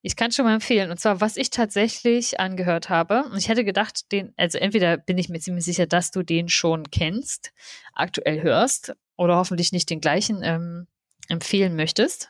Ich 0.02 0.16
kann 0.16 0.32
schon 0.32 0.46
mal 0.46 0.54
empfehlen. 0.54 0.90
Und 0.90 1.02
zwar, 1.02 1.20
was 1.20 1.36
ich 1.36 1.50
tatsächlich 1.50 2.40
angehört 2.40 2.90
habe. 2.90 3.26
Und 3.26 3.38
ich 3.38 3.50
hätte 3.50 3.66
gedacht, 3.66 4.10
den, 4.14 4.34
also 4.38 4.58
entweder 4.58 4.96
bin 4.96 5.18
ich 5.18 5.28
mir 5.28 5.40
ziemlich 5.40 5.66
sicher, 5.66 5.86
dass 5.86 6.12
du 6.12 6.24
den 6.24 6.48
schon 6.48 6.90
kennst, 6.90 7.52
aktuell 7.94 8.42
hörst, 8.42 8.96
oder 9.18 9.36
hoffentlich 9.36 9.74
nicht 9.74 9.90
den 9.90 10.00
gleichen 10.00 10.44
ähm, 10.44 10.88
empfehlen 11.28 11.76
möchtest. 11.76 12.30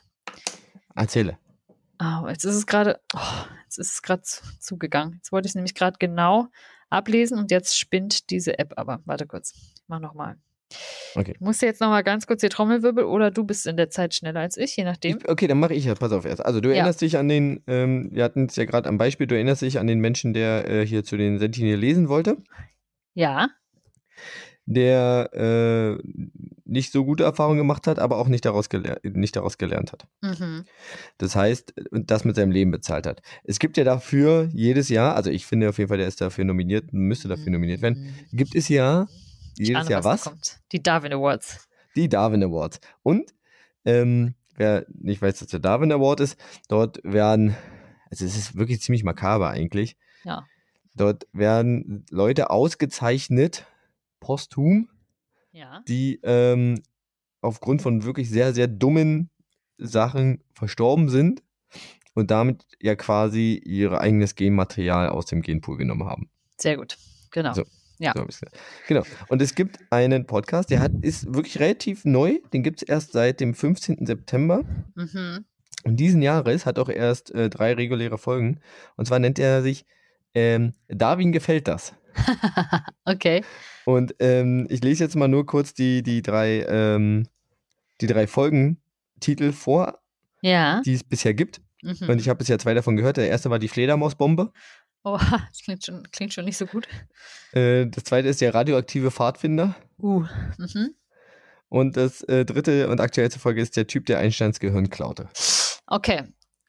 Erzähle. 0.96 1.38
Oh, 2.02 2.26
jetzt 2.26 2.44
ist 2.44 2.56
es 2.56 2.66
gerade, 2.66 2.98
oh, 3.14 3.44
Jetzt 3.66 3.88
ist 3.88 3.94
es 3.94 4.02
gerade 4.02 4.22
zugegangen. 4.22 5.14
Jetzt 5.16 5.32
wollte 5.32 5.46
ich 5.46 5.50
es 5.50 5.54
nämlich 5.54 5.74
gerade 5.74 5.96
genau 5.98 6.48
ablesen 6.96 7.38
und 7.38 7.50
jetzt 7.50 7.78
spinnt 7.78 8.30
diese 8.30 8.58
App 8.58 8.72
aber. 8.76 9.00
Warte 9.04 9.26
kurz. 9.26 9.52
Ich 9.54 9.82
mach 9.86 10.00
nochmal. 10.00 10.36
Okay. 11.14 11.32
Ich 11.34 11.40
muss 11.40 11.60
jetzt 11.60 11.80
nochmal 11.80 12.02
ganz 12.02 12.26
kurz 12.26 12.40
die 12.40 12.48
Trommelwirbel 12.48 13.04
oder 13.04 13.30
du 13.30 13.44
bist 13.44 13.66
in 13.66 13.76
der 13.76 13.88
Zeit 13.88 14.14
schneller 14.14 14.40
als 14.40 14.56
ich, 14.56 14.76
je 14.76 14.84
nachdem. 14.84 15.18
Ich, 15.18 15.28
okay, 15.28 15.46
dann 15.46 15.60
mache 15.60 15.74
ich 15.74 15.84
ja. 15.84 15.94
Pass 15.94 16.12
auf 16.12 16.24
erst. 16.24 16.44
Also 16.44 16.60
du 16.60 16.70
erinnerst 16.70 17.00
ja. 17.00 17.06
dich 17.06 17.18
an 17.18 17.28
den, 17.28 17.62
ähm, 17.66 18.08
wir 18.12 18.24
hatten 18.24 18.46
es 18.46 18.56
ja 18.56 18.64
gerade 18.64 18.88
am 18.88 18.98
Beispiel, 18.98 19.26
du 19.26 19.34
erinnerst 19.34 19.62
dich 19.62 19.78
an 19.78 19.86
den 19.86 20.00
Menschen, 20.00 20.34
der 20.34 20.68
äh, 20.68 20.86
hier 20.86 21.04
zu 21.04 21.16
den 21.16 21.38
Sentinel 21.38 21.78
lesen 21.78 22.08
wollte? 22.08 22.38
Ja. 23.14 23.48
Der 24.68 25.30
äh, 25.32 26.02
nicht 26.64 26.90
so 26.90 27.04
gute 27.04 27.22
Erfahrungen 27.22 27.58
gemacht 27.58 27.86
hat, 27.86 28.00
aber 28.00 28.18
auch 28.18 28.26
nicht 28.26 28.44
daraus, 28.44 28.68
nicht 29.04 29.36
daraus 29.36 29.58
gelernt 29.58 29.92
hat. 29.92 30.08
Mhm. 30.22 30.64
Das 31.18 31.36
heißt, 31.36 31.74
das 31.92 32.24
mit 32.24 32.34
seinem 32.34 32.50
Leben 32.50 32.72
bezahlt 32.72 33.06
hat. 33.06 33.22
Es 33.44 33.60
gibt 33.60 33.76
ja 33.76 33.84
dafür 33.84 34.48
jedes 34.52 34.88
Jahr, 34.88 35.14
also 35.14 35.30
ich 35.30 35.46
finde 35.46 35.68
auf 35.68 35.78
jeden 35.78 35.88
Fall, 35.88 35.98
der 35.98 36.08
ist 36.08 36.20
dafür 36.20 36.44
nominiert, 36.44 36.92
müsste 36.92 37.28
dafür 37.28 37.52
nominiert 37.52 37.80
werden, 37.80 38.12
mhm. 38.32 38.36
gibt 38.36 38.56
es 38.56 38.68
ja 38.68 39.06
jedes 39.56 39.82
Ahne, 39.82 39.90
Jahr 39.90 40.04
was? 40.04 40.26
was? 40.26 40.60
Die 40.72 40.82
Darwin 40.82 41.12
Awards. 41.12 41.68
Die 41.94 42.08
Darwin 42.08 42.42
Awards. 42.42 42.80
Und 43.02 43.32
ähm, 43.84 44.34
wer 44.56 44.84
nicht 44.88 45.22
weiß, 45.22 45.42
was 45.42 45.48
der 45.48 45.60
Darwin 45.60 45.92
Award 45.92 46.20
ist, 46.20 46.36
dort 46.68 46.98
werden, 47.04 47.56
also 48.10 48.24
es 48.24 48.36
ist 48.36 48.56
wirklich 48.56 48.80
ziemlich 48.80 49.04
makaber 49.04 49.50
eigentlich. 49.50 49.96
Ja. 50.24 50.44
Dort 50.94 51.26
werden 51.32 52.04
Leute 52.10 52.50
ausgezeichnet, 52.50 53.66
posthum, 54.20 54.88
ja. 55.52 55.82
die 55.88 56.20
ähm, 56.22 56.82
aufgrund 57.40 57.82
von 57.82 58.04
wirklich 58.04 58.30
sehr, 58.30 58.54
sehr 58.54 58.66
dummen 58.68 59.30
Sachen 59.78 60.42
verstorben 60.54 61.08
sind 61.08 61.42
und 62.14 62.30
damit 62.30 62.64
ja 62.80 62.94
quasi 62.94 63.60
ihr 63.64 64.00
eigenes 64.00 64.34
Genmaterial 64.34 65.10
aus 65.10 65.26
dem 65.26 65.42
Genpool 65.42 65.76
genommen 65.76 66.06
haben. 66.06 66.30
Sehr 66.58 66.76
gut, 66.76 66.96
genau. 67.30 67.52
So. 67.52 67.64
Ja. 67.98 68.12
So 68.14 68.26
genau. 68.88 69.02
Und 69.28 69.40
es 69.40 69.54
gibt 69.54 69.78
einen 69.90 70.26
Podcast, 70.26 70.70
der 70.70 70.80
hat, 70.80 70.92
ist 71.00 71.32
wirklich 71.32 71.60
relativ 71.60 72.04
neu. 72.04 72.38
Den 72.52 72.62
gibt 72.62 72.82
es 72.82 72.88
erst 72.88 73.12
seit 73.12 73.40
dem 73.40 73.54
15. 73.54 74.04
September. 74.04 74.64
Mhm. 74.94 75.46
Und 75.84 75.96
diesen 75.96 76.20
Jahres 76.20 76.66
hat 76.66 76.78
auch 76.78 76.90
erst 76.90 77.30
äh, 77.30 77.48
drei 77.48 77.72
reguläre 77.72 78.18
Folgen. 78.18 78.60
Und 78.96 79.06
zwar 79.06 79.18
nennt 79.18 79.38
er 79.38 79.62
sich 79.62 79.86
ähm, 80.34 80.74
Darwin 80.88 81.32
gefällt 81.32 81.68
das. 81.68 81.94
okay. 83.04 83.42
Und 83.86 84.16
ähm, 84.18 84.66
ich 84.68 84.82
lese 84.82 85.04
jetzt 85.04 85.14
mal 85.14 85.28
nur 85.28 85.46
kurz 85.46 85.72
die, 85.72 86.02
die 86.02 86.20
drei, 86.20 86.66
ähm, 86.68 87.28
die 88.00 88.08
drei 88.08 88.26
Folgentitel 88.26 89.52
vor, 89.52 90.00
ja. 90.42 90.82
die 90.84 90.94
es 90.94 91.04
bisher 91.04 91.34
gibt. 91.34 91.60
Mhm. 91.82 92.08
Und 92.08 92.20
ich 92.20 92.28
habe 92.28 92.38
bisher 92.38 92.58
zwei 92.58 92.74
davon 92.74 92.96
gehört. 92.96 93.16
Der 93.16 93.28
erste 93.28 93.48
war 93.48 93.60
die 93.60 93.68
Fledermausbombe. 93.68 94.52
Oh, 95.04 95.20
das 95.20 95.62
klingt 95.62 95.86
schon, 95.86 96.02
klingt 96.10 96.34
schon 96.34 96.46
nicht 96.46 96.56
so 96.56 96.66
gut. 96.66 96.88
Äh, 97.52 97.86
das 97.86 98.02
zweite 98.02 98.26
ist 98.26 98.40
der 98.40 98.54
radioaktive 98.54 99.12
Pfadfinder. 99.12 99.76
Uh, 99.98 100.24
mhm. 100.58 100.96
Und 101.68 101.96
das 101.96 102.22
äh, 102.22 102.44
dritte 102.44 102.88
und 102.88 103.00
aktuellste 103.00 103.38
Folge 103.38 103.62
ist 103.62 103.76
der 103.76 103.86
Typ, 103.86 104.06
der 104.06 104.18
Einsteins 104.18 104.58
Gehirn 104.58 104.90
klaute. 104.90 105.28
Okay, 105.86 106.24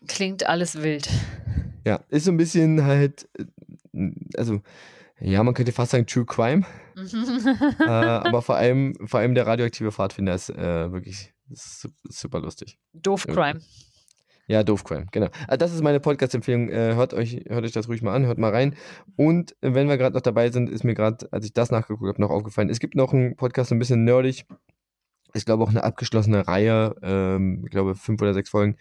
klingt 0.08 0.46
alles 0.46 0.84
wild. 0.84 1.10
Ja, 1.84 2.04
ist 2.10 2.26
so 2.26 2.32
ein 2.32 2.38
bisschen 2.38 2.84
halt, 2.84 3.28
äh, 3.40 4.12
also 4.36 4.62
ja, 5.20 5.44
man 5.44 5.54
könnte 5.54 5.72
fast 5.72 5.92
sagen 5.92 6.06
True 6.06 6.26
Crime. 6.26 6.66
äh, 7.80 7.84
aber 7.84 8.42
vor 8.42 8.56
allem, 8.56 8.96
vor 9.06 9.20
allem 9.20 9.36
der 9.36 9.48
radioaktive 9.48 9.92
Pfadfinder 9.92 10.36
ist 10.36 10.50
äh, 10.50 10.92
wirklich 10.92 11.34
super 11.50 12.40
lustig. 12.40 12.78
Doof 12.94 13.26
Crime. 13.28 13.62
Ja, 14.48 14.64
Doof 14.64 14.84
Crime, 14.86 15.08
genau. 15.12 15.28
Also 15.48 15.58
das 15.58 15.74
ist 15.74 15.82
meine 15.82 16.00
Podcast-Empfehlung. 16.00 16.70
Äh, 16.70 16.96
hört, 16.96 17.14
euch, 17.14 17.44
hört 17.48 17.66
euch 17.66 17.74
das 17.74 17.90
ruhig 17.90 18.02
mal 18.02 18.16
an, 18.16 18.26
hört 18.26 18.38
mal 18.38 18.52
rein. 18.52 18.76
Und 19.18 19.56
wenn 19.60 19.90
wir 19.90 19.98
gerade 19.98 20.16
noch 20.16 20.22
dabei 20.22 20.50
sind, 20.52 20.70
ist 20.70 20.86
mir 20.86 20.94
gerade, 20.94 21.28
als 21.32 21.46
ich 21.46 21.54
das 21.54 21.70
nachgeguckt 21.70 22.08
habe, 22.08 22.22
noch 22.22 22.30
aufgefallen. 22.30 22.70
Es 22.70 22.80
gibt 22.80 22.96
noch 22.96 23.14
einen 23.14 23.36
Podcast, 23.36 23.72
ein 23.72 23.80
bisschen 23.80 24.06
nerdig. 24.06 24.46
Ich 25.34 25.44
glaube 25.44 25.64
auch 25.64 25.70
eine 25.70 25.84
abgeschlossene 25.84 26.48
Reihe, 26.48 26.96
ähm, 27.02 27.64
ich 27.66 27.72
glaube 27.72 27.96
fünf 27.96 28.22
oder 28.22 28.34
sechs 28.34 28.50
Folgen, 28.50 28.78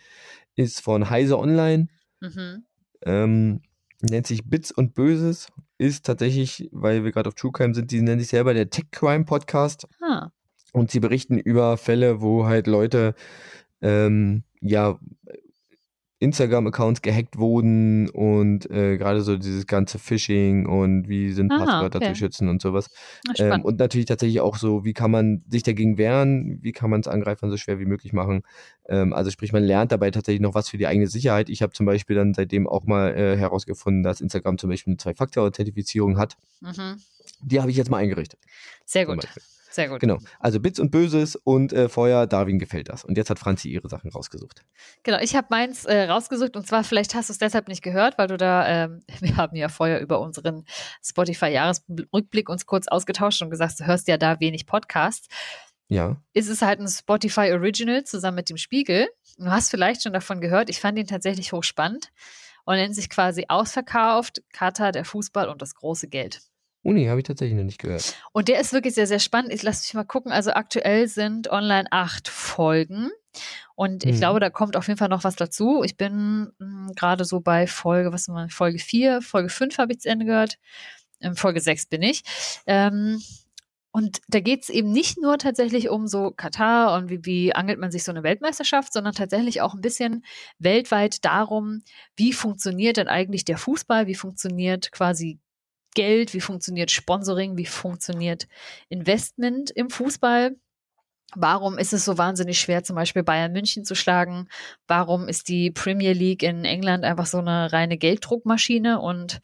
ist 0.54 0.80
von 0.80 1.10
Heise 1.10 1.36
Online. 1.36 1.88
Mhm. 2.20 2.64
Ähm, 3.04 3.60
nennt 4.00 4.28
sich 4.28 4.48
Bits 4.48 4.70
und 4.70 4.94
Böses, 4.94 5.48
ist 5.78 6.06
tatsächlich, 6.06 6.68
weil 6.72 7.04
wir 7.04 7.12
gerade 7.12 7.28
auf 7.28 7.34
True 7.34 7.52
Crime 7.52 7.74
sind, 7.74 7.90
die 7.90 8.00
nennen 8.00 8.20
sich 8.20 8.28
selber 8.28 8.54
der 8.54 8.70
Tech 8.70 8.86
Crime 8.90 9.24
Podcast. 9.24 9.86
Ah. 10.02 10.30
Und 10.72 10.90
sie 10.90 11.00
berichten 11.00 11.38
über 11.38 11.76
Fälle, 11.76 12.20
wo 12.20 12.46
halt 12.46 12.66
Leute 12.66 13.14
ähm, 13.80 14.44
ja 14.60 14.98
Instagram-Accounts 16.26 17.02
gehackt 17.02 17.38
wurden 17.38 18.10
und 18.10 18.70
äh, 18.70 18.98
gerade 18.98 19.22
so 19.22 19.36
dieses 19.36 19.66
ganze 19.66 19.98
Phishing 19.98 20.66
und 20.66 21.08
wie 21.08 21.32
sind 21.32 21.52
Aha, 21.52 21.64
Passwörter 21.64 21.98
okay. 21.98 22.08
zu 22.08 22.16
schützen 22.16 22.48
und 22.48 22.60
sowas. 22.60 22.90
Ähm, 23.38 23.62
und 23.62 23.78
natürlich 23.78 24.06
tatsächlich 24.06 24.40
auch 24.40 24.56
so, 24.56 24.84
wie 24.84 24.92
kann 24.92 25.10
man 25.10 25.44
sich 25.48 25.62
dagegen 25.62 25.98
wehren, 25.98 26.58
wie 26.62 26.72
kann 26.72 26.90
man 26.90 27.00
es 27.00 27.08
Angreifern 27.08 27.50
so 27.50 27.56
schwer 27.56 27.78
wie 27.78 27.86
möglich 27.86 28.12
machen. 28.12 28.42
Ähm, 28.88 29.12
also 29.12 29.30
sprich, 29.30 29.52
man 29.52 29.64
lernt 29.64 29.92
dabei 29.92 30.10
tatsächlich 30.10 30.42
noch 30.42 30.54
was 30.54 30.68
für 30.68 30.78
die 30.78 30.86
eigene 30.86 31.06
Sicherheit. 31.06 31.48
Ich 31.48 31.62
habe 31.62 31.72
zum 31.72 31.86
Beispiel 31.86 32.16
dann 32.16 32.34
seitdem 32.34 32.68
auch 32.68 32.84
mal 32.84 33.14
äh, 33.16 33.36
herausgefunden, 33.36 34.02
dass 34.02 34.20
Instagram 34.20 34.58
zum 34.58 34.70
Beispiel 34.70 34.92
eine 34.92 34.98
Zwei-Faktor-Authentifizierung 34.98 36.18
hat. 36.18 36.36
Mhm. 36.60 37.00
Die 37.42 37.60
habe 37.60 37.70
ich 37.70 37.76
jetzt 37.76 37.90
mal 37.90 37.98
eingerichtet. 37.98 38.40
Sehr 38.84 39.06
gut. 39.06 39.26
Sehr 39.76 39.90
gut. 39.90 40.00
Genau. 40.00 40.16
Also 40.40 40.58
Bits 40.58 40.80
und 40.80 40.90
Böses 40.90 41.36
und 41.36 41.70
äh, 41.74 41.90
vorher 41.90 42.26
Darwin 42.26 42.58
gefällt 42.58 42.88
das. 42.88 43.04
Und 43.04 43.18
jetzt 43.18 43.28
hat 43.28 43.38
Franzi 43.38 43.68
ihre 43.68 43.90
Sachen 43.90 44.10
rausgesucht. 44.10 44.64
Genau, 45.02 45.18
ich 45.20 45.36
habe 45.36 45.48
meins 45.50 45.84
äh, 45.84 46.04
rausgesucht 46.04 46.56
und 46.56 46.66
zwar, 46.66 46.82
vielleicht 46.82 47.14
hast 47.14 47.28
du 47.28 47.34
es 47.34 47.38
deshalb 47.38 47.68
nicht 47.68 47.82
gehört, 47.82 48.16
weil 48.16 48.26
du 48.26 48.38
da, 48.38 48.66
ähm, 48.66 49.02
wir 49.20 49.36
haben 49.36 49.54
ja 49.54 49.68
vorher 49.68 50.00
über 50.00 50.20
unseren 50.20 50.64
Spotify-Jahresrückblick 51.04 52.48
uns 52.48 52.64
kurz 52.64 52.88
ausgetauscht 52.88 53.42
und 53.42 53.50
gesagt, 53.50 53.78
du 53.78 53.84
hörst 53.86 54.08
ja 54.08 54.16
da 54.16 54.40
wenig 54.40 54.64
Podcasts. 54.64 55.28
Ja. 55.88 56.16
Ist 56.32 56.48
es 56.48 56.62
halt 56.62 56.80
ein 56.80 56.88
Spotify 56.88 57.52
Original 57.52 58.02
zusammen 58.04 58.36
mit 58.36 58.48
dem 58.48 58.56
Spiegel. 58.56 59.08
Du 59.36 59.44
hast 59.44 59.70
vielleicht 59.70 60.02
schon 60.02 60.14
davon 60.14 60.40
gehört. 60.40 60.70
Ich 60.70 60.80
fand 60.80 60.98
ihn 60.98 61.06
tatsächlich 61.06 61.52
hochspannend 61.52 62.12
und 62.64 62.76
nennt 62.76 62.94
sich 62.94 63.10
quasi 63.10 63.44
Ausverkauft, 63.48 64.42
Katar, 64.54 64.90
der 64.90 65.04
Fußball 65.04 65.50
und 65.50 65.60
das 65.60 65.74
große 65.74 66.08
Geld. 66.08 66.40
Uni 66.86 67.06
habe 67.06 67.20
ich 67.20 67.26
tatsächlich 67.26 67.56
noch 67.56 67.64
nicht 67.64 67.80
gehört. 67.80 68.14
Und 68.32 68.48
der 68.48 68.60
ist 68.60 68.72
wirklich 68.72 68.94
sehr, 68.94 69.06
sehr 69.06 69.18
spannend. 69.18 69.52
Ich 69.52 69.62
lasse 69.62 69.82
mich 69.82 69.94
mal 69.94 70.04
gucken. 70.04 70.30
Also 70.30 70.52
aktuell 70.52 71.08
sind 71.08 71.50
online 71.50 71.90
acht 71.90 72.28
Folgen. 72.28 73.10
Und 73.74 74.04
ich 74.04 74.14
mhm. 74.14 74.18
glaube, 74.18 74.40
da 74.40 74.50
kommt 74.50 74.76
auf 74.76 74.86
jeden 74.86 74.98
Fall 74.98 75.08
noch 75.08 75.24
was 75.24 75.36
dazu. 75.36 75.82
Ich 75.82 75.96
bin 75.96 76.52
hm, 76.58 76.92
gerade 76.94 77.24
so 77.24 77.40
bei 77.40 77.66
Folge, 77.66 78.12
was 78.12 78.28
mal, 78.28 78.48
Folge 78.48 78.78
4, 78.78 79.20
Folge 79.20 79.48
5 79.48 79.78
habe 79.78 79.92
ich 79.92 80.00
zu 80.00 80.08
Ende 80.08 80.24
gehört. 80.24 80.58
In 81.18 81.34
Folge 81.34 81.60
6 81.60 81.86
bin 81.86 82.02
ich. 82.02 82.22
Ähm, 82.66 83.20
und 83.90 84.20
da 84.28 84.40
geht 84.40 84.62
es 84.62 84.68
eben 84.68 84.92
nicht 84.92 85.20
nur 85.20 85.38
tatsächlich 85.38 85.88
um 85.88 86.06
so 86.06 86.30
Katar 86.30 86.94
und 86.96 87.08
wie, 87.08 87.24
wie 87.24 87.54
angelt 87.54 87.78
man 87.78 87.90
sich 87.90 88.04
so 88.04 88.12
eine 88.12 88.22
Weltmeisterschaft, 88.22 88.92
sondern 88.92 89.14
tatsächlich 89.14 89.62
auch 89.62 89.74
ein 89.74 89.80
bisschen 89.80 90.24
weltweit 90.58 91.24
darum, 91.24 91.82
wie 92.14 92.32
funktioniert 92.34 92.98
denn 92.98 93.08
eigentlich 93.08 93.44
der 93.44 93.56
Fußball, 93.56 94.06
wie 94.06 94.14
funktioniert 94.14 94.92
quasi 94.92 95.40
Geld, 95.96 96.34
wie 96.34 96.40
funktioniert 96.40 96.92
Sponsoring, 96.92 97.56
wie 97.56 97.66
funktioniert 97.66 98.46
Investment 98.88 99.70
im 99.70 99.90
Fußball. 99.90 100.54
Warum 101.34 101.76
ist 101.78 101.92
es 101.92 102.04
so 102.04 102.18
wahnsinnig 102.18 102.60
schwer, 102.60 102.84
zum 102.84 102.94
Beispiel 102.94 103.24
Bayern 103.24 103.52
München 103.52 103.84
zu 103.84 103.96
schlagen? 103.96 104.48
Warum 104.86 105.26
ist 105.26 105.48
die 105.48 105.72
Premier 105.72 106.12
League 106.12 106.44
in 106.44 106.64
England 106.64 107.04
einfach 107.04 107.26
so 107.26 107.38
eine 107.38 107.72
reine 107.72 107.98
Gelddruckmaschine? 107.98 109.00
Und 109.00 109.40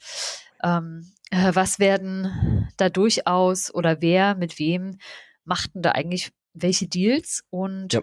ähm, 0.62 1.10
äh, 1.30 1.50
was 1.54 1.80
werden 1.80 2.68
da 2.76 2.88
durchaus 2.88 3.74
oder 3.74 4.00
wer 4.00 4.36
mit 4.36 4.58
wem 4.60 4.98
machten 5.44 5.82
da 5.82 5.92
eigentlich 5.92 6.30
welche 6.54 6.86
Deals? 6.86 7.42
Und 7.50 7.94
ja. 7.94 8.02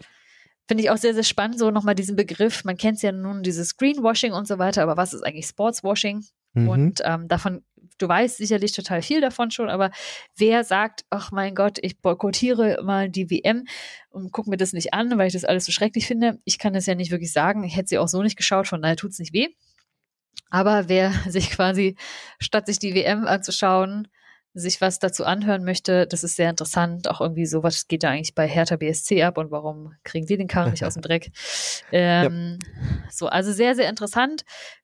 finde 0.67 0.83
ich 0.83 0.89
auch 0.89 0.97
sehr, 0.97 1.13
sehr 1.13 1.23
spannend, 1.23 1.59
so 1.59 1.71
nochmal 1.71 1.95
diesen 1.95 2.17
Begriff. 2.17 2.65
Man 2.65 2.77
kennt 2.77 2.97
es 2.97 3.01
ja 3.03 3.13
nun, 3.13 3.43
dieses 3.43 3.77
Greenwashing 3.77 4.33
und 4.33 4.47
so 4.47 4.59
weiter, 4.59 4.83
aber 4.83 4.97
was 4.97 5.13
ist 5.13 5.23
eigentlich 5.23 5.47
Sportswashing? 5.47 6.25
Mhm. 6.53 6.69
Und 6.69 7.01
ähm, 7.05 7.27
davon 7.27 7.63
du 7.99 8.07
weißt 8.07 8.37
sicherlich 8.37 8.71
total 8.71 9.01
viel 9.01 9.21
davon 9.21 9.51
schon, 9.51 9.69
aber 9.69 9.91
wer 10.35 10.63
sagt, 10.63 11.05
ach 11.09 11.31
mein 11.31 11.55
Gott, 11.55 11.77
ich 11.81 11.99
boykottiere 11.99 12.81
mal 12.83 13.09
die 13.09 13.29
WM 13.29 13.65
und 14.09 14.31
gucke 14.31 14.49
mir 14.49 14.57
das 14.57 14.73
nicht 14.73 14.93
an, 14.93 15.17
weil 15.17 15.27
ich 15.27 15.33
das 15.33 15.45
alles 15.45 15.65
so 15.65 15.71
schrecklich 15.71 16.07
finde. 16.07 16.39
Ich 16.45 16.57
kann 16.57 16.73
das 16.73 16.85
ja 16.85 16.95
nicht 16.95 17.11
wirklich 17.11 17.31
sagen. 17.31 17.63
Ich 17.63 17.75
hätte 17.75 17.89
sie 17.89 17.97
auch 17.97 18.07
so 18.07 18.23
nicht 18.23 18.37
geschaut, 18.37 18.67
von 18.67 18.81
daher 18.81 18.95
tut 18.95 19.11
es 19.11 19.19
nicht 19.19 19.33
weh. 19.33 19.49
Aber 20.49 20.89
wer 20.89 21.11
sich 21.29 21.51
quasi, 21.51 21.95
statt 22.39 22.65
sich 22.65 22.79
die 22.79 22.95
WM 22.95 23.25
anzuschauen, 23.25 24.07
sich 24.53 24.81
was 24.81 24.99
dazu 24.99 25.25
anhören 25.25 25.63
möchte, 25.63 26.07
das 26.07 26.23
ist 26.23 26.35
sehr 26.35 26.49
interessant. 26.49 27.07
Auch 27.07 27.21
irgendwie 27.21 27.45
so, 27.45 27.61
was 27.61 27.87
geht 27.87 28.03
da 28.03 28.09
eigentlich 28.09 28.33
bei 28.33 28.47
Hertha 28.47 28.77
BSC 28.77 29.23
ab 29.23 29.37
und 29.37 29.51
warum 29.51 29.93
kriegen 30.03 30.25
die 30.25 30.37
den 30.37 30.47
Karren 30.47 30.71
nicht 30.71 30.83
aus 30.85 30.93
dem 30.95 31.03
Dreck? 31.03 31.31
Ähm, 31.91 32.59
ja. 32.61 33.03
So, 33.09 33.27
also 33.27 33.51
sehr, 33.51 33.73
sehr 33.73 33.89
interessant. 33.89 34.43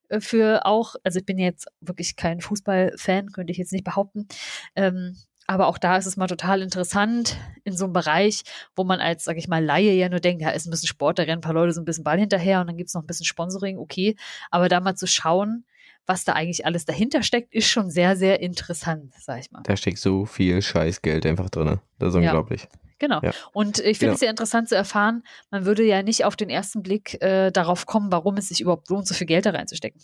Äh, 0.10 0.20
für 0.20 0.66
auch, 0.66 0.96
also 1.04 1.20
ich 1.20 1.26
bin 1.26 1.38
jetzt 1.38 1.68
wirklich 1.82 2.16
kein 2.16 2.42
Fußballfan, 2.42 3.32
könnte 3.32 3.52
ich 3.52 3.58
jetzt 3.58 3.74
nicht 3.74 3.84
behaupten. 3.84 4.28
Ähm, 4.76 5.18
aber 5.48 5.68
auch 5.68 5.78
da 5.78 5.96
ist 5.98 6.08
es 6.08 6.18
mal 6.18 6.28
total 6.28 6.62
interessant 6.62 7.38
in 7.64 7.78
so 7.78 7.86
einem 7.86 7.94
Bereich, 7.94 8.44
wo 8.76 8.84
man 8.84 9.00
als, 9.00 9.26
sag 9.26 9.38
ich 9.38 9.48
mal, 9.48 9.64
Laie 9.64 9.94
ja 9.94 10.10
nur 10.10 10.20
denkt, 10.20 10.42
ja, 10.42 10.50
ist 10.50 10.66
ein 10.66 10.72
bisschen 10.72 10.88
Sport, 10.88 11.20
da 11.20 11.24
rennen 11.24 11.38
ein 11.38 11.42
paar 11.42 11.54
Leute 11.54 11.72
so 11.72 11.82
ein 11.82 11.86
bisschen 11.86 12.04
Ball 12.04 12.20
hinterher 12.20 12.62
und 12.62 12.68
dann 12.68 12.78
gibt's 12.78 12.96
noch 12.96 13.04
ein 13.04 13.08
bisschen 13.08 13.28
Sponsoring, 13.28 13.78
okay. 13.78 14.16
Aber 14.50 14.70
da 14.70 14.80
mal 14.80 14.96
zu 14.96 15.06
schauen, 15.06 15.66
was 16.08 16.24
da 16.24 16.34
eigentlich 16.34 16.66
alles 16.66 16.86
dahinter 16.86 17.24
steckt, 17.24 17.54
ist 17.54 17.68
schon 17.68 17.90
sehr, 17.90 18.16
sehr 18.16 18.40
interessant, 18.42 19.14
sag 19.20 19.40
ich 19.40 19.52
mal. 19.52 19.62
Da 19.64 19.78
steckt 19.78 20.00
so 20.00 20.26
viel 20.26 20.62
Scheißgeld 20.62 21.26
einfach 21.26 21.50
drin. 21.50 21.80
Das 22.00 22.10
ist 22.10 22.16
unglaublich. 22.16 22.64
Ja. 22.64 22.70
Genau. 23.00 23.20
Ja. 23.22 23.32
Und 23.54 23.80
ich 23.80 23.98
finde 23.98 24.00
genau. 24.00 24.14
es 24.14 24.20
sehr 24.20 24.30
interessant 24.30 24.70
zu 24.70 24.76
erfahren, 24.76 25.24
man 25.52 25.66
würde 25.66 25.84
ja 25.84 26.02
nicht 26.02 26.24
auf 26.26 26.36
den 26.36 26.50
ersten 26.50 26.82
Blick 26.82 27.22
äh, 27.22 27.52
darauf 27.52 27.86
kommen, 27.86 28.12
warum 28.12 28.38
es 28.38 28.50
sich 28.50 28.62
überhaupt 28.62 28.90
lohnt, 28.90 29.08
so 29.08 29.14
viel 29.14 29.28
Geld 29.28 29.46
da 29.46 29.52
reinzustecken. 29.52 30.02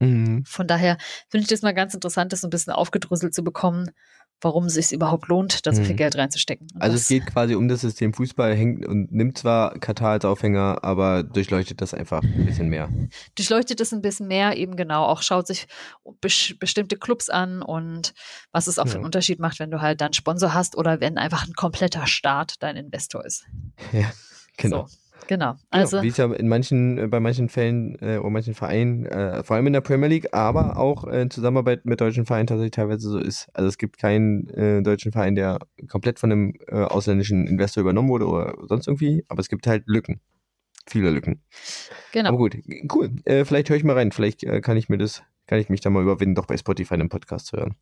Mhm. 0.00 0.44
Von 0.44 0.66
daher 0.66 0.96
finde 1.28 1.42
ich 1.44 1.48
das 1.48 1.62
mal 1.62 1.72
ganz 1.72 1.94
interessant, 1.94 2.32
das 2.32 2.40
so 2.40 2.48
ein 2.48 2.50
bisschen 2.50 2.72
aufgedröselt 2.72 3.34
zu 3.34 3.44
bekommen, 3.44 3.90
warum 4.42 4.66
es 4.66 4.74
sich 4.74 4.92
überhaupt 4.92 5.28
lohnt, 5.28 5.66
da 5.66 5.72
so 5.72 5.82
viel 5.82 5.92
mhm. 5.92 5.96
Geld 5.96 6.16
reinzustecken. 6.16 6.68
Und 6.74 6.82
also 6.82 6.96
es 6.96 7.08
geht 7.08 7.26
quasi 7.26 7.54
um 7.54 7.68
das 7.68 7.80
System 7.80 8.12
Fußball, 8.12 8.54
hängt 8.54 8.86
und 8.86 9.12
nimmt 9.12 9.38
zwar 9.38 9.78
Katar 9.78 10.10
als 10.10 10.24
Aufhänger, 10.24 10.82
aber 10.82 11.22
durchleuchtet 11.22 11.80
das 11.80 11.94
einfach 11.94 12.22
ein 12.22 12.46
bisschen 12.46 12.68
mehr. 12.68 12.88
Durchleuchtet 13.36 13.80
es 13.80 13.92
ein 13.92 14.02
bisschen 14.02 14.28
mehr, 14.28 14.56
eben 14.56 14.76
genau, 14.76 15.04
auch 15.04 15.22
schaut 15.22 15.46
sich 15.46 15.66
bestimmte 16.20 16.96
Clubs 16.96 17.30
an 17.30 17.62
und 17.62 18.14
was 18.50 18.66
es 18.66 18.78
auch 18.78 18.88
für 18.88 18.96
einen 18.96 19.04
Unterschied 19.04 19.38
macht, 19.38 19.58
wenn 19.60 19.70
du 19.70 19.80
halt 19.80 20.00
dann 20.00 20.12
Sponsor 20.12 20.52
hast 20.52 20.76
oder 20.76 21.00
wenn 21.00 21.18
einfach 21.18 21.46
ein 21.46 21.54
kompletter 21.54 22.06
Staat 22.06 22.56
dein 22.60 22.76
Investor 22.76 23.24
ist. 23.24 23.44
Ja, 23.92 24.10
genau. 24.56 24.86
So. 24.86 25.01
Genau. 25.26 25.56
Also, 25.70 25.96
genau, 25.96 26.02
wie 26.04 26.08
es 26.08 26.16
ja 26.16 26.32
in 26.32 26.48
manchen, 26.48 26.98
äh, 26.98 27.06
bei 27.06 27.20
manchen 27.20 27.48
Fällen 27.48 27.96
äh, 28.00 28.18
oder 28.18 28.30
manchen 28.30 28.54
Vereinen, 28.54 29.06
äh, 29.06 29.42
vor 29.42 29.56
allem 29.56 29.66
in 29.66 29.72
der 29.72 29.80
Premier 29.80 30.08
League, 30.08 30.34
aber 30.34 30.76
auch 30.76 31.04
in 31.04 31.30
Zusammenarbeit 31.30 31.84
mit 31.84 32.00
deutschen 32.00 32.26
Vereinen 32.26 32.46
tatsächlich 32.46 32.72
teilweise 32.72 33.08
so 33.08 33.18
ist. 33.18 33.48
Also 33.54 33.68
es 33.68 33.78
gibt 33.78 33.98
keinen 33.98 34.48
äh, 34.50 34.82
deutschen 34.82 35.12
Verein, 35.12 35.34
der 35.34 35.58
komplett 35.88 36.18
von 36.18 36.32
einem 36.32 36.54
äh, 36.68 36.76
ausländischen 36.76 37.46
Investor 37.46 37.82
übernommen 37.82 38.08
wurde 38.08 38.26
oder 38.26 38.54
sonst 38.62 38.86
irgendwie, 38.86 39.24
aber 39.28 39.40
es 39.40 39.48
gibt 39.48 39.66
halt 39.66 39.84
Lücken. 39.86 40.20
Viele 40.86 41.10
Lücken. 41.10 41.42
Genau. 42.12 42.30
Aber 42.30 42.38
gut, 42.38 42.56
cool. 42.92 43.10
Äh, 43.24 43.44
vielleicht 43.44 43.70
höre 43.70 43.76
ich 43.76 43.84
mal 43.84 43.94
rein. 43.94 44.10
Vielleicht 44.10 44.44
kann 44.62 44.76
ich 44.76 44.88
mir 44.88 44.98
das, 44.98 45.22
kann 45.46 45.60
ich 45.60 45.68
mich 45.68 45.80
da 45.80 45.90
mal 45.90 46.02
überwinden, 46.02 46.34
doch 46.34 46.46
bei 46.46 46.56
Spotify 46.56 46.94
einen 46.94 47.08
Podcast 47.08 47.46
zu 47.46 47.56
hören. 47.56 47.76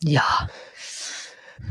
Ja. 0.00 0.48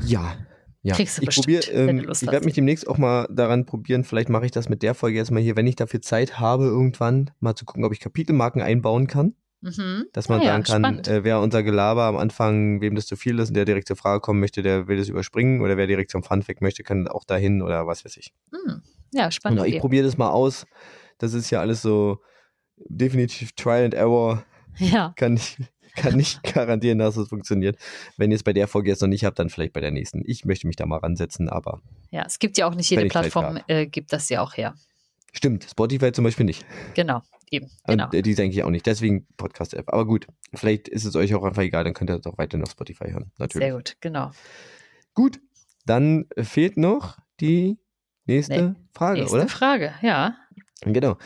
Ja, 0.05 0.35
ja, 0.83 0.95
Kriegst 0.95 1.17
du 1.17 1.23
ich 1.23 1.29
probier, 1.29 1.61
ähm, 1.71 2.09
ich 2.11 2.27
werde 2.27 2.45
mich 2.45 2.55
demnächst 2.55 2.87
auch 2.89 2.97
mal 2.97 3.25
daran 3.31 3.65
probieren. 3.65 4.03
Vielleicht 4.03 4.27
mache 4.27 4.45
ich 4.45 4.51
das 4.51 4.67
mit 4.67 4.83
der 4.83 4.93
Folge 4.93 5.17
jetzt 5.17 5.31
mal 5.31 5.41
hier, 5.41 5.55
wenn 5.55 5.65
ich 5.65 5.77
dafür 5.77 6.01
Zeit 6.01 6.41
habe, 6.41 6.65
irgendwann 6.65 7.31
mal 7.39 7.55
zu 7.55 7.63
gucken, 7.63 7.85
ob 7.85 7.93
ich 7.93 8.01
Kapitelmarken 8.01 8.61
einbauen 8.61 9.07
kann. 9.07 9.33
Mhm. 9.61 10.07
Dass 10.11 10.27
man 10.27 10.41
ja, 10.41 10.61
sagen 10.61 10.83
kann, 10.83 10.99
äh, 11.05 11.23
wer 11.23 11.39
unser 11.39 11.63
Gelaber 11.63 12.03
am 12.03 12.17
Anfang, 12.17 12.81
wem 12.81 12.95
das 12.95 13.05
zu 13.05 13.15
viel 13.15 13.39
ist 13.39 13.47
und 13.47 13.53
der 13.53 13.63
direkt 13.63 13.87
zur 13.87 13.95
Frage 13.95 14.19
kommen 14.19 14.41
möchte, 14.41 14.61
der 14.61 14.89
will 14.89 14.97
das 14.97 15.07
überspringen 15.07 15.61
oder 15.61 15.77
wer 15.77 15.87
direkt 15.87 16.11
zum 16.11 16.21
Funfact 16.21 16.61
möchte, 16.61 16.83
kann 16.83 17.07
auch 17.07 17.23
dahin 17.23 17.61
oder 17.61 17.87
was 17.87 18.03
weiß 18.03 18.17
ich. 18.17 18.33
Mhm. 18.51 18.81
Ja, 19.13 19.31
spannend. 19.31 19.63
Genau, 19.63 19.73
ich 19.73 19.79
probiere 19.79 20.05
das 20.05 20.17
mal 20.17 20.31
aus. 20.31 20.65
Das 21.17 21.33
ist 21.33 21.49
ja 21.49 21.61
alles 21.61 21.81
so 21.81 22.19
definitiv 22.77 23.53
Trial 23.53 23.85
and 23.85 23.93
Error. 23.93 24.43
Ja. 24.79 25.13
Kann 25.15 25.35
ich, 25.35 25.57
kann 25.95 26.15
nicht 26.15 26.41
garantieren, 26.43 26.97
dass 26.97 27.17
es 27.17 27.27
funktioniert. 27.27 27.77
Wenn 28.17 28.31
ihr 28.31 28.35
es 28.35 28.43
bei 28.43 28.53
der 28.53 28.67
Folge 28.67 28.89
jetzt 28.89 29.01
noch 29.01 29.07
nicht 29.07 29.25
habt, 29.25 29.39
dann 29.39 29.49
vielleicht 29.49 29.73
bei 29.73 29.81
der 29.81 29.91
nächsten. 29.91 30.23
Ich 30.25 30.45
möchte 30.45 30.67
mich 30.67 30.75
da 30.75 30.85
mal 30.85 30.97
ransetzen, 30.97 31.49
aber. 31.49 31.81
Ja, 32.11 32.23
es 32.25 32.39
gibt 32.39 32.57
ja 32.57 32.67
auch 32.67 32.75
nicht 32.75 32.89
jede 32.89 33.05
Plattform, 33.05 33.59
äh, 33.67 33.85
gibt 33.85 34.11
das 34.13 34.29
ja 34.29 34.41
auch 34.41 34.55
her. 34.55 34.75
Stimmt, 35.33 35.65
Spotify 35.69 36.11
zum 36.11 36.23
Beispiel 36.23 36.45
nicht. 36.45 36.65
Genau, 36.93 37.21
eben. 37.49 37.69
Genau. 37.87 38.05
Und 38.05 38.13
die 38.13 38.35
denke 38.35 38.55
ich 38.55 38.63
auch 38.63 38.69
nicht. 38.69 38.85
Deswegen 38.85 39.25
Podcast-App. 39.37 39.91
Aber 39.91 40.05
gut, 40.05 40.27
vielleicht 40.53 40.87
ist 40.87 41.05
es 41.05 41.15
euch 41.15 41.33
auch 41.33 41.43
einfach 41.43 41.63
egal, 41.63 41.83
dann 41.83 41.93
könnt 41.93 42.11
ihr 42.11 42.19
doch 42.19 42.37
weiterhin 42.37 42.63
auf 42.63 42.71
Spotify 42.71 43.11
hören. 43.11 43.31
Natürlich. 43.39 43.65
Sehr 43.65 43.75
gut, 43.75 43.97
genau. 43.99 44.31
Gut, 45.15 45.39
dann 45.85 46.25
fehlt 46.37 46.77
noch 46.77 47.17
die 47.39 47.79
nächste 48.25 48.61
nee, 48.61 48.75
Frage, 48.93 49.21
nächste 49.21 49.37
oder? 49.37 49.47
Frage, 49.47 49.93
ja. 50.01 50.35
Genau. 50.81 51.17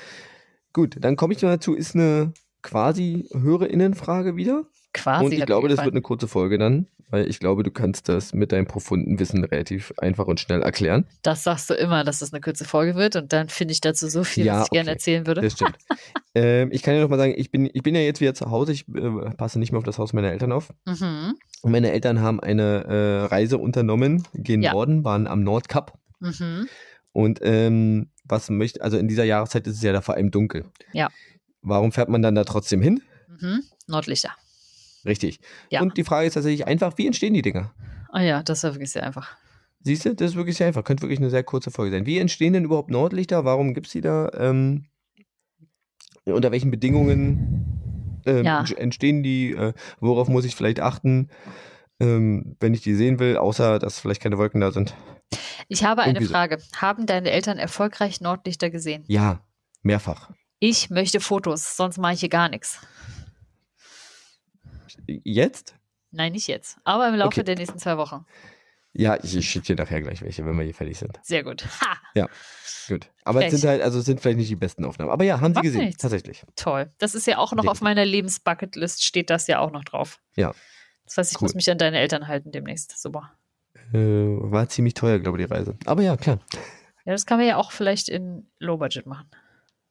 Gut, 0.73 0.95
dann 0.99 1.15
komme 1.15 1.33
ich 1.33 1.41
noch 1.41 1.49
dazu. 1.49 1.73
Ist 1.73 1.95
eine 1.95 2.33
quasi 2.67 3.29
Hörerinnenfrage 3.31 4.35
wieder. 4.35 4.65
Quasi. 4.93 5.25
Und 5.25 5.31
ich 5.31 5.45
glaube, 5.45 5.69
das 5.69 5.77
wird 5.83 5.93
eine 5.93 6.01
kurze 6.01 6.27
Folge 6.27 6.57
dann, 6.57 6.87
weil 7.09 7.29
ich 7.29 7.39
glaube, 7.39 7.63
du 7.63 7.71
kannst 7.71 8.09
das 8.09 8.33
mit 8.33 8.51
deinem 8.51 8.65
profunden 8.65 9.19
Wissen 9.19 9.43
relativ 9.45 9.93
einfach 9.97 10.25
und 10.25 10.41
schnell 10.41 10.61
erklären. 10.61 11.05
Das 11.21 11.43
sagst 11.43 11.69
du 11.69 11.75
immer, 11.75 12.03
dass 12.03 12.19
das 12.19 12.33
eine 12.33 12.41
kurze 12.41 12.65
Folge 12.65 12.95
wird 12.95 13.15
und 13.15 13.31
dann 13.31 13.47
finde 13.47 13.71
ich 13.71 13.79
dazu 13.79 14.09
so 14.09 14.25
viel, 14.25 14.45
ja, 14.45 14.55
was 14.55 14.59
ich 14.63 14.71
okay. 14.71 14.77
gerne 14.79 14.89
erzählen 14.91 15.27
würde. 15.27 15.41
Das 15.41 15.53
stimmt. 15.53 15.77
ähm, 16.35 16.69
ich 16.73 16.83
kann 16.83 16.95
ja 16.95 17.01
noch 17.01 17.09
mal 17.09 17.17
sagen, 17.17 17.35
ich 17.37 17.51
bin, 17.51 17.69
ich 17.71 17.83
bin 17.83 17.95
ja 17.95 18.01
jetzt 18.01 18.19
wieder 18.19 18.33
zu 18.33 18.51
Hause, 18.51 18.73
ich 18.73 18.85
äh, 18.89 19.29
passe 19.37 19.59
nicht 19.59 19.71
mehr 19.71 19.79
auf 19.79 19.85
das 19.85 19.97
Haus 19.97 20.11
meiner 20.11 20.31
Eltern 20.31 20.51
auf. 20.51 20.73
Mhm. 20.85 21.35
Und 21.61 21.71
meine 21.71 21.91
Eltern 21.91 22.19
haben 22.19 22.41
eine 22.41 22.83
äh, 22.83 23.25
Reise 23.27 23.59
unternommen, 23.59 24.23
gehen 24.33 24.61
ja. 24.61 24.73
Norden, 24.73 25.05
waren 25.05 25.27
am 25.27 25.41
Nordkap. 25.41 25.97
Mhm. 26.19 26.67
Und 27.13 27.39
ähm, 27.43 28.09
was 28.25 28.49
möchte, 28.49 28.81
also 28.81 28.97
in 28.97 29.07
dieser 29.07 29.23
Jahreszeit 29.23 29.67
ist 29.67 29.77
es 29.77 29.83
ja 29.83 29.93
da 29.93 30.01
vor 30.01 30.15
allem 30.15 30.31
dunkel. 30.31 30.65
Ja. 30.91 31.09
Warum 31.67 31.91
fährt 31.91 32.09
man 32.09 32.21
dann 32.21 32.35
da 32.35 32.43
trotzdem 32.43 32.81
hin? 32.81 33.01
Mhm. 33.39 33.63
Nordlichter. 33.87 34.31
Richtig. 35.05 35.39
Ja. 35.69 35.81
Und 35.81 35.97
die 35.97 36.03
Frage 36.03 36.27
ist 36.27 36.33
tatsächlich 36.33 36.67
einfach, 36.67 36.97
wie 36.97 37.07
entstehen 37.07 37.33
die 37.33 37.41
Dinger? 37.41 37.73
Ah 38.09 38.21
ja, 38.21 38.43
das 38.43 38.63
ist 38.63 38.73
wirklich 38.73 38.91
sehr 38.91 39.03
einfach. 39.03 39.35
Siehst 39.81 40.05
du, 40.05 40.15
das 40.15 40.31
ist 40.31 40.35
wirklich 40.35 40.57
sehr 40.57 40.67
einfach. 40.67 40.83
Könnte 40.83 41.03
wirklich 41.03 41.19
eine 41.19 41.29
sehr 41.29 41.43
kurze 41.43 41.71
Folge 41.71 41.95
sein. 41.95 42.05
Wie 42.05 42.17
entstehen 42.17 42.53
denn 42.53 42.65
überhaupt 42.65 42.89
Nordlichter? 42.89 43.45
Warum 43.45 43.73
gibt 43.73 43.87
es 43.87 43.93
die 43.93 44.01
da? 44.01 44.29
Ähm, 44.33 44.85
unter 46.25 46.51
welchen 46.51 46.71
Bedingungen 46.71 48.21
ähm, 48.25 48.43
ja. 48.43 48.65
entstehen 48.77 49.23
die? 49.23 49.51
Äh, 49.51 49.73
worauf 49.99 50.27
muss 50.27 50.45
ich 50.45 50.55
vielleicht 50.55 50.79
achten, 50.79 51.29
ähm, 51.99 52.57
wenn 52.59 52.73
ich 52.73 52.81
die 52.81 52.95
sehen 52.95 53.19
will, 53.19 53.37
außer 53.37 53.79
dass 53.79 53.99
vielleicht 53.99 54.21
keine 54.21 54.37
Wolken 54.37 54.61
da 54.61 54.71
sind? 54.71 54.95
Ich 55.69 55.83
habe 55.83 56.01
eine 56.01 56.21
Frage. 56.21 56.57
Haben 56.75 57.05
deine 57.05 57.31
Eltern 57.31 57.57
erfolgreich 57.57 58.21
Nordlichter 58.21 58.69
gesehen? 58.69 59.03
Ja, 59.07 59.41
mehrfach. 59.83 60.31
Ich 60.59 60.89
möchte 60.89 61.19
Fotos, 61.19 61.77
sonst 61.77 61.97
mache 61.97 62.13
ich 62.13 62.19
hier 62.19 62.29
gar 62.29 62.49
nichts. 62.49 62.79
Jetzt? 65.05 65.75
Nein, 66.11 66.31
nicht 66.31 66.47
jetzt, 66.47 66.77
aber 66.83 67.07
im 67.09 67.15
Laufe 67.15 67.27
okay. 67.27 67.43
der 67.43 67.55
nächsten 67.55 67.79
zwei 67.79 67.97
Wochen. 67.97 68.25
Ja, 68.93 69.17
ich 69.21 69.47
schicke 69.47 69.67
dir 69.67 69.75
nachher 69.75 70.01
gleich 70.01 70.23
welche, 70.23 70.43
wenn 70.43 70.55
wir 70.57 70.63
hier 70.63 70.73
fertig 70.73 70.97
sind. 70.97 71.19
Sehr 71.21 71.43
gut. 71.43 71.63
Ha! 71.81 71.97
Ja, 72.15 72.27
gut. 72.87 73.11
Aber 73.23 73.45
es 73.45 73.53
sind 73.53 73.69
halt, 73.69 73.83
also 73.83 74.01
sind 74.01 74.19
vielleicht 74.19 74.39
nicht 74.39 74.49
die 74.49 74.55
besten 74.55 74.83
Aufnahmen. 74.85 75.11
Aber 75.11 75.23
ja, 75.23 75.39
haben 75.39 75.53
sie 75.53 75.61
gesehen, 75.61 75.85
nichts. 75.85 76.01
tatsächlich. 76.01 76.43
Toll. 76.55 76.91
Das 76.97 77.13
ist 77.13 77.27
ja 77.27 77.37
auch 77.37 77.53
noch 77.53 77.67
auf 77.67 77.81
meiner 77.81 78.05
Lebensbucketlist, 78.05 79.03
steht 79.03 79.29
das 79.29 79.45
ja 79.45 79.59
auch 79.59 79.71
noch 79.71 79.83
drauf. 79.83 80.19
Ja. 80.35 80.55
Das 81.05 81.17
heißt, 81.17 81.31
ich 81.33 81.37
cool. 81.37 81.45
muss 81.45 81.53
mich 81.53 81.69
an 81.69 81.77
deine 81.77 81.99
Eltern 81.99 82.27
halten 82.27 82.51
demnächst. 82.51 82.99
Super. 82.99 83.33
Äh, 83.93 83.99
war 83.99 84.67
ziemlich 84.67 84.95
teuer, 84.95 85.19
glaube 85.19 85.39
ich, 85.39 85.45
die 85.45 85.53
Reise. 85.53 85.77
Aber 85.85 86.01
ja, 86.01 86.17
klar. 86.17 86.39
Ja, 87.05 87.11
das 87.11 87.27
kann 87.27 87.37
man 87.37 87.47
ja 87.47 87.57
auch 87.57 87.71
vielleicht 87.71 88.09
in 88.09 88.49
Low 88.57 88.77
Budget 88.77 89.05
machen. 89.05 89.29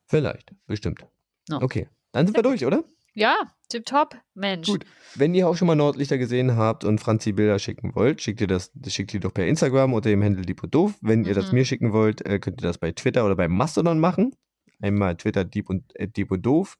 Vielleicht, 0.07 0.55
bestimmt. 0.67 1.05
No. 1.49 1.61
Okay, 1.63 1.89
dann 2.13 2.27
sind 2.27 2.37
wir 2.37 2.43
durch, 2.43 2.65
oder? 2.65 2.85
Ja, 3.15 3.35
tipptopp, 3.71 4.15
Mensch. 4.35 4.69
Gut, 4.69 4.85
wenn 5.15 5.35
ihr 5.35 5.49
auch 5.49 5.57
schon 5.57 5.67
mal 5.67 5.75
Nordlichter 5.75 6.19
gesehen 6.19 6.57
habt 6.57 6.85
und 6.85 7.01
Franzi 7.01 7.33
Bilder 7.33 7.59
schicken 7.59 7.95
wollt, 7.95 8.21
schickt 8.21 8.43
ihr 8.43 8.47
das, 8.47 8.71
das 8.75 8.93
schickt 8.93 9.15
ihr 9.15 9.21
doch 9.21 9.33
per 9.33 9.47
Instagram 9.47 9.95
unter 9.95 10.11
dem 10.11 10.23
Handle 10.23 10.45
Doof. 10.45 10.95
Wenn 11.01 11.21
mhm. 11.21 11.27
ihr 11.27 11.35
das 11.35 11.51
mhm. 11.51 11.59
mir 11.59 11.65
schicken 11.65 11.93
wollt, 11.93 12.27
äh, 12.27 12.39
könnt 12.39 12.61
ihr 12.61 12.66
das 12.66 12.77
bei 12.77 12.93
Twitter 12.93 13.24
oder 13.24 13.35
bei 13.35 13.49
Mastodon 13.49 13.99
machen. 13.99 14.35
Einmal 14.83 15.16
Twitter 15.16 15.45
Deep 15.45 15.70
und, 15.70 15.97
äh, 15.97 16.09
Deep 16.09 16.31
und 16.31 16.45
Doof 16.45 16.77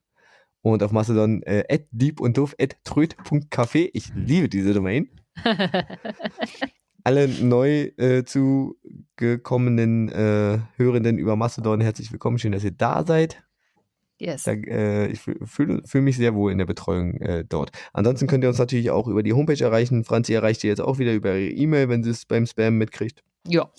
und 0.61 0.83
auf 0.83 0.93
Mastodon 0.93 1.43
äh, 1.45 1.79
Deep 1.91 2.21
und 2.21 2.37
Doof 2.37 2.55
at 2.61 2.77
tröd.café. 2.85 3.89
Ich 3.95 4.13
liebe 4.15 4.51
diese 4.51 4.75
Domain. 4.75 5.09
alle 7.07 7.29
neu 7.29 7.93
äh, 7.99 8.25
zugekommenen 8.25 10.09
äh, 10.09 10.59
Hörenden 10.77 11.19
über 11.19 11.37
Mastodon 11.37 11.81
herzlich 11.81 12.11
willkommen. 12.11 12.37
Schön, 12.37 12.51
dass 12.51 12.65
ihr 12.65 12.73
da 12.73 13.07
seid. 13.07 13.45
Yes. 14.19 14.43
Da, 14.43 14.51
äh, 14.51 15.07
ich 15.07 15.21
fühle 15.21 15.83
fühl 15.85 16.01
mich 16.01 16.17
sehr 16.17 16.35
wohl 16.35 16.51
in 16.51 16.59
der 16.59 16.65
Betreuung 16.65 17.21
äh, 17.21 17.45
dort. 17.49 17.71
Ansonsten 17.93 18.27
könnt 18.27 18.43
ihr 18.43 18.49
uns 18.49 18.59
natürlich 18.59 18.91
auch 18.91 19.07
über 19.07 19.23
die 19.23 19.35
Homepage 19.35 19.63
erreichen. 19.63 20.03
Franzi 20.03 20.35
erreicht 20.35 20.65
ihr 20.65 20.71
jetzt 20.71 20.81
auch 20.81 20.99
wieder 20.99 21.15
über 21.15 21.37
ihre 21.37 21.53
E-Mail, 21.53 21.89
wenn 21.89 22.03
sie 22.03 22.11
es 22.11 22.27
beim 22.27 22.45
Spam 22.45 22.77
mitkriegt. 22.77 23.23
Ja. 23.47 23.71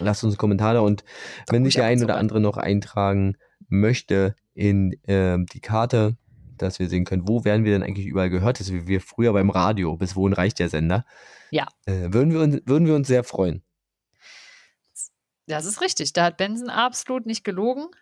Lasst 0.00 0.24
uns 0.24 0.36
Kommentare 0.36 0.82
und 0.82 1.04
da 1.46 1.54
wenn 1.54 1.64
sich 1.64 1.74
der 1.74 1.84
ein 1.84 2.02
oder 2.02 2.16
andere 2.16 2.40
noch 2.40 2.56
eintragen 2.56 3.36
möchte 3.68 4.34
in 4.54 4.92
äh, 5.04 5.38
die 5.52 5.60
Karte, 5.60 6.16
dass 6.58 6.80
wir 6.80 6.88
sehen 6.88 7.04
können, 7.04 7.28
wo 7.28 7.44
werden 7.44 7.64
wir 7.64 7.70
denn 7.70 7.84
eigentlich 7.84 8.06
überall 8.06 8.30
gehört, 8.30 8.58
das 8.58 8.70
ist 8.70 8.74
wie 8.74 8.88
wir 8.88 9.00
früher 9.00 9.32
beim 9.32 9.50
Radio, 9.50 9.96
bis 9.96 10.16
wohin 10.16 10.32
reicht 10.32 10.58
der 10.58 10.68
Sender. 10.68 11.04
Ja. 11.50 11.66
Äh, 11.86 12.12
würden, 12.12 12.32
wir 12.32 12.40
uns, 12.40 12.60
würden 12.66 12.86
wir 12.86 12.94
uns 12.94 13.08
sehr 13.08 13.24
freuen. 13.24 13.62
Das 15.46 15.64
ist 15.64 15.80
richtig. 15.80 16.12
Da 16.12 16.24
hat 16.24 16.36
Benson 16.36 16.70
absolut 16.70 17.26
nicht 17.26 17.44
gelogen. 17.44 17.86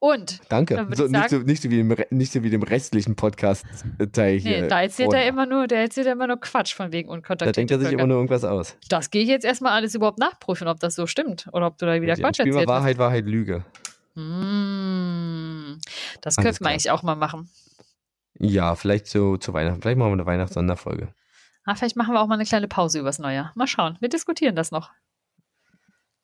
Und. 0.00 0.40
Danke. 0.48 0.86
So, 0.94 1.08
nicht, 1.08 1.28
so, 1.28 1.38
nicht, 1.38 1.62
so 1.62 1.70
wie 1.70 1.80
im, 1.80 1.96
nicht 2.10 2.32
so 2.32 2.42
wie 2.44 2.50
dem 2.50 2.62
restlichen 2.62 3.16
Podcast-Teil 3.16 4.38
hier. 4.38 4.62
Nee, 4.62 4.68
da 4.68 4.82
erzählt 4.82 5.12
er 5.12 5.26
immer 5.26 5.44
nur, 5.44 5.66
der 5.66 5.80
erzählt 5.80 6.06
er 6.06 6.12
immer 6.12 6.28
nur 6.28 6.40
Quatsch 6.40 6.72
von 6.72 6.92
wegen 6.92 7.08
unkontaktiert. 7.08 7.56
Da 7.56 7.60
denkt 7.60 7.70
er 7.72 7.80
sich 7.80 7.92
immer 7.92 8.06
nur 8.06 8.18
irgendwas 8.18 8.44
aus. 8.44 8.76
Das 8.88 9.10
gehe 9.10 9.22
ich 9.22 9.28
jetzt 9.28 9.44
erstmal 9.44 9.72
alles 9.72 9.96
überhaupt 9.96 10.18
nachprüfen, 10.18 10.68
ob 10.68 10.78
das 10.78 10.94
so 10.94 11.08
stimmt 11.08 11.48
oder 11.52 11.66
ob 11.66 11.78
du 11.78 11.86
da 11.86 12.00
wieder 12.00 12.12
also 12.12 12.22
Quatsch 12.22 12.38
erzählst. 12.38 12.68
Wahrheit, 12.68 12.98
Wahrheit, 12.98 13.26
Lüge. 13.26 13.64
Mm, 14.14 15.80
das 16.20 16.36
könnten 16.36 16.64
wir 16.64 16.70
eigentlich 16.70 16.92
auch 16.92 17.02
mal 17.02 17.16
machen. 17.16 17.50
Ja, 18.38 18.76
vielleicht 18.76 19.08
so 19.08 19.36
zu 19.36 19.52
Weihnachten. 19.52 19.82
Vielleicht 19.82 19.98
machen 19.98 20.10
wir 20.10 20.14
eine 20.14 20.26
Weihnachtssonderfolge. 20.26 21.08
Ah, 21.68 21.74
vielleicht 21.74 21.96
machen 21.96 22.14
wir 22.14 22.22
auch 22.22 22.26
mal 22.26 22.36
eine 22.36 22.46
kleine 22.46 22.66
Pause 22.66 22.98
übers 22.98 23.18
Neujahr. 23.18 23.52
Mal 23.54 23.66
schauen. 23.66 23.98
Wir 24.00 24.08
diskutieren 24.08 24.56
das 24.56 24.70
noch. 24.70 24.90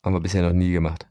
Haben 0.03 0.15
wir 0.15 0.19
bisher 0.19 0.41
noch 0.41 0.53
nie 0.53 0.71
gemacht. 0.71 1.05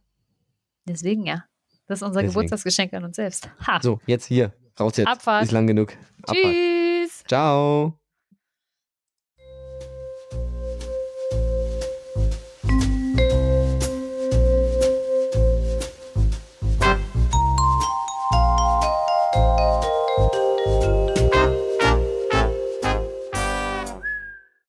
Deswegen 0.88 1.24
ja. 1.24 1.44
Das 1.86 2.00
ist 2.00 2.02
unser 2.02 2.20
Deswegen. 2.20 2.32
Geburtstagsgeschenk 2.32 2.92
an 2.94 3.04
uns 3.04 3.14
selbst. 3.14 3.48
Ha. 3.64 3.78
So, 3.80 4.00
jetzt 4.06 4.24
hier. 4.24 4.52
Raus 4.80 4.96
jetzt. 4.96 5.06
Abfahrt. 5.06 5.44
Ist 5.44 5.52
lang 5.52 5.68
genug. 5.68 5.92
Abfahrt. 6.26 6.52
Tschüss. 6.52 7.22
Ciao. 7.28 7.96